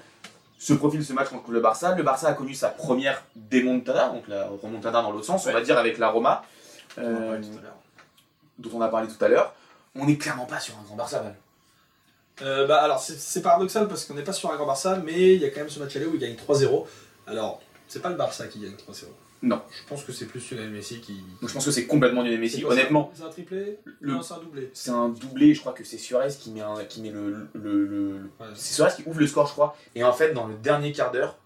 Se 0.59 0.73
profile 0.73 1.03
ce 1.05 1.13
match 1.13 1.29
contre 1.29 1.51
le 1.51 1.61
Barça. 1.61 1.95
Le 1.95 2.03
Barça 2.03 2.27
a 2.27 2.33
connu 2.33 2.53
sa 2.53 2.67
première 2.69 3.23
démontada, 3.35 4.09
donc 4.09 4.27
la 4.27 4.47
remontada 4.61 5.01
dans 5.01 5.11
l'autre 5.11 5.25
sens, 5.25 5.45
on 5.47 5.51
va 5.53 5.61
dire 5.61 5.77
avec 5.77 5.97
la 5.99 6.09
Roma, 6.09 6.43
euh, 6.97 7.39
dont 8.59 8.69
on 8.73 8.81
a 8.81 8.87
parlé 8.89 9.07
tout 9.07 9.23
à 9.23 9.27
l'heure. 9.29 9.53
On 9.95 10.05
n'est 10.05 10.17
clairement 10.17 10.45
pas 10.45 10.59
sur 10.59 10.73
un 10.77 10.83
grand 10.83 10.95
Barça. 10.95 11.19
Val. 11.19 11.35
Euh, 12.41 12.67
bah, 12.67 12.81
alors, 12.83 12.99
c'est- 13.01 13.41
paradoxal 13.41 13.87
parce 13.87 14.05
qu'on 14.05 14.13
n'est 14.13 14.23
pas 14.23 14.33
sur 14.33 14.51
un 14.51 14.55
grand 14.55 14.65
Barça, 14.67 15.01
mais 15.03 15.35
il 15.35 15.41
y 15.41 15.45
a 15.45 15.49
quand 15.49 15.59
même 15.61 15.69
ce 15.69 15.79
match 15.79 15.95
aller 15.95 16.05
où 16.05 16.13
il 16.13 16.19
gagne 16.19 16.35
3-0. 16.35 16.85
Alors, 17.25 17.61
c'est 17.87 18.01
pas 18.01 18.09
le 18.09 18.15
Barça 18.15 18.47
qui 18.47 18.59
gagne 18.59 18.75
3-0. 18.75 19.07
Non. 19.43 19.61
Je 19.71 19.87
pense 19.87 20.03
que 20.03 20.11
c'est 20.11 20.25
plus 20.25 20.49
Lionel 20.51 20.69
Messi 20.71 20.99
qui. 20.99 21.19
Je 21.43 21.51
pense 21.53 21.63
que 21.65 21.69
c'est 21.71 21.85
complètement 21.85 22.21
Lionel 22.23 22.39
Messi. 22.39 22.63
Honnêtement, 22.65 23.11
C'est 23.15 23.23
un 23.23 23.29
triplé 23.29 23.77
Le- 23.99 24.13
Non, 24.13 24.21
c'est 24.23 24.33
un 24.33 24.39
doublé. 24.39 24.69
c'est 24.73 24.89
un 24.89 25.09
doublé. 25.09 25.53
Je 25.53 25.59
crois 25.59 25.73
que 25.73 25.83
c'est 25.83 25.97
Suarez 25.99 26.29
qui 26.39 26.49
met, 26.51 26.61
un- 26.61 26.83
qui 26.85 27.01
met 27.01 27.11
le, 27.11 27.47
le- 27.53 27.85
le- 27.85 28.13
Ouais. 28.39 28.47
C'est 28.55 28.73
Suarez 28.73 28.91
qui 28.95 29.03
ouvre 29.07 29.19
le 29.19 29.27
score, 29.27 29.45
je 29.47 29.51
crois. 29.53 29.75
Et 29.93 30.03
en 30.03 30.11
fait, 30.13 30.33
dans 30.33 30.47
le 30.47 30.55
dernier 30.55 30.91
quart 30.91 31.11
d'heure, 31.11 31.37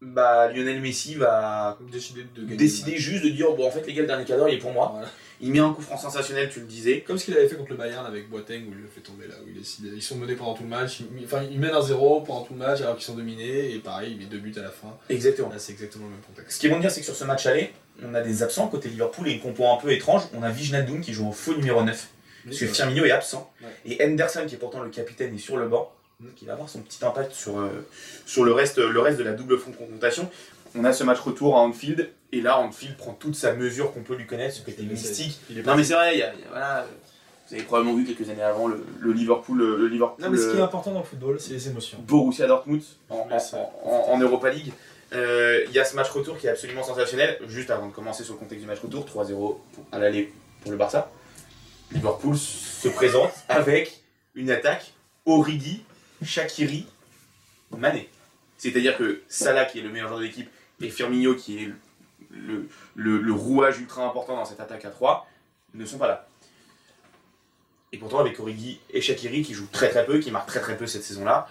bah, 0.00 0.50
Lionel 0.50 0.80
Messi 0.80 1.14
va 1.14 1.78
Décider 1.92 2.24
de 2.36 2.42
décider 2.56 2.96
juste 2.96 3.24
de 3.24 3.30
dire 3.30 3.52
bon 3.54 3.66
en 3.66 3.70
fait 3.70 3.86
les 3.86 3.94
gars 3.94 4.02
le 4.02 4.06
dernier 4.06 4.24
quart 4.26 4.36
d'heure 4.36 4.48
il 4.50 4.56
est 4.56 4.58
pour 4.58 4.72
moi 4.72 4.90
Voilà. 4.92 5.08
Il 5.46 5.52
met 5.52 5.58
un 5.60 5.72
coup 5.72 5.82
franc 5.82 5.96
sensationnel 5.98 6.48
tu 6.50 6.60
le 6.60 6.66
disais 6.66 7.00
Comme 7.00 7.18
ce 7.18 7.24
qu'il 7.26 7.36
avait 7.36 7.46
fait 7.48 7.56
contre 7.56 7.70
le 7.70 7.76
Bayern 7.76 8.04
avec 8.06 8.28
Boateng 8.30 8.62
où 8.66 8.72
il 8.72 8.82
le 8.82 8.88
fait 8.88 9.00
tomber 9.00 9.26
là, 9.28 9.34
où 9.44 9.48
il 9.48 9.54
décide. 9.58 9.92
Ils 9.94 10.02
sont 10.02 10.16
menés 10.16 10.34
pendant 10.34 10.54
tout 10.54 10.62
le 10.62 10.68
match, 10.68 11.00
ils, 11.00 11.24
enfin, 11.24 11.42
ils 11.50 11.58
mènent 11.60 11.74
un 11.74 11.82
0 11.82 12.22
pendant 12.22 12.42
tout 12.42 12.54
le 12.54 12.58
match 12.58 12.80
alors 12.80 12.96
qu'ils 12.96 13.04
sont 13.04 13.14
dominés, 13.14 13.72
et 13.74 13.78
pareil, 13.78 14.12
il 14.12 14.18
met 14.18 14.24
deux 14.24 14.38
buts 14.38 14.54
à 14.56 14.62
la 14.62 14.70
fin. 14.70 14.96
exactement 15.08 15.50
Là, 15.50 15.58
c'est 15.58 15.72
exactement 15.72 16.06
le 16.06 16.12
même 16.12 16.20
contexte. 16.22 16.56
ce 16.56 16.60
qui 16.60 16.66
est 16.66 16.70
bon 16.70 16.76
de 16.76 16.80
dire 16.80 16.90
c'est 16.90 17.00
que 17.00 17.06
sur 17.06 17.16
ce 17.16 17.24
match 17.24 17.46
aller 17.46 17.72
on 18.02 18.14
a 18.14 18.20
des 18.22 18.42
absents 18.42 18.66
côté 18.68 18.88
Liverpool 18.88 19.28
et 19.28 19.32
une 19.32 19.40
compo 19.40 19.68
un 19.68 19.76
peu 19.76 19.92
étrange 19.92 20.22
on 20.34 20.42
a 20.42 20.50
Wijnaldum 20.50 21.00
qui 21.00 21.12
joue 21.12 21.26
en 21.26 21.32
faux 21.32 21.54
numéro 21.54 21.82
9 21.82 22.08
parce 22.46 22.58
que 22.58 22.66
Firmino 22.66 23.04
est 23.04 23.10
absent 23.12 23.52
Ouais. 23.62 23.68
et 23.98 24.04
Henderson 24.04 24.44
qui 24.48 24.56
est 24.56 24.58
pourtant 24.58 24.82
le 24.82 24.90
capitaine 24.90 25.34
est 25.34 25.38
sur 25.38 25.56
le 25.56 25.68
banc 25.68 25.92
Mm. 26.20 26.26
qui 26.36 26.44
va 26.44 26.52
avoir 26.52 26.68
son 26.68 26.78
petit 26.80 27.04
impact 27.04 27.32
sur, 27.32 27.58
euh, 27.58 27.68
sur 28.24 28.44
le, 28.44 28.52
reste, 28.52 28.78
le 28.78 29.00
reste 29.00 29.18
de 29.18 29.24
la 29.24 29.32
double 29.32 29.58
confrontation 29.60 30.30
on 30.74 30.84
a 30.84 30.92
ce 30.92 31.04
match 31.04 31.20
retour 31.20 31.56
à 31.56 31.60
Anfield 31.60 32.10
et 32.32 32.40
là 32.40 32.58
Anfield 32.58 32.96
prend 32.96 33.12
toute 33.12 33.34
sa 33.36 33.52
mesure 33.54 33.92
qu'on 33.92 34.02
peut 34.02 34.14
lui 34.16 34.26
connaître 34.26 34.54
ce 34.56 34.62
côté 34.62 34.82
mystique 34.82 35.38
Il 35.50 35.58
est 35.58 35.62
non 35.62 35.76
mais 35.76 35.84
c'est 35.84 35.94
vrai 35.94 36.14
il 36.14 36.18
y 36.18 36.22
a- 36.22 36.34
il 36.34 36.40
y 36.40 36.44
a- 36.44 36.48
voilà, 36.50 36.86
vous 37.48 37.54
avez 37.54 37.62
probablement 37.64 37.94
vu 37.96 38.04
quelques 38.04 38.28
années 38.30 38.42
avant 38.42 38.66
le, 38.68 38.84
le 39.00 39.12
Liverpool 39.12 39.58
le 39.58 39.86
Liverpool 39.88 40.24
Non, 40.24 40.30
mais 40.30 40.38
ce 40.38 40.50
qui 40.50 40.56
est 40.56 40.60
euh, 40.60 40.64
important 40.64 40.92
dans 40.92 41.00
le 41.00 41.04
football, 41.04 41.38
c'est 41.38 41.52
les 41.52 41.68
émotions. 41.68 41.98
Borussia 42.00 42.46
Dortmund 42.46 42.82
en, 43.10 43.28
en- 43.30 43.72
en- 43.84 44.12
en 44.12 44.18
Europa 44.18 44.50
League. 44.50 44.72
Euh, 45.12 45.62
Il 45.68 45.72
y 45.72 45.78
a 45.78 45.84
ce 45.84 45.94
match 45.94 46.08
retour 46.10 46.38
qui 46.38 46.46
est 46.46 46.50
absolument 46.50 46.82
sensationnel. 46.82 47.38
Juste 47.46 47.70
avant 47.70 47.86
de 47.88 47.92
commencer 47.92 48.24
sur 48.24 48.32
le 48.34 48.38
contexte 48.40 48.62
du 48.62 48.66
match 48.66 48.80
retour, 48.80 49.04
3-0 49.04 49.60
à 49.92 49.98
l'aller 49.98 50.32
pour 50.62 50.70
le 50.72 50.76
Barça. 50.78 51.10
Liverpool 51.92 52.36
se 52.36 52.88
présente 52.88 53.30
avec 53.48 54.02
une 54.34 54.50
attaque 54.50 54.92
Origi, 55.26 55.84
Shakiri, 56.24 56.86
Mané. 57.76 58.08
C'est-à-dire 58.58 58.96
que 58.96 59.20
Salah, 59.28 59.66
qui 59.66 59.78
est 59.78 59.82
le 59.82 59.90
meilleur 59.90 60.08
joueur 60.08 60.20
de 60.20 60.24
l'équipe, 60.24 60.48
et 60.80 60.90
Firmino, 60.90 61.34
qui 61.34 61.64
est 61.64 61.70
le, 62.96 63.32
rouage 63.32 63.80
ultra 63.80 64.04
important 64.04 64.36
dans 64.36 64.44
cette 64.44 64.60
attaque 64.60 64.84
à 64.84 64.90
3, 64.90 65.26
ne 65.74 65.84
sont 65.84 65.98
pas 65.98 66.08
là. 66.08 66.26
Et 67.92 67.98
pourtant, 67.98 68.18
avec 68.18 68.38
Origi 68.40 68.80
et 68.90 69.00
Shakiri, 69.00 69.42
qui 69.42 69.54
jouent 69.54 69.68
très 69.70 69.88
très 69.88 70.04
peu, 70.04 70.18
qui 70.18 70.30
marquent 70.30 70.48
très 70.48 70.60
très 70.60 70.76
peu 70.76 70.86
cette 70.86 71.04
saison-là, 71.04 71.48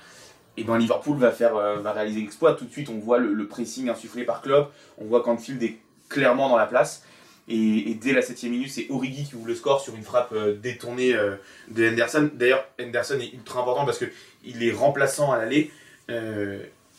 et 0.58 0.64
ben 0.64 0.78
Liverpool 0.78 1.18
va, 1.18 1.32
faire, 1.32 1.56
euh, 1.56 1.80
va 1.80 1.94
réaliser 1.94 2.22
l'exploit. 2.22 2.54
Tout 2.54 2.66
de 2.66 2.72
suite, 2.72 2.90
on 2.90 3.00
voit 3.00 3.18
le, 3.18 3.48
pressing 3.48 3.90
insufflé 3.90 4.24
par 4.24 4.42
Klopp, 4.42 4.72
on 4.98 5.06
voit 5.06 5.24
qu'Anfield 5.24 5.62
est 5.64 5.78
clairement 6.10 6.50
dans 6.50 6.58
la 6.58 6.68
place. 6.68 7.04
Et, 7.48 7.92
et 7.92 7.96
dès 7.96 8.14
la 8.14 8.22
7 8.22 8.44
minute, 8.44 8.72
c'est 8.72 8.88
Origi 8.90 9.26
qui 9.26 9.36
ouvre 9.36 9.48
le 9.48 9.56
score 9.56 9.82
sur 9.82 9.96
une 9.96 10.04
frappe 10.04 10.32
euh, 10.32 10.56
détournée 10.56 11.14
euh, 11.14 11.36
de 11.70 11.90
Henderson. 11.90 12.30
D'ailleurs, 12.34 12.66
Henderson 12.80 13.20
est 13.20 13.34
ultra 13.34 13.62
important 13.62 13.86
parce 13.86 14.00
qu'il 14.00 14.64
est 14.64 14.72
remplaçant 14.72 15.32
à 15.32 15.38
l'aller. 15.38 15.72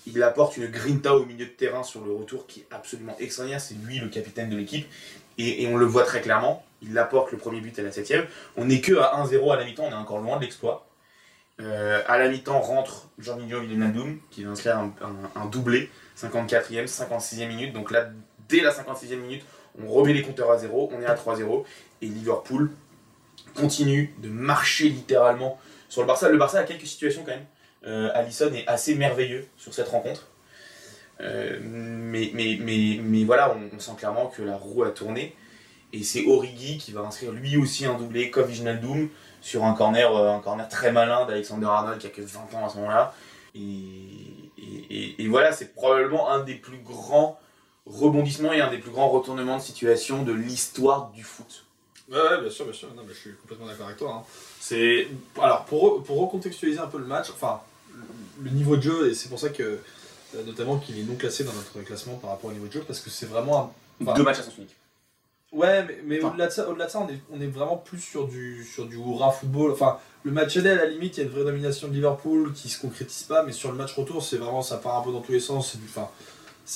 Il 0.06 0.22
apporte 0.22 0.56
une 0.56 0.66
grinta 0.66 1.14
au 1.16 1.24
milieu 1.24 1.46
de 1.46 1.50
terrain 1.50 1.82
sur 1.82 2.04
le 2.04 2.12
retour 2.12 2.46
qui 2.46 2.60
est 2.60 2.66
absolument 2.70 3.16
extraordinaire. 3.18 3.60
C'est 3.60 3.74
lui 3.86 3.98
le 3.98 4.08
capitaine 4.08 4.50
de 4.50 4.56
l'équipe. 4.56 4.86
Et, 5.38 5.66
on 5.66 5.76
le 5.76 5.86
voit 5.86 6.04
très 6.04 6.20
clairement. 6.20 6.64
Il 6.82 6.96
apporte 6.98 7.32
le 7.32 7.38
premier 7.38 7.60
but 7.60 7.76
à 7.78 7.82
la 7.82 7.90
7 7.90 8.12
On 8.56 8.66
n'est 8.66 8.80
que 8.80 8.94
à 8.98 9.24
1-0 9.24 9.52
à 9.52 9.56
la 9.56 9.64
mi-temps, 9.64 9.84
on 9.86 9.90
est 9.90 9.94
encore 9.94 10.18
loin 10.18 10.36
de 10.36 10.42
l'exploit. 10.42 10.86
Euh, 11.60 12.02
à 12.06 12.18
la 12.18 12.28
mi-temps 12.28 12.60
rentre 12.60 13.08
Jorginho 13.18 13.60
Wijnaldum 13.60 14.18
qui 14.30 14.44
va 14.44 14.50
inscrire 14.50 14.76
un, 14.78 14.92
un- 15.00 15.40
un 15.40 15.46
doublé, 15.46 15.88
54e, 16.20 16.86
56e 16.86 17.46
minute. 17.48 17.72
Donc 17.72 17.90
là, 17.90 18.10
dès 18.48 18.60
la 18.60 18.70
56e 18.72 19.16
minute, 19.16 19.44
on 19.82 19.88
remet 19.90 20.12
les 20.12 20.22
compteurs 20.22 20.50
à 20.50 20.58
0, 20.58 20.90
on 20.94 21.00
est 21.00 21.06
à 21.06 21.14
3-0 21.14 21.64
et 22.02 22.06
Liverpool 22.06 22.70
continue 23.56 24.14
de 24.18 24.28
marcher 24.28 24.88
littéralement 24.88 25.58
sur 25.88 26.02
le 26.02 26.06
Barça. 26.06 26.28
Le 26.28 26.36
Barça 26.38 26.58
a 26.58 26.64
quelques 26.64 26.86
situations 26.86 27.22
quand 27.24 27.32
même. 27.32 27.46
Euh, 27.86 28.10
Alisson 28.14 28.52
est 28.54 28.66
assez 28.66 28.94
merveilleux 28.94 29.46
sur 29.56 29.74
cette 29.74 29.88
rencontre. 29.88 30.26
Euh, 31.20 31.58
mais, 31.62 32.30
mais, 32.34 32.58
mais, 32.60 32.98
mais 33.02 33.24
voilà, 33.24 33.56
on, 33.72 33.78
sent 33.78 33.92
clairement 33.98 34.26
que 34.26 34.42
la 34.42 34.56
roue 34.56 34.84
a 34.84 34.90
tourné. 34.90 35.34
Et 35.92 36.02
c'est 36.02 36.26
Origi 36.26 36.78
qui 36.78 36.92
va 36.92 37.02
inscrire 37.02 37.32
lui 37.32 37.56
aussi 37.56 37.86
un 37.86 37.94
doublé 37.94 38.30
comme 38.30 38.48
Wijnaldum 38.48 39.08
sur 39.40 39.64
un 39.64 39.74
corner, 39.74 40.14
euh, 40.16 40.32
un 40.32 40.40
corner 40.40 40.68
très 40.68 40.90
malin 40.90 41.24
d'Alexander 41.26 41.66
Arnold 41.66 42.00
qui 42.00 42.06
a 42.06 42.10
que 42.10 42.22
20 42.22 42.54
ans 42.54 42.66
à 42.66 42.68
ce 42.68 42.76
moment-là. 42.78 43.14
Et, 43.54 45.28
voilà, 45.28 45.52
c'est 45.52 45.74
probablement 45.74 46.30
un 46.30 46.40
des 46.40 46.54
plus 46.54 46.78
grands 46.78 47.38
rebondissements 47.86 48.52
et 48.52 48.60
un 48.60 48.70
des 48.70 48.78
plus 48.78 48.90
grands 48.90 49.08
retournements 49.08 49.58
de 49.58 49.62
situation 49.62 50.22
de 50.22 50.32
l'histoire 50.32 51.10
du 51.10 51.22
foot. 51.22 51.64
Ouais, 52.10 52.18
ouais, 52.18 52.40
bien 52.40 52.50
sûr, 52.50 52.64
bien 52.64 52.74
sûr. 52.74 52.88
Non, 52.94 53.02
mais 53.06 53.14
je 53.14 53.18
suis 53.18 53.34
complètement 53.34 53.66
d'accord 53.66 53.86
avec 53.86 53.98
toi. 53.98 54.12
hein. 54.12 54.22
C'est 54.60 55.08
alors 55.40 55.64
pour 55.64 56.02
pour 56.02 56.20
recontextualiser 56.20 56.78
un 56.78 56.86
peu 56.86 56.98
le 56.98 57.06
match, 57.06 57.30
enfin 57.30 57.60
le 58.42 58.50
niveau 58.50 58.76
de 58.76 58.82
jeu 58.82 59.10
et 59.10 59.14
c'est 59.14 59.28
pour 59.28 59.38
ça 59.38 59.48
que 59.50 59.62
euh, 59.62 60.42
notamment 60.46 60.78
qu'il 60.78 60.98
est 60.98 61.02
non 61.02 61.14
classé 61.14 61.44
dans 61.44 61.52
notre 61.52 61.80
classement 61.82 62.14
par 62.16 62.30
rapport 62.30 62.50
au 62.50 62.52
niveau 62.52 62.66
de 62.66 62.72
jeu 62.72 62.84
parce 62.86 63.00
que 63.00 63.10
c'est 63.10 63.26
vraiment 63.26 63.60
un... 63.60 63.70
Enfin, 64.02 64.14
Deux 64.14 64.24
matchs 64.24 64.40
à 64.40 64.42
sens 64.42 64.56
unique. 64.56 64.74
Ouais, 65.52 65.84
mais, 65.84 65.98
mais 66.04 66.18
Enfin. 66.18 66.30
au-delà 66.30 66.46
de 66.48 66.52
ça, 66.52 66.68
au-delà 66.68 66.86
de 66.86 66.90
ça 66.90 66.98
on, 67.00 67.08
est, 67.08 67.20
on 67.32 67.40
est 67.40 67.46
vraiment 67.46 67.76
plus 67.76 68.00
sur 68.00 68.26
du, 68.26 68.64
sur 68.64 68.86
du 68.86 68.96
hurrah 68.96 69.30
football. 69.30 69.70
Enfin, 69.70 69.98
le 70.24 70.32
match 70.32 70.56
aller, 70.56 70.70
à 70.70 70.74
la 70.74 70.86
limite, 70.86 71.16
il 71.16 71.20
y 71.20 71.22
a 71.22 71.26
une 71.26 71.32
vraie 71.32 71.44
domination 71.44 71.86
de 71.86 71.92
Liverpool 71.92 72.52
qui 72.54 72.68
se 72.68 72.80
concrétise 72.80 73.22
pas, 73.22 73.44
mais 73.44 73.52
sur 73.52 73.70
le 73.70 73.78
match 73.78 73.94
retour, 73.94 74.22
c'est 74.24 74.36
vraiment, 74.36 74.62
ça 74.62 74.78
part 74.78 74.98
un 74.98 75.02
peu 75.02 75.12
dans 75.12 75.20
tous 75.20 75.32
les 75.32 75.38
sens. 75.38 75.76
Enfin, 75.84 76.08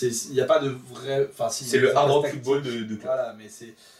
il 0.02 0.32
n'y 0.32 0.40
a 0.40 0.44
pas 0.44 0.60
de 0.60 0.76
vrai. 0.92 1.28
Enfin, 1.32 1.48
si, 1.48 1.64
C'est 1.64 1.78
le 1.78 1.96
hard 1.96 2.10
rock 2.10 2.28
football 2.28 2.62
de, 2.62 2.84
de. 2.84 2.94
Voilà, 3.02 3.34
mais 3.36 3.48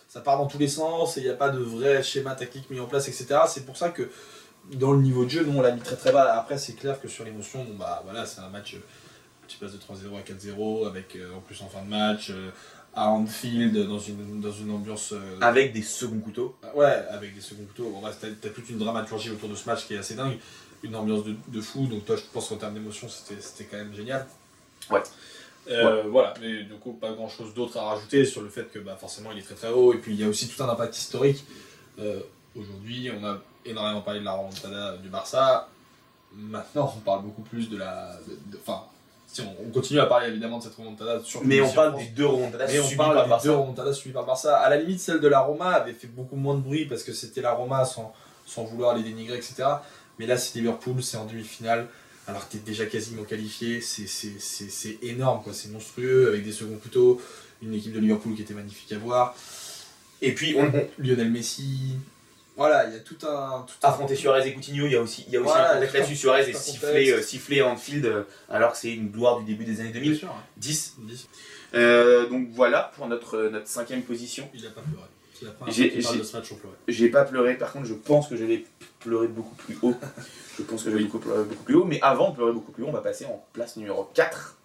ça 0.09 0.21
part 0.21 0.39
dans 0.39 0.47
tous 0.47 0.59
les 0.59 0.69
sens 0.69 1.17
et 1.17 1.21
il 1.21 1.25
n'y 1.25 1.31
a 1.31 1.35
pas 1.35 1.51
de 1.51 1.59
vrai 1.59 2.03
schéma 2.03 2.35
tactique 2.37 2.71
mis 2.71 2.79
en 2.79 2.87
place, 2.87 3.09
etc. 3.09 3.41
C'est 3.49 3.67
pour 3.67 3.77
ça 3.77 3.89
que 3.89 4.09
dans 4.75 4.93
le 4.93 5.01
niveau 5.03 5.25
de 5.25 5.31
jeu, 5.31 5.45
nous 5.45 5.57
on 5.59 5.63
l'a 5.63 5.73
mis 5.73 5.81
très 5.81 5.97
très 5.97 6.13
bas. 6.13 6.39
Après, 6.39 6.59
c'est 6.59 6.75
clair 6.75 7.01
que 7.01 7.09
sur 7.09 7.25
l'émotion, 7.25 7.65
bon, 7.65 7.75
bah 7.79 8.01
voilà, 8.05 8.27
c'est 8.27 8.41
un 8.41 8.49
match. 8.49 8.75
euh, 8.75 8.79
Tu 9.49 9.57
passes 9.59 9.73
de 9.73 9.79
3-0 9.79 10.17
à 10.19 10.23
4-0 10.23 10.87
avec 10.87 11.17
euh, 11.17 11.35
en 11.37 11.41
plus 11.41 11.61
en 11.63 11.69
fin 11.69 11.83
de 11.83 11.89
match. 11.91 12.31
euh, 12.31 12.51
à 12.95 13.11
Anfield 13.11 13.77
dans 13.87 13.99
une, 14.01 14.41
dans 14.41 14.51
une 14.51 14.71
ambiance. 14.73 15.13
euh, 15.13 15.39
Avec 15.41 15.73
des 15.73 15.83
seconds 15.83 16.19
couteaux. 16.21 16.57
Ouais, 16.75 16.87
avec 17.11 17.35
des 17.35 17.41
seconds 17.41 17.65
couteaux. 17.65 17.91
Bon, 17.91 18.01
bref, 18.01 18.17
t'as, 18.21 18.29
t'as 18.41 18.49
toute 18.49 18.69
une 18.71 18.79
dramaturgie 18.79 19.31
autour 19.31 19.49
de 19.49 19.55
ce 19.55 19.67
match 19.69 19.87
qui 19.87 19.95
est 19.95 19.99
assez 19.99 20.15
dingue. 20.15 20.39
Une 20.83 20.97
ambiance 20.97 21.25
de, 21.25 21.35
de 21.49 21.61
fou. 21.61 21.87
Donc, 21.87 22.05
toi, 22.07 22.17
je 22.17 22.23
pense 22.33 22.49
qu'en 22.49 22.57
termes 22.57 22.75
d'émotion, 22.75 23.09
c'était, 23.09 23.65
quand 23.65 23.77
même 23.77 23.95
génial. 23.95 24.27
Ouais. 24.91 25.03
Voilà, 26.11 26.35
mais 26.41 26.63
du 26.65 26.75
coup, 26.75 26.93
pas 26.95 27.13
grand 27.13 27.29
chose 27.29 27.53
d'autre 27.55 27.77
à 27.79 27.83
rajouter 27.91 28.25
sur 28.25 28.41
le 28.43 28.49
fait 28.49 28.71
que 28.73 28.79
bah, 28.79 28.97
forcément 28.99 29.31
il 29.33 29.39
est 29.39 29.43
très 29.43 29.55
très 29.55 29.69
haut. 29.69 29.93
Et 29.93 29.99
puis, 29.99 30.15
il 30.15 30.21
y 30.21 30.25
a 30.25 30.29
aussi 30.29 30.49
tout 30.49 30.61
un 30.63 30.69
impact 30.69 30.97
historique. 30.97 31.45
Aujourd'hui, 32.57 33.11
on 33.17 33.25
a 33.25 33.39
énormément 33.69 34.01
parlé 34.01 34.21
de 34.21 34.25
la 34.25 34.33
remontada 34.33 34.97
du 34.99 35.09
Barça. 35.09 35.69
Maintenant, 36.35 36.93
on 36.97 37.01
parle 37.01 37.23
beaucoup 37.23 37.43
plus 37.43 37.69
de 37.71 37.77
la. 37.79 38.19
Enfin, 38.61 38.83
si 39.27 39.41
on, 39.43 39.55
on 39.67 39.71
continue 39.71 40.01
à 40.01 40.07
parler 40.07 40.29
évidemment 40.29 40.59
de 40.59 40.65
cette 40.65 40.75
remontada. 40.75 41.21
Mais 41.45 41.61
on 41.61 41.73
parle 41.73 41.97
des 41.99 42.07
deux 42.07 42.27
remontadas 42.27 42.67
Mais 42.67 42.81
on 42.81 42.97
parle 42.97 43.15
par 43.15 43.25
des 43.25 43.31
Barça. 43.31 43.49
deux 43.49 43.55
remontadas 43.55 43.93
suivies 43.95 44.15
par 44.15 44.25
Barça. 44.27 44.57
À 44.57 44.69
la 44.71 44.77
limite, 44.77 45.01
celle 45.01 45.21
de 45.21 45.29
la 45.29 45.41
Roma 45.41 45.71
avait 45.71 45.93
fait 45.93 46.07
beaucoup 46.07 46.37
moins 46.37 46.55
de 46.55 46.61
bruit 46.61 46.87
parce 46.87 47.03
que 47.03 47.13
c'était 47.13 47.41
la 47.43 47.53
Roma 47.53 47.85
sans, 47.85 48.13
sans 48.47 48.65
vouloir 48.65 48.97
les 48.97 49.03
dénigrer, 49.03 49.37
etc. 49.37 49.65
Mais 50.19 50.27
là, 50.27 50.37
c'est 50.37 50.59
Liverpool, 50.59 51.03
c'est 51.03 51.17
en 51.17 51.25
demi-finale. 51.27 51.87
Alors 52.27 52.47
que 52.47 52.53
t'es 52.53 52.59
déjà 52.59 52.85
quasiment 52.85 53.23
qualifié, 53.25 53.81
c'est- 53.81 54.99
énorme, 55.03 55.43
quoi. 55.43 55.55
C'est 55.55 55.71
monstrueux, 55.71 56.29
avec 56.29 56.45
des 56.45 56.53
seconds 56.53 56.77
couteaux, 56.77 57.21
une 57.63 57.73
équipe 57.73 57.95
de 57.95 58.01
Liverpool 58.01 58.35
qui 58.35 58.43
était 58.43 58.53
magnifique 58.55 58.93
à 58.93 58.99
voir, 58.99 59.35
Et 60.21 60.35
puis, 60.35 60.55
on, 60.59 60.65
on 60.67 60.89
Lionel 60.99 61.31
Messi. 61.31 61.95
Voilà, 62.59 62.87
il 62.89 62.93
y 62.93 62.97
a 62.97 63.01
tout 63.01 63.17
un. 63.27 63.65
Tout 63.67 63.87
un... 63.87 64.15
Suarez 64.17 64.47
et 64.49 64.53
Coutinho, 64.53 64.85
il 64.87 64.93
y 64.93 64.97
a 64.97 65.01
aussi, 65.01 65.25
il 65.29 65.33
y 65.33 65.37
a 65.37 65.41
aussi 65.41 65.49
Voilà, 65.49 65.71
un 65.71 65.75
contexte 65.75 65.95
là-dessus. 65.95 66.17
Suarez 66.17 66.51
est 66.51 66.53
sifflé, 66.53 67.11
euh, 67.13 67.23
sifflé 67.23 67.61
à 67.61 67.67
Anfield 67.69 68.05
euh, 68.05 68.25
alors 68.51 68.73
que 68.73 68.79
c'est 68.79 68.93
une 68.93 69.09
gloire 69.09 69.39
du 69.39 69.45
début 69.45 69.65
des 69.65 69.81
années 69.81 69.91
Bien 69.93 70.01
2000. 70.03 70.19
sûr, 70.19 70.29
hein. 70.29 70.43
10. 70.59 70.97
10. 70.99 71.29
Euh, 71.75 72.29
donc 72.29 72.49
voilà 72.53 72.91
pour 72.97 73.07
notre, 73.07 73.37
euh, 73.37 73.51
notre 73.51 73.69
cinquième 73.69 74.03
position. 74.03 74.49
Il 74.55 74.67
a 74.67 74.71
pas 74.71 74.81
pleuré. 74.83 75.07
C'est 75.39 75.45
la 75.45 75.53
première 75.53 75.73
J'ai- 75.73 76.01
fois 76.03 76.17
de 76.17 76.23
ce 76.25 76.37
match, 76.37 76.51
on 76.53 76.57
pleurait. 76.57 76.75
J'ai 76.89 77.09
pas 77.11 77.25
pleuré, 77.25 77.55
par 77.57 77.73
contre 77.73 77.87
je 77.87 77.95
pense 77.95 78.27
que 78.29 78.35
je 78.37 78.45
vais 78.45 78.65
pleurer 78.99 79.29
beaucoup 79.29 79.55
plus 79.55 79.79
haut. 79.83 79.95
Je 80.59 80.65
pense 80.65 80.83
que 80.83 80.91
je 80.91 80.97
vais 80.97 81.05
beaucoup 81.05 81.21
pleurer 81.21 81.45
beaucoup 81.45 81.63
plus 81.63 81.77
haut, 81.77 81.85
mais 81.85 82.01
avant 82.03 82.31
de 82.31 82.35
pleurer 82.35 82.53
beaucoup 82.53 82.73
plus 82.73 82.83
haut, 82.83 82.89
on 82.89 82.93
va 82.93 83.01
passer 83.01 83.25
en 83.27 83.47
place 83.53 83.77
numéro 83.77 84.11
4. 84.15 84.58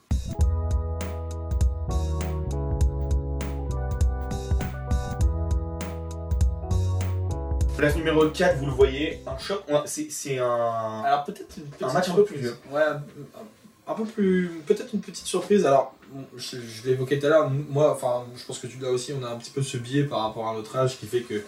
Place 7.78 7.96
numéro 7.96 8.30
4, 8.30 8.58
vous 8.60 8.68
le 8.68 8.72
voyez, 8.72 9.20
un 9.26 9.38
choc. 9.38 9.64
C'est 9.86 10.38
un. 10.40 11.02
Alors 11.06 11.24
peut-être 11.26 11.58
une 11.58 11.64
petite 11.66 11.94
match 11.94 12.10
un 12.10 12.14
peu 12.16 12.24
plus 12.24 12.38
vieux. 12.38 12.56
Ouais, 12.72 12.82
un, 12.82 13.02
un 13.88 13.94
peu 13.96 14.06
plus. 14.06 14.50
Peut-être 14.66 14.94
une 14.94 15.02
petite 15.02 15.26
surprise. 15.26 15.66
Alors, 15.66 15.96
je, 16.38 16.58
je 16.62 16.88
l'évoquais 16.88 17.20
tout 17.20 17.26
à 17.26 17.30
l'heure. 17.30 17.50
Moi, 17.50 17.92
enfin, 17.92 18.26
je 18.38 18.46
pense 18.46 18.60
que 18.60 18.68
tu 18.68 18.78
l'as 18.80 18.92
aussi. 18.92 19.12
On 19.14 19.24
a 19.24 19.30
un 19.30 19.38
petit 19.38 19.52
peu 19.52 19.62
ce 19.64 19.78
biais 19.78 20.04
par 20.04 20.20
rapport 20.22 20.48
à 20.48 20.54
notre 20.54 20.76
âge 20.78 20.98
qui 21.00 21.08
fait 21.08 21.22
que 21.22 21.42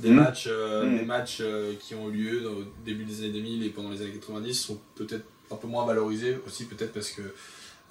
des 0.00 0.10
Mm. 0.10 0.14
matchs, 0.16 0.48
euh, 0.50 0.84
Mm. 0.84 0.98
des 0.98 1.04
matchs 1.04 1.38
euh, 1.40 1.74
qui 1.80 1.94
ont 1.94 2.08
eu 2.10 2.12
lieu 2.12 2.48
au 2.50 2.64
début 2.84 3.04
des 3.04 3.20
années 3.20 3.32
2000 3.32 3.64
et 3.64 3.68
pendant 3.70 3.90
les 3.90 4.02
années 4.02 4.10
90 4.12 4.54
sont 4.54 4.78
peut-être 4.96 5.24
un 5.50 5.56
peu 5.56 5.68
moins 5.68 5.86
valorisés 5.86 6.38
aussi, 6.46 6.64
peut-être 6.64 6.92
parce 6.92 7.10
que. 7.10 7.22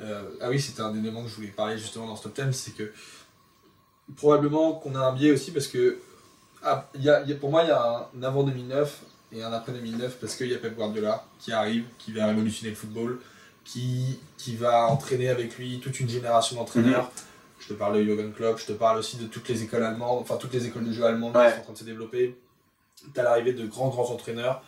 euh, 0.01 0.23
ah 0.41 0.49
oui, 0.49 0.59
c'était 0.59 0.81
un 0.81 0.93
élément 0.97 1.23
que 1.23 1.29
je 1.29 1.35
voulais 1.35 1.47
parler 1.47 1.77
justement 1.77 2.05
dans 2.07 2.15
ce 2.17 2.23
top 2.23 2.33
10, 2.41 2.51
c'est 2.53 2.75
que 2.75 2.91
probablement 4.17 4.73
qu'on 4.73 4.93
a 4.95 4.99
un 4.99 5.13
biais 5.13 5.31
aussi 5.31 5.51
parce 5.51 5.67
que 5.67 5.99
ah, 6.63 6.87
y 6.95 7.09
a, 7.09 7.21
il 7.23 7.29
y 7.29 7.33
a- 7.33 7.35
pour 7.35 7.51
moi, 7.51 7.63
il 7.63 7.67
y 7.69 7.71
a 7.71 8.09
un 8.15 8.23
avant 8.23 8.43
2009 8.43 9.01
et 9.33 9.43
un 9.43 9.53
après 9.53 9.71
2009 9.71 10.17
parce 10.19 10.35
qu'il 10.35 10.47
y 10.51 10.55
a 10.55 10.57
Pep 10.57 10.75
Guardiola 10.75 11.23
qui 11.39 11.51
arrive, 11.51 11.85
qui 11.97 12.11
va 12.11 12.27
révolutionner 12.27 12.69
le 12.71 12.75
football, 12.75 13.19
qui, 13.63 14.19
qui 14.37 14.55
va 14.55 14.87
entraîner 14.87 15.29
avec 15.29 15.57
lui 15.57 15.79
toute 15.79 15.99
une 15.99 16.09
génération 16.09 16.55
d'entraîneurs. 16.57 17.11
Je 17.59 17.67
te 17.67 17.73
parle 17.73 17.97
de 17.97 18.03
Jürgen 18.03 18.33
Klopp, 18.33 18.57
je 18.59 18.65
te 18.65 18.71
parle 18.73 18.97
aussi 18.97 19.17
de 19.17 19.25
toutes 19.27 19.47
les 19.47 19.61
écoles 19.63 19.83
allemandes, 19.83 20.19
enfin 20.21 20.37
toutes 20.37 20.53
les 20.53 20.65
écoles 20.65 20.85
de 20.87 20.91
jeu 20.93 21.05
allemandes 21.05 21.35
Ouais. 21.37 21.47
qui 21.49 21.53
sont 21.55 21.59
en 21.59 21.63
train 21.65 21.73
de 21.73 21.77
se 21.77 21.83
développer. 21.83 22.35
Tu 23.13 23.19
as 23.19 23.23
l'arrivée 23.23 23.53
de 23.53 23.65
grands, 23.67 23.89
grands 23.89 24.09
entraîneurs 24.11 24.63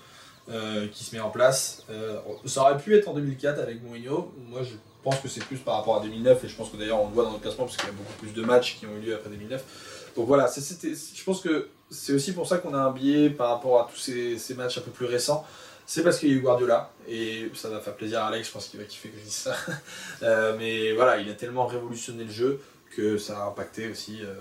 euh, 0.49 0.87
qui 0.89 1.03
se 1.03 1.15
met 1.15 1.21
en 1.21 1.29
place. 1.29 1.83
Euh, 1.89 2.19
ça 2.45 2.61
aurait 2.61 2.77
pu 2.77 2.95
être 2.95 3.07
en 3.07 3.13
2004 3.13 3.59
avec 3.59 3.81
Mourinho. 3.83 4.31
Moi, 4.49 4.61
je 4.63 4.73
pense 5.03 5.19
que 5.19 5.27
c'est 5.27 5.43
plus 5.43 5.57
par 5.57 5.75
rapport 5.77 5.97
à 5.97 6.01
2009 6.01 6.43
et 6.43 6.47
je 6.47 6.55
pense 6.55 6.69
que 6.69 6.77
d'ailleurs 6.77 7.01
on 7.01 7.07
le 7.07 7.13
voit 7.13 7.23
dans 7.25 7.31
notre 7.31 7.41
classement 7.41 7.65
parce 7.65 7.77
qu'il 7.77 7.87
y 7.87 7.89
a 7.89 7.93
beaucoup 7.93 8.13
plus 8.19 8.31
de 8.33 8.41
matchs 8.43 8.77
qui 8.79 8.85
ont 8.85 8.95
eu 8.95 9.01
lieu 9.01 9.15
après 9.15 9.29
2009. 9.29 10.11
Donc 10.15 10.27
voilà, 10.27 10.47
je 10.55 11.23
pense 11.23 11.41
que 11.41 11.69
c'est 11.93 12.13
aussi 12.13 12.33
pour 12.33 12.47
ça 12.47 12.57
qu'on 12.57 12.73
a 12.73 12.79
un 12.79 12.91
biais 12.91 13.29
par 13.29 13.49
rapport 13.49 13.79
à 13.79 13.89
tous 13.89 13.99
ces, 13.99 14.37
ces 14.37 14.55
matchs 14.55 14.79
un 14.79 14.81
peu 14.81 14.91
plus 14.91 15.05
récents. 15.05 15.45
C'est 15.85 16.03
parce 16.03 16.17
qu'il 16.19 16.29
y 16.29 16.31
a 16.31 16.35
eu 16.35 16.39
Guardiola 16.39 16.91
et 17.07 17.51
ça 17.53 17.69
va 17.69 17.79
faire 17.79 17.95
plaisir 17.95 18.21
à 18.21 18.27
Alex, 18.27 18.47
je 18.47 18.53
pense 18.53 18.67
qu'il 18.67 18.79
va 18.79 18.85
kiffer 18.85 19.09
que 19.09 19.19
je 19.19 19.23
dise 19.23 19.33
ça. 19.33 19.55
Euh, 20.21 20.55
mais 20.57 20.93
voilà, 20.93 21.17
il 21.17 21.29
a 21.29 21.33
tellement 21.33 21.65
révolutionné 21.65 22.23
le 22.23 22.31
jeu 22.31 22.61
que 22.95 23.17
ça 23.17 23.43
a 23.43 23.47
impacté 23.47 23.89
aussi 23.89 24.19
euh, 24.21 24.35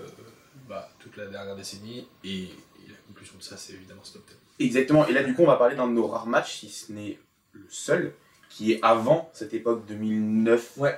bah, 0.69 0.89
toute 0.99 1.17
la 1.17 1.25
dernière 1.25 1.57
décennie 1.57 2.07
et, 2.23 2.43
et 2.43 2.87
la 2.87 2.95
conclusion 3.07 3.35
de 3.37 3.43
ça, 3.43 3.57
c'est 3.57 3.73
évidemment 3.73 4.03
ce 4.03 4.13
top 4.13 4.23
10. 4.59 4.65
Exactement, 4.65 5.05
et 5.07 5.11
là 5.11 5.23
du 5.23 5.33
coup 5.33 5.43
on 5.43 5.47
va 5.47 5.57
parler 5.57 5.75
d'un 5.75 5.87
de 5.87 5.91
nos 5.91 6.07
rares 6.07 6.27
matchs, 6.27 6.59
si 6.59 6.69
ce 6.69 6.93
n'est 6.93 7.19
le 7.51 7.65
seul, 7.69 8.13
qui 8.49 8.71
est 8.71 8.79
avant 8.81 9.29
cette 9.33 9.53
époque 9.53 9.85
2009. 9.87 10.77
Ouais. 10.77 10.97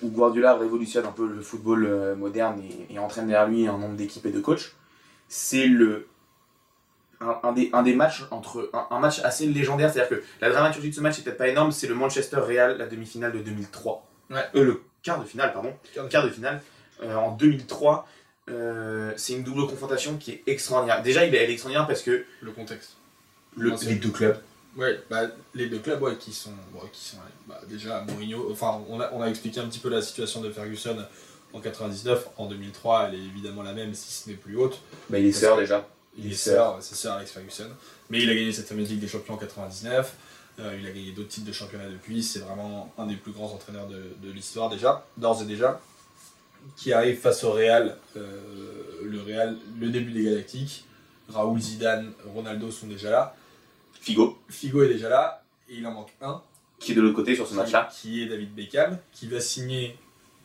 Où 0.00 0.08
Guardiola 0.08 0.56
révolutionne 0.56 1.04
un 1.04 1.12
peu 1.12 1.26
le 1.26 1.42
football 1.42 1.84
euh, 1.84 2.14
moderne 2.14 2.62
et, 2.62 2.94
et 2.94 2.98
entraîne 2.98 3.26
derrière 3.26 3.48
lui 3.48 3.66
un 3.66 3.76
nombre 3.76 3.96
d'équipes 3.96 4.24
et 4.24 4.32
de 4.32 4.40
coachs. 4.40 4.72
C'est 5.34 5.66
le. 5.66 6.08
Un, 7.22 7.38
un 7.44 7.52
des, 7.52 7.70
un 7.72 7.82
des 7.82 7.94
matchs 7.94 8.24
entre. 8.30 8.68
Un, 8.74 8.86
un 8.90 9.00
match 9.00 9.20
assez 9.20 9.46
légendaire, 9.46 9.90
c'est-à-dire 9.90 10.18
que 10.18 10.24
la 10.42 10.50
dramaturgie 10.50 10.90
de 10.90 10.94
ce 10.94 11.00
match 11.00 11.18
est 11.18 11.22
peut-être 11.22 11.38
pas 11.38 11.48
énorme, 11.48 11.72
c'est 11.72 11.86
le 11.86 11.94
Manchester 11.94 12.36
Real, 12.36 12.76
la 12.76 12.86
demi-finale 12.86 13.32
de 13.32 13.38
2003. 13.38 14.06
Ouais. 14.30 14.44
Euh, 14.56 14.64
le 14.64 14.82
quart 15.02 15.18
de 15.20 15.24
finale, 15.24 15.52
pardon. 15.54 15.72
Quart 15.94 16.04
de 16.04 16.10
Quart 16.10 16.24
de 16.24 16.30
finale. 16.30 16.60
euh, 17.02 17.14
en 17.16 17.32
2003. 17.32 18.06
Euh, 18.50 19.12
c'est 19.16 19.32
une 19.34 19.42
double 19.44 19.66
confrontation 19.68 20.18
qui 20.18 20.32
est 20.32 20.42
extraordinaire. 20.48 21.00
Déjà, 21.02 21.24
il 21.24 21.34
est, 21.34 21.38
elle 21.38 21.48
est 21.50 21.54
extraordinaire 21.54 21.86
parce 21.86 22.02
que 22.02 22.24
Le 22.42 22.50
contexte. 22.52 22.96
le- 23.56 23.72
les 23.86 23.94
deux 23.94 24.10
clubs 24.10 24.36
Ouais, 24.76 25.00
bah, 25.10 25.22
les 25.54 25.66
deux 25.68 25.78
clubs 25.78 26.02
ouais, 26.02 26.16
qui 26.16 26.32
sont, 26.32 26.50
bon, 26.72 26.80
qui 26.92 27.04
sont 27.04 27.18
bah, 27.46 27.60
déjà 27.68 28.00
Mourinho. 28.02 28.48
Enfin, 28.50 28.80
on 28.88 29.00
a, 29.00 29.10
on 29.12 29.22
a 29.22 29.28
expliqué 29.28 29.60
un 29.60 29.66
petit 29.66 29.78
peu 29.78 29.88
la 29.90 30.02
situation 30.02 30.40
de 30.40 30.50
Ferguson 30.50 30.96
en 31.52 31.60
99. 31.60 32.28
En 32.36 32.46
2003, 32.46 33.08
elle 33.08 33.14
est 33.14 33.24
évidemment 33.24 33.62
la 33.62 33.72
même, 33.72 33.94
si 33.94 34.12
ce 34.12 34.28
n'est 34.30 34.36
plus 34.36 34.56
haute. 34.56 34.80
Bah, 35.10 35.18
il 35.18 35.26
est 35.26 35.32
sœur 35.32 35.56
déjà. 35.56 35.86
Il 36.18 36.30
est 36.30 36.34
sœur, 36.34 36.78
c'est 36.80 36.94
sœur 36.94 37.14
Alex 37.14 37.32
Ferguson. 37.32 37.68
Mais 38.10 38.22
il 38.22 38.28
a 38.28 38.34
gagné 38.34 38.52
cette 38.52 38.68
fameuse 38.68 38.90
Ligue 38.90 39.00
des 39.00 39.08
Champions 39.08 39.34
en 39.34 39.38
99. 39.38 40.14
Euh, 40.60 40.76
il 40.78 40.86
a 40.86 40.90
gagné 40.90 41.12
d'autres 41.12 41.28
titres 41.28 41.46
de 41.46 41.52
championnat 41.52 41.88
depuis. 41.88 42.22
C'est 42.22 42.40
vraiment 42.40 42.92
un 42.98 43.06
des 43.06 43.16
plus 43.16 43.32
grands 43.32 43.52
entraîneurs 43.52 43.86
de, 43.86 44.14
de 44.22 44.30
l'histoire 44.30 44.68
déjà, 44.68 45.06
d'ores 45.16 45.42
et 45.42 45.46
déjà. 45.46 45.80
Qui 46.76 46.92
arrive 46.92 47.18
face 47.18 47.42
au 47.44 47.52
Real, 47.52 47.96
euh, 48.16 48.40
le 49.02 49.20
Real, 49.22 49.56
le 49.80 49.88
début 49.88 50.12
des 50.12 50.24
Galactiques. 50.24 50.84
Raoul 51.28 51.58
Zidane, 51.58 52.12
Ronaldo 52.34 52.70
sont 52.70 52.86
déjà 52.86 53.10
là. 53.10 53.36
Figo, 54.00 54.38
Figo 54.48 54.82
est 54.82 54.88
déjà 54.88 55.08
là. 55.08 55.42
Et 55.68 55.76
il 55.76 55.86
en 55.86 55.92
manque 55.92 56.12
un. 56.20 56.42
qui 56.78 56.92
est 56.92 56.94
de 56.94 57.00
l'autre 57.00 57.16
côté 57.16 57.34
sur 57.34 57.48
ce 57.48 57.54
match-là. 57.54 57.88
Qui 57.92 58.22
est 58.22 58.26
David 58.26 58.54
Beckham, 58.54 58.98
qui 59.12 59.26
va 59.28 59.40
signer 59.40 59.96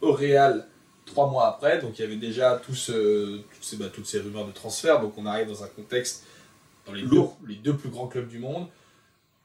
au 0.02 0.14
Real 0.14 0.66
trois 1.08 1.28
mois 1.32 1.48
après. 1.48 1.80
Donc 1.82 1.98
il 1.98 2.04
y 2.04 2.06
avait 2.06 2.16
déjà 2.18 2.62
tout 2.64 2.76
ce- 2.76 3.38
toutes, 3.38 3.64
ces, 3.64 3.78
bah, 3.78 3.88
toutes 3.92 4.06
ces 4.06 4.20
rumeurs 4.20 4.46
de 4.46 4.52
transfert. 4.52 5.02
Donc 5.02 5.18
on 5.18 5.26
arrive 5.26 5.48
dans 5.48 5.64
un 5.64 5.68
contexte 5.68 6.26
dans 6.86 6.94
les, 6.94 7.02
deux, 7.02 7.22
les 7.48 7.56
deux 7.56 7.76
plus 7.76 7.90
grands 7.90 8.08
clubs 8.08 8.28
du 8.28 8.38
monde. 8.40 8.68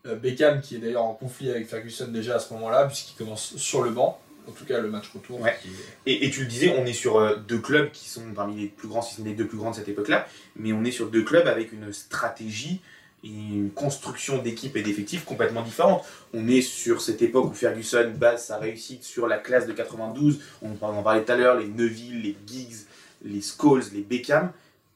Euh, 0.07 0.17
Beckham 0.17 0.61
qui 0.61 0.77
est 0.77 0.79
d'ailleurs 0.79 1.05
en 1.05 1.15
conflit 1.15 1.49
avec 1.51 1.67
Ferguson 1.69 2.09
déjà 2.09 2.35
à 2.37 2.39
ce 2.41 2.53
moment-là, 2.55 2.87
puisqu'il 2.87 3.17
commence 3.17 3.57
sur 3.57 3.83
le 3.83 3.91
banc. 3.91 4.21
En 4.49 4.51
tout 4.51 4.65
cas, 4.65 4.81
le 4.81 4.91
match 4.91 5.09
retour. 5.15 5.41
Ouais. 5.41 5.57
qui 5.63 5.69
Et, 6.05 6.27
et 6.27 6.31
tu 6.31 6.41
le 6.41 6.47
disais, 6.47 6.75
on 6.77 6.85
est 6.85 6.93
sur 6.93 7.17
euh, 7.19 7.37
deux 7.37 7.61
clubs 7.61 7.93
qui 7.93 8.09
sont 8.09 8.23
parmi 8.35 8.61
les 8.61 8.67
plus 8.67 8.89
grands, 8.89 9.01
si 9.01 9.15
ce 9.15 9.21
n'est 9.23 9.31
les 9.31 9.37
deux 9.37 9.47
plus 9.47 9.57
grands 9.59 9.71
de 9.71 9.77
cette 9.77 9.89
époque-là, 9.89 10.27
mais 10.57 10.73
on 10.73 10.83
est 10.85 10.91
sur 10.91 11.09
deux 11.09 11.23
clubs 11.23 11.47
avec 11.47 11.73
une 11.73 11.93
stratégie 11.93 12.81
une 13.25 13.71
construction 13.71 14.39
d'équipe 14.39 14.77
et 14.77 14.83
d'effectifs 14.83 15.25
complètement 15.25 15.63
différente. 15.63 16.05
On 16.35 16.49
est 16.49 16.63
sur 16.63 17.01
cette 17.01 17.23
époque 17.23 17.51
où 17.51 17.55
Ferguson 17.55 18.13
base 18.17 18.47
sa 18.47 18.59
réussite 18.59 19.05
sur 19.05 19.27
la 19.27 19.39
classe 19.39 19.67
de 19.67 19.73
92, 19.73 20.41
on 20.63 20.73
en 20.83 21.03
parlait 21.03 21.25
tout 21.25 21.33
à 21.33 21.37
l'heure, 21.37 21.59
les 21.59 21.69
Neville, 21.69 22.23
les 22.23 22.37
Giggs, 22.47 22.87
les 23.25 23.41
Scholes, 23.41 23.85
les 23.93 24.01
Beckham. 24.01 24.53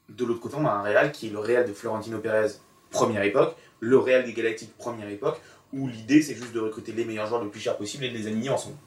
De 0.09 0.25
l'autre 0.25 0.39
côté, 0.39 0.55
on 0.57 0.65
a 0.65 0.71
un 0.71 0.81
Real 0.81 1.11
qui 1.11 1.27
est 1.27 1.29
le 1.29 1.39
Real 1.39 1.67
de 1.67 1.73
Florentino 1.73 2.19
Pérez, 2.19 2.51
première 2.91 3.23
époque, 3.23 3.55
le 3.79 3.97
Real 3.97 4.25
des 4.25 4.33
Galactiques, 4.33 4.75
première 4.77 5.09
époque, 5.09 5.39
où 5.73 5.87
l'idée 5.87 6.21
c'est 6.21 6.35
juste 6.35 6.53
de 6.53 6.59
recruter 6.59 6.91
les 6.91 7.05
meilleurs 7.05 7.27
joueurs 7.27 7.43
le 7.43 7.49
plus 7.49 7.59
cher 7.59 7.77
possible 7.77 8.05
et 8.05 8.09
de 8.09 8.17
les 8.17 8.27
aligner 8.27 8.49
ensemble. 8.49 8.77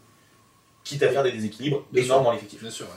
Quitte 0.83 1.03
à 1.03 1.09
faire 1.11 1.23
des 1.23 1.33
déséquilibres 1.33 1.87
énormes 1.95 2.25
dans 2.25 2.33
l'effectif. 2.33 2.61
Bien 2.61 2.71
sûr, 2.71 2.87
ouais. 2.87 2.93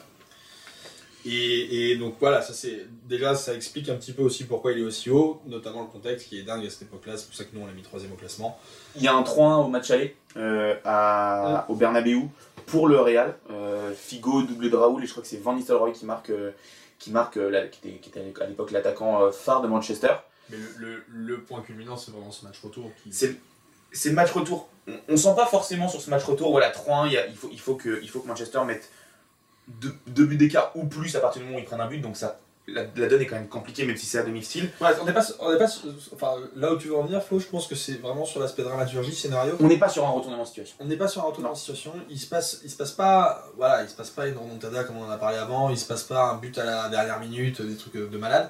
Et, 1.26 1.91
et 1.91 1.95
donc 1.97 2.15
voilà, 2.19 2.41
ça 2.41 2.53
c'est 2.53 2.86
déjà 3.07 3.34
ça 3.36 3.53
explique 3.53 3.88
un 3.89 3.95
petit 3.95 4.11
peu 4.11 4.24
aussi 4.24 4.43
pourquoi 4.43 4.74
il 4.74 4.80
est 4.80 4.84
aussi 4.84 5.09
haut, 5.09 5.41
notamment 5.45 5.82
le 5.82 5.88
contexte 5.88 6.28
qui 6.28 6.38
est 6.38 6.43
dingue 6.43 6.65
à 6.65 6.69
cette 6.69 6.82
époque-là. 6.84 7.15
C'est 7.17 7.28
pour 7.28 7.36
ça 7.36 7.45
que 7.45 7.49
nous 7.53 7.61
on 7.61 7.65
l'a 7.65 7.71
mis 7.74 7.82
troisième 7.82 8.11
au 8.11 8.15
classement. 8.15 8.59
Il 8.97 9.03
y 9.03 9.07
a 9.07 9.13
un 9.13 9.21
3-1 9.21 9.63
au 9.65 9.67
match 9.69 9.89
aller 9.91 10.15
euh, 10.36 10.76
à, 10.84 11.65
au 11.69 11.76
Bernabeu 11.76 12.19
pour 12.65 12.88
le 12.88 12.99
Real. 12.99 13.36
Euh, 13.51 13.93
Figo, 13.95 14.41
double 14.43 14.69
de 14.69 14.76
Raoul, 14.76 15.01
et 15.03 15.05
je 15.07 15.11
crois 15.11 15.24
que 15.24 15.30
c'est 15.30 15.41
Van 15.41 15.53
Nistelrooy 15.55 15.93
qui 15.93 16.05
marque, 16.05 16.30
euh, 16.30 16.51
qui, 16.99 17.11
marque 17.11 17.38
euh, 17.38 17.49
la- 17.49 17.67
qui, 17.67 17.80
était, 17.88 17.97
qui 17.99 18.09
était 18.09 18.34
à 18.41 18.47
l'époque 18.47 18.71
l'attaquant 18.71 19.24
euh, 19.24 19.32
phare 19.32 19.61
de 19.61 19.67
Manchester. 19.67 20.13
Mais 20.49 20.57
le, 20.57 20.88
le, 20.88 21.03
le 21.07 21.39
point 21.41 21.61
culminant, 21.61 21.95
c'est 21.95 22.11
vraiment 22.11 22.32
ce 22.32 22.45
match 22.45 22.59
retour 22.61 22.91
qui. 23.01 23.13
C'est 23.13 23.36
c'est 23.95 24.09
le 24.09 24.15
match 24.15 24.32
retour. 24.32 24.67
On, 24.88 24.93
on 25.07 25.17
sent 25.17 25.36
pas 25.38 25.45
forcément 25.45 25.88
sur 25.88 26.01
ce 26.01 26.09
match 26.09 26.24
retour, 26.24 26.51
voilà, 26.51 26.71
3-1, 26.71 27.05
il, 27.07 27.13
y 27.13 27.17
a- 27.17 27.28
il, 27.28 27.36
faut, 27.36 27.49
il, 27.51 27.59
faut 27.59 27.76
que, 27.76 27.99
il 28.01 28.09
faut 28.09 28.19
que 28.19 28.28
Manchester 28.28 28.59
mette 28.65 28.89
deux, 29.68 29.93
deux 30.07 30.26
buts 30.26 30.38
d'écart 30.38 30.72
ou 30.76 30.86
plus 30.86 31.16
à 31.16 31.20
partir 31.20 31.41
du 31.41 31.45
moment 31.47 31.57
où 31.57 31.61
ils 31.61 31.66
prennent 31.66 31.82
un 31.82 31.88
but, 31.88 31.99
donc 31.99 32.18
ça, 32.18 32.39
la, 32.68 32.84
la 32.95 33.07
donne 33.07 33.22
est 33.22 33.26
quand 33.26 33.36
même 33.36 33.49
compliquée, 33.49 33.86
même 33.86 33.97
si 33.97 34.05
c'est 34.05 34.20
à 34.20 34.24
domicile. 34.24 34.70
Ouais, 34.80 34.89
on 35.01 35.05
n'est 35.05 35.14
pas, 35.14 35.26
on 35.39 35.51
n'est 35.51 35.57
pas, 35.57 35.68
enfin, 36.14 36.36
là 36.55 36.74
où 36.74 36.78
tu 36.78 36.88
veux 36.88 36.95
en 36.95 37.03
venir, 37.03 37.22
Flo, 37.22 37.39
je 37.39 37.47
pense 37.47 37.68
que 37.68 37.76
c'est 37.76 37.95
vraiment 37.95 38.26
sur 38.26 38.39
l'aspect 38.39 38.64
dramaturgie, 38.64 39.14
scénario. 39.14 39.55
On 39.59 39.68
n'est 39.68 39.78
pas 39.78 39.89
sur 39.89 40.05
un 40.05 40.11
retournement 40.11 40.43
de 40.43 40.47
situation. 40.47 40.76
On 40.80 40.86
n'est 40.86 40.95
pas 40.97 41.07
sur 41.07 41.22
un 41.22 41.26
retournement 41.26 41.53
de 41.53 41.57
situation. 41.57 41.93
Il 42.09 42.20
se 42.20 42.28
passe, 42.28 42.61
il 42.64 42.70
se 42.70 42.78
passe 42.78 42.91
pas, 42.91 43.45
voilà, 43.57 43.84
il 43.84 43.89
se 43.89 43.95
passe 43.95 44.09
pas 44.11 44.28
une 44.28 44.38
remontada 44.38 44.84
comme 44.86 44.97
on 44.97 45.05
en 45.05 45.09
a 45.09 45.18
parlé 45.18 45.38
avant. 45.38 45.70
Il 45.70 45.78
se 45.78 45.86
passe 45.86 46.03
pas 46.03 46.30
un 46.30 46.36
but 46.38 46.57
à 46.57 46.64
la 46.64 46.89
dernière 46.89 47.20
minute, 47.20 47.61
des 47.61 47.76
trucs 47.76 47.95
de 47.95 48.18
malade. 48.18 48.49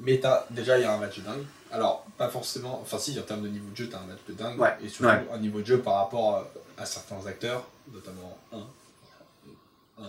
Mais 0.00 0.18
t'as, 0.18 0.46
déjà, 0.50 0.78
il 0.78 0.82
y 0.82 0.84
a 0.84 0.92
un 0.94 0.98
match 0.98 1.18
de 1.18 1.24
dingue. 1.24 1.44
Alors, 1.72 2.06
pas 2.16 2.28
forcément, 2.28 2.78
enfin 2.80 2.98
si, 2.98 3.18
en 3.18 3.22
termes 3.22 3.42
de 3.42 3.48
niveau 3.48 3.68
de 3.70 3.76
jeu, 3.76 3.88
t'as 3.90 3.98
un 3.98 4.06
match 4.06 4.20
de 4.28 4.32
dingue. 4.32 4.58
Ouais, 4.58 4.74
Et 4.82 4.88
surtout 4.88 5.10
ouais. 5.10 5.26
un 5.30 5.38
niveau 5.38 5.60
de 5.60 5.66
jeu 5.66 5.80
par 5.80 5.96
rapport 5.96 6.36
euh, 6.36 6.42
à 6.78 6.86
certains 6.86 7.26
acteurs, 7.26 7.66
notamment 7.92 8.38
un, 8.54 8.64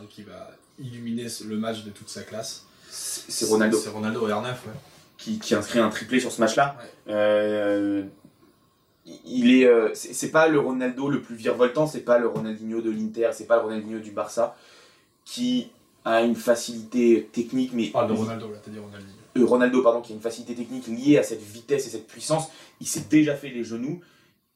qui 0.10 0.24
va 0.24 0.52
illuminer 0.80 1.28
le 1.46 1.58
match 1.58 1.84
de 1.84 1.90
toute 1.90 2.10
sa 2.10 2.24
classe. 2.24 2.66
C'est 2.90 3.46
Ronaldo 3.46 3.78
C'est 3.78 3.90
Ronaldo 3.90 4.28
R9, 4.28 4.46
ouais. 4.46 4.54
qui, 5.18 5.40
qui 5.40 5.54
inscrit 5.56 5.80
un 5.80 5.90
triplé 5.90 6.20
sur 6.20 6.32
ce 6.32 6.42
match-là. 6.42 6.76
Ouais. 6.80 7.14
Euh, 7.14 8.04
il 9.26 9.52
est, 9.54 9.66
euh, 9.66 9.90
c'est 9.94 10.32
pas 10.32 10.48
le 10.48 10.60
Ronaldo 10.60 11.10
le 11.10 11.22
plus 11.22 11.36
virevoltant, 11.36 11.88
c'est 11.88 12.02
pas 12.02 12.20
le 12.20 12.28
Ronaldinho 12.28 12.82
de 12.82 12.92
l'Inter, 12.92 13.30
c'est 13.34 13.46
pas 13.46 13.56
le 13.58 13.64
Ronaldinho 13.64 14.00
du 14.00 14.12
Barça, 14.12 14.56
qui 15.26 15.70
a 16.06 16.22
une 16.22 16.36
facilité 16.36 17.30
technique, 17.32 17.72
mais 17.74 17.88
parle 17.88 18.10
de 18.10 18.14
Ronaldo, 18.14 18.52
là, 18.52 18.58
t'as 18.64 18.72
dit 18.72 18.80
Ronaldo. 18.80 19.06
euh, 19.38 19.46
Ronaldo 19.46 19.84
pardon, 19.84 20.02
qui 20.02 20.14
a 20.14 20.16
une 20.16 20.22
facilité 20.22 20.56
technique 20.56 20.88
liée 20.88 21.18
à 21.18 21.24
cette 21.24 21.42
vitesse 21.42 21.88
et 21.88 21.90
cette 21.90 22.08
puissance. 22.08 22.50
Il 22.80 22.88
s'est 22.88 23.06
déjà 23.10 23.36
fait 23.36 23.50
les 23.50 23.64
genoux. 23.64 24.00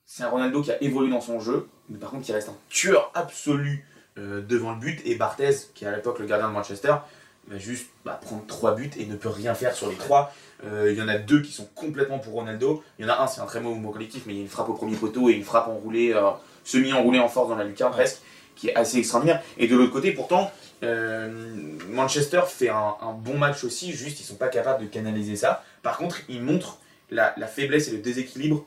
C'est 0.06 0.24
un 0.24 0.30
Ronaldo 0.30 0.62
qui 0.62 0.72
a 0.72 0.82
évolué 0.84 1.10
dans 1.10 1.22
son 1.22 1.40
jeu, 1.40 1.68
mais 1.90 1.98
par 1.98 2.12
contre 2.12 2.26
qui 2.26 2.32
reste 2.34 2.50
un 2.50 2.58
tueur 2.70 3.12
absolu 3.16 3.86
euh, 4.18 4.42
devant 4.42 4.72
le 4.72 4.80
but. 4.80 5.02
Et 5.06 5.16
Barthez, 5.16 5.56
qui 5.74 5.86
est 5.86 5.88
à 5.88 5.96
l'époque 5.96 6.20
le 6.20 6.26
gardien 6.26 6.48
de 6.48 6.54
Manchester, 6.54 6.96
va 7.48 7.58
juste 7.58 7.88
bah, 8.06 8.20
prendre 8.22 8.46
trois 8.46 8.76
buts 8.76 8.92
et 8.98 9.06
ne 9.06 9.16
peut 9.16 9.30
rien 9.30 9.54
faire 9.56 9.76
sur 9.76 9.90
les 9.90 9.96
trois. 9.96 10.34
Euh, 10.66 10.92
Il 10.92 10.98
y 10.98 11.02
en 11.02 11.08
a 11.08 11.18
deux 11.18 11.42
qui 11.42 11.52
sont 11.52 11.68
complètement 11.76 12.20
pour 12.20 12.34
Ronaldo. 12.34 12.84
Il 13.00 13.06
y 13.06 13.10
en 13.10 13.12
a 13.12 13.22
un, 13.22 13.28
c'est 13.28 13.42
un 13.42 13.46
très 13.46 13.60
mauvais 13.60 13.76
mouvement 13.76 13.92
collectif, 13.92 14.24
mais 14.26 14.34
il 14.34 14.38
y 14.38 14.40
a 14.40 14.44
une 14.44 14.50
frappe 14.50 14.70
au 14.70 14.74
premier 14.74 14.96
poteau 14.96 15.30
et 15.30 15.34
une 15.34 15.44
frappe 15.44 15.68
enroulée, 15.68 16.14
euh, 16.14 16.30
semi-enroulée 16.64 17.20
en 17.20 17.28
force 17.28 17.50
dans 17.50 17.56
la 17.56 17.64
lucarne 17.64 17.92
presque, 17.92 18.22
qui 18.56 18.70
est 18.70 18.76
assez 18.76 18.98
extraordinaire. 18.98 19.42
Et 19.58 19.68
de 19.68 19.76
l'autre 19.76 19.92
côté, 19.92 20.12
pourtant, 20.12 20.52
Manchester 21.90 22.42
fait 22.46 22.68
un, 22.68 22.96
bon 23.18 23.38
match 23.38 23.64
aussi, 23.64 23.94
juste 23.94 24.20
ils 24.20 24.24
sont 24.24 24.36
pas 24.36 24.50
capables 24.50 24.84
de 24.84 24.90
canaliser 24.90 25.38
ça. 25.38 25.64
Par 25.82 25.98
contre, 25.98 26.18
ils 26.28 26.42
montrent 26.42 26.78
la 27.10 27.48
faiblesse 27.48 27.88
et 27.88 27.92
le 27.92 28.00
déséquilibre 28.00 28.66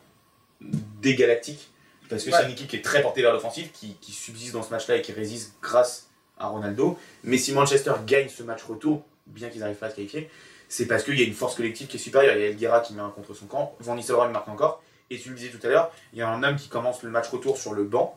des 0.60 1.14
Galactiques, 1.14 1.70
parce 2.08 2.24
que 2.24 2.30
Ouais. 2.30 2.36
c'est 2.38 2.44
une 2.46 2.52
équipe 2.52 2.68
qui 2.68 2.76
est 2.76 2.84
très 2.84 3.02
portée 3.02 3.22
vers 3.22 3.32
l'offensive, 3.32 3.70
qui, 3.72 3.94
qui 4.00 4.12
subsiste 4.12 4.52
dans 4.52 4.62
ce 4.62 4.70
match-là 4.70 4.96
et 4.96 5.02
qui 5.02 5.12
résiste 5.12 5.54
grâce 5.62 6.08
à 6.38 6.48
Ronaldo. 6.48 6.98
Mais 7.24 7.38
si 7.38 7.52
Manchester 7.52 7.92
gagne 8.06 8.28
ce 8.28 8.42
match 8.42 8.62
retour, 8.64 9.02
bien 9.26 9.48
qu'ils 9.48 9.60
n'arrivent 9.60 9.76
pas 9.76 9.86
à 9.86 9.90
se 9.90 9.96
qualifier, 9.96 10.30
c'est 10.68 10.86
parce 10.86 11.02
qu'il 11.04 11.18
y 11.18 11.22
a 11.22 11.26
une 11.26 11.34
force 11.34 11.54
collective 11.54 11.86
qui 11.86 11.96
est 11.96 12.00
supérieure. 12.00 12.34
Il 12.36 12.40
y 12.40 12.44
a 12.44 12.48
Elguera 12.48 12.80
qui 12.80 12.92
met 12.94 13.02
un 13.02 13.10
contre 13.10 13.34
son 13.34 13.46
camp, 13.46 13.74
Van 13.80 13.94
Nistelrooy 13.94 14.28
marque 14.30 14.48
encore. 14.48 14.82
Et 15.10 15.18
tu 15.18 15.28
le 15.30 15.36
disais 15.36 15.50
tout 15.50 15.64
à 15.64 15.70
l'heure, 15.70 15.92
il 16.12 16.18
y 16.18 16.22
a 16.22 16.28
un 16.28 16.42
homme 16.42 16.56
qui 16.56 16.68
commence 16.68 17.02
le 17.04 17.10
match 17.10 17.28
retour 17.28 17.56
sur 17.58 17.72
le 17.74 17.84
banc, 17.84 18.16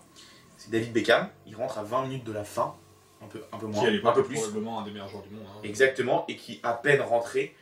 c'est 0.58 0.72
David 0.72 0.92
Beckham. 0.92 1.30
Il 1.46 1.56
rentre 1.56 1.78
à 1.78 1.84
20 1.84 2.04
minutes 2.08 2.24
de 2.24 2.32
la 2.32 2.44
fin, 2.44 2.74
un 3.22 3.28
peu, 3.28 3.44
un 3.54 3.58
peu 3.60 3.68
moins, 3.68 3.82
Qui 3.82 3.88
un 4.04 4.12
peu 4.12 4.22
est 4.22 4.24
plus. 4.24 4.36
probablement 4.40 4.80
un 4.80 4.84
des 4.84 4.90
meilleurs 4.92 5.08
joueurs 5.08 5.22
du 5.24 5.30
monde. 5.30 5.46
hein. 5.48 5.60
Exactement, 5.64 6.26
et 6.28 6.36
qui, 6.36 6.60
à 6.64 6.74
peine 6.74 7.02
rentré, 7.02 7.56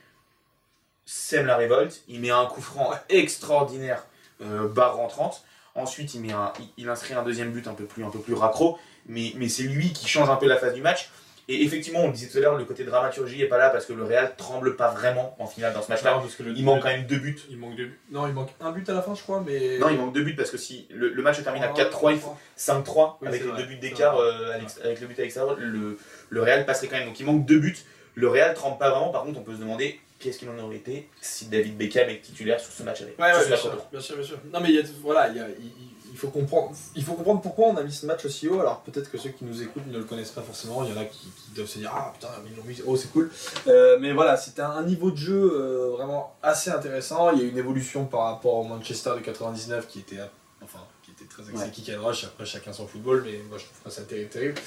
sème 1.05 1.45
la 1.45 1.57
révolte. 1.57 2.03
Il 2.07 2.21
met 2.21 2.31
un 2.31 2.45
coup 2.45 2.61
franc 2.61 2.91
extraordinaire, 3.09 4.05
euh, 4.41 4.67
barre 4.67 4.95
rentrante. 4.95 5.43
Ensuite, 5.77 6.13
il, 6.15 6.21
met 6.21 6.33
un, 6.33 6.51
il, 6.77 6.89
inscrit 6.89 7.13
un 7.13 7.23
deuxième 7.23 7.51
but 7.51 7.67
un 7.67 7.73
peu 7.73 7.85
plus, 7.85 8.03
un 8.03 8.09
peu 8.09 8.19
plus 8.19 8.33
raccro, 8.33 8.77
mais, 9.07 9.31
mais 9.35 9.47
c'est 9.47 9.63
lui 9.63 9.93
qui 9.93 10.07
change 10.07 10.29
un 10.29 10.35
peu 10.35 10.47
la 10.47 10.57
phase 10.57 10.73
du 10.73 10.81
match. 10.81 11.09
Et 11.49 11.63
effectivement, 11.63 11.99
on 12.01 12.07
le 12.07 12.13
disait 12.13 12.27
tout 12.27 12.39
à 12.39 12.41
l'heure, 12.41 12.57
le 12.57 12.65
côté 12.65 12.83
dramaturgie 12.83 13.41
est 13.41 13.47
pas 13.47 13.57
là 13.57 13.69
parce 13.69 13.85
que 13.85 13.93
le 13.93 14.03
Real 14.03 14.35
tremble 14.35 14.75
pas 14.75 14.89
vraiment 14.89 15.33
en 15.39 15.47
finale 15.47 15.71
dans 15.73 15.81
ce 15.81 15.87
match-là. 15.89 16.15
Non, 16.15 16.19
parce 16.19 16.35
que 16.35 16.43
le- 16.43 16.51
Il 16.51 16.65
manque 16.65 16.81
quand 16.81 16.89
même 16.89 17.05
deux 17.05 17.19
buts. 17.19 17.39
Il 17.49 17.57
manque 17.57 17.77
deux 17.77 17.85
buts. 17.85 17.99
Non, 18.11 18.27
il 18.27 18.33
manque 18.33 18.49
un 18.59 18.71
but 18.73 18.89
à 18.89 18.93
la 18.93 19.01
fin, 19.01 19.15
je 19.15 19.21
crois, 19.21 19.41
mais. 19.47 19.77
Non, 19.77 19.87
il 19.89 19.97
manque 19.97 20.13
deux 20.13 20.23
buts 20.23 20.35
parce 20.35 20.49
que 20.51 20.57
si 20.57 20.87
le, 20.89 21.07
le 21.07 21.21
match 21.23 21.37
se 21.37 21.43
termine 21.43 21.63
à 21.63 21.71
Oh, 21.73 21.77
4-3, 21.79 22.11
il 22.11 22.19
faut 22.19 22.35
5-3 22.57 23.17
Oui, 23.21 23.27
avec 23.29 23.41
les 23.43 23.47
vrai. 23.47 23.61
deux 23.61 23.67
buts 23.69 23.77
d'écart 23.77 24.17
euh, 24.17 24.59
avec 24.83 24.99
le 24.99 25.07
but 25.07 25.17
à 25.19 25.21
l'extérieur, 25.21 25.55
le, 25.57 25.97
le 26.29 26.41
Real 26.41 26.65
passerait 26.65 26.87
quand 26.87 26.97
même. 26.97 27.07
Donc 27.07 27.19
il 27.19 27.25
manque 27.25 27.45
deux 27.45 27.59
buts. 27.59 27.77
Le 28.15 28.27
Real 28.27 28.53
tremble 28.53 28.77
pas 28.77 28.89
vraiment. 28.89 29.09
Par 29.11 29.23
contre, 29.23 29.39
on 29.39 29.43
peut 29.43 29.53
se 29.53 29.59
demander 29.59 30.01
qu'est-ce 30.19 30.39
qu'il 30.39 30.49
en 30.49 30.57
aurait 30.59 30.77
été 30.77 31.09
si 31.21 31.45
David 31.45 31.77
Beckham 31.77 32.09
est 32.09 32.21
titulaire 32.21 32.59
sur 32.59 32.71
ce 32.71 32.83
match 32.83 33.01
avec. 33.01 33.17
Ouais, 33.19 33.25
ouais, 33.33 33.39
bien 33.41 33.49
match 33.49 33.61
sûr, 33.61 33.75
bien 33.91 34.01
sûr, 34.01 34.15
bien 34.17 34.25
sûr. 34.25 34.37
Non, 34.53 34.59
mais 34.61 34.69
il 34.69 34.75
y 34.75 34.79
a, 34.79 34.83
voilà, 35.01 35.27
il, 35.29 35.37
y 35.37 35.39
a- 35.39 35.47
il- 35.49 35.65
il- 35.65 35.91
il 36.09 36.17
faut 36.17 36.29
comprendre, 36.29 36.71
il 36.95 37.03
faut 37.03 37.13
comprendre 37.13 37.41
pourquoi 37.41 37.67
on 37.67 37.75
a 37.77 37.83
mis 37.83 37.91
ce 37.91 38.05
match 38.07 38.25
aussi 38.25 38.47
haut. 38.47 38.59
Alors 38.59 38.81
peut-être 38.81 39.11
que 39.11 39.19
ceux 39.19 39.29
qui 39.29 39.45
nous 39.45 39.61
écoutent 39.61 39.85
ne 39.85 39.99
le 39.99 40.03
connaissent 40.03 40.31
pas 40.31 40.41
forcément. 40.41 40.83
Il 40.83 40.89
y 40.89 40.97
en 40.97 40.99
a 40.99 41.05
qui, 41.05 41.27
qui 41.27 41.51
doivent 41.55 41.67
se 41.67 41.77
dire 41.77 41.91
ah 41.93 42.11
putain 42.13 42.29
ils 42.49 42.55
l'ont 42.57 42.63
mis 42.63 42.81
haut, 42.87 42.97
c'est 42.97 43.11
cool. 43.11 43.29
Euh, 43.67 43.97
mais 43.99 44.13
voilà, 44.13 44.35
c'était 44.35 44.63
un, 44.63 44.71
un 44.71 44.81
niveau 44.83 45.11
de 45.11 45.17
jeu 45.17 45.51
euh, 45.53 45.91
vraiment 45.91 46.35
assez 46.41 46.71
intéressant. 46.71 47.29
Il 47.33 47.39
y 47.39 47.41
a 47.41 47.45
eu 47.45 47.49
une 47.49 47.57
évolution 47.59 48.05
par 48.05 48.21
rapport 48.21 48.55
au 48.55 48.63
Manchester 48.63 49.11
de 49.15 49.19
99 49.19 49.87
qui 49.87 49.99
était, 49.99 50.17
enfin, 50.63 50.79
qui 51.03 51.11
était 51.11 51.25
très 51.25 51.43
axé 51.49 51.63
Ouais. 51.65 51.69
kick 51.71 51.91
and 51.95 52.03
rush. 52.03 52.23
Après 52.23 52.45
chacun 52.45 52.73
son 52.73 52.87
football, 52.87 53.21
mais 53.23 53.37
moi 53.49 53.59
je 53.59 53.65
trouve 53.65 53.77
pas 53.83 53.91
ça 53.91 54.01
terrible, 54.01 54.29
terrible. 54.29 54.59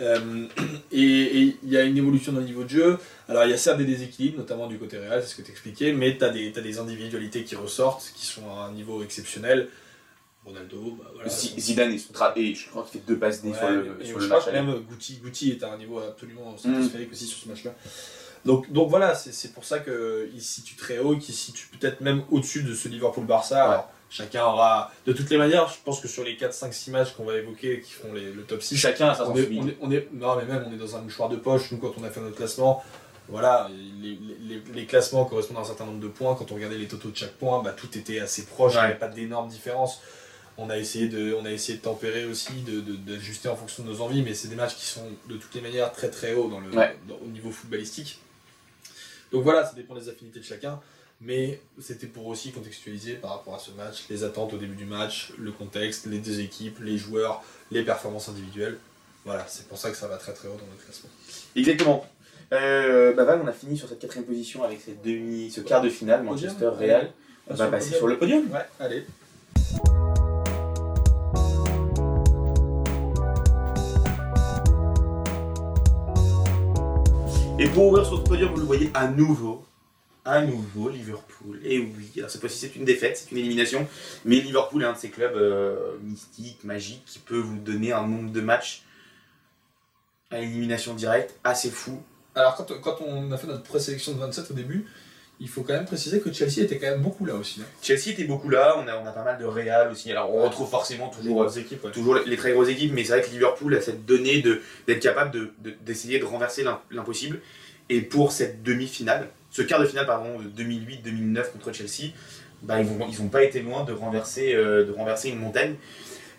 Euh, 0.00 0.46
et 0.92 1.54
il 1.62 1.68
y 1.68 1.76
a 1.76 1.82
une 1.82 1.96
évolution 1.98 2.32
dans 2.32 2.40
le 2.40 2.46
niveau 2.46 2.64
de 2.64 2.68
jeu. 2.70 2.98
Alors 3.28 3.44
il 3.44 3.50
y 3.50 3.54
a 3.54 3.58
certes 3.58 3.78
des 3.78 3.84
déséquilibres, 3.84 4.38
notamment 4.38 4.66
du 4.66 4.78
côté 4.78 4.98
réel, 4.98 5.22
c'est 5.22 5.28
ce 5.30 5.36
que 5.36 5.42
tu 5.42 5.50
expliquais, 5.50 5.92
mais 5.92 6.16
tu 6.16 6.24
as 6.24 6.30
des, 6.30 6.50
t'as 6.52 6.60
des 6.60 6.78
individualités 6.78 7.44
qui 7.44 7.54
ressortent, 7.56 8.12
qui 8.14 8.26
sont 8.26 8.48
à 8.50 8.64
un 8.64 8.72
niveau 8.72 9.02
exceptionnel. 9.02 9.68
Ronaldo, 10.44 10.98
bah 11.00 11.08
voilà. 11.14 11.28
Zidane 11.28 11.94
tra- 12.12 12.32
et 12.34 12.52
je 12.54 12.68
crois 12.68 12.82
qu'il 12.82 13.00
fait 13.00 13.06
deux 13.06 13.16
passes 13.16 13.42
D 13.42 13.50
Ouais, 13.50 13.54
sur 13.56 13.68
le, 13.70 13.96
et 14.00 14.04
sur 14.06 14.18
je 14.18 14.22
le 14.24 14.28
crois 14.28 14.38
match. 14.38 14.46
que 14.46 14.50
même 14.50 14.80
Guti, 14.90 15.20
Guti 15.22 15.50
est 15.52 15.62
à 15.62 15.72
un 15.72 15.78
niveau 15.78 16.00
absolument 16.00 16.56
stratosphérique 16.58 17.12
aussi 17.12 17.26
sur 17.26 17.38
ce 17.38 17.48
match-là. 17.48 17.72
Donc, 18.44 18.72
donc 18.72 18.90
voilà, 18.90 19.14
c'est 19.14 19.32
c'est 19.32 19.52
pour 19.52 19.64
ça 19.64 19.78
qu'il 19.78 19.92
se 20.42 20.54
situe 20.54 20.74
très 20.74 20.98
haut, 20.98 21.16
qu'il 21.16 21.32
se 21.32 21.44
situe 21.46 21.68
peut-être 21.68 22.00
même 22.00 22.24
au-dessus 22.32 22.64
de 22.64 22.74
ce 22.74 22.88
Liverpool-Barça. 22.88 23.70
Ouais. 23.70 23.84
Chacun 24.12 24.44
aura. 24.44 24.92
De 25.06 25.12
toutes 25.14 25.30
les 25.30 25.38
manières, 25.38 25.66
je 25.68 25.76
pense 25.82 25.98
que 25.98 26.06
sur 26.06 26.22
les 26.22 26.36
4, 26.36 26.52
5, 26.52 26.74
6 26.74 26.90
matchs 26.90 27.12
qu'on 27.12 27.24
va 27.24 27.34
évoquer 27.36 27.80
qui 27.80 27.92
font 27.92 28.12
les- 28.12 28.30
le 28.30 28.42
top 28.42 28.62
6, 28.62 28.76
Chacun 28.76 29.08
a 29.08 29.14
sa 29.14 29.26
on 29.26 29.34
est, 29.34 29.38
sensibilité. 29.38 29.76
on, 29.80 29.90
est, 29.90 29.96
on 29.96 29.98
est- 30.02 30.08
non 30.12 30.36
mais 30.36 30.44
même 30.44 30.66
on 30.68 30.72
est 30.74 30.76
dans 30.76 30.96
un 30.96 31.00
mouchoir 31.00 31.30
de 31.30 31.36
poche 31.36 31.70
nous 31.72 31.78
quand 31.78 31.94
on 31.98 32.04
a 32.04 32.10
fait 32.10 32.20
notre 32.20 32.36
classement 32.36 32.84
voilà 33.28 33.70
les, 34.02 34.18
les- 34.42 34.62
les 34.74 34.84
classements 34.84 35.24
correspondent 35.24 35.56
à 35.56 35.60
un 35.60 35.64
certain 35.64 35.86
nombre 35.86 36.00
de 36.00 36.08
points 36.08 36.34
quand 36.34 36.52
on 36.52 36.56
regardait 36.56 36.76
les 36.76 36.88
totaux 36.88 37.08
de 37.08 37.16
chaque 37.16 37.32
point 37.38 37.62
bah, 37.62 37.72
tout 37.74 37.96
était 37.96 38.18
assez 38.20 38.44
proche 38.44 38.72
il 38.74 38.80
n'y 38.80 38.82
avait 38.84 38.94
pas 38.98 39.08
d'énormes 39.08 39.48
différences 39.48 40.00
on 40.58 40.68
a 40.68 40.76
essayé 40.76 41.08
de 41.08 41.32
on 41.32 41.46
a 41.46 41.50
essayé 41.50 41.78
de 41.78 41.82
tempérer 41.82 42.26
aussi 42.26 42.52
de- 42.62 42.80
de- 42.82 42.96
d'ajuster 42.96 43.48
en 43.48 43.56
fonction 43.56 43.82
de 43.84 43.88
nos 43.88 44.02
envies 44.02 44.20
mais 44.22 44.34
c'est 44.34 44.48
des 44.48 44.56
matchs 44.56 44.74
qui 44.74 44.84
sont 44.84 45.08
de 45.30 45.36
toutes 45.36 45.54
les 45.54 45.62
manières 45.62 45.90
très 45.92 46.10
très 46.10 46.34
hauts 46.34 46.48
dans 46.48 46.60
le 46.60 46.68
Ouais. 46.76 46.98
dans- 47.08 47.16
au 47.24 47.28
niveau 47.28 47.50
footballistique 47.50 48.18
donc 49.32 49.44
voilà 49.44 49.64
ça 49.64 49.72
dépend 49.74 49.94
des 49.94 50.08
affinités 50.10 50.40
de 50.40 50.44
chacun 50.44 50.80
mais 51.24 51.60
c'était 51.80 52.06
pour 52.06 52.26
aussi 52.26 52.50
contextualiser 52.50 53.14
par 53.14 53.30
rapport 53.30 53.54
à 53.54 53.58
ce 53.58 53.70
match 53.72 54.04
les 54.10 54.24
attentes 54.24 54.52
au 54.54 54.58
début 54.58 54.74
du 54.74 54.84
match, 54.84 55.32
le 55.38 55.52
contexte, 55.52 56.06
les 56.06 56.18
deux 56.18 56.40
équipes, 56.40 56.78
les 56.80 56.98
joueurs, 56.98 57.42
les 57.70 57.82
performances 57.82 58.28
individuelles. 58.28 58.78
Voilà, 59.24 59.46
c'est 59.48 59.68
pour 59.68 59.78
ça 59.78 59.90
que 59.90 59.96
ça 59.96 60.08
va 60.08 60.16
très 60.16 60.32
très 60.32 60.48
haut 60.48 60.56
dans 60.58 60.66
notre 60.66 60.84
classement. 60.84 61.10
Exactement. 61.54 62.04
Euh, 62.52 63.14
bah 63.14 63.24
Val, 63.24 63.40
on 63.42 63.46
a 63.46 63.52
fini 63.52 63.78
sur 63.78 63.88
cette 63.88 64.00
quatrième 64.00 64.26
position 64.26 64.64
avec 64.64 64.80
cette 64.80 65.02
demi, 65.02 65.50
ce 65.50 65.60
quart 65.60 65.80
de 65.80 65.88
finale, 65.88 66.24
Podium. 66.24 66.34
Manchester 66.34 66.68
Real. 66.68 67.12
On 67.48 67.54
va 67.54 67.68
passer 67.68 67.94
sur 67.94 68.08
le 68.08 68.18
podium. 68.18 68.50
Ouais, 68.50 68.66
allez. 68.80 69.04
Et 77.58 77.68
pour 77.68 77.86
ouvrir 77.86 78.04
sur 78.04 78.18
ce 78.18 78.22
podium, 78.22 78.50
vous 78.52 78.60
le 78.60 78.66
voyez 78.66 78.90
à 78.92 79.06
nouveau. 79.06 79.64
À 80.24 80.40
nouveau, 80.42 80.88
Liverpool. 80.88 81.60
Et 81.64 81.78
oui, 81.80 82.12
alors 82.18 82.30
cette 82.30 82.40
fois-ci 82.40 82.56
c'est 82.58 82.76
une 82.76 82.84
défaite, 82.84 83.16
c'est 83.16 83.32
une 83.32 83.38
élimination. 83.38 83.88
Mais 84.24 84.36
Liverpool 84.36 84.82
est 84.82 84.86
un 84.86 84.92
de 84.92 84.98
ces 84.98 85.10
clubs 85.10 85.34
euh, 85.34 85.96
mystiques, 86.02 86.62
magiques, 86.62 87.04
qui 87.06 87.18
peut 87.18 87.38
vous 87.40 87.58
donner 87.58 87.92
un 87.92 88.06
nombre 88.06 88.30
de 88.30 88.40
matchs 88.40 88.82
à 90.30 90.38
élimination 90.38 90.94
directe 90.94 91.34
assez 91.44 91.70
fou. 91.70 92.00
Alors 92.34 92.54
quand, 92.56 92.66
quand 92.80 92.98
on 93.04 93.32
a 93.32 93.36
fait 93.36 93.48
notre 93.48 93.64
présélection 93.64 94.12
de 94.12 94.18
27 94.20 94.50
au 94.52 94.54
début, 94.54 94.86
il 95.40 95.48
faut 95.48 95.62
quand 95.62 95.72
même 95.74 95.86
préciser 95.86 96.20
que 96.20 96.32
Chelsea 96.32 96.60
était 96.62 96.78
quand 96.78 96.86
même 96.86 97.02
beaucoup 97.02 97.26
là 97.26 97.34
aussi. 97.34 97.60
hein. 97.60 97.66
Chelsea 97.82 98.10
était 98.10 98.24
beaucoup 98.24 98.48
là, 98.48 98.76
on 98.78 98.86
a, 98.86 98.96
on 98.96 99.04
a 99.04 99.10
pas 99.10 99.24
mal 99.24 99.38
de 99.38 99.44
Real 99.44 99.90
aussi. 99.90 100.08
Alors 100.12 100.32
on 100.32 100.44
retrouve 100.44 100.70
forcément 100.70 101.08
toujours, 101.08 101.44
équipes. 101.58 101.90
toujours 101.92 102.14
les 102.14 102.36
très 102.36 102.52
grosses 102.52 102.68
équipes, 102.68 102.92
mais 102.94 103.02
c'est 103.04 103.14
vrai 103.18 103.22
que 103.22 103.30
Liverpool 103.30 103.74
a 103.74 103.80
cette 103.80 104.06
donnée 104.06 104.40
d'être 104.40 105.00
capable 105.00 105.32
de- 105.32 105.52
de- 105.58 105.74
d'essayer 105.84 106.20
de, 106.20 106.24
renverser 106.24 106.62
l'im- 106.62 106.80
l'impossible. 106.92 107.40
Et 107.88 108.00
pour 108.02 108.30
cette 108.30 108.62
demi-finale, 108.62 109.28
ce 109.52 109.62
quart 109.62 109.78
de 109.80 109.86
finale 109.86 110.06
pardon, 110.06 110.40
de 110.40 110.62
2008-2009 110.62 111.52
contre 111.52 111.72
Chelsea, 111.72 112.10
bah, 112.62 112.80
ils 112.80 112.86
n'ont 112.86 113.06
ils 113.08 113.22
ont 113.22 113.28
pas 113.28 113.44
été 113.44 113.60
loin 113.60 113.84
de 113.84 113.92
renverser, 113.92 114.54
euh, 114.54 114.84
de 114.84 114.92
renverser 114.92 115.28
une 115.28 115.38
montagne. 115.38 115.76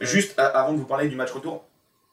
Juste 0.02 0.38
avant 0.38 0.74
de 0.74 0.78
vous 0.78 0.86
parler 0.86 1.08
du 1.08 1.16
match 1.16 1.32
retour, 1.32 1.64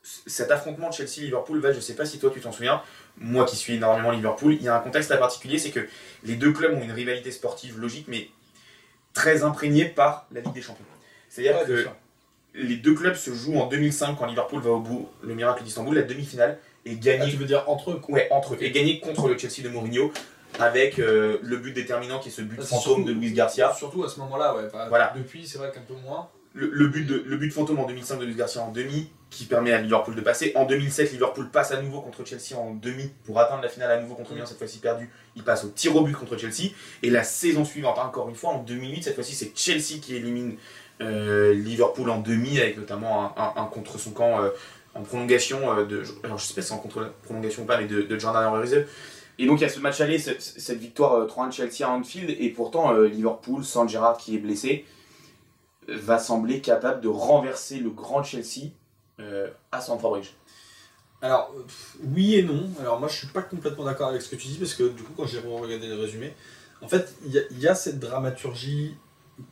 cet 0.03 0.51
affrontement 0.51 0.93
Chelsea-Liverpool, 0.93 1.63
je 1.75 1.81
sais 1.81 1.95
pas 1.95 2.05
si 2.07 2.19
toi 2.19 2.31
tu 2.33 2.41
t'en 2.41 2.53
souviens, 2.53 2.83
moi 3.19 3.45
qui 3.45 3.57
suis 3.57 3.75
énormément 3.75 4.11
Liverpool, 4.11 4.55
il 4.55 4.63
y 4.63 4.69
a 4.69 4.77
un 4.77 4.81
contexte 4.81 5.11
très 5.11 5.19
particulier, 5.19 5.59
c'est 5.59 5.71
que 5.71 5.87
les 6.25 6.37
deux 6.37 6.53
clubs 6.53 6.73
ont 6.75 6.83
une 6.83 6.93
rivalité 6.93 7.31
sportive 7.31 7.79
logique, 7.79 8.07
mais 8.09 8.29
très 9.13 9.43
imprégnée 9.43 9.87
par 9.87 10.27
la 10.33 10.41
Ligue 10.41 10.53
des 10.55 10.63
Champions. 10.63 10.85
C'est-à-dire 11.29 11.61
Ouais, 11.61 11.67
que 11.67 11.87
les 12.55 12.77
deux 12.77 12.95
clubs 12.95 13.15
se 13.15 13.33
jouent 13.33 13.59
en 13.59 13.67
2005 13.67 14.17
quand 14.19 14.27
Liverpool 14.27 14.63
va 14.63 14.71
au 14.71 14.81
bout, 14.81 15.09
le 15.23 15.35
miracle 15.35 15.63
d'Istanbul, 15.63 15.95
la 15.95 16.03
demi-finale. 16.03 16.59
et 16.85 16.93
Ah, 16.93 16.95
gagner 16.97 17.31
tu 17.31 17.37
veux 17.37 17.45
dire 17.47 17.69
entre 17.69 17.93
eux 17.93 18.01
quoi. 18.01 18.15
Ouais, 18.15 18.29
entre 18.31 18.55
eux. 18.55 18.59
Et 18.61 18.71
gagner 18.71 19.01
contre 19.01 19.29
le 19.29 19.37
Chelsea 19.39 19.63
de 19.63 19.69
Mourinho 19.69 20.13
avec 20.59 20.99
euh, 20.99 21.39
le 21.43 21.57
but 21.57 21.73
déterminant 21.73 22.19
qui 22.19 22.29
est 22.29 22.33
ce 22.33 22.43
but 22.43 22.59
Ah, 22.61 22.65
fantôme 22.65 22.83
surtout- 22.97 23.05
de 23.05 23.13
Luis 23.13 23.33
Garcia. 23.33 23.73
Surtout 23.77 24.05
à 24.05 24.09
ce 24.09 24.19
moment-là, 24.21 24.55
ouais. 24.57 24.69
Voilà. 24.89 25.13
Depuis, 25.17 25.47
c'est 25.47 25.59
vrai 25.59 25.71
qu'un 25.73 25.81
peu 25.83 25.95
moins. 25.95 26.29
Le, 26.53 26.69
le 26.73 26.89
but 26.89 27.07
de, 27.07 27.23
le 27.25 27.37
but 27.37 27.53
fantôme 27.53 27.79
en 27.79 27.87
2005 27.87 28.19
de 28.19 28.25
Luis 28.25 28.35
Garcia 28.35 28.61
en 28.61 28.73
demi 28.73 29.09
qui 29.31 29.45
permet 29.45 29.73
à 29.73 29.81
Liverpool 29.81 30.17
de 30.17 30.21
passer. 30.21 30.51
En 30.57 30.65
2007, 30.65 31.13
Liverpool 31.13 31.49
passe 31.51 31.71
à 31.71 31.81
nouveau 31.81 32.01
contre 32.01 32.25
Chelsea 32.27 32.59
en 32.59 32.75
demi 32.75 33.13
pour 33.25 33.39
atteindre 33.39 33.63
la 33.63 33.69
finale 33.69 33.93
à 33.93 34.01
nouveau 34.01 34.17
contre 34.17 34.33
Milan, 34.33 34.47
cette 34.47 34.59
fois-ci 34.59 34.79
perdu. 34.81 35.09
Il 35.37 35.45
passe 35.45 35.63
au 35.65 35.69
tir 35.69 35.95
au 35.95 36.01
but 36.01 36.15
contre 36.15 36.37
Chelsea. 36.37 36.73
Et 37.05 37.11
la 37.11 37.23
saison 37.23 37.65
suivante, 37.65 37.99
encore 37.99 38.29
une 38.29 38.35
fois, 38.35 38.51
en 38.51 38.59
2008, 38.65 39.05
cette 39.05 39.15
fois-ci, 39.15 39.37
c'est 39.37 39.53
Chelsea 39.55 40.01
qui 40.03 40.17
élimine 40.17 40.57
euh, 41.01 41.55
Liverpool 41.55 42.11
en 42.11 42.19
demi 42.19 42.59
avec 42.59 42.77
notamment 42.77 43.27
un, 43.39 43.41
un- 43.41 43.63
un 43.63 43.67
contre 43.67 43.99
son 44.01 44.11
camp 44.11 44.43
euh, 44.43 44.51
en 44.95 45.03
prolongation 45.03 45.85
de. 45.85 46.03
Alors 46.25 46.37
je 46.39 46.45
sais 46.45 46.55
pas 46.55 46.63
si 46.63 46.69
c'est 46.69 46.75
en 46.75 46.79
contre 46.79 47.13
prolongation 47.23 47.63
ou 47.63 47.67
pas, 47.67 47.79
mais 47.79 47.87
de, 47.87 48.03
de 48.03 48.19
Jordan 48.19 48.45
Henry. 48.47 48.69
Et 49.43 49.47
donc 49.47 49.59
il 49.61 49.63
y 49.63 49.67
a 49.67 49.71
ce 49.71 49.81
match 49.81 50.01
aller, 50.01 50.19
cette, 50.19 50.79
victoire 50.79 51.15
euh, 51.15 51.27
3-1 51.27 51.49
de 51.49 51.53
Chelsea 51.53 51.83
à 51.89 51.91
Anfield, 51.91 52.31
et 52.39 52.51
pourtant 52.51 52.93
euh, 52.95 53.07
Liverpool, 53.09 53.65
sans 53.65 53.89
Gerrard 53.89 54.19
qui 54.19 54.37
est 54.37 54.39
blessé, 54.39 54.85
va 55.89 56.19
sembler 56.19 56.61
capable 56.61 57.01
de 57.01 57.09
renverser 57.09 57.79
le 57.79 57.91
grand 57.91 58.23
Chelsea 58.23 58.69
euh, 59.19 59.49
à 59.73 59.81
Stamford 59.81 60.11
Bridge. 60.13 60.31
Alors, 61.23 61.53
euh, 61.57 61.63
oui 62.15 62.37
et 62.37 62.43
non. 62.43 62.69
Alors, 62.81 62.99
moi, 63.01 63.09
je 63.09 63.17
suis 63.17 63.27
pas 63.27 63.43
complètement 63.43 63.85
d'accord 63.85 64.09
avec 64.09 64.23
ce 64.23 64.29
que 64.29 64.37
tu 64.37 64.49
dis 64.49 64.59
parce 64.59 64.75
que 64.75 64.89
du 64.89 65.03
coup, 65.03 65.13
quand 65.17 65.27
j'ai 65.27 65.41
regardé 65.41 65.87
le 65.89 65.97
résumé, 65.97 66.35
en 66.83 66.89
fait, 66.89 67.15
il 67.27 67.33
y, 67.59 67.69
a- 67.69 67.75
cette 67.75 67.99
dramaturgie 67.99 68.95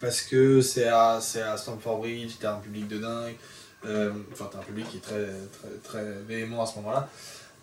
parce 0.00 0.22
que 0.22 0.60
c'est 0.60 0.86
à, 0.88 1.14
à 1.16 1.56
Stamford 1.56 1.98
Bridge, 1.98 2.32
t'as 2.40 2.54
un 2.56 2.60
public 2.60 2.88
de 2.88 2.98
dingue. 2.98 3.36
euh, 3.84 4.12
Enfin, 4.32 4.48
t'as 4.52 4.58
un 4.58 4.62
public 4.62 4.88
qui 4.88 4.98
est 4.98 5.00
très, 5.00 5.26
très, 5.52 5.70
très 5.82 6.12
véhément 6.26 6.62
à 6.62 6.66
ce 6.66 6.76
moment-là. 6.76 7.08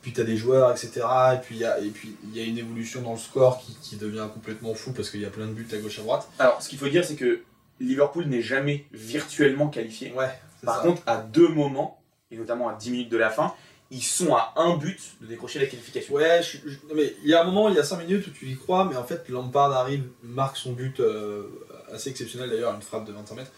Puis 0.05 0.13
t'as 0.13 0.23
des 0.23 0.37
joueurs, 0.37 0.69
etc. 0.69 1.01
Et 1.33 1.37
puis 1.37 1.55
il 1.55 1.61
y 1.61 1.65
a, 1.65 1.79
et 1.79 1.91
y 2.31 2.43
une 2.45 2.59
évolution 2.59 3.01
dans 3.01 3.13
le 3.13 3.17
score 3.17 3.59
qui, 3.59 3.75
qui 3.81 3.95
devient 3.95 4.27
complètement 4.31 4.75
fou 4.75 4.91
parce 4.91 5.09
qu'il 5.09 5.19
y 5.19 5.25
a 5.25 5.31
plein 5.31 5.47
de 5.47 5.51
buts 5.53 5.67
à 5.73 5.77
gauche 5.77 5.97
à 5.97 6.03
droite. 6.03 6.29
Alors 6.37 6.61
ce 6.61 6.69
qu'il 6.69 6.77
faut 6.77 6.87
dire, 6.89 7.03
c'est 7.03 7.15
que 7.15 7.41
Liverpool 7.79 8.25
n'est 8.25 8.43
jamais 8.43 8.85
virtuellement 8.93 9.67
qualifié. 9.69 10.13
Ouais, 10.13 10.29
Par 10.63 10.77
ça. 10.77 10.81
contre, 10.83 11.01
à 11.07 11.17
deux 11.17 11.47
moments, 11.47 11.99
et 12.29 12.37
notamment 12.37 12.69
à 12.69 12.75
10 12.75 12.91
minutes 12.91 13.09
de 13.09 13.17
la 13.17 13.31
fin, 13.31 13.51
ils 13.89 14.03
sont 14.03 14.35
à 14.35 14.53
un 14.57 14.77
but 14.77 14.99
de 15.21 15.25
décrocher 15.25 15.57
la 15.57 15.65
qualification. 15.65 16.13
Ouais, 16.13 16.41
je- 16.43 16.57
mais 16.95 17.15
il 17.23 17.29
y 17.29 17.33
a 17.33 17.41
un 17.41 17.45
moment, 17.45 17.67
il 17.69 17.73
y 17.75 17.79
a 17.79 17.83
5 17.83 17.97
minutes 17.97 18.27
où 18.27 18.29
tu 18.29 18.45
y 18.45 18.55
crois, 18.55 18.85
mais 18.85 18.95
en 18.97 19.05
fait, 19.05 19.27
Lampard 19.29 19.71
arrive, 19.73 20.03
marque 20.21 20.57
son 20.57 20.73
but 20.73 20.99
euh, 20.99 21.47
assez 21.91 22.11
exceptionnel 22.11 22.51
d'ailleurs, 22.51 22.75
une 22.75 22.81
frappe 22.83 23.05
de 23.05 23.11
25 23.11 23.35
mètres. 23.37 23.51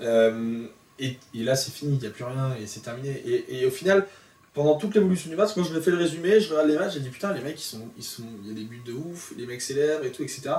Euh, 0.00 0.66
et, 0.98 1.16
et 1.34 1.42
là, 1.44 1.54
c'est 1.54 1.70
fini, 1.72 1.94
il 1.94 2.00
n'y 2.00 2.06
a 2.08 2.10
plus 2.10 2.24
rien 2.24 2.56
et 2.60 2.66
c'est 2.66 2.80
terminé. 2.80 3.10
Et, 3.24 3.60
et 3.60 3.66
au 3.66 3.70
final, 3.70 4.06
pendant 4.54 4.76
toute 4.76 4.94
l'évolution 4.94 5.30
du 5.30 5.36
match, 5.36 5.50
quand 5.54 5.64
je 5.64 5.72
me 5.72 5.80
fais 5.80 5.90
le 5.90 5.96
résumé, 5.96 6.40
je 6.40 6.50
regarde 6.50 6.68
les 6.68 6.76
matchs, 6.76 6.94
j'ai 6.94 7.00
dit 7.00 7.08
putain, 7.08 7.32
les 7.32 7.40
mecs, 7.40 7.58
ils 7.58 7.64
sont, 7.64 7.88
ils 7.96 8.04
sont, 8.04 8.24
il 8.42 8.48
y 8.48 8.50
a 8.52 8.54
des 8.54 8.64
buts 8.64 8.82
de 8.84 8.92
ouf, 8.92 9.32
les 9.36 9.46
mecs 9.46 9.62
célèbrent 9.62 10.04
et 10.04 10.12
tout, 10.12 10.22
etc. 10.22 10.50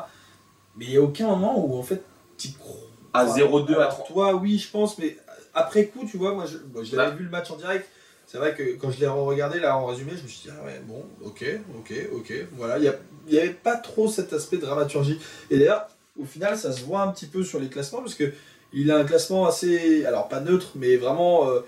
Mais 0.76 0.86
il 0.86 0.92
n'y 0.92 0.98
a 0.98 1.02
aucun 1.02 1.28
moment 1.28 1.64
où 1.64 1.78
en 1.78 1.84
fait, 1.84 2.04
tu 2.38 2.50
crois. 2.52 2.90
À 3.14 3.26
0-2 3.28 3.74
à 3.74 3.76
Alors, 3.76 3.90
3. 3.90 4.08
Toi, 4.08 4.36
oui, 4.36 4.58
je 4.58 4.72
pense, 4.72 4.98
mais 4.98 5.18
après 5.54 5.86
coup, 5.86 6.08
tu 6.10 6.18
vois, 6.18 6.34
moi, 6.34 6.46
je, 6.48 6.58
bon, 6.58 6.84
je 6.84 6.96
l'avais 6.96 7.16
vu 7.16 7.26
le 7.26 7.30
match 7.30 7.52
en 7.52 7.58
direct. 7.58 7.88
C'est 8.26 8.40
vrai 8.40 8.56
que 8.56 8.76
quand 8.78 8.90
je 8.90 9.00
l'ai 9.00 9.08
regardé 9.08 9.60
là 9.60 9.78
en 9.78 9.86
résumé, 9.86 10.14
je 10.18 10.24
me 10.24 10.28
suis 10.28 10.50
dit, 10.50 10.50
ah 10.50 10.66
ouais, 10.66 10.82
bon, 10.88 11.06
ok, 11.24 11.46
ok, 11.78 11.94
ok. 12.14 12.34
Voilà, 12.54 12.80
il 12.80 12.92
n'y 13.32 13.38
avait 13.38 13.52
pas 13.52 13.76
trop 13.76 14.08
cet 14.08 14.34
aspect 14.34 14.58
de 14.58 14.62
dramaturgie. 14.62 15.20
Et 15.52 15.60
d'ailleurs, 15.60 15.88
au 16.20 16.26
final, 16.26 16.58
ça 16.58 16.72
se 16.72 16.82
voit 16.82 17.02
un 17.02 17.12
petit 17.12 17.28
peu 17.28 17.44
sur 17.44 17.60
les 17.60 17.68
classements 17.68 18.00
parce 18.00 18.16
que 18.16 18.32
il 18.74 18.90
a 18.90 18.98
un 18.98 19.04
classement 19.04 19.46
assez, 19.46 20.04
alors 20.06 20.28
pas 20.30 20.40
neutre, 20.40 20.72
mais 20.76 20.98
vraiment 20.98 21.50
euh, 21.50 21.60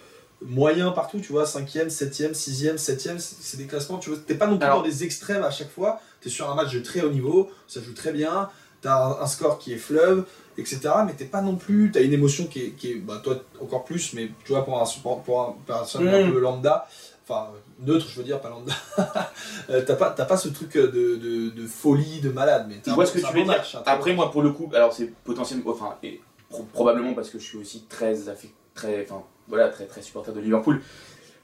moyen 0.47 0.91
partout, 0.91 1.19
tu 1.19 1.31
vois, 1.31 1.43
5ème, 1.45 1.89
7ème, 1.89 2.31
6ème, 2.33 2.77
7ème, 2.77 3.17
c'est 3.19 3.57
des 3.57 3.65
classements, 3.65 3.97
tu 3.97 4.09
vois, 4.09 4.19
t'es 4.25 4.35
pas 4.35 4.47
non 4.47 4.57
plus 4.57 4.65
Alors- 4.65 4.81
dans 4.81 4.87
des 4.87 5.03
extrêmes 5.03 5.43
à 5.43 5.51
chaque 5.51 5.71
fois, 5.71 5.99
t'es 6.21 6.29
sur 6.29 6.49
un 6.49 6.55
match 6.55 6.73
de 6.73 6.79
très 6.79 7.01
haut 7.01 7.11
niveau, 7.11 7.49
ça 7.67 7.81
joue 7.81 7.93
très 7.93 8.11
bien, 8.11 8.49
t'as 8.81 8.95
un, 8.95 9.21
un 9.21 9.27
score 9.27 9.57
qui 9.59 9.73
est 9.73 9.77
fleuve, 9.77 10.25
etc. 10.57 10.79
Mais 11.05 11.13
t'es 11.13 11.25
pas 11.25 11.41
non 11.41 11.55
plus, 11.55 11.91
t'as 11.91 12.01
une 12.03 12.13
émotion 12.13 12.45
qui 12.45 12.61
est, 12.61 12.69
qui 12.71 12.91
est 12.91 12.95
bah, 12.95 13.19
toi 13.23 13.41
encore 13.61 13.83
plus, 13.83 14.13
mais 14.13 14.29
tu 14.45 14.51
vois, 14.51 14.63
pour 14.63 14.79
un 14.81 14.85
support, 14.85 15.21
pour 15.23 15.41
un 15.41 15.55
personne 15.65 16.07
un 16.07 16.27
Mm. 16.27 16.31
peu 16.33 16.39
lambda, 16.39 16.87
enfin 17.27 17.49
neutre, 17.79 18.07
je 18.07 18.17
veux 18.17 18.23
dire, 18.23 18.39
pas 18.39 18.49
lambda, 18.49 18.73
euh, 19.69 19.81
t'as 19.85 19.95
pas, 19.95 20.11
t'as 20.11 20.25
pas 20.25 20.37
ce 20.37 20.49
truc 20.49 20.75
de, 20.77 20.85
de, 20.87 21.49
de 21.49 21.67
folie, 21.67 22.19
de 22.21 22.29
malade, 22.29 22.67
mais 22.69 22.79
un- 22.87 22.93
vois 22.95 23.05
ce 23.05 23.13
que 23.13 23.19
tu 23.19 23.33
veux 23.33 23.43
dire. 23.43 23.61
très 23.63 23.79
Après, 23.85 24.13
moi, 24.13 24.31
pour 24.31 24.43
le 24.43 24.51
coup, 24.51 24.69
alors 24.75 24.93
c'est 24.93 25.11
potentiellement, 25.23 25.71
enfin, 25.71 25.95
et 26.03 26.21
pro- 26.49 26.63
probablement 26.71 27.13
parce 27.13 27.29
que 27.29 27.39
je 27.39 27.43
suis 27.43 27.57
aussi 27.57 27.85
très, 27.89 28.13
affi- 28.13 28.51
très, 28.75 29.03
enfin, 29.09 29.23
voilà, 29.47 29.69
très, 29.69 29.85
très 29.85 30.01
supporter 30.01 30.33
de 30.33 30.39
Liverpool. 30.39 30.81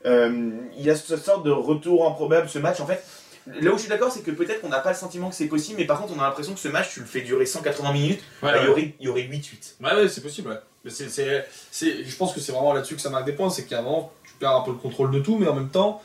Euh, 0.06 0.52
il 0.78 0.84
y 0.84 0.90
a 0.90 0.96
cette 0.96 1.24
sorte 1.24 1.46
de 1.46 1.52
retour 1.52 2.08
improbable, 2.08 2.50
ce 2.50 2.60
match. 2.60 2.80
En 2.80 2.88
fait, 2.88 3.04
là 3.48 3.72
où 3.72 3.76
je 3.76 3.82
suis 3.82 3.90
d'accord, 3.90 4.12
c'est 4.12 4.22
que 4.22 4.32
peut-être 4.32 4.62
qu'on 4.62 4.70
n'a 4.70 4.80
pas 4.80 4.90
le 4.92 4.98
sentiment 4.98 5.30
que 5.30 5.36
c'est 5.36 5.46
possible, 5.48 5.80
mais 5.80 5.86
par 5.86 6.02
contre, 6.02 6.14
on 6.16 6.20
a 6.20 6.24
l'impression 6.24 6.54
que 6.54 6.60
ce 6.60 6.68
match, 6.70 6.90
tu 6.94 7.00
le 7.02 7.06
fais 7.06 7.22
durer 7.22 7.46
180 7.46 7.94
minutes, 7.94 8.22
bah, 8.42 8.54
il 8.62 8.66
y 8.66 8.68
aurait, 8.70 8.96
il 9.00 9.06
y 9.06 9.10
aurait 9.10 9.22
8-8. 9.24 9.76
Ouais, 9.82 9.94
ouais, 9.96 10.08
c'est 10.10 10.22
possible, 10.22 10.50
ouais. 10.50 10.60
Mais 10.84 10.90
c'est, 10.92 11.10
c'est, 11.10 11.46
c'est- 11.70 12.04
je 12.04 12.16
pense 12.16 12.34
que 12.34 12.40
c'est 12.40 12.52
vraiment 12.52 12.74
là-dessus 12.74 12.96
que 12.96 13.02
ça 13.02 13.10
marque 13.12 13.26
des 13.26 13.34
points, 13.34 13.50
c'est 13.52 13.66
qu'à 13.66 13.80
un 13.80 13.82
moment, 13.84 14.12
tu 14.24 14.34
perds 14.40 14.56
un 14.56 14.62
peu 14.62 14.72
le 14.72 14.78
contrôle 14.78 15.12
de 15.12 15.20
tout, 15.20 15.38
mais 15.38 15.48
en 15.48 15.54
même 15.54 15.70
temps, 15.70 16.02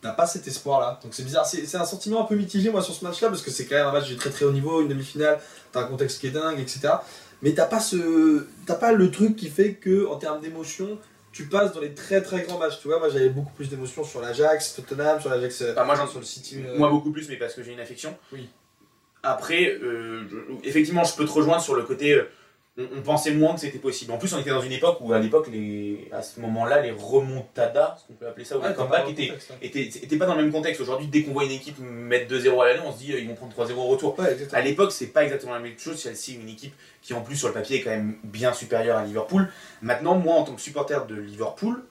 t'as 0.00 0.12
pas 0.12 0.26
cet 0.26 0.46
espoir-là. 0.46 1.00
Donc 1.02 1.12
c'est 1.14 1.24
bizarre, 1.24 1.44
c'est, 1.46 1.66
c'est 1.66 1.76
un 1.76 1.84
sentiment 1.84 2.20
un 2.22 2.24
peu 2.26 2.36
mitigé, 2.36 2.70
moi, 2.70 2.82
sur 2.82 2.94
ce 2.94 3.04
match-là, 3.04 3.28
parce 3.28 3.42
que 3.42 3.50
c'est 3.50 3.66
quand 3.66 3.74
même 3.76 3.86
un 3.86 3.92
match 3.92 4.08
de 4.08 4.14
très 4.14 4.30
très 4.30 4.44
haut 4.44 4.52
niveau, 4.52 4.80
une 4.82 4.88
demi-finale, 4.88 5.40
t'as 5.72 5.80
un 5.80 5.84
contexte 5.86 6.20
qui 6.20 6.28
est 6.28 6.30
dingue, 6.30 6.60
etc. 6.60 6.94
Mais 7.42 7.52
t'as 7.54 7.66
pas, 7.66 7.80
ce, 7.80 8.46
t'as 8.66 8.76
pas 8.76 8.92
le 8.92 9.10
truc 9.10 9.34
qui 9.34 9.48
fait 9.48 9.74
que, 9.74 10.06
en 10.06 10.16
termes 10.16 10.40
d'émotion, 10.40 10.98
tu 11.32 11.46
passes 11.46 11.72
dans 11.72 11.80
les 11.80 11.94
très 11.94 12.20
très 12.22 12.42
grands 12.42 12.58
matchs. 12.58 12.78
Tu 12.80 12.88
vois, 12.88 12.98
moi 12.98 13.08
j'avais 13.08 13.30
beaucoup 13.30 13.52
plus 13.54 13.68
d'émotion 13.70 14.04
sur 14.04 14.20
l'Ajax, 14.20 14.74
Tottenham, 14.74 15.20
sur 15.20 15.30
l'Ajax, 15.30 15.62
euh, 15.62 15.74
Ah, 15.76 15.84
moi, 15.84 15.94
j'en 15.94 16.06
sur 16.06 16.18
le 16.20 16.24
City. 16.24 16.62
euh, 16.64 16.76
Moi 16.78 16.88
beaucoup 16.90 17.10
plus, 17.10 17.28
mais 17.28 17.36
parce 17.36 17.54
que 17.54 17.62
j'ai 17.62 17.72
une 17.72 17.80
affection. 17.80 18.16
Oui. 18.32 18.48
Après, 19.22 19.78
euh, 19.82 20.24
effectivement, 20.64 21.04
je 21.04 21.14
peux 21.16 21.24
te 21.24 21.30
rejoindre 21.30 21.62
sur 21.62 21.74
le 21.74 21.82
côté. 21.84 22.20
On, 22.78 22.84
on 22.96 23.02
pensait 23.02 23.32
moins 23.32 23.54
que 23.54 23.60
c'était 23.60 23.78
possible. 23.78 24.12
En 24.12 24.18
plus, 24.18 24.32
on 24.32 24.38
était 24.40 24.50
dans 24.50 24.62
une 24.62 24.72
époque 24.72 24.98
où, 25.00 25.12
à 25.12 25.18
l'époque, 25.18 25.48
les, 25.52 26.08
à 26.10 26.22
ce 26.22 26.40
moment-là, 26.40 26.80
les 26.80 26.90
remontadas, 26.90 27.98
ce 28.00 28.06
qu'on 28.06 28.14
peut 28.14 28.26
appeler 28.26 28.44
ça, 28.44 28.56
ou 28.56 28.62
ouais, 28.62 28.70
les 28.70 28.74
comebacks, 28.74 29.08
étaient, 29.10 29.30
hein. 29.30 29.54
étaient, 29.60 29.82
étaient 29.82 30.16
pas 30.16 30.26
dans 30.26 30.34
le 30.34 30.42
même 30.42 30.52
contexte. 30.52 30.80
Aujourd'hui, 30.80 31.06
dès 31.06 31.22
qu'on 31.22 31.32
voit 31.32 31.44
une 31.44 31.50
équipe 31.50 31.78
mettre 31.78 32.32
2-0 32.32 32.62
à 32.62 32.68
l'année, 32.68 32.82
on 32.84 32.92
se 32.92 32.98
dit 32.98 33.12
euh, 33.12 33.18
ils 33.20 33.28
vont 33.28 33.34
prendre 33.34 33.54
3-0 33.54 33.72
au 33.74 33.86
retour. 33.88 34.18
Ouais. 34.18 34.36
À 34.52 34.60
l'époque, 34.62 34.92
c'est 34.92 35.08
pas 35.08 35.24
exactement 35.24 35.52
la 35.52 35.60
même 35.60 35.78
chose. 35.78 36.00
Chelsea, 36.00 36.38
une 36.40 36.48
équipe 36.48 36.74
qui, 37.02 37.12
en 37.14 37.20
plus, 37.20 37.36
sur 37.36 37.48
le 37.48 37.54
papier, 37.54 37.78
est 37.78 37.82
quand 37.82 37.90
même 37.90 38.16
bien 38.24 38.52
supérieure 38.52 38.96
à 38.96 39.04
Liverpool. 39.04 39.50
Maintenant, 39.82 40.14
moi, 40.14 40.36
en 40.36 40.44
tant 40.44 40.54
que 40.54 40.60
supporter 40.60 41.06
de 41.06 41.14
Liverpool, 41.16 41.84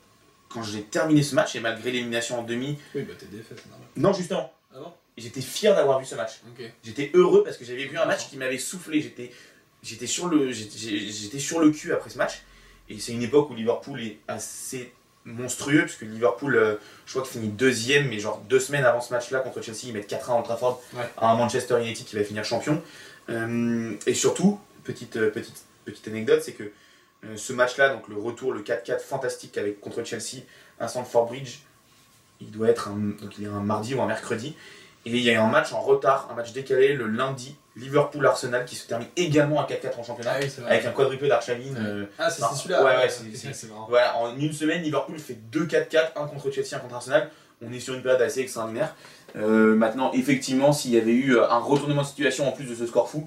quand 0.49 0.63
j'ai 0.63 0.81
terminé 0.81 1.21
ce 1.21 1.35
match, 1.35 1.55
et 1.55 1.59
malgré 1.59 1.91
l'élimination 1.91 2.39
en 2.39 2.43
demi, 2.43 2.77
Oui, 2.95 3.03
bah 3.03 3.13
t'es 3.17 3.27
défait, 3.27 3.55
c'est 3.55 3.69
normal. 3.69 3.87
non, 3.97 4.13
justement, 4.13 4.51
Ah 4.73 4.79
non 4.79 4.93
j'étais 5.17 5.41
fier 5.41 5.75
d'avoir 5.75 5.99
vu 5.99 6.05
ce 6.05 6.15
match. 6.15 6.41
J'étais 6.83 7.11
heureux 7.13 7.43
parce 7.43 7.57
que 7.57 7.63
j'avais 7.65 7.85
vu 7.85 7.97
un 7.97 8.05
match 8.05 8.27
qui 8.29 8.37
m'avait 8.37 8.57
soufflé. 8.57 9.01
J'étais, 9.01 9.31
j'étais 9.83 10.07
sur 10.07 10.27
le, 10.27 10.51
j'étais, 10.51 11.39
sur 11.39 11.59
le 11.59 11.71
cul 11.71 11.93
après 11.93 12.09
ce 12.09 12.17
match. 12.17 12.41
Et 12.89 12.99
c'est 12.99 13.13
une 13.13 13.23
époque 13.23 13.49
où 13.49 13.55
Liverpool 13.55 14.01
est 14.01 14.17
assez 14.27 14.91
monstrueux 15.23 15.81
parce 15.81 15.95
que 15.95 16.05
Liverpool, 16.05 16.55
euh, 16.55 16.75
je 17.05 17.11
crois 17.13 17.23
qu'il 17.23 17.39
finit 17.39 17.51
deuxième, 17.51 18.07
mais 18.09 18.19
genre 18.19 18.41
deux 18.49 18.59
semaines 18.59 18.85
avant 18.85 19.01
ce 19.01 19.13
match-là 19.13 19.39
contre 19.39 19.61
Chelsea, 19.61 19.79
ils 19.85 19.93
mettent 19.93 20.09
4-1 20.09 20.31
à 20.31 20.35
Old 20.37 20.45
Trafford 20.45 20.81
Ouais. 20.93 21.03
à 21.17 21.31
un 21.31 21.35
Manchester 21.35 21.79
United 21.79 22.05
qui 22.05 22.15
va 22.15 22.23
finir 22.23 22.43
champion. 22.43 22.81
Euh, 23.29 23.93
et 24.07 24.13
surtout, 24.13 24.59
petite, 24.83 25.17
euh, 25.17 25.29
petite, 25.29 25.63
petite 25.85 26.07
anecdote, 26.07 26.41
c'est 26.43 26.53
que 26.53 26.63
euh, 27.23 27.37
ce 27.37 27.53
match-là, 27.53 27.89
donc 27.89 28.07
le 28.07 28.17
retour, 28.17 28.51
le 28.51 28.61
4-4 28.63 28.99
fantastique 28.99 29.57
avec 29.57 29.79
contre 29.79 30.03
Chelsea 30.03 30.41
à 30.79 30.87
Stamford 30.87 31.27
Bridge, 31.27 31.59
il 32.41 32.49
doit 32.49 32.69
être 32.69 32.87
un, 32.87 32.95
donc 33.21 33.37
il 33.37 33.43
est 33.43 33.47
un 33.47 33.61
mardi 33.61 33.93
ou 33.93 34.01
un 34.01 34.07
mercredi. 34.07 34.55
Et 35.05 35.11
il 35.11 35.19
y 35.19 35.31
a 35.31 35.43
un 35.43 35.49
match 35.49 35.71
en 35.73 35.81
retard, 35.81 36.29
un 36.31 36.35
match 36.35 36.51
décalé 36.51 36.93
le 36.93 37.05
lundi, 37.07 37.55
Liverpool-Arsenal, 37.75 38.65
qui 38.65 38.75
se 38.75 38.87
termine 38.87 39.07
également 39.15 39.61
à 39.61 39.65
4-4 39.65 39.99
en 39.99 40.03
championnat, 40.03 40.33
Ah 40.35 40.39
oui, 40.41 40.49
avec 40.67 40.85
un 40.85 40.91
quadruplé 40.91 41.27
d'Archavine. 41.29 41.75
euh, 41.79 42.05
Ah, 42.19 42.29
c'est 42.29 42.41
Non. 42.41 42.47
c'est 42.51 42.57
celui-là 42.63 42.83
Ouais, 42.83 42.97
ouais, 42.97 43.09
c'est- 43.09 43.67
marrant. 43.69 43.85
voilà, 43.89 44.17
en 44.17 44.35
une 44.37 44.53
semaine, 44.53 44.81
Liverpool 44.81 45.17
fait 45.19 45.37
2-4-4, 45.51 46.11
un 46.17 46.27
contre 46.27 46.51
Chelsea, 46.51 46.75
un 46.75 46.79
contre 46.79 46.95
Arsenal. 46.95 47.29
On 47.65 47.71
est 47.71 47.79
sur 47.79 47.93
une 47.93 48.01
période 48.01 48.21
assez 48.21 48.39
extraordinaire. 48.41 48.95
Euh, 49.37 49.75
maintenant, 49.75 50.11
effectivement, 50.13 50.73
s'il 50.73 50.91
y 50.91 50.97
avait 50.97 51.11
eu 51.13 51.35
euh, 51.37 51.49
un 51.49 51.59
retournement 51.59 52.01
de 52.01 52.07
situation 52.07 52.47
en 52.47 52.51
plus 52.51 52.65
de 52.65 52.75
ce 52.75 52.85
score 52.87 53.09
fou, 53.09 53.23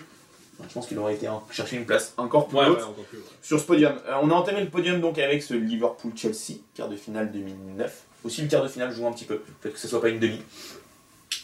je 0.68 0.72
pense 0.74 0.86
qu'il 0.86 0.98
aurait 0.98 1.14
été 1.14 1.28
chercher 1.50 1.76
une 1.76 1.86
place 1.86 2.12
encore 2.16 2.46
plus 2.48 2.58
Ouais, 2.58 2.66
haute 2.66 2.78
ouais, 2.78 2.84
encore 2.84 3.04
plus. 3.04 3.18
ouais. 3.18 3.24
sur 3.42 3.58
ce 3.58 3.64
podium. 3.64 3.94
Euh, 4.08 4.14
on 4.22 4.30
a 4.30 4.34
entamé 4.34 4.60
le 4.60 4.68
podium 4.68 5.00
donc 5.00 5.18
avec 5.18 5.42
ce 5.42 5.54
Liverpool-Chelsea, 5.54 6.58
quart 6.74 6.88
de 6.88 6.96
finale 6.96 7.32
2009. 7.32 8.02
Aussi 8.24 8.42
le 8.42 8.48
quart 8.48 8.62
de 8.62 8.68
finale 8.68 8.90
joue 8.92 9.06
un 9.06 9.12
petit 9.12 9.24
peu, 9.24 9.38
peut-être 9.60 9.74
que 9.74 9.80
ce 9.80 9.88
soit 9.88 10.00
pas 10.00 10.08
une 10.08 10.18
demi. 10.18 10.40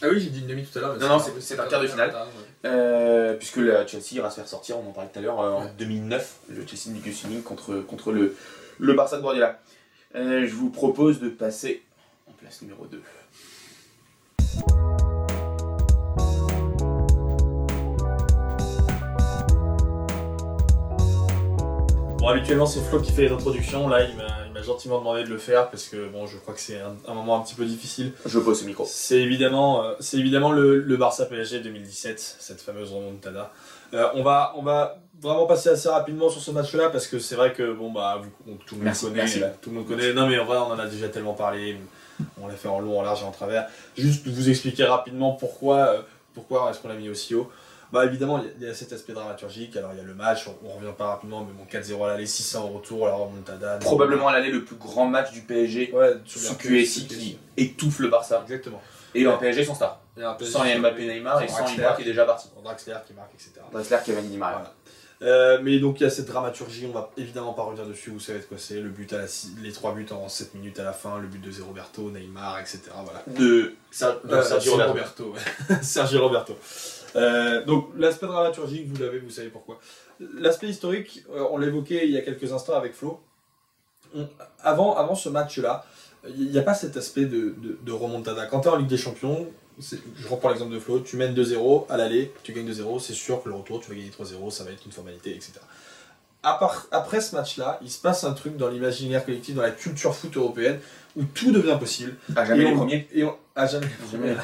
Ah 0.03 0.07
oui, 0.11 0.19
j'ai 0.19 0.29
dit 0.31 0.39
une 0.39 0.47
demi 0.47 0.63
tout 0.65 0.77
à 0.79 0.81
l'heure. 0.81 0.97
Non, 0.99 1.07
non, 1.09 1.19
c'est- 1.19 1.39
c'est 1.39 1.59
un 1.59 1.67
quart 1.67 1.81
de 1.81 1.87
finale. 1.87 2.09
Ouais. 2.11 2.69
Euh, 2.69 3.33
puisque 3.35 3.57
la 3.57 3.85
Chelsea 3.85 4.13
ira 4.15 4.29
se 4.31 4.37
faire 4.37 4.47
sortir, 4.47 4.77
on 4.79 4.89
en 4.89 4.91
parlait 4.93 5.09
tout 5.13 5.19
à 5.19 5.21
l'heure, 5.21 5.39
euh, 5.39 5.51
en 5.51 5.63
Ouais. 5.65 5.71
2009, 5.77 6.37
le 6.49 6.65
Chelsea 6.65 6.95
de 6.97 7.03
Gus 7.03 7.23
Hiddink 7.23 7.43
contre, 7.43 7.75
contre 7.81 8.11
le, 8.11 8.35
le 8.79 8.93
Barça 8.93 9.17
de 9.17 9.21
Guardiola. 9.21 9.59
Euh, 10.15 10.45
je 10.47 10.53
vous 10.55 10.69
propose 10.71 11.19
de 11.19 11.29
passer 11.29 11.83
en 12.27 12.31
place 12.33 12.61
numéro 12.63 12.85
2. 12.87 13.01
Bon, 22.19 22.27
habituellement, 22.27 22.65
c'est 22.65 22.81
Flo 22.81 22.99
qui 22.99 23.11
fait 23.11 23.23
les 23.23 23.31
introductions. 23.31 23.87
Là, 23.87 24.03
il 24.03 24.15
m'a 24.15 24.40
m'a 24.61 24.65
gentiment 24.65 24.99
demandé 24.99 25.23
de 25.23 25.29
le 25.29 25.37
faire 25.37 25.69
parce 25.69 25.85
que 25.87 26.07
bon, 26.09 26.27
je 26.27 26.37
crois 26.37 26.53
que 26.53 26.59
c'est 26.59 26.79
un, 26.79 26.95
un 27.07 27.13
moment 27.13 27.37
un 27.37 27.41
petit 27.41 27.55
peu 27.55 27.65
difficile. 27.65 28.13
Je 28.25 28.39
pose 28.39 28.59
ce 28.61 28.65
micro. 28.65 28.85
C'est 28.87 29.19
évidemment, 29.19 29.83
euh, 29.83 29.93
c'est 29.99 30.17
évidemment 30.17 30.51
le, 30.51 30.79
le 30.79 30.97
Barça 30.97 31.25
PSG 31.25 31.59
2017, 31.61 32.37
cette 32.39 32.61
fameuse 32.61 32.91
remontada. 32.91 33.51
Euh, 33.93 34.07
on, 34.13 34.23
va, 34.23 34.53
on 34.55 34.61
va 34.61 34.97
vraiment 35.21 35.45
passer 35.45 35.69
assez 35.69 35.89
rapidement 35.89 36.29
sur 36.29 36.41
ce 36.41 36.51
match-là 36.51 36.89
parce 36.89 37.07
que 37.07 37.19
c'est 37.19 37.35
vrai 37.35 37.53
que 37.53 37.73
bon 37.73 37.91
bah 37.91 38.21
vous- 38.21 38.53
tout 38.65 38.75
le 38.75 38.77
monde 38.77 38.85
Merci, 38.85 39.05
connaît, 39.05 39.15
merci. 39.17 39.41
tout 39.61 39.69
le 39.69 39.75
monde 39.77 39.87
connaît. 39.87 40.13
Non 40.13 40.27
mais 40.27 40.39
en 40.39 40.45
vrai 40.45 40.57
on 40.57 40.71
en 40.71 40.79
a 40.79 40.87
déjà 40.87 41.09
tellement 41.09 41.33
parlé, 41.33 41.77
on 42.41 42.47
l'a 42.47 42.55
fait 42.55 42.69
en 42.69 42.79
long, 42.79 42.99
en 42.99 43.03
large 43.03 43.21
et 43.21 43.25
en 43.25 43.31
travers. 43.31 43.67
Juste 43.97 44.25
vous 44.27 44.49
expliquer 44.49 44.85
rapidement 44.85 45.33
pourquoi, 45.33 45.77
euh, 45.77 46.01
pourquoi 46.33 46.69
est-ce 46.71 46.79
qu'on 46.79 46.87
l'a 46.87 46.95
mis 46.95 47.09
aussi 47.09 47.35
haut. 47.35 47.51
Bah 47.91 48.05
évidemment 48.05 48.41
il 48.59 48.65
y 48.65 48.69
a- 48.69 48.73
cet 48.73 48.93
aspect 48.93 49.13
dramaturgique. 49.13 49.75
Alors 49.75 49.91
il 49.93 49.97
y 49.97 50.01
a 50.01 50.03
le 50.03 50.13
match, 50.13 50.47
on, 50.47 50.67
on 50.67 50.73
revient 50.77 50.93
pas 50.97 51.07
rapidement, 51.07 51.45
mais 51.45 51.53
bon 51.53 51.65
4-0 51.69 52.03
à 52.05 52.07
l'aller, 52.09 52.25
600 52.25 52.65
au 52.69 52.77
retour, 52.77 53.05
la 53.07 53.13
remontada. 53.13 53.77
Probablement 53.77 54.27
à 54.29 54.33
l'année 54.33 54.51
le 54.51 54.63
plus 54.63 54.77
grand 54.77 55.05
match 55.07 55.31
du 55.31 55.41
PSG 55.41 55.91
Ouais, 55.93 56.13
sous 56.25 56.55
QSI 56.55 57.07
qui 57.07 57.39
étouffe 57.57 57.99
le 57.99 58.07
Barça. 58.07 58.41
Exactement. 58.43 58.81
Et 59.13 59.25
un 59.25 59.37
PSG 59.37 59.65
sans 59.65 59.75
star. 59.75 59.99
PSG 60.15 60.45
Sans 60.51 60.63
Mbappé 60.79 61.05
Neymar 61.07 61.41
et 61.43 61.47
sans 61.47 61.57
Draxler. 61.57 61.75
Ibra 61.83 61.93
qui 61.95 62.01
est 62.03 62.05
déjà 62.05 62.25
parti. 62.25 62.47
Draxler 62.63 62.95
qui 63.07 63.13
marque, 63.13 63.33
etc. 63.33 63.51
Drexler, 63.71 63.97
Cavani, 64.05 64.27
Di 64.29 64.37
Maria. 64.37 64.57
Voilà. 64.57 64.73
Euh, 65.23 65.59
mais 65.61 65.77
donc 65.77 65.99
il 65.99 66.03
y 66.03 66.05
a 66.07 66.09
cette 66.09 66.25
dramaturgie, 66.25 66.87
on 66.87 66.91
va 66.93 67.11
évidemment 67.15 67.53
pas 67.53 67.61
revenir 67.61 67.85
dessus, 67.85 68.09
vous 68.09 68.19
savez 68.19 68.39
de 68.39 68.43
quoi 68.45 68.57
c'est, 68.57 68.79
le 68.79 68.89
but 68.89 69.13
à 69.13 69.19
la 69.19 69.27
six- 69.27 69.53
les 69.61 69.71
trois 69.71 69.93
buts 69.93 70.07
en 70.09 70.27
7 70.27 70.55
minutes 70.55 70.79
à 70.79 70.83
la 70.83 70.93
fin, 70.93 71.19
le 71.19 71.27
but 71.27 71.39
de 71.39 71.51
Zé 71.51 71.61
Roberto, 71.61 72.09
Neymar, 72.09 72.59
etc. 72.59 72.79
Voilà. 73.03 73.21
De, 73.27 73.75
Ser- 73.91 74.05
de 74.23 74.33
Euh, 74.33 74.41
Sergio 74.41 74.71
Sergio 74.71 74.87
Roberto. 74.87 75.23
Roberto, 75.25 75.33
ouais. 75.69 75.75
Sergio 75.83 76.21
Roberto. 76.27 76.57
Euh, 77.15 77.63
donc 77.65 77.89
l'aspect 77.97 78.27
dramaturgique, 78.27 78.87
vous 78.87 79.01
l'avez, 79.01 79.19
vous 79.19 79.29
savez 79.29 79.49
pourquoi. 79.49 79.79
L'aspect 80.19 80.67
historique, 80.67 81.23
euh, 81.31 81.45
on 81.51 81.57
l'évoquait 81.57 82.05
il 82.05 82.11
y 82.11 82.17
a 82.17 82.21
quelques 82.21 82.51
instants 82.51 82.75
avec 82.75 82.93
Flo. 82.93 83.19
Avant, 84.59 84.95
avant 84.95 85.15
ce 85.15 85.29
match-là, 85.29 85.85
il 86.27 86.51
n'y 86.51 86.59
a 86.59 86.61
pas 86.61 86.73
cet 86.73 86.97
aspect 86.97 87.25
de, 87.25 87.55
de, 87.81 87.91
remontada. 87.91 88.45
Quand 88.45 88.61
tu 88.61 88.67
es 88.67 88.71
en 88.71 88.75
Ligue 88.75 88.89
des 88.89 88.97
Champions, 88.97 89.47
je 89.79 90.27
reprends 90.27 90.49
l'exemple 90.49 90.73
de 90.73 90.79
Flo, 90.79 90.99
tu 90.99 91.15
mènes 91.15 91.33
2-0 91.33 91.85
à 91.89 91.97
l'aller, 91.97 92.33
tu 92.43 92.51
gagnes 92.51 92.69
2-0, 92.69 92.99
c'est 92.99 93.13
sûr 93.13 93.41
que 93.41 93.49
le 93.49 93.55
retour, 93.55 93.79
tu 93.79 93.89
vas 93.89 93.95
gagner 93.95 94.09
3-0, 94.09 94.51
ça 94.51 94.65
va 94.65 94.71
être 94.71 94.85
une 94.85 94.91
formalité, 94.91 95.31
etc. 95.31 95.53
Part- 96.43 96.87
après 96.91 97.21
ce 97.21 97.35
match-là, 97.35 97.79
il 97.83 97.89
se 97.91 98.01
passe 98.01 98.23
un 98.23 98.33
truc 98.33 98.57
dans 98.57 98.67
l'imaginaire 98.67 99.23
collectif, 99.23 99.53
dans 99.55 99.61
la 99.61 99.69
culture 99.71 100.15
foot 100.15 100.35
européenne, 100.35 100.79
où 101.15 101.23
tout 101.23 101.51
devient 101.51 101.77
possible. 101.79 102.15
À 102.35 102.45
jamais 102.45 102.63
Et 102.63 102.65
les 102.67 102.71
on- 102.73 102.77
premiers. 102.77 103.07
Et 103.13 103.23
on, 103.23 103.35
à 103.55 103.67
jamais. 103.67 103.85
Jamais 104.11 104.35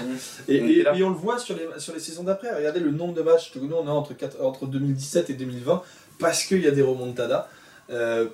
les. 0.48 0.56
Et, 0.56 0.62
On 0.62 0.66
et- 0.68 0.72
était 0.74 0.84
là. 0.84 0.96
et 0.96 1.04
on 1.04 1.10
le 1.10 1.16
voit 1.16 1.40
sur 1.40 1.56
les, 1.56 1.68
sur 1.80 1.94
les 1.94 2.00
saisons 2.00 2.24
d'après. 2.24 2.56
Regardez 2.56 2.80
le 2.82 2.92
nombre 2.92 3.14
de 3.14 3.22
matchs 3.24 3.52
que 3.52 3.58
nous 3.60 3.74
on 3.74 3.88
a 3.88 3.92
entre, 3.92 4.14
entre 4.42 4.68
2017 4.68 5.30
et 5.32 5.34
2020 5.34 5.82
parce 6.20 6.44
qu'il 6.44 6.62
y 6.62 6.68
a 6.68 6.72
des 6.72 6.82
remontadas. 6.84 7.48
Euh, 7.90 8.28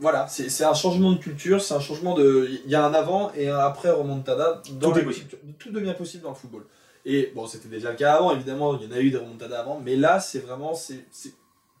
voilà, 0.00 0.28
c'est 0.28 0.62
un 0.64 0.74
changement 0.74 1.10
de 1.10 1.18
culture, 1.18 1.60
c'est 1.60 1.74
un 1.74 1.80
changement 1.80 2.14
de. 2.14 2.48
Il 2.64 2.70
y 2.70 2.76
a 2.76 2.84
un 2.84 2.94
avant 2.94 3.32
et 3.34 3.48
un 3.48 3.58
après 3.58 3.90
remontada. 3.90 4.62
Dans 4.78 4.92
Tout 4.92 4.98
est 5.00 5.02
possible. 5.02 5.30
Tout 5.58 5.72
devient 5.72 5.94
possible 5.98 6.22
dans 6.22 6.28
le 6.30 6.36
football. 6.36 6.62
Et 7.04 7.32
bon, 7.34 7.48
c'était 7.48 7.68
déjà 7.68 7.90
le 7.90 7.96
cas 7.96 8.12
avant, 8.14 8.32
évidemment, 8.32 8.78
il 8.78 8.88
y 8.88 8.92
en 8.92 8.96
a 8.96 9.00
eu 9.00 9.10
des 9.10 9.16
remontadas 9.16 9.58
avant, 9.60 9.80
mais 9.84 9.96
là, 9.96 10.20
c'est 10.20 10.38
vraiment. 10.40 10.74
c'est- 10.74 11.04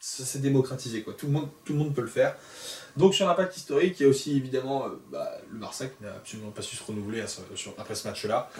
ça 0.00 0.24
s'est 0.24 0.38
démocratisé, 0.38 1.02
quoi. 1.02 1.14
Tout 1.14 1.26
le, 1.26 1.32
monde, 1.32 1.48
tout 1.64 1.72
le 1.72 1.78
monde 1.78 1.94
peut 1.94 2.00
le 2.02 2.06
faire. 2.08 2.36
Donc, 2.96 3.14
sur 3.14 3.26
l'impact 3.26 3.56
historique, 3.56 3.98
il 4.00 4.02
y 4.04 4.06
a 4.06 4.08
aussi 4.08 4.36
évidemment 4.36 4.86
euh, 4.86 4.90
bah, 5.12 5.30
le 5.52 5.58
Barça 5.58 5.86
qui 5.86 6.02
n'a 6.02 6.12
absolument 6.14 6.50
pas 6.50 6.62
su 6.62 6.74
se 6.76 6.82
renouveler 6.84 7.20
à 7.20 7.26
ce- 7.26 7.40
sur- 7.54 7.74
après 7.78 7.94
ce 7.94 8.08
match-là. 8.08 8.50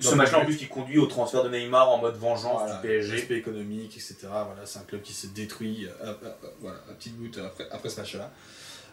Ce 0.00 0.14
match-là 0.14 0.40
en 0.40 0.44
plus 0.44 0.56
qui 0.56 0.66
conduit 0.68 0.98
au 0.98 1.06
transfert 1.06 1.44
de 1.44 1.48
Neymar 1.50 1.88
en 1.90 1.98
mode 1.98 2.16
vengeance 2.16 2.60
Voilà, 2.62 2.76
du 2.76 2.82
PSG. 2.86 3.16
L'aspect 3.16 3.36
économique, 3.36 3.92
etc. 3.96 4.16
Voilà, 4.22 4.64
c'est 4.64 4.78
un 4.78 4.82
club 4.84 5.02
qui 5.02 5.12
s'est 5.12 5.28
détruit 5.28 5.86
euh, 5.86 6.04
à, 6.04 6.08
à- 6.10 6.28
à- 6.30 6.36
voilà, 6.60 6.78
à 6.90 6.92
petite 6.94 7.18
goutte 7.18 7.38
après, 7.38 7.68
après 7.70 7.88
ce 7.88 8.00
match-là. 8.00 8.30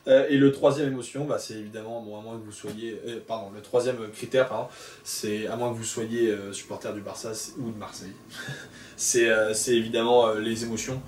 Euh, 0.08 0.26
et 0.30 0.38
le 0.38 0.54
troisième 0.54 0.88
émotion, 0.88 1.26
bah, 1.26 1.38
c'est 1.38 1.56
évidemment, 1.56 2.02
bon, 2.02 2.18
à 2.18 2.22
moins 2.22 2.38
que 2.40 2.44
vous 2.46 2.52
soyez. 2.54 3.02
euh, 3.06 3.20
pardon, 3.28 3.52
le 3.54 3.62
troisième 3.62 3.98
critère, 4.12 4.48
pardon, 4.48 4.70
c'est 5.04 5.48
à 5.48 5.58
moins 5.58 5.70
que 5.74 5.78
vous 5.78 5.84
soyez 5.84 6.30
euh, 6.30 6.54
supporter 6.54 6.94
du 6.94 7.02
Barça 7.02 7.32
ou 7.58 7.72
de 7.72 7.78
Marseille. 7.78 8.14
c'est 8.96 9.28
euh, 9.30 9.54
évidemment 9.68 10.28
euh, 10.28 10.40
les 10.40 10.64
émotions. 10.64 11.02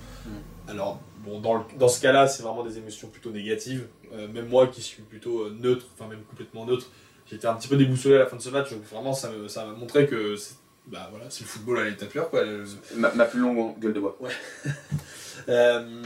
Alors, 0.70 1.00
bon, 1.26 1.40
dans, 1.40 1.56
le- 1.56 1.64
dans 1.78 1.88
ce 1.88 2.02
cas-là, 2.02 2.28
c'est 2.28 2.44
vraiment 2.44 2.64
des 2.64 2.78
émotions 2.78 3.08
plutôt 3.08 3.32
négatives. 3.32 3.88
Euh, 4.14 4.28
même 4.28 4.48
moi 4.48 4.68
qui 4.68 4.82
suis 4.82 5.02
plutôt 5.04 5.42
euh, 5.46 5.56
neutre, 5.60 5.86
enfin 5.96 6.08
même 6.10 6.24
complètement 6.24 6.66
neutre, 6.66 6.88
j'étais 7.30 7.48
un 7.48 7.56
petit 7.56 7.68
peu 7.68 7.76
déboussolé 7.78 8.16
à 8.16 8.20
la 8.20 8.26
fin 8.28 8.36
de 8.38 8.42
ce 8.42 8.50
match. 8.50 8.72
Donc 8.72 8.84
vraiment, 8.84 9.14
ça 9.14 9.30
m'a 9.30 9.66
montré 9.74 10.08
que 10.08 10.36
c'est 10.36 10.56
bah, 10.88 11.08
voilà, 11.12 11.26
c'est 11.30 11.42
le 11.44 11.48
football 11.48 11.80
à 11.80 11.84
l'état 11.86 12.06
pur. 12.08 12.30
Quoi. 12.30 12.44
Le- 12.44 12.66
Ma, 12.96 13.12
ma 13.14 13.26
plus 13.26 13.40
longue 13.40 13.78
gueule 13.80 13.94
de 13.94 14.00
bois. 14.00 14.18
euh, 15.50 16.02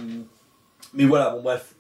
mais 0.93 1.05
voilà, 1.05 1.29
bon 1.31 1.41
bref. 1.41 1.75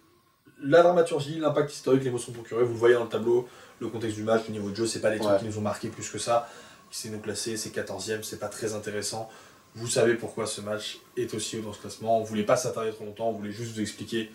La 0.61 0.81
dramaturgie, 0.81 1.39
l'impact 1.39 1.73
historique, 1.73 2.03
l'émotion 2.03 2.31
procurée, 2.31 2.63
vous 2.63 2.71
le 2.73 2.79
voyez 2.79 2.95
dans 2.95 3.03
le 3.03 3.09
tableau, 3.09 3.47
le 3.79 3.89
contexte 3.89 4.15
du 4.15 4.23
match, 4.23 4.43
le 4.47 4.53
niveau 4.53 4.69
de 4.69 4.75
jeu, 4.75 4.85
c'est 4.87 5.01
pas 5.01 5.09
des 5.11 5.17
trucs 5.17 5.29
Ouais. 5.31 5.39
qui 5.39 5.45
nous 5.45 5.57
ont 5.57 5.61
marqué 5.61 5.89
plus 5.89 6.09
que 6.09 6.17
ça. 6.17 6.47
C'est 6.89 7.09
nous 7.09 7.19
classé, 7.19 7.57
c'est 7.57 7.75
14ème, 7.75 8.23
c'est 8.23 8.39
pas 8.39 8.47
très 8.47 8.73
intéressant. 8.73 9.29
Vous 9.75 9.87
savez 9.87 10.15
pourquoi 10.15 10.45
ce 10.45 10.61
match 10.61 10.99
est 11.17 11.33
aussi 11.33 11.57
haut 11.57 11.61
dans 11.61 11.73
ce 11.73 11.79
classement. 11.79 12.19
On 12.19 12.23
voulait 12.23 12.43
pas 12.43 12.55
s'attarder 12.55 12.91
trop 12.91 13.05
longtemps, 13.05 13.29
on 13.29 13.33
voulait 13.33 13.51
juste 13.51 13.73
vous 13.73 13.81
expliquer 13.81 14.29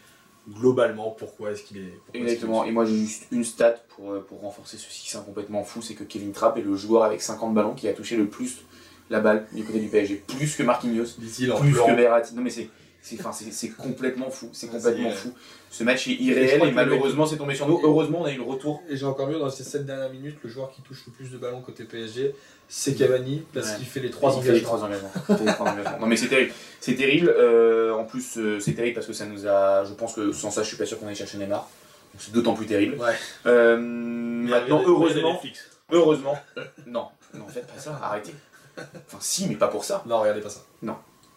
globalement 0.51 1.11
pourquoi 1.11 1.53
est-ce 1.53 1.63
qu'il 1.63 1.79
est. 1.79 2.01
Exactement. 2.15 2.65
Et 2.65 2.73
moi 2.73 2.85
j'ai 2.85 2.97
juste 2.97 3.27
une 3.31 3.45
stat 3.45 3.77
pour, 3.91 4.13
euh, 4.13 4.25
pour 4.27 4.41
renforcer 4.41 4.77
ceci, 4.79 5.09
c'est 5.09 5.25
complètement 5.25 5.63
fou, 5.63 5.83
c'est 5.83 5.95
que 5.95 6.05
Kevin 6.05 6.33
Trapp 6.33 6.57
est 6.57 6.63
le 6.63 6.75
joueur 6.77 7.05
avec 7.05 7.21
50 7.21 7.55
ballons 7.55 7.75
qui 7.75 7.89
a 7.89 7.93
touché 7.93 8.17
le 8.17 8.27
plus 8.27 8.59
la 9.11 9.21
balle 9.21 9.47
du 9.53 9.65
côté 9.65 9.81
du 9.81 9.89
PSG. 9.89 10.23
Plus 10.27 10.55
que 10.57 10.63
Marquinhos, 10.63 11.07
plus 11.19 11.47
que 11.73 11.97
Verratti. 11.97 12.35
Non 12.35 12.43
mais 12.43 12.51
c'est... 12.51 12.69
C'est, 13.01 13.19
enfin, 13.21 13.33
c'est, 13.33 13.51
c'est 13.53 13.71
complètement 13.71 14.29
fou, 14.29 14.51
c'est 14.53 14.67
Ouais, 14.67 14.73
complètement 14.73 15.11
fou. 15.11 15.33
Ce 15.71 15.85
match 15.85 16.09
est 16.09 16.15
irréel 16.15 16.63
et, 16.65 16.73
malheureusement 16.73 17.27
c'est 17.27 17.37
tombé 17.37 17.55
sur 17.55 17.69
nous. 17.69 17.81
Heureusement 17.83 18.23
on 18.23 18.25
a 18.25 18.33
eu 18.33 18.37
le 18.37 18.43
retour. 18.43 18.83
Et 18.89 18.97
j'ai 18.97 19.07
encore 19.07 19.29
mieux, 19.29 19.39
dans 19.39 19.49
ces 19.51 19.63
7 19.65 19.87
dernières 19.87 20.11
minutes, 20.11 20.37
le 20.43 20.51
joueur 20.51 20.71
qui 20.73 20.83
touche 20.83 21.05
le 21.07 21.13
plus 21.13 21.31
de 21.31 21.39
ballons 21.39 21.61
côté 21.63 21.85
PSG, 21.85 22.35
c'est 22.69 22.95
Cavani, 22.95 23.45
parce 23.55 23.69
Ouais. 23.71 23.77
qu'il 23.79 23.87
fait 23.87 24.01
les 24.01 24.11
3 24.11 24.35
Il 24.37 24.43
fait 24.43 24.53
les 24.53 24.67
engagements. 24.67 24.69
trois 24.69 24.85
engagements. 24.85 25.11
Il 25.29 25.37
fait 25.37 25.45
les 25.45 25.53
trois 25.53 25.71
engagements. 25.71 25.99
Non 26.01 26.07
mais 26.07 26.17
c'est 26.17 26.29
terrible. 26.29 26.53
C'est 26.81 26.95
terrible. 26.97 27.29
euh, 27.29 27.95
en 27.95 28.05
plus 28.05 28.37
euh, 28.37 28.59
c'est 28.61 28.75
terrible 28.75 28.95
parce 28.95 29.07
que 29.07 29.13
ça 29.15 29.25
nous 29.27 29.47
a... 29.47 29.85
Je 29.85 29.95
pense 29.95 30.13
que 30.15 30.33
sans 30.33 30.51
ça 30.51 30.63
je 30.63 30.69
suis 30.69 30.77
pas 30.77 30.85
sûr 30.87 30.99
qu'on 30.99 31.07
aille 31.07 31.15
chercher 31.15 31.39
Neymar. 31.39 31.63
Donc 32.13 32.21
c'est 32.21 32.33
d'autant 32.33 32.55
plus 32.55 32.67
terrible. 32.67 32.97
Ouais. 33.01 33.15
Euh, 33.47 33.79
maintenant 33.79 34.83
heureusement... 34.85 35.41
Heureusement. 35.91 36.37
non, 36.87 37.07
non, 37.33 37.47
faites 37.49 37.67
pas 37.67 37.79
ça, 37.81 37.99
arrêtez. 38.03 38.35
Enfin, 38.77 39.19
si, 39.21 39.47
mais 39.49 39.55
pas 39.55 39.69
pour 39.69 39.85
ça. 39.85 40.03
Non, 40.07 40.21
regardez 40.21 40.41
pas 40.43 40.51
ça. 40.51 40.61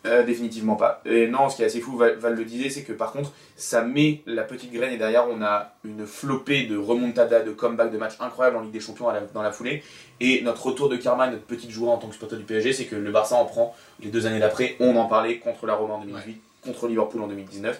Euh, 0.07 0.23
définitivement 0.23 0.75
pas. 0.75 0.99
Et 1.05 1.27
non, 1.27 1.47
ce 1.49 1.55
qui 1.57 1.61
est 1.61 1.65
assez 1.67 1.79
fou, 1.79 1.95
Val, 1.95 2.15
Val 2.17 2.33
le 2.33 2.43
disait, 2.43 2.71
c'est 2.71 2.81
que 2.81 2.91
par 2.93 3.11
contre, 3.11 3.31
ça 3.55 3.83
met 3.83 4.23
la 4.25 4.41
petite 4.41 4.71
graine 4.73 4.91
et 4.91 4.97
derrière, 4.97 5.27
on 5.29 5.43
a 5.43 5.73
une 5.85 6.07
flopée 6.07 6.63
de 6.63 6.75
remontada, 6.75 7.41
de 7.41 7.51
comeback, 7.51 7.91
de 7.91 7.99
matchs 7.99 8.15
incroyables 8.19 8.57
en 8.57 8.61
Ligue 8.61 8.71
des 8.71 8.79
Champions 8.79 9.09
la- 9.11 9.21
dans 9.21 9.43
la 9.43 9.51
foulée. 9.51 9.83
Et 10.19 10.41
notre 10.41 10.65
retour 10.65 10.89
de 10.89 10.97
karma, 10.97 11.27
notre 11.29 11.43
petite 11.43 11.69
joie 11.69 11.91
en 11.91 11.97
tant 11.99 12.07
que 12.07 12.13
supporter 12.13 12.35
du 12.37 12.45
PSG, 12.45 12.73
c'est 12.73 12.85
que 12.85 12.95
le 12.95 13.11
Barça 13.11 13.35
en 13.35 13.45
prend 13.45 13.75
les 13.99 14.09
deux 14.09 14.25
années 14.25 14.39
d'après. 14.39 14.75
On 14.79 14.95
en 14.95 15.05
parlait 15.07 15.37
contre 15.37 15.67
la 15.67 15.75
Roma 15.75 15.93
en 15.93 15.99
2018, 16.01 16.41
contre 16.63 16.87
Liverpool 16.87 17.21
en 17.21 17.27
2019. 17.27 17.79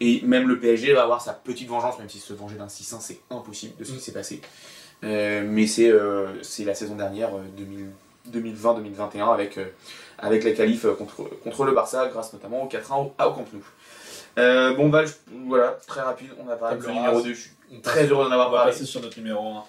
Et 0.00 0.20
même 0.26 0.46
le 0.46 0.58
PSG 0.60 0.92
va 0.92 1.04
avoir 1.04 1.22
sa 1.22 1.32
petite 1.32 1.68
vengeance, 1.68 1.98
même 1.98 2.10
si 2.10 2.18
se 2.18 2.34
venger 2.34 2.56
d'un 2.56 2.68
6-1, 2.68 3.00
c'est 3.00 3.20
impossible 3.30 3.74
de 3.78 3.84
ce 3.84 3.92
qui 3.92 3.96
Mm. 3.96 4.00
s'est 4.00 4.12
passé. 4.12 4.40
Euh, 5.02 5.42
mais 5.46 5.66
c'est 5.66 5.88
euh, 5.90 6.26
c'est 6.42 6.64
la 6.64 6.74
saison 6.74 6.94
dernière, 6.96 7.30
euh, 7.34 7.40
2000 7.56 7.86
2020-2021, 8.32 9.32
avec, 9.32 9.58
avec 10.18 10.44
la 10.44 10.52
qualif 10.52 10.84
euh, 10.84 10.94
contre, 10.94 11.24
contre 11.42 11.64
le 11.64 11.72
Barça, 11.72 12.08
grâce 12.08 12.32
notamment 12.32 12.62
au 12.64 12.68
4-1 12.68 12.94
au, 12.94 13.00
au 13.02 13.32
Camp 13.32 13.44
Nou. 13.52 13.62
Euh, 14.38 14.74
bon, 14.74 14.88
bah, 14.88 15.04
je- 15.06 15.12
voilà, 15.46 15.78
très 15.86 16.00
rapide, 16.00 16.30
on 16.44 16.48
a 16.48 16.56
parlé 16.56 16.78
de 16.80 16.86
numéro 16.86 17.14
rase. 17.16 17.24
2. 17.24 17.34
Je 17.34 17.40
suis 17.40 17.50
très 17.82 18.06
heureux 18.06 18.24
d'en 18.24 18.30
avoir 18.32 18.48
On 18.48 18.52
va 18.52 18.56
parlé. 18.58 18.72
passer 18.72 18.84
sur 18.84 19.00
notre 19.00 19.16
numéro 19.18 19.46
1. 19.58 19.64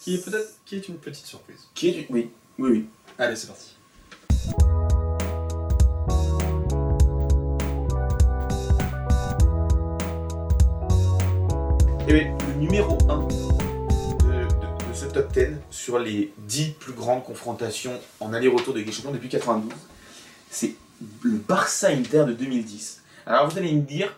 Qui 0.00 0.14
est 0.16 0.24
peut-être 0.24 0.48
qui 0.64 0.76
est 0.76 0.88
une 0.88 0.98
petite 0.98 1.26
surprise. 1.26 1.60
Qui 1.74 1.88
est 1.88 2.06
Oui, 2.10 2.30
oui, 2.58 2.70
oui. 2.70 2.86
Allez, 3.18 3.34
c'est 3.36 3.46
parti. 3.48 3.74
Et 12.08 12.12
bien, 12.12 12.36
le 12.48 12.54
numéro 12.60 12.96
1 13.08 13.18
de, 13.18 13.24
de- 13.24 13.28
de 13.28 13.32
ce 13.32 13.35
top 15.16 15.32
10 15.32 15.46
sur 15.70 15.98
les 15.98 16.32
10 16.38 16.72
plus 16.72 16.92
grandes 16.92 17.24
confrontations 17.24 17.98
en 18.20 18.34
aller-retour 18.34 18.74
de 18.74 18.78
Ligue 18.78 18.88
des 18.88 18.92
Champions 18.92 19.12
depuis 19.12 19.30
92, 19.30 19.72
c'est 20.50 20.74
le 21.22 21.38
Barça-Inter 21.38 22.24
de 22.26 22.32
2010. 22.34 23.02
Alors 23.24 23.48
vous 23.48 23.56
allez 23.56 23.72
me 23.72 23.80
dire, 23.80 24.14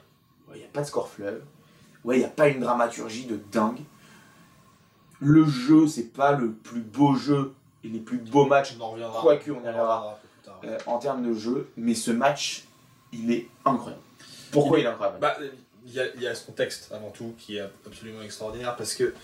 il 0.52 0.58
n'y 0.58 0.64
a 0.64 0.68
pas 0.72 0.80
de 0.82 0.86
score 0.86 1.08
fleuve, 1.08 1.40
ouais, 2.04 2.16
il 2.16 2.18
n'y 2.20 2.24
a 2.24 2.30
pas 2.30 2.48
une 2.48 2.58
dramaturgie 2.60 3.26
de 3.26 3.38
dingue. 3.52 3.78
Le 5.20 5.46
jeu, 5.46 5.86
c'est 5.86 6.12
pas 6.12 6.32
le 6.32 6.50
plus 6.52 6.80
beau 6.80 7.14
jeu 7.14 7.54
et 7.84 7.88
les 7.88 8.00
plus 8.00 8.18
beaux 8.18 8.46
matchs 8.46 8.74
On 8.78 8.82
en 8.82 8.90
reviendra. 8.90 9.20
Quoique, 9.20 9.50
on 9.50 9.54
y 9.54 9.56
en 9.56 9.58
reviendra. 9.58 9.98
reviendra 9.98 10.10
un 10.10 10.14
peu 10.14 10.28
plus 10.28 10.44
tard. 10.44 10.60
euh, 10.64 10.78
en 10.92 10.98
termes 10.98 11.28
de 11.28 11.34
jeu, 11.34 11.70
mais 11.76 11.94
ce 11.94 12.10
match, 12.10 12.64
il 13.12 13.30
est 13.30 13.46
incroyable. 13.64 14.02
Pourquoi 14.50 14.80
il 14.80 14.84
est 14.84 14.88
incroyable? 14.88 15.18
Bah, 15.20 15.36
il 15.86 15.92
y, 15.92 16.00
a, 16.00 16.06
il 16.16 16.22
y 16.22 16.26
a 16.26 16.34
ce 16.34 16.44
contexte 16.44 16.90
avant 16.92 17.10
tout 17.10 17.34
qui 17.38 17.56
est 17.56 17.64
absolument 17.86 18.22
extraordinaire 18.22 18.74
parce 18.76 18.94
que 18.94 19.14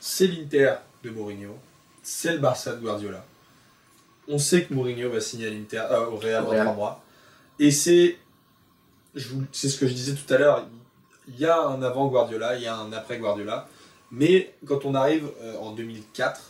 c'est 0.00 0.26
l'Inter 0.26 0.74
de 1.02 1.10
Mourinho, 1.10 1.56
c'est 2.02 2.32
le 2.32 2.38
Barça 2.38 2.74
de 2.74 2.80
Guardiola. 2.80 3.24
On 4.28 4.38
sait 4.38 4.64
que 4.64 4.74
Mourinho 4.74 5.10
va 5.10 5.20
signer 5.20 5.48
à 5.48 5.50
l'Inter, 5.50 5.82
euh, 5.90 6.06
au 6.06 6.16
Real 6.16 6.44
dans 6.44 6.50
trois 6.50 6.74
mois. 6.74 7.04
Et 7.58 7.70
c'est, 7.70 8.16
c'est 9.52 9.68
ce 9.68 9.78
que 9.78 9.86
je 9.86 9.92
disais 9.92 10.14
tout 10.14 10.32
à 10.32 10.38
l'heure, 10.38 10.66
il 11.28 11.38
y 11.38 11.46
a 11.46 11.60
un 11.60 11.82
avant 11.82 12.06
Guardiola, 12.08 12.56
il 12.56 12.62
y 12.62 12.66
a 12.66 12.76
un 12.76 12.92
après 12.92 13.18
Guardiola. 13.18 13.68
Mais 14.10 14.54
quand 14.66 14.84
on 14.84 14.94
arrive 14.94 15.28
euh, 15.42 15.56
en 15.58 15.72
2004, 15.72 16.40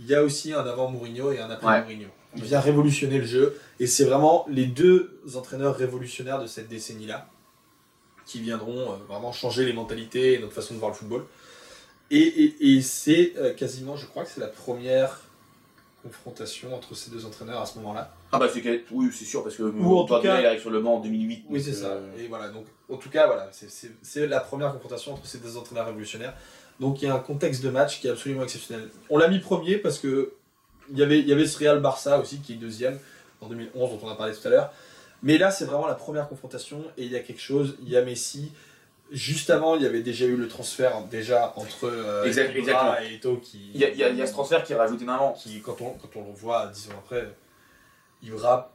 il 0.00 0.06
y 0.06 0.14
a 0.14 0.22
aussi 0.22 0.52
un 0.52 0.66
avant 0.66 0.90
Mourinho 0.90 1.32
et 1.32 1.40
un 1.40 1.50
après 1.50 1.66
Ouais. 1.66 1.80
Mourinho. 1.82 2.08
Il 2.34 2.44
vient 2.44 2.60
révolutionner 2.60 3.18
le 3.18 3.26
jeu 3.26 3.60
et 3.78 3.86
c'est 3.86 4.04
vraiment 4.04 4.46
les 4.48 4.64
deux 4.64 5.18
entraîneurs 5.34 5.76
révolutionnaires 5.76 6.40
de 6.40 6.46
cette 6.46 6.68
décennie-là 6.68 7.28
qui 8.24 8.40
viendront 8.40 8.92
euh, 8.92 8.96
vraiment 9.08 9.32
changer 9.32 9.64
les 9.66 9.72
mentalités 9.74 10.34
et 10.34 10.38
notre 10.38 10.54
façon 10.54 10.74
de 10.74 10.78
voir 10.78 10.90
le 10.92 10.96
football. 10.96 11.24
Et, 12.12 12.18
et- 12.44 12.76
et 12.76 12.82
c'est 12.82 13.32
euh, 13.38 13.54
quasiment, 13.54 13.96
je 13.96 14.06
crois 14.06 14.24
que 14.24 14.30
c'est 14.30 14.40
la 14.40 14.46
première 14.48 15.20
confrontation 16.02 16.74
entre 16.74 16.94
ces 16.94 17.10
deux 17.10 17.24
entraîneurs 17.24 17.60
à 17.60 17.66
ce 17.66 17.78
moment-là. 17.78 18.12
Ah 18.32 18.38
bah 18.38 18.48
c'est 18.52 18.84
oui, 18.90 19.10
c'est 19.12 19.24
sûr, 19.24 19.42
parce 19.44 19.56
que 19.56 19.62
Ou 19.62 19.96
en 19.96 20.04
tout 20.04 20.20
cas- 20.20 20.40
il 20.40 20.46
arrive 20.46 20.60
sur 20.60 20.70
le 20.70 20.80
banc 20.80 20.96
en 20.96 21.00
2008. 21.00 21.44
Oui, 21.48 21.62
c'est 21.62 21.72
ça. 21.72 21.86
euh, 21.86 22.10
Et 22.18 22.26
voilà, 22.26 22.48
donc 22.48 22.66
en 22.88 22.96
tout 22.96 23.08
cas, 23.08 23.26
voilà, 23.26 23.48
c'est- 23.52 24.26
la 24.26 24.40
première 24.40 24.72
confrontation 24.72 25.14
entre 25.14 25.26
ces 25.26 25.38
deux 25.38 25.56
entraîneurs 25.56 25.86
révolutionnaires. 25.86 26.34
Donc 26.80 27.00
il 27.02 27.04
y 27.06 27.08
a 27.08 27.14
un 27.14 27.18
contexte 27.20 27.62
de 27.62 27.70
match 27.70 28.00
qui 28.00 28.08
est 28.08 28.10
absolument 28.10 28.42
exceptionnel. 28.42 28.88
On 29.10 29.18
l'a 29.18 29.28
mis 29.28 29.38
premier 29.38 29.76
parce 29.76 29.98
que 29.98 30.32
il 30.90 30.98
y 30.98 31.02
avait, 31.02 31.20
il 31.20 31.28
y 31.28 31.32
avait 31.32 31.46
ce 31.46 31.56
Real 31.58 31.80
Barça 31.80 32.18
aussi 32.18 32.40
qui 32.40 32.54
est 32.54 32.56
deuxième 32.56 32.98
en 33.40 33.46
2011 33.46 33.90
dont 34.00 34.06
on 34.06 34.10
a 34.10 34.16
parlé 34.16 34.34
tout 34.34 34.46
à 34.48 34.50
l'heure. 34.50 34.72
Mais 35.22 35.38
là, 35.38 35.52
c'est 35.52 35.64
vraiment 35.66 35.86
la 35.86 35.94
première 35.94 36.28
confrontation 36.28 36.82
et 36.98 37.04
il 37.04 37.12
y 37.12 37.16
a 37.16 37.20
quelque 37.20 37.40
chose. 37.40 37.76
Il 37.82 37.88
y 37.88 37.96
a 37.96 38.02
Messi. 38.04 38.50
Juste 39.12 39.50
avant, 39.50 39.76
il 39.76 39.82
y 39.82 39.86
avait 39.86 40.00
déjà 40.02 40.24
eu 40.24 40.36
le 40.36 40.48
transfert 40.48 41.02
déjà 41.10 41.52
entre 41.56 41.84
euh, 41.84 42.24
Exact- 42.24 42.54
et 42.56 43.14
Eto'o 43.16 43.36
qui. 43.36 43.70
Il 43.74 43.80
y, 43.80 43.84
a- 43.84 43.90
y 44.12 44.18
y 44.18 44.26
ce 44.26 44.32
transfert 44.32 44.62
qui 44.64 44.74
rajoute 44.74 45.00
énormément. 45.02 45.32
qui, 45.34 45.60
quand 45.60 45.80
on, 45.80 45.90
quand 45.90 46.08
on 46.16 46.24
le 46.26 46.32
voit 46.34 46.66
dix 46.68 46.88
ans 46.88 46.94
après, 46.98 47.28
Ibra 48.22 48.72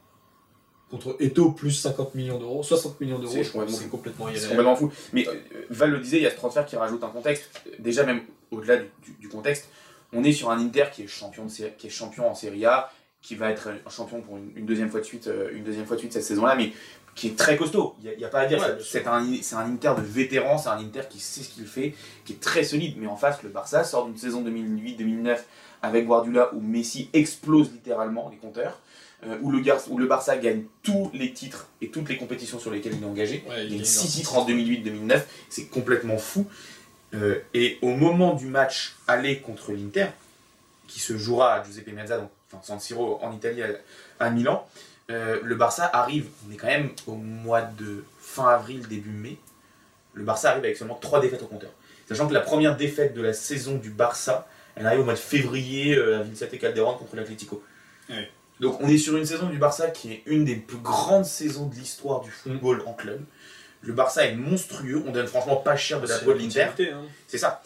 contre 0.90 1.16
Eto'o 1.20 1.52
plus 1.52 1.72
50 1.72 2.14
millions 2.14 2.38
d'euros, 2.38 2.62
60 2.62 3.00
millions 3.00 3.18
d'euros, 3.18 3.42
je 3.42 3.48
crois 3.50 3.66
que 3.66 3.70
complètement 3.70 3.78
c'est 3.82 3.88
complètement 3.90 4.26
C'est 4.34 4.48
complètement 4.48 4.76
fou. 4.76 4.92
Mais 5.12 5.28
euh, 5.28 5.34
Val 5.70 5.90
le 5.90 5.98
disait, 5.98 6.16
il 6.18 6.22
y 6.22 6.26
a 6.26 6.30
ce 6.30 6.36
transfert 6.36 6.64
qui 6.64 6.76
rajoute 6.76 7.02
un 7.04 7.08
contexte. 7.08 7.50
Déjà, 7.78 8.04
même 8.04 8.22
au-delà 8.50 8.78
du, 8.78 8.86
du- 9.04 9.12
du 9.20 9.28
contexte, 9.28 9.68
on 10.14 10.24
est 10.24 10.32
sur 10.32 10.50
un 10.50 10.58
Inter 10.58 10.84
qui 10.92 11.02
est 11.02 11.06
champion, 11.06 11.44
de 11.44 11.50
série- 11.50 11.72
qui 11.76 11.88
est 11.88 11.90
champion 11.90 12.30
en 12.30 12.34
Serie 12.34 12.64
A, 12.64 12.90
qui 13.20 13.34
va 13.34 13.50
être 13.50 13.68
champion 13.90 14.22
pour 14.22 14.38
une, 14.38 14.50
une 14.56 14.64
deuxième 14.64 14.88
fois 14.88 15.00
de 15.00 15.04
suite, 15.04 15.26
euh, 15.26 15.50
une 15.52 15.64
deuxième 15.64 15.84
fois 15.84 15.96
de 15.96 16.00
suite 16.00 16.12
cette 16.14 16.22
saison-là, 16.24 16.54
mais 16.54 16.72
qui 17.18 17.26
est 17.28 17.36
très 17.36 17.56
costaud. 17.56 17.94
Il 18.02 18.16
n'y 18.16 18.24
a, 18.24 18.28
pas 18.28 18.40
à 18.40 18.46
dire. 18.46 18.60
Ouais, 18.60 18.78
c'est- 18.84 19.06
un, 19.06 19.66
Inter 19.66 19.92
de 19.96 20.02
vétéran, 20.02 20.56
c'est 20.58 20.68
un 20.68 20.78
Inter 20.78 21.02
qui 21.10 21.18
sait 21.18 21.42
ce 21.42 21.48
qu'il 21.48 21.66
fait, 21.66 21.94
qui 22.24 22.34
est 22.34 22.40
très 22.40 22.62
solide. 22.64 22.94
Mais 22.98 23.06
en 23.08 23.16
face, 23.16 23.42
le 23.42 23.48
Barça 23.48 23.82
sort 23.84 24.06
d'une 24.06 24.16
saison 24.16 24.42
2008-2009 24.42 25.38
avec 25.82 26.06
Guardiola 26.06 26.50
où 26.54 26.60
Messi 26.60 27.08
explose 27.12 27.72
littéralement 27.72 28.28
les 28.30 28.36
compteurs. 28.36 28.78
euh, 29.26 29.36
où, 29.42 29.50
le 29.50 29.58
Gar- 29.58 29.82
où 29.90 29.98
le 29.98 30.06
Barça 30.06 30.36
gagne 30.36 30.62
tous 30.84 31.10
les 31.12 31.32
titres 31.32 31.66
et 31.82 31.88
toutes 31.88 32.08
les 32.08 32.16
compétitions 32.16 32.60
sur 32.60 32.70
lesquelles 32.70 32.94
il 32.94 33.02
est 33.02 33.06
engagé. 33.06 33.42
Ouais, 33.48 33.64
Il 33.64 33.70
gagne 33.70 33.78
gagne 33.78 33.84
6 33.84 34.04
leur 34.04 34.12
titres 34.14 34.38
en 34.38 34.44
2008-2009, 34.46 35.22
c'est 35.48 35.64
complètement 35.64 36.18
fou. 36.18 36.46
Euh, 37.14 37.40
et 37.52 37.78
au 37.82 37.96
moment 37.96 38.34
du 38.34 38.46
match 38.46 38.94
aller 39.08 39.40
contre 39.40 39.72
l'Inter, 39.72 40.06
qui 40.86 41.00
se 41.00 41.18
jouera 41.18 41.54
à 41.54 41.64
Giuseppe 41.64 41.88
Meazza, 41.92 42.18
donc 42.18 42.30
enfin, 42.52 42.62
San 42.62 42.78
Siro 42.78 43.18
en 43.20 43.32
Italie 43.32 43.60
à, 43.62 43.66
à 44.20 44.30
Milan, 44.30 44.64
euh, 45.10 45.38
le 45.42 45.54
Barça 45.54 45.88
arrive, 45.92 46.26
on 46.48 46.52
est 46.52 46.56
quand 46.56 46.66
même 46.66 46.90
au 47.06 47.14
mois 47.14 47.62
de 47.62 48.04
fin 48.20 48.48
avril, 48.48 48.86
début 48.88 49.10
mai, 49.10 49.38
le 50.14 50.24
Barça 50.24 50.50
arrive 50.50 50.64
avec 50.64 50.76
seulement 50.76 50.96
3 51.00 51.20
défaites 51.20 51.42
au 51.42 51.46
compteur. 51.46 51.70
Sachant 52.08 52.26
que 52.28 52.34
la 52.34 52.40
première 52.40 52.76
défaite 52.76 53.14
de 53.14 53.22
la 53.22 53.32
saison 53.32 53.76
du 53.76 53.90
Barça, 53.90 54.48
elle 54.76 54.86
arrive 54.86 55.00
au 55.00 55.04
mois 55.04 55.14
de 55.14 55.18
février 55.18 55.96
euh, 55.96 56.20
à 56.20 56.22
Vicente 56.22 56.56
Calderón 56.58 56.96
contre 56.96 57.16
l'Atlético. 57.16 57.62
Donc 58.60 58.80
on 58.80 58.88
est 58.88 58.98
sur 58.98 59.16
une 59.16 59.24
saison 59.26 59.48
du 59.48 59.58
Barça 59.58 59.88
qui 59.90 60.12
est 60.12 60.22
une 60.26 60.44
des 60.44 60.56
plus 60.56 60.78
grandes 60.78 61.24
saisons 61.26 61.66
de 61.66 61.74
l'histoire 61.74 62.20
du 62.22 62.30
football 62.30 62.82
en 62.86 62.92
club. 62.94 63.20
Le 63.82 63.92
Barça 63.92 64.24
est 64.26 64.34
monstrueux, 64.34 65.02
on 65.06 65.12
donne 65.12 65.26
franchement 65.28 65.56
pas 65.56 65.76
cher 65.76 66.00
de 66.00 66.08
la 66.08 66.18
C'est 66.18 66.24
peau 66.24 66.32
de 66.32 66.38
l'Inter. 66.38 66.66
continuité, 66.66 66.90
hein. 66.92 67.04
C'est 67.28 67.38
ça. 67.38 67.62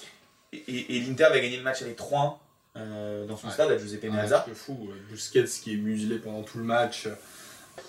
Et, 0.53 0.59
et- 0.59 0.97
et 0.97 1.01
l'Inter 1.01 1.29
va 1.31 1.41
gagner 1.41 1.57
le 1.57 1.63
match 1.63 1.81
avec 1.81 1.97
3-1 1.97 2.35
euh, 2.77 3.25
dans 3.27 3.37
son 3.39 3.47
Ouais. 3.47 3.53
stade 3.55 3.71
à 3.71 3.79
Giuseppe 3.79 4.05
Meazza. 4.05 4.45
de 4.47 4.53
fou. 4.53 4.91
Busquets 5.11 5.45
qui 5.45 5.73
est 5.75 5.77
muselé 5.79 6.19
pendant 6.19 6.43
tout 6.43 6.59
le 6.59 6.65
match. 6.65 7.09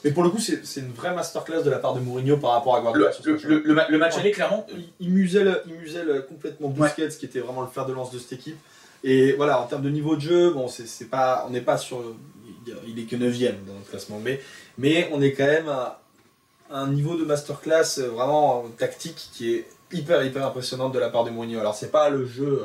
Mais 0.03 0.11
pour 0.11 0.23
le 0.23 0.29
coup, 0.29 0.39
c'est 0.39 0.61
une 0.81 0.91
vraie 0.93 1.13
masterclass 1.13 1.63
de 1.63 1.69
la 1.69 1.79
part 1.79 1.93
de 1.93 1.99
Mourinho 2.01 2.37
par 2.37 2.51
rapport 2.51 2.75
à 2.75 2.81
Guardiola. 2.81 3.11
sur 3.11 3.23
ce 3.23 3.29
le- 3.29 3.33
match-là. 3.35 3.49
le- 3.49 3.61
le 3.65 3.73
ma- 3.73 3.87
le 3.89 3.97
match 3.97 4.13
Ouais. 4.15 4.19
aller, 4.21 4.31
clairement, 4.31 4.65
il, 4.73 4.89
il 4.99 5.09
muselle, 5.11 5.61
il 5.67 5.73
muselle 5.75 6.25
complètement 6.27 6.69
Busquets, 6.69 7.09
qui 7.09 7.25
était 7.25 7.39
vraiment 7.39 7.61
le 7.61 7.67
fer 7.67 7.85
de 7.85 7.93
lance 7.93 8.11
de 8.11 8.19
cette 8.19 8.33
équipe. 8.33 8.57
Et 9.05 9.33
voilà, 9.33 9.59
en 9.61 9.65
termes 9.67 9.81
de 9.81 9.89
niveau 9.89 10.15
de 10.15 10.21
jeu, 10.21 10.51
bon, 10.51 10.67
c'est 10.67 11.09
pas, 11.09 11.45
on 11.47 11.51
n'est 11.51 11.61
pas 11.61 11.77
sur. 11.77 12.03
il- 12.87 12.99
est 12.99 13.03
que 13.03 13.15
9ème 13.17 13.65
dans 13.67 13.73
notre 13.73 13.89
classement, 13.89 14.19
mais, 14.23 14.41
mais 14.77 15.09
on 15.11 15.21
est 15.21 15.33
quand 15.33 15.45
même 15.45 15.67
à 15.69 15.99
un 16.69 16.87
niveau 16.87 17.15
de 17.17 17.23
masterclass 17.25 17.99
vraiment 18.13 18.63
tactique 18.77 19.29
qui 19.33 19.53
est 19.53 19.67
hyper 19.91 20.23
hyper 20.23 20.45
impressionnant 20.45 20.89
de 20.89 20.97
la 20.99 21.09
part 21.09 21.23
de 21.25 21.29
Mourinho. 21.29 21.59
Alors, 21.59 21.75
c'est 21.75 21.91
pas 21.91 22.09
le 22.09 22.25
jeu. 22.25 22.63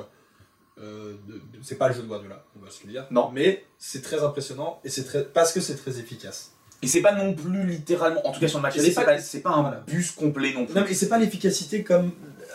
euh, 0.80 1.14
c'est 1.62 1.74
pas 1.76 1.88
le 1.88 1.94
jeu 1.94 2.02
de 2.02 2.06
Guardiola, 2.06 2.44
on 2.60 2.64
va 2.64 2.70
se 2.70 2.84
le 2.86 2.92
dire. 2.92 3.06
Non. 3.10 3.30
Mais 3.34 3.64
c'est 3.78 4.00
très 4.02 4.22
impressionnant 4.22 4.80
et 4.84 4.88
c'est 4.90 5.02
très 5.04 5.24
parce 5.24 5.52
que 5.52 5.60
c'est 5.60 5.74
très 5.76 5.98
efficace. 5.98 6.52
Et 6.82 6.86
c'est 6.86 7.00
pas 7.02 7.12
non 7.12 7.34
plus 7.34 7.66
littéralement, 7.66 8.26
en 8.26 8.32
tout 8.32 8.40
cas 8.40 8.48
sur 8.48 8.58
le 8.58 8.62
match 8.62 8.78
aller, 8.78 8.88
c'est 8.88 8.94
pas- 8.94 9.04
pas, 9.04 9.18
c'est 9.18 9.40
pas 9.40 9.50
un 9.50 9.62
voilà. 9.62 9.82
bus 9.86 10.10
complet 10.12 10.52
non 10.54 10.64
plus. 10.66 10.74
Non 10.74 10.84
mais 10.86 10.94
c'est 10.94 11.08
pas 11.08 11.18
l'efficacité 11.18 11.82
comme 11.82 12.06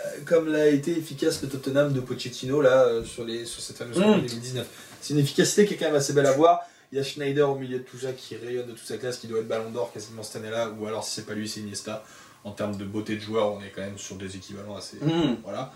euh, 0.06 0.20
comme 0.26 0.48
l'a 0.52 0.68
été 0.68 0.92
efficace 0.98 1.42
le 1.42 1.50
Tottenham 1.50 1.94
de 1.94 2.00
Pochettino 2.00 2.62
là 2.62 2.84
euh, 2.86 3.04
sur 3.04 3.26
les 3.26 3.46
sur 3.46 3.62
cette 3.62 3.78
fameuse 3.78 3.98
Mm. 3.98 4.02
campagne 4.02 4.22
2019. 4.28 4.68
C'est 5.02 5.14
une 5.14 5.20
efficacité 5.20 5.66
qui 5.66 5.74
est 5.74 5.78
quand 5.78 5.86
même 5.86 5.96
assez 5.96 6.14
belle 6.14 6.26
à 6.26 6.32
voir. 6.32 6.62
Il 6.92 6.98
y 6.98 7.02
a 7.02 7.04
Schneider 7.04 7.50
au 7.50 7.56
milieu 7.56 7.80
de 7.80 7.84
tout 7.84 7.98
ça 7.98 8.14
qui 8.14 8.36
rayonne 8.36 8.68
de 8.68 8.72
toute 8.74 8.86
sa 8.86 8.98
classe, 8.98 9.18
qui 9.18 9.28
doit 9.28 9.40
être 9.40 9.48
Ballon 9.48 9.72
d'Or 9.72 9.92
quasiment 9.92 10.22
cette 10.24 10.38
année-là, 10.44 10.70
ou 10.80 10.86
alors 10.86 11.04
si 11.04 11.12
c'est 11.16 11.26
pas 11.26 11.34
lui, 11.34 11.50
c'est 11.50 11.60
Iniesta. 11.62 12.04
En 12.46 12.52
termes 12.52 12.78
de 12.78 12.86
beauté 12.86 13.16
de 13.16 13.20
joueur, 13.22 13.52
on 13.54 13.60
est 13.62 13.70
quand 13.76 13.82
même 13.82 13.98
sur 13.98 14.16
des 14.16 14.36
équivalents 14.36 14.76
assez. 14.76 14.98
Mmh. 15.02 15.38
Voilà. 15.44 15.74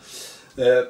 Euh, 0.60 0.86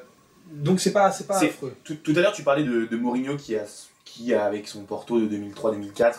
donc 0.52 0.80
c'est 0.80 0.92
pas 0.92 1.12
c'est 1.12 1.28
pas 1.28 1.38
affreux. 1.42 1.74
Tout, 1.84 1.96
tout 1.96 2.14
à 2.16 2.20
l'heure, 2.20 2.34
tu 2.34 2.44
parlais 2.44 2.64
de, 2.64 2.86
de 2.86 2.98
Mourinho 2.98 3.38
qui, 3.38 3.56
a, 3.56 3.64
qui 4.06 4.34
a, 4.34 4.44
avec 4.46 4.68
son 4.68 4.84
Porto 4.84 5.20
de 5.20 5.28
2003-2004, 5.38 6.14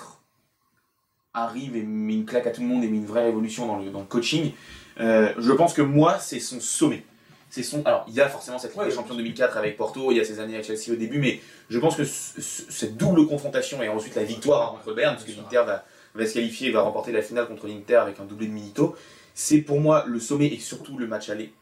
arrive 1.35 1.77
et 1.77 1.83
met 1.83 2.15
une 2.15 2.25
claque 2.25 2.47
à 2.47 2.51
tout 2.51 2.61
le 2.63 2.67
monde 2.67 2.85
et 2.85 2.89
met 2.89 2.97
une 2.97 3.07
vraie 3.07 3.25
révolution 3.25 3.67
dans 3.67 3.79
le, 3.79 3.91
dans 3.91 4.01
le 4.01 4.07
coaching. 4.07 4.53
Euh, 5.01 5.33
je 5.39 5.53
pense 5.53 5.75
que 5.75 5.83
moi, 5.83 6.19
c'est 6.19 6.41
son 6.41 6.61
sommet. 6.61 7.05
C'est 7.51 7.63
son. 7.63 7.83
Alors, 7.87 8.05
il 8.09 8.15
y 8.15 8.21
a 8.21 8.29
forcément 8.29 8.59
cette 8.59 8.75
Ligue 8.75 8.85
des 8.85 8.91
Champions 8.95 9.15
2004 9.15 9.57
avec 9.57 9.77
Porto, 9.77 10.11
il 10.13 10.17
y 10.19 10.21
a 10.21 10.25
ces 10.25 10.39
années 10.41 10.55
avec 10.55 10.67
Chelsea 10.67 10.93
au 10.93 10.97
début, 10.97 11.19
mais 11.19 11.41
je 11.71 11.79
pense 11.79 11.97
que 11.97 12.05
ce- 12.05 12.41
ce- 12.43 12.71
cette 12.71 12.97
double 12.97 13.27
confrontation 13.27 13.83
et 13.83 13.89
ensuite 13.89 14.15
la 14.17 14.25
victoire 14.25 14.73
contre 14.73 14.93
Bayern, 14.95 15.15
parce 15.15 15.25
que 15.25 15.31
l'Inter 15.33 15.63
va, 15.67 15.85
va 16.15 16.27
se 16.27 16.35
qualifier 16.35 16.69
et 16.69 16.73
va 16.73 16.83
remporter 16.83 17.11
la 17.13 17.23
finale 17.23 17.47
contre 17.49 17.67
l'Inter 17.67 17.97
avec 17.97 18.21
un 18.21 18.25
doublé 18.25 18.49
de 18.49 18.53
Milito, 18.53 18.97
c'est 19.35 19.59
pour 19.63 19.81
moi 19.81 20.05
le 20.07 20.21
sommet 20.21 20.47
et 20.49 20.59
surtout 20.59 20.99
le 20.99 21.07
match 21.07 21.31
aller 21.31 21.53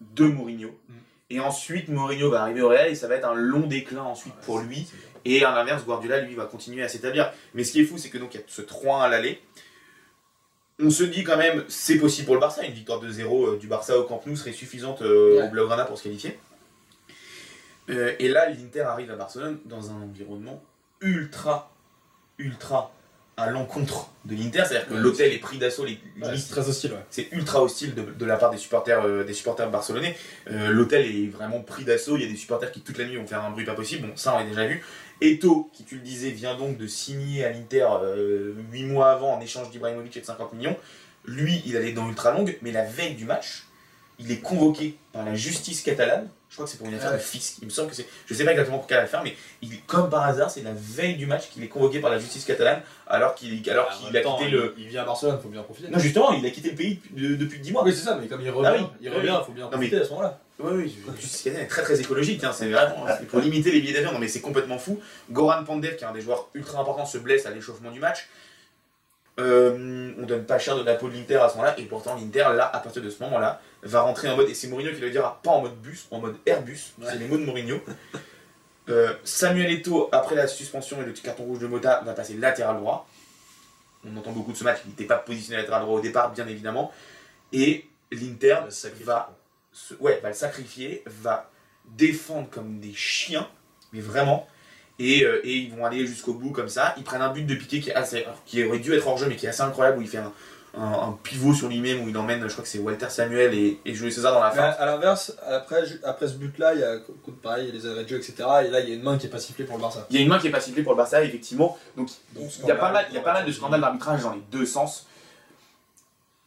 de 0.00 0.24
Mourinho. 0.26 0.70
Mm. 0.88 0.92
Et 1.30 1.40
ensuite, 1.40 1.88
Mourinho 1.88 2.30
va 2.30 2.42
arriver 2.42 2.62
au 2.62 2.68
Real 2.68 2.88
et 2.90 2.94
ça 2.96 3.06
va 3.06 3.14
être 3.16 3.28
un 3.28 3.34
long 3.34 3.66
déclin 3.68 4.02
ensuite 4.02 4.34
pour 4.44 4.58
lui. 4.60 4.88
Et 5.28 5.44
à 5.44 5.50
l'inverse, 5.54 5.84
Guardiola, 5.84 6.20
lui, 6.20 6.34
va 6.34 6.44
continuer 6.44 6.82
à 6.82 6.88
s'établir. 6.88 7.32
Mais 7.54 7.64
ce 7.64 7.72
qui 7.72 7.80
est 7.80 7.84
fou, 7.84 7.98
c'est 7.98 8.10
que 8.10 8.18
donc 8.18 8.34
il 8.34 8.38
y 8.38 8.40
a 8.40 8.44
ce 8.46 8.62
3-1 8.62 9.00
à 9.02 9.08
l'aller. 9.08 9.40
On 10.78 10.90
se 10.90 11.04
dit 11.04 11.24
quand 11.24 11.36
même, 11.38 11.64
c'est 11.68 11.96
possible 11.96 12.26
pour 12.26 12.34
le 12.34 12.40
Barça. 12.40 12.62
Une 12.64 12.72
victoire 12.74 13.00
de 13.00 13.08
0 13.10 13.46
euh, 13.46 13.56
du 13.58 13.66
Barça 13.66 13.98
au 13.98 14.04
Camp 14.04 14.22
Nou 14.26 14.36
serait 14.36 14.52
suffisante 14.52 15.02
euh, 15.02 15.38
Ouais. 15.40 15.46
au 15.46 15.50
Blaugrana 15.50 15.84
pour 15.84 15.96
se 15.98 16.02
qualifier. 16.04 16.38
Euh, 17.88 18.12
et 18.18 18.28
là, 18.28 18.48
l'Inter 18.50 18.80
arrive 18.82 19.10
à 19.10 19.16
Barcelone 19.16 19.58
dans 19.64 19.90
un 19.90 20.02
environnement 20.02 20.62
ultra, 21.00 21.72
ultra 22.38 22.92
à 23.38 23.50
l'encontre 23.50 24.10
de 24.24 24.34
l'Inter. 24.34 24.62
C'est-à-dire 24.66 24.88
que 24.88 24.94
Ouais, 24.94 25.00
l'hôtel 25.00 25.32
est 25.32 25.38
pris 25.38 25.58
d'assaut. 25.58 25.84
Les, 25.84 25.92
Ouais, 25.92 26.28
limite, 26.28 26.38
c'est 26.40 26.50
très 26.50 26.68
hostile, 26.68 26.92
ouais. 26.92 27.04
c'est 27.10 27.28
ultra 27.32 27.62
hostile 27.62 27.94
de, 27.94 28.02
de 28.02 28.24
la 28.26 28.36
part 28.36 28.50
des 28.50 28.56
supporters, 28.58 29.02
euh, 29.04 29.24
des 29.24 29.34
supporters 29.34 29.70
barcelonais. 29.70 30.16
Euh, 30.50 30.70
L'hôtel 30.70 31.06
est 31.06 31.28
vraiment 31.28 31.60
pris 31.60 31.84
d'assaut. 31.84 32.16
Il 32.16 32.22
y 32.22 32.26
a 32.26 32.28
des 32.28 32.36
supporters 32.36 32.72
qui 32.72 32.80
toute 32.80 32.98
la 32.98 33.04
nuit 33.04 33.16
vont 33.16 33.26
faire 33.26 33.44
un 33.44 33.50
bruit 33.50 33.64
pas 33.64 33.74
possible. 33.74 34.08
Bon, 34.08 34.16
ça 34.16 34.34
on 34.34 34.38
l'a 34.38 34.44
déjà 34.46 34.66
vu. 34.66 34.82
Eto, 35.20 35.70
qui 35.72 35.84
tu 35.84 35.96
le 35.96 36.02
disais, 36.02 36.30
vient 36.30 36.56
donc 36.56 36.76
de 36.76 36.86
signer 36.86 37.44
à 37.44 37.50
l'Inter 37.50 37.88
8 38.70 38.82
mois 38.84 39.10
avant 39.10 39.34
en 39.34 39.40
échange 39.40 39.70
d'Ibrahimovic 39.70 40.16
et 40.16 40.20
de 40.20 40.26
50 40.26 40.52
millions. 40.52 40.76
Lui, 41.24 41.62
il 41.66 41.76
allait 41.76 41.92
dans 41.92 42.08
ultra 42.08 42.32
longue, 42.32 42.58
mais 42.62 42.70
la 42.70 42.84
veille 42.84 43.14
du 43.14 43.24
match, 43.24 43.64
il 44.18 44.30
est 44.30 44.40
convoqué 44.40 44.96
par 45.12 45.24
la 45.24 45.34
justice 45.34 45.82
catalane. 45.82 46.28
Je 46.48 46.54
crois 46.54 46.64
que 46.64 46.70
c'est 46.70 46.78
pour 46.78 46.86
une 46.86 46.94
affaire 46.94 47.12
de 47.12 47.18
fisc. 47.18 47.56
Il 47.60 47.66
me 47.66 47.70
semble 47.70 47.90
que 47.90 47.96
c'est. 47.96 48.06
Je 48.26 48.32
sais 48.32 48.44
pas 48.44 48.52
exactement 48.52 48.78
pour 48.78 48.86
quelle 48.86 49.00
affaire, 49.00 49.22
mais 49.22 49.36
il, 49.62 49.80
comme 49.82 50.08
par 50.08 50.22
hasard, 50.24 50.50
c'est 50.50 50.62
la 50.62 50.72
veille 50.74 51.16
du 51.16 51.26
match 51.26 51.50
qu'il 51.50 51.62
est 51.62 51.68
convoqué 51.68 51.98
par 52.00 52.10
la 52.10 52.18
justice 52.18 52.44
catalane, 52.44 52.80
alors 53.08 53.34
qu'il 53.34 53.68
alors 53.68 53.88
En 53.90 54.06
qu'il 54.06 54.16
a 54.16 54.22
quitté 54.22 54.48
le. 54.48 54.74
Il, 54.78 54.84
il 54.84 54.88
vient 54.88 55.02
à 55.02 55.04
Barcelone, 55.04 55.38
faut 55.42 55.48
bien 55.48 55.60
en 55.60 55.64
profiter. 55.64 55.88
Non, 55.88 55.98
justement, 55.98 56.32
il 56.32 56.46
a 56.46 56.50
quitté 56.50 56.70
le 56.70 56.76
pays 56.76 56.94
depuis, 56.94 57.28
de- 57.28 57.34
depuis 57.36 57.58
10 57.60 57.72
mois. 57.72 57.82
Oui, 57.84 57.92
c'est 57.92 58.04
ça, 58.04 58.16
mais 58.20 58.26
comme 58.28 58.40
il 58.40 58.50
revient, 58.50 58.68
Ah 58.72 58.76
oui. 58.80 58.86
il 59.02 59.10
revient, 59.10 59.36
il 59.40 59.44
faut 59.44 59.52
bien 59.52 59.64
en 59.66 59.70
mais- 59.70 59.76
profiter 59.76 59.96
à 59.98 60.04
ce 60.04 60.10
moment-là. 60.10 60.38
Oui, 60.58 60.72
oui, 60.74 60.96
la 61.06 61.14
justice 61.20 61.42
canadienne 61.42 61.66
est 61.66 61.68
très 61.68 61.82
très 61.82 62.00
écologique, 62.00 62.42
hein, 62.42 62.52
c'est 62.54 62.70
vraiment 62.70 63.04
c'est 63.18 63.26
pour 63.26 63.40
limiter 63.40 63.70
les 63.72 63.80
billets 63.82 63.92
d'avion, 63.92 64.12
non 64.12 64.18
mais 64.18 64.28
c'est 64.28 64.40
complètement 64.40 64.78
fou. 64.78 64.98
Goran 65.30 65.62
Pandev, 65.64 65.96
qui 65.96 66.04
est 66.04 66.06
un 66.06 66.12
des 66.12 66.22
joueurs 66.22 66.48
ultra 66.54 66.80
importants, 66.80 67.04
se 67.04 67.18
blesse 67.18 67.44
à 67.44 67.50
l'échauffement 67.50 67.90
du 67.90 68.00
match. 68.00 68.28
Euh, 69.38 70.12
on 70.18 70.24
donne 70.24 70.44
pas 70.46 70.58
cher 70.58 70.76
de 70.78 70.82
la 70.82 70.94
peau 70.94 71.08
de 71.10 71.14
l'Inter 71.14 71.36
à 71.36 71.48
ce 71.48 71.54
moment-là, 71.56 71.78
et 71.78 71.84
pourtant 71.84 72.14
l'Inter, 72.16 72.46
là, 72.54 72.70
à 72.74 72.78
partir 72.80 73.02
de 73.02 73.10
ce 73.10 73.22
moment-là, 73.24 73.60
va 73.82 74.00
rentrer 74.00 74.28
en 74.30 74.36
mode, 74.36 74.48
et 74.48 74.54
c'est 74.54 74.66
Mourinho 74.68 74.92
qui 74.92 75.00
le 75.00 75.10
dira, 75.10 75.40
pas 75.42 75.50
en 75.50 75.60
mode 75.62 75.76
bus, 75.80 76.06
en 76.10 76.20
mode 76.20 76.36
Airbus, 76.46 76.94
Ouais. 76.98 77.06
c'est 77.10 77.18
les 77.18 77.28
mots 77.28 77.36
de 77.38 77.44
Mourinho. 77.44 77.80
Euh, 78.88 79.12
Samuel 79.24 79.72
Eto'o, 79.72 80.08
après 80.12 80.36
la 80.36 80.46
suspension 80.46 81.02
et 81.02 81.04
le 81.04 81.12
petit 81.12 81.22
carton 81.22 81.42
rouge 81.42 81.58
de 81.58 81.66
Mota, 81.66 82.02
va 82.04 82.12
passer 82.12 82.34
latéral 82.34 82.76
droit. 82.76 83.08
On 84.04 84.16
entend 84.16 84.30
beaucoup 84.30 84.52
de 84.52 84.56
ce 84.56 84.62
match, 84.62 84.78
il 84.84 84.90
n'était 84.90 85.06
pas 85.06 85.16
positionné 85.16 85.56
latéral 85.60 85.82
droit 85.82 85.98
au 85.98 86.00
départ, 86.00 86.30
bien 86.30 86.46
évidemment. 86.46 86.92
Et 87.52 87.84
l'Inter 88.12 88.58
va 89.02 89.34
se- 89.72 89.94
ouais, 89.94 90.20
va 90.22 90.28
le 90.28 90.34
sacrifier, 90.36 91.02
va 91.06 91.50
défendent 91.96 92.48
comme 92.48 92.78
des 92.78 92.94
chiens, 92.94 93.48
mais 93.92 93.98
vraiment. 94.00 94.46
Et, 94.98 95.24
euh, 95.24 95.40
et 95.44 95.56
ils 95.56 95.74
vont 95.74 95.84
aller 95.84 96.06
jusqu'au 96.06 96.32
bout 96.32 96.50
comme 96.50 96.68
ça. 96.68 96.94
Ils 96.96 97.04
prennent 97.04 97.22
un 97.22 97.32
but 97.32 97.44
de 97.44 97.54
piqué 97.54 97.80
qui, 97.80 97.90
est 97.90 97.94
assez, 97.94 98.26
qui 98.46 98.64
aurait 98.64 98.78
dû 98.78 98.94
être 98.94 99.06
hors 99.06 99.18
jeu, 99.18 99.26
mais 99.28 99.36
qui 99.36 99.46
est 99.46 99.50
assez 99.50 99.62
incroyable, 99.62 99.98
où 99.98 100.02
il 100.02 100.08
fait 100.08 100.18
un, 100.18 100.32
un, 100.76 101.08
un 101.08 101.18
pivot 101.22 101.54
sur 101.54 101.68
lui-même, 101.68 102.02
où 102.02 102.08
il 102.08 102.16
emmène, 102.16 102.42
je 102.46 102.52
crois 102.52 102.62
que 102.62 102.68
c'est 102.68 102.78
Walter 102.78 103.08
Samuel 103.08 103.54
et, 103.54 103.80
et 103.84 103.94
César 103.94 104.32
dans 104.32 104.40
la 104.40 104.50
fin. 104.50 104.62
à, 104.62 104.86
l'inverse, 104.86 105.36
après, 105.46 105.82
après 106.04 106.28
ce 106.28 106.34
but-là, 106.34 106.74
il 106.74 106.80
y 106.80 106.84
a 106.84 106.98
coup 106.98 107.30
de 107.30 107.36
pareil, 107.36 107.68
il 107.68 107.74
y 107.74 107.78
a 107.78 107.80
les 107.80 107.90
arrêts 107.90 108.04
de 108.04 108.08
jeu, 108.08 108.16
etc. 108.16 108.34
Et 108.66 108.70
là, 108.70 108.80
il 108.80 108.88
y 108.88 108.92
a 108.92 108.94
une 108.94 109.02
main 109.02 109.18
qui 109.18 109.26
est 109.26 109.30
pas 109.30 109.38
sifflée 109.38 109.64
pour 109.64 109.76
le 109.76 109.82
Barça. 109.82 110.06
Il 110.10 110.16
y 110.16 110.18
a 110.18 110.22
une 110.22 110.28
main 110.28 110.38
qui 110.38 110.48
est 110.48 110.50
pas 110.50 110.60
sifflée 110.60 110.82
pour 110.82 110.92
le 110.92 110.98
Barça, 110.98 111.22
effectivement. 111.22 111.76
Donc 111.96 112.08
Donc, 112.34 112.50
il 112.62 112.66
y 112.66 112.70
a 112.70 112.76
pas 112.76 112.92
mal, 112.92 113.06
il 113.10 113.14
y 113.14 113.18
a 113.18 113.22
pas 113.22 113.32
mal 113.32 113.46
de 113.46 113.52
scandales 113.52 113.80
d'arbitrage 113.80 114.22
dans 114.22 114.32
les 114.32 114.42
deux 114.50 114.66
sens. 114.66 115.06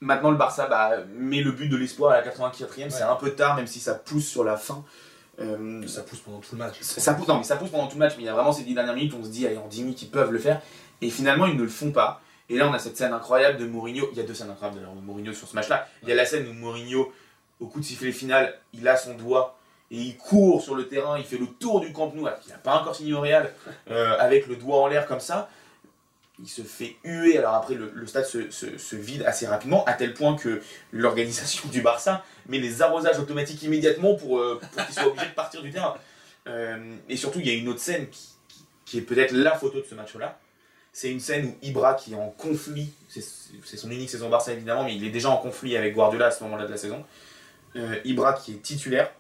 Maintenant, 0.02 0.32
le 0.32 0.38
Barça 0.38 0.68
bah, 0.68 0.92
met 1.14 1.42
le 1.42 1.52
but 1.52 1.68
de 1.68 1.76
l'espoir 1.76 2.12
à 2.14 2.22
la 2.22 2.32
84e. 2.32 2.90
C'est 2.90 3.04
un 3.04 3.16
peu 3.16 3.32
tard, 3.32 3.56
même 3.56 3.68
si 3.68 3.80
ça 3.80 3.96
pousse 3.96 4.26
sur 4.26 4.44
la 4.44 4.58
fin. 4.58 4.84
Euh, 5.42 5.88
Ça 5.88 6.02
pousse 6.02 6.20
pendant 6.20 6.40
tout 6.40 6.50
le 6.54 6.58
match. 6.58 6.76
ça, 6.82 7.14
pousse, 7.14 7.28
non, 7.28 7.38
mais 7.38 7.44
ça 7.44 7.56
pousse 7.56 7.70
pendant 7.70 7.88
tout 7.88 7.96
le 7.96 8.00
match. 8.00 8.14
Mais 8.18 8.24
il 8.24 8.26
y 8.26 8.30
a 8.30 8.34
vraiment 8.34 8.52
ces 8.52 8.64
10 8.64 8.74
dernières 8.74 8.94
minutes 8.96 9.14
où 9.14 9.18
on 9.22 9.24
se 9.24 9.30
dit, 9.30 9.46
allez, 9.48 9.58
en 9.58 9.68
10 9.68 9.84
minutes, 9.84 10.02
ils 10.02 10.10
peuvent 10.10 10.32
le 10.32 10.40
faire. 10.40 10.62
Et 11.02 11.10
finalement, 11.10 11.46
ils 11.46 11.56
ne 11.56 11.64
le 11.64 11.70
font 11.70 11.92
pas. 11.92 12.22
Et 12.50 12.58
là, 12.58 12.68
on 12.68 12.74
a 12.74 12.80
cette 12.80 12.98
scène 12.98 13.14
incroyable 13.14 13.58
de 13.58 13.66
Mourinho. 13.66 14.10
Il 14.12 14.18
y 14.18 14.22
a 14.22 14.24
deux 14.24 14.34
scènes 14.34 14.50
incroyables 14.50 14.80
d'ailleurs 14.80 14.96
de 14.96 15.02
Mourinho 15.02 15.34
sur 15.34 15.48
ce 15.48 15.56
match-là. 15.56 15.88
Il 16.04 16.10
y 16.10 16.12
a 16.12 16.16
la 16.16 16.26
scène 16.26 16.48
où 16.48 16.54
Mourinho, 16.54 17.12
au 17.60 17.68
coup 17.68 17.80
de 17.80 17.86
sifflet 17.86 18.12
final, 18.12 18.54
il 18.74 18.88
a 18.88 18.98
son 18.98 19.14
doigt 19.14 19.58
et 19.92 19.98
il 19.98 20.18
court 20.18 20.62
sur 20.62 20.76
le 20.76 20.88
terrain. 20.88 21.18
Il 21.18 21.24
fait 21.26 21.38
le 21.38 21.46
tour 21.48 21.80
du 21.80 21.94
Camp 21.94 22.12
Nou, 22.16 22.26
alors 22.28 22.40
qu'il 22.40 22.52
n'a 22.52 22.58
pas 22.58 22.76
encore 22.82 22.96
signé 22.96 23.14
au 23.14 23.22
Real, 23.22 23.54
euh, 23.92 24.18
avec 24.20 24.48
le 24.48 24.56
doigt 24.56 24.82
en 24.82 24.88
l'air 24.88 25.06
comme 25.08 25.20
ça. 25.20 25.50
Il 26.42 26.48
se 26.50 26.62
fait 26.62 26.96
huer. 27.04 27.38
Alors 27.38 27.54
après, 27.54 27.76
le, 27.76 27.92
le 27.94 28.08
stade 28.08 28.26
se, 28.26 28.50
se- 28.50 28.78
se 28.78 28.96
vide 28.96 29.24
assez 29.28 29.46
rapidement, 29.46 29.84
à 29.86 29.94
tel 29.94 30.14
point 30.14 30.36
que 30.36 30.62
l'organisation 30.92 31.68
du 31.70 31.82
Barça 31.82 32.24
met 32.50 32.60
les 32.60 32.82
arrosages 32.82 33.20
automatiques 33.20 33.64
immédiatement 33.64 34.16
pour, 34.16 34.40
euh, 34.40 34.60
pour 34.60 34.86
qu'il 34.86 34.94
soit 34.94 35.08
obligé 35.08 35.28
de 35.28 35.34
partir 35.34 35.62
du 35.62 35.72
terrain. 35.72 35.96
Euh, 36.48 36.96
et 37.08 37.16
surtout, 37.16 37.40
il 37.40 37.48
y 37.48 37.52
a 37.52 37.54
une 37.54 37.70
autre 37.70 37.80
scène 37.80 38.08
qui, 38.86 38.98
est 38.98 39.02
peut-être 39.02 39.32
la 39.32 39.56
photo 39.56 39.80
de 39.80 39.86
ce 39.88 39.96
match-là. 39.96 40.40
C'est 40.92 41.12
une 41.12 41.20
scène 41.20 41.46
où 41.46 41.56
Ibra, 41.62 41.94
qui 41.94 42.14
est 42.14 42.16
en 42.16 42.30
conflit, 42.30 42.92
c'est 43.08 43.22
son 43.78 43.92
unique 43.92 44.10
saison 44.10 44.30
Barça 44.30 44.52
évidemment, 44.52 44.84
mais 44.84 44.96
il 44.96 45.06
est 45.06 45.12
déjà 45.12 45.30
en 45.30 45.38
conflit 45.38 45.78
avec 45.78 45.94
Guardiola 45.94 46.28
à 46.28 46.32
ce 46.32 46.44
moment-là 46.44 46.66
de 46.66 46.72
la 46.72 46.78
saison. 46.78 47.06
Euh, 47.76 48.00
Ibra, 48.04 48.34
qui 48.34 48.54
est 48.54 48.62
titulaire, 48.62 49.12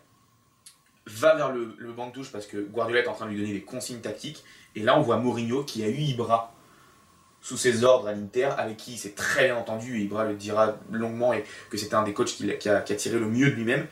va 1.05 1.35
vers 1.35 1.51
le, 1.51 1.75
le 1.77 1.91
banc 1.93 2.07
de 2.07 2.13
touche 2.13 2.31
parce 2.31 2.47
que 2.47 2.57
Guardiola 2.57 3.03
est 3.03 3.07
en 3.07 3.13
train 3.13 3.27
de 3.27 3.31
lui 3.31 3.41
donner 3.41 3.53
des 3.53 3.61
consignes 3.61 4.01
tactiques. 4.01 4.43
Et 4.75 4.81
là, 4.81 4.97
on 4.97 5.01
voit 5.01 5.17
Mourinho 5.17 5.63
qui 5.63 5.83
a 5.83 5.87
eu 5.87 5.99
Ibra 5.99 6.51
sous 7.41 7.57
ses 7.57 7.83
ordres 7.83 8.07
à 8.07 8.11
l'Inter, 8.13 8.49
avec 8.57 8.77
qui 8.77 8.93
il 8.93 8.97
s'est 8.97 9.11
très 9.15 9.45
bien 9.45 9.55
entendu, 9.57 9.97
et 9.99 10.03
Ibra 10.03 10.25
le 10.25 10.33
dira 10.35 10.77
longuement, 10.91 11.33
et 11.33 11.43
que 11.69 11.77
c'était 11.77 11.95
un 11.95 12.03
des 12.03 12.13
coachs 12.13 12.27
qui, 12.27 12.51
a, 12.51 12.81
qui 12.81 12.93
a 12.93 12.95
tiré 12.95 13.17
le 13.17 13.27
mieux 13.27 13.49
de 13.49 13.55
lui-même. 13.55 13.87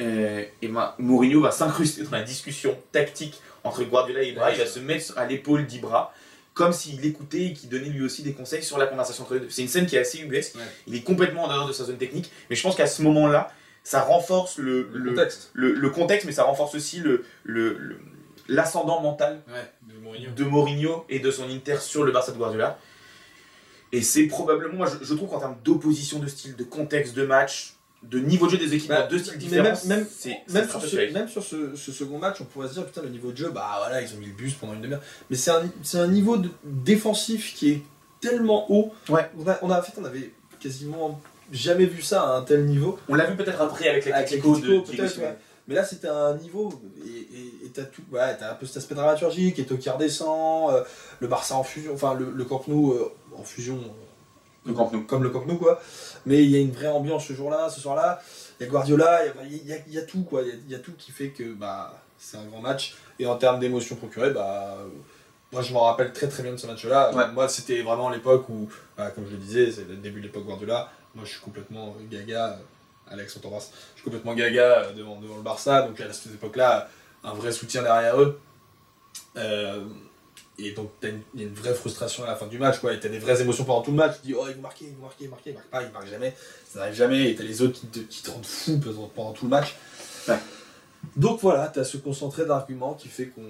Euh, 0.00 0.44
et 0.60 0.68
ben, 0.68 0.92
Mourinho 0.98 1.40
va 1.40 1.50
s'incruster 1.50 2.02
dans 2.02 2.10
la 2.10 2.22
discussion 2.22 2.76
tactique 2.92 3.40
entre 3.64 3.82
Guardiola 3.84 4.22
et 4.22 4.28
Ibra, 4.28 4.48
Ouais, 4.48 4.54
il 4.54 4.58
va 4.58 4.66
se 4.66 4.78
mettre 4.78 5.16
à 5.16 5.24
l'épaule 5.26 5.66
d'Ibra, 5.66 6.12
comme 6.52 6.72
s'il 6.72 7.04
écoutait 7.04 7.46
et 7.46 7.52
qu'il 7.54 7.68
donnait 7.70 7.88
lui 7.88 8.04
aussi 8.04 8.22
des 8.22 8.32
conseils 8.34 8.62
sur 8.62 8.76
la 8.78 8.86
conversation 8.86 9.24
entre 9.24 9.34
les 9.34 9.40
deux. 9.40 9.50
C'est 9.50 9.62
une 9.62 9.68
scène 9.68 9.86
qui 9.86 9.96
est 9.96 10.00
assez 10.00 10.18
ubuesque, 10.18 10.54
Ouais. 10.56 10.62
il 10.86 10.94
est 10.94 11.02
complètement 11.02 11.44
en 11.44 11.48
dehors 11.48 11.66
de 11.66 11.72
sa 11.72 11.84
zone 11.84 11.96
technique, 11.96 12.30
mais 12.50 12.56
je 12.56 12.62
pense 12.62 12.76
qu'à 12.76 12.86
ce 12.86 13.00
moment-là, 13.02 13.50
ça 13.84 14.02
renforce 14.02 14.58
le, 14.58 14.88
Le 14.92 14.98
le- 14.98 15.10
contexte. 15.12 15.50
le- 15.54 15.72
le 15.72 15.90
contexte, 15.90 16.26
mais 16.26 16.32
ça 16.32 16.44
renforce 16.44 16.74
aussi 16.74 16.98
le- 17.00 17.24
le- 17.44 17.76
le- 17.78 17.98
l'ascendant 18.48 19.00
mental 19.00 19.40
Ouais, 19.48 19.54
Mourinho. 20.06 20.30
de 20.30 20.44
Mourinho 20.44 21.04
et 21.08 21.18
de 21.18 21.30
son 21.30 21.48
Inter 21.50 21.76
sur 21.80 22.04
le 22.04 22.12
Barça 22.12 22.32
de 22.32 22.38
Guardiola. 22.38 22.78
Et 23.92 24.02
c'est 24.02 24.24
probablement, 24.26 24.74
moi 24.74 24.86
je, 25.00 25.04
je 25.04 25.14
trouve 25.14 25.28
qu'en 25.28 25.38
termes 25.38 25.56
d'opposition 25.64 26.18
de 26.18 26.26
style, 26.26 26.56
de 26.56 26.64
contexte 26.64 27.14
de 27.14 27.24
match, 27.24 27.74
de 28.02 28.18
niveau 28.18 28.46
de 28.46 28.52
jeu 28.52 28.58
des 28.58 28.74
équipes, 28.74 28.88
Bah, 28.90 29.06
deux 29.08 29.18
styles 29.18 29.38
différents, 29.38 29.62
même- 29.64 29.76
même- 29.86 30.06
sur, 30.06 30.32
ce, 30.48 30.64
stratosphérique. 30.64 31.14
même 31.14 31.28
sur 31.28 31.42
ce, 31.42 31.74
ce 31.76 31.92
second 31.92 32.18
match, 32.18 32.36
on 32.40 32.44
pourrait 32.44 32.68
se 32.68 32.74
dire, 32.74 32.84
putain, 32.86 33.02
le 33.02 33.08
niveau 33.08 33.32
de 33.32 33.36
jeu, 33.36 33.50
bah 33.50 33.76
voilà, 33.78 34.02
ils 34.02 34.12
ont 34.14 34.18
mis 34.18 34.26
le 34.26 34.32
bus 34.32 34.54
pendant 34.54 34.74
une 34.74 34.80
demi-heure. 34.82 35.02
Mais 35.30 35.36
c'est 35.36 35.50
un, 35.50 35.62
c'est 35.82 35.98
un 35.98 36.06
niveau 36.08 36.36
de- 36.36 36.50
défensif 36.64 37.54
qui 37.54 37.70
est 37.70 37.82
tellement 38.20 38.70
haut. 38.70 38.92
Ouais. 39.08 39.28
On 39.38 39.48
a, 39.48 39.58
on 39.62 39.70
a, 39.70 39.78
en 39.78 39.82
fait, 39.82 39.92
on 40.00 40.04
avait 40.04 40.30
quasiment 40.60 41.20
jamais 41.52 41.86
vu 41.86 42.02
ça 42.02 42.22
à 42.22 42.36
un 42.38 42.42
tel 42.42 42.64
niveau. 42.66 42.98
On 43.08 43.14
l'a 43.14 43.26
vu 43.26 43.36
peut-être 43.36 43.60
après 43.60 43.88
avec 43.88 44.04
l'Atletico 44.06 44.58
de 44.58 44.80
peut-être, 44.80 45.18
ouais. 45.20 45.36
Mais 45.68 45.74
là, 45.74 45.84
c'était 45.84 46.08
un 46.08 46.36
niveau, 46.36 46.72
et 47.04 47.68
t'as 47.74 47.82
tout, 47.82 48.02
ouais, 48.12 48.36
t'as 48.38 48.52
un 48.52 48.54
peu 48.54 48.66
cet 48.66 48.76
aspect 48.76 48.94
dramaturgique, 48.94 49.58
et 49.58 49.64
qui 49.66 49.90
redescend, 49.90 50.70
euh, 50.72 50.84
le 51.20 51.26
Barça 51.26 51.56
en 51.56 51.64
fusion, 51.64 51.92
enfin 51.94 52.14
le, 52.14 52.30
le 52.30 52.44
Camp 52.44 52.62
Nou 52.68 52.92
euh, 52.92 53.12
en 53.36 53.42
fusion, 53.42 53.80
Le 54.64 54.72
Camp 54.72 54.90
Nou. 54.92 55.02
comme 55.02 55.24
le 55.24 55.30
Camp 55.30 55.44
Nou, 55.46 55.56
quoi. 55.58 55.80
Mais 56.24 56.44
il 56.44 56.50
y 56.50 56.56
a 56.56 56.60
une 56.60 56.70
vraie 56.70 56.88
ambiance 56.88 57.26
ce 57.26 57.32
jour-là, 57.32 57.68
ce 57.68 57.80
soir-là. 57.80 58.20
Il 58.60 58.64
y 58.64 58.66
a 58.66 58.70
Guardiola, 58.70 59.20
il 59.44 59.66
y 59.66 59.72
a- 59.72 59.76
y, 59.88 59.96
y 60.02 60.06
tout, 60.06 60.22
quoi. 60.22 60.42
Il 60.42 60.48
y 60.48 60.50
a, 60.52 60.54
il 60.54 60.70
y 60.72 60.74
a 60.74 60.78
tout 60.78 60.92
qui 60.96 61.10
fait 61.10 61.30
que 61.30 61.52
bah, 61.52 62.00
c'est 62.16 62.36
un 62.36 62.44
grand 62.44 62.60
match. 62.60 62.94
Et 63.18 63.26
en 63.26 63.36
termes 63.36 63.58
d'émotions 63.58 63.96
procurées, 63.96 64.30
bah, 64.30 64.76
euh, 64.78 64.86
moi 65.52 65.62
je 65.62 65.72
m'en 65.72 65.80
rappelle 65.82 66.12
très 66.12 66.28
très 66.28 66.42
bien 66.44 66.52
de 66.52 66.56
ce 66.58 66.66
match-là. 66.66 67.12
Ouais. 67.14 67.28
Moi, 67.32 67.48
c'était 67.48 67.82
vraiment 67.82 68.08
l'époque 68.08 68.48
où, 68.48 68.68
bah, 68.96 69.10
comme 69.10 69.26
je 69.26 69.32
le 69.32 69.38
disais, 69.38 69.70
c'est 69.72 69.86
le 69.88 69.96
début 69.96 70.20
de 70.20 70.26
l'époque 70.26 70.44
Guardiola. 70.44 70.90
Moi, 71.14 71.24
je 71.24 71.30
suis 71.32 71.40
complètement 71.40 71.96
gaga. 72.10 72.58
Alex, 73.10 73.36
on 73.36 73.40
t'embrasse. 73.40 73.70
Je 73.94 74.00
suis 74.00 74.04
complètement 74.04 74.34
gaga 74.34 74.80
euh, 74.84 74.92
devant, 74.92 75.20
devant 75.20 75.36
le 75.36 75.42
Barça. 75.42 75.82
Donc 75.82 76.00
à 76.00 76.12
cette 76.12 76.34
époque-là, 76.34 76.88
un 77.24 77.34
vrai 77.34 77.52
soutien 77.52 77.82
derrière 77.82 78.20
eux. 78.20 78.40
Euh, 79.36 79.84
et 80.58 80.72
donc, 80.72 80.90
t'as 81.00 81.08
une- 81.10 81.20
il 81.34 81.40
y 81.42 81.44
a 81.44 81.46
une 81.48 81.54
vraie 81.54 81.74
frustration 81.74 82.24
à 82.24 82.26
la 82.28 82.34
fin 82.36 82.46
du 82.46 82.58
match, 82.58 82.78
quoi. 82.78 82.92
Et 82.94 82.98
t'as 83.00 83.08
des 83.10 83.18
vraies 83.18 83.40
émotions 83.42 83.64
pendant 83.64 83.82
tout 83.82 83.90
le 83.90 83.96
match. 83.98 84.16
Tu 84.22 84.28
dis, 84.28 84.34
oh, 84.34 84.46
ils 84.48 84.54
vont 84.54 84.62
marquer, 84.62 84.86
ils 84.86 84.94
vont 84.96 85.02
marquer, 85.02 85.24
ils 85.24 85.28
vont 85.28 85.34
marquer, 85.36 85.50
ils 85.50 85.54
marquent 85.54 85.68
pas, 85.68 85.82
ils 85.82 85.92
marquent 85.92 86.08
jamais. 86.08 86.34
Ça 86.66 86.78
n'arrive 86.80 86.94
jamais. 86.94 87.30
Et 87.30 87.34
t'as 87.34 87.44
les 87.44 87.60
autres 87.62 87.74
qui 87.78 87.86
te, 87.88 87.98
qui 88.00 88.22
te 88.22 88.30
rendent 88.30 88.46
fou 88.46 88.78
pendant, 88.78 89.06
pendant 89.08 89.32
tout 89.32 89.44
le 89.44 89.50
match. 89.50 89.76
Ouais. 90.28 90.38
Donc 91.14 91.40
voilà, 91.40 91.68
t'as 91.68 91.84
ce 91.84 91.98
concentré 91.98 92.46
d'arguments 92.46 92.94
qui 92.94 93.08
fait 93.08 93.26
qu'on 93.26 93.42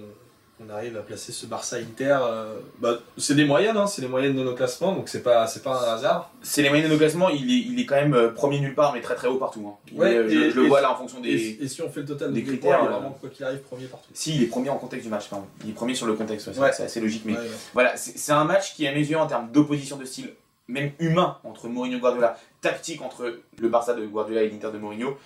qu'on 0.57 0.69
arrive 0.73 0.97
à 0.97 1.01
placer 1.01 1.31
ce 1.31 1.45
Barça 1.45 1.75
Inter. 1.75 2.17
euh, 2.21 2.59
bah, 2.79 2.97
c'est 3.17 3.35
des 3.35 3.45
moyennes, 3.45 3.77
hein, 3.77 3.85
c'est 3.85 4.01
les 4.01 4.07
moyennes 4.07 4.35
de 4.35 4.43
nos 4.43 4.55
classements, 4.55 4.91
donc 4.93 5.07
c'est 5.07 5.21
pas, 5.21 5.45
c'est 5.45 5.61
pas 5.61 5.87
un 5.87 5.93
hasard. 5.95 6.31
C'est 6.41 6.63
les 6.63 6.69
moyennes 6.69 6.87
de 6.87 6.91
nos 6.93 6.97
classements, 6.97 7.29
il 7.29 7.49
est, 7.51 7.71
il 7.71 7.79
est 7.79 7.85
quand 7.85 7.95
même 7.95 8.15
euh, 8.15 8.29
premier 8.29 8.59
nulle 8.59 8.73
part, 8.73 8.91
mais 8.93 9.01
très 9.01 9.13
très 9.15 9.27
haut 9.27 9.37
partout. 9.37 9.67
hein. 9.67 9.77
Ouais, 9.95 10.13
est, 10.13 10.17
euh, 10.17 10.27
je, 10.29 10.37
et- 10.39 10.49
je 10.51 10.55
le 10.59 10.67
vois 10.67 10.81
là 10.81 10.91
en 10.91 10.95
fonction 10.95 11.19
des. 11.19 11.29
Et, 11.29 11.63
et 11.63 11.67
si 11.67 11.81
on 11.83 11.89
fait 11.91 11.99
le 11.99 12.07
total 12.07 12.33
des 12.33 12.43
critères, 12.43 12.79
il 12.81 12.85
est 12.85 12.89
vraiment, 12.89 13.11
quoi 13.19 13.29
qu'il 13.29 13.45
arrive, 13.45 13.59
premier 13.59 13.85
partout. 13.85 14.09
Si, 14.13 14.35
il 14.35 14.43
est 14.43 14.47
premier 14.47 14.69
en 14.71 14.77
contexte 14.77 15.05
du 15.05 15.11
match, 15.11 15.29
pardon. 15.29 15.45
Il 15.63 15.69
est 15.69 15.73
premier 15.73 15.93
sur 15.93 16.07
le 16.07 16.13
contexte, 16.13 16.47
ouais, 16.47 16.53
c'est 16.55 16.59
Ouais. 16.61 16.71
c'est 16.73 16.83
assez 16.83 16.99
logique, 17.01 17.23
mais. 17.25 17.35
Voilà, 17.73 17.95
c'est 17.95 18.17
c'est 18.17 18.31
un 18.31 18.43
match 18.45 18.73
qui, 18.73 18.87
à 18.87 18.91
mes 18.91 19.05
yeux, 19.05 19.17
en 19.17 19.27
termes 19.27 19.51
d'opposition 19.51 19.97
de 19.97 20.05
style, 20.05 20.33
même 20.67 20.91
humain, 20.99 21.37
entre 21.43 21.67
Mourinho 21.67 21.97
et 21.97 21.99
Guardiola, 22.01 22.35
tactique 22.61 23.01
entre 23.03 23.37
le 23.59 23.69
Barça 23.69 23.93
de 23.93 24.03
Guardiola 24.07 24.41
et 24.41 24.49
l'Inter 24.49 24.71
de 24.73 24.79
Mourinho, 24.79 25.17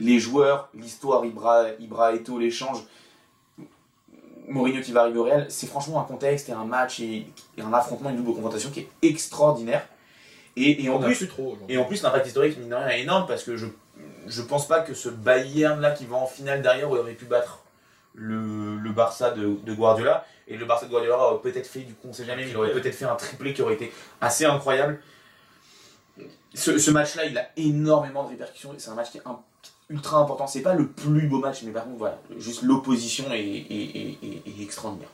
les 0.00 0.18
joueurs, 0.18 0.68
l'histoire, 0.74 1.24
Ibra, 1.24 1.66
Ibra 1.78 2.12
Eto, 2.14 2.38
l'échange, 2.40 2.78
Mourinho 4.48 4.80
qui 4.82 4.92
va 4.92 5.02
arriver 5.02 5.18
au 5.18 5.24
Real, 5.24 5.46
c'est 5.48 5.66
franchement 5.66 6.00
un 6.00 6.04
contexte 6.04 6.48
et 6.48 6.52
un 6.52 6.64
match 6.64 7.00
et, 7.00 7.26
et 7.56 7.62
un 7.62 7.72
affrontement, 7.72 8.10
une 8.10 8.16
double 8.16 8.34
confrontation 8.34 8.70
qui 8.70 8.80
est 8.80 8.88
extraordinaire. 9.02 9.86
Et, 10.56 10.84
et 10.84 10.88
en 10.88 10.98
plus, 11.00 11.26
trop 11.28 11.56
et 11.68 11.78
en 11.78 11.84
plus, 11.84 12.02
l'impact 12.02 12.26
historique, 12.26 12.58
mine 12.58 12.68
de 12.68 12.74
rien, 12.74 12.88
est 12.88 13.00
énorme 13.02 13.26
parce 13.26 13.42
que 13.42 13.56
je, 13.56 13.66
je 14.26 14.42
pense 14.42 14.68
pas 14.68 14.80
que 14.80 14.94
ce 14.94 15.08
Bayern-là 15.08 15.90
qui 15.92 16.06
va 16.06 16.16
en 16.16 16.26
finale 16.26 16.62
derrière 16.62 16.90
aurait 16.90 17.12
pu 17.14 17.24
battre 17.24 17.60
le, 18.14 18.76
le 18.76 18.90
Barça 18.92 19.30
de, 19.32 19.56
de 19.64 19.74
Guardiola. 19.74 20.24
Et 20.46 20.56
le 20.56 20.64
Barça 20.66 20.86
de 20.86 20.90
Guardiola 20.90 21.18
aurait 21.18 21.40
peut-être 21.42 21.66
fait, 21.66 21.80
du 21.80 21.94
coup, 21.94 22.08
on 22.10 22.12
sait 22.12 22.24
jamais, 22.24 22.44
mais 22.44 22.50
il 22.50 22.56
aurait 22.56 22.70
peut-être 22.72 22.94
fait 22.94 23.06
un 23.06 23.16
triplé 23.16 23.54
qui 23.54 23.62
aurait 23.62 23.74
été 23.74 23.92
assez 24.20 24.44
incroyable. 24.44 25.00
Ce, 26.54 26.78
ce 26.78 26.90
match-là, 26.92 27.24
il 27.24 27.36
a 27.36 27.48
énormément 27.56 28.22
de 28.24 28.28
répercussions. 28.28 28.72
C'est 28.78 28.90
un 28.90 28.94
match 28.94 29.10
qui 29.10 29.18
est 29.18 29.26
un- 29.26 29.40
ultra 29.90 30.18
important. 30.18 30.46
C'est 30.46 30.62
pas 30.62 30.74
le 30.74 30.86
plus 30.88 31.26
beau 31.28 31.38
match, 31.38 31.62
mais 31.62 31.72
par 31.72 31.84
contre, 31.84 31.98
voilà, 31.98 32.18
juste 32.38 32.62
l'opposition 32.62 33.24
est, 33.32 33.40
est- 33.40 33.70
est- 33.70 34.18
est- 34.22 34.42
est 34.60 34.62
extraordinaire. 34.62 35.08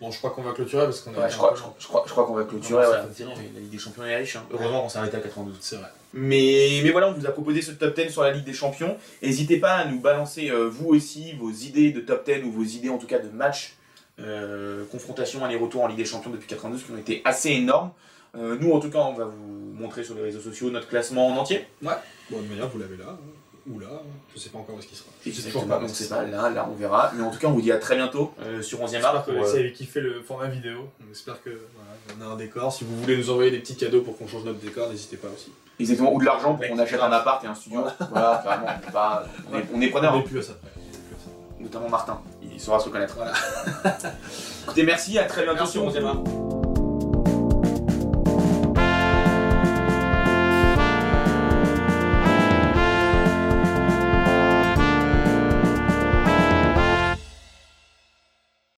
Bon, 0.00 0.10
je 0.10 0.18
crois 0.18 0.30
qu'on 0.30 0.42
va 0.42 0.50
clôturer 0.52 0.84
parce 0.84 1.00
qu'on 1.00 1.14
a 1.14 1.18
Ouais, 1.20 1.30
je 1.30 1.36
crois, 1.36 1.50
peu 1.52 1.56
je, 1.58 1.62
long. 1.62 1.68
crois, 1.68 1.76
je 1.78 1.86
crois- 1.86 2.04
je 2.06 2.10
crois 2.10 2.26
qu'on 2.26 2.34
va 2.34 2.42
clôturer. 2.44 2.84
Fatigant. 2.84 3.30
La 3.54 3.60
Ligue 3.60 3.70
des 3.70 3.78
Champions 3.78 4.04
est 4.04 4.16
riche. 4.16 4.34
hein. 4.34 4.42
Heureusement 4.50 4.82
qu'on 4.82 4.88
s'est 4.88 4.98
arrêté 4.98 5.16
à 5.16 5.20
92. 5.20 5.56
C'est 5.60 5.76
vrai. 5.76 5.86
Mais, 6.12 6.80
mais 6.82 6.90
voilà, 6.90 7.08
on 7.08 7.12
vous 7.12 7.24
a 7.24 7.30
proposé 7.30 7.62
ce 7.62 7.70
top 7.70 7.94
10 7.94 8.10
sur 8.10 8.22
la 8.22 8.32
Ligue 8.32 8.44
des 8.44 8.52
Champions. 8.52 8.96
N'hésitez 9.22 9.58
pas 9.58 9.74
à 9.74 9.84
nous 9.84 10.00
balancer 10.00 10.50
euh, 10.50 10.68
vous 10.68 10.88
aussi 10.88 11.34
vos 11.34 11.50
idées 11.52 11.92
de 11.92 12.00
top 12.00 12.26
10 12.26 12.42
ou 12.44 12.50
vos 12.50 12.64
idées 12.64 12.88
en 12.90 12.98
tout 12.98 13.06
cas 13.06 13.20
de 13.20 13.28
match, 13.28 13.74
euh, 14.18 14.84
confrontation, 14.90 15.44
aller-retour 15.44 15.84
en 15.84 15.86
Ligue 15.86 15.98
des 15.98 16.04
Champions 16.04 16.30
depuis 16.32 16.48
92 16.48 16.82
qui 16.82 16.90
ont 16.90 16.98
été 16.98 17.22
assez 17.24 17.50
énormes. 17.50 17.92
Euh, 18.36 18.56
nous 18.60 18.72
en 18.72 18.80
tout 18.80 18.90
cas, 18.90 18.98
on 18.98 19.12
va 19.14 19.26
vous 19.26 19.72
montrer 19.74 20.02
sur 20.02 20.16
les 20.16 20.22
réseaux 20.22 20.40
sociaux 20.40 20.68
notre 20.70 20.88
classement 20.88 21.28
en 21.28 21.36
entier. 21.36 21.64
Bon, 22.32 22.42
de 22.42 22.48
manière, 22.48 22.68
vous 22.68 22.78
l'avez 22.78 22.96
là, 22.96 23.04
hein, 23.10 23.16
ou 23.70 23.78
là, 23.78 23.86
je 24.34 24.40
sais 24.40 24.48
pas 24.50 24.58
encore 24.58 24.74
où 24.74 24.78
est-ce 24.78 24.88
qu'il 24.88 24.96
sera. 24.96 25.08
Je 25.24 25.30
sais 25.30 25.50
pas, 25.50 25.78
donc 25.78 25.82
mais 25.82 25.88
c'est 25.88 26.08
pas 26.08 26.24
là, 26.24 26.50
là 26.50 26.68
on 26.70 26.74
verra. 26.74 27.12
Mais 27.14 27.22
en 27.22 27.30
tout 27.30 27.38
cas, 27.38 27.46
on 27.46 27.52
vous 27.52 27.62
dit 27.62 27.70
à 27.70 27.78
très 27.78 27.94
bientôt 27.94 28.34
euh, 28.42 28.60
sur 28.62 28.80
11e 28.80 28.82
art. 28.82 28.88
J'espère 28.88 29.24
que 29.24 29.30
euh, 29.30 29.60
avait 29.60 29.72
kiffé 29.72 30.00
le 30.00 30.20
format 30.22 30.48
vidéo. 30.48 30.88
On 31.06 31.12
espère 31.12 31.40
que 31.42 31.50
voilà, 31.50 32.18
on 32.18 32.30
a 32.30 32.34
un 32.34 32.36
décor. 32.36 32.72
Si 32.72 32.82
vous 32.84 33.00
voulez 33.00 33.16
nous 33.16 33.30
envoyer 33.30 33.50
des 33.52 33.58
petits 33.60 33.76
cadeaux 33.76 34.00
pour 34.00 34.18
qu'on 34.18 34.26
change 34.26 34.44
notre 34.44 34.58
décor, 34.58 34.88
n'hésitez 34.90 35.16
pas 35.16 35.28
aussi. 35.28 35.52
exactement, 35.78 36.12
ou 36.12 36.18
de 36.20 36.24
l'argent 36.24 36.54
pour 36.56 36.66
qu'on 36.66 36.78
achète 36.78 37.00
un 37.00 37.12
appart 37.12 37.44
et 37.44 37.46
un 37.46 37.54
studio. 37.54 37.84
voilà, 38.10 38.40
carrément, 38.42 38.66
on 38.66 38.88
est, 38.88 38.92
pas- 38.92 39.24
on 39.52 39.58
est, 39.58 39.64
on 39.74 39.80
est 39.80 39.88
preneur, 39.88 40.12
on 40.12 40.16
hein. 40.16 40.18
n'est 40.18 40.24
plus 40.28 40.38
à 40.40 40.42
ça 40.42 40.54
près. 40.54 40.70
Notamment 41.60 41.88
Martin. 41.88 42.20
Il 42.42 42.60
saura 42.60 42.80
se 42.80 42.86
reconnaître. 42.86 43.14
Voilà. 43.14 43.32
Écoutez, 44.64 44.82
merci, 44.82 45.18
à 45.18 45.24
très 45.24 45.44
bientôt 45.44 45.58
Merci 45.60 45.72
sur 45.72 45.88
11e 45.88 46.04
art. 46.04 46.16
beaucoup. 46.16 46.71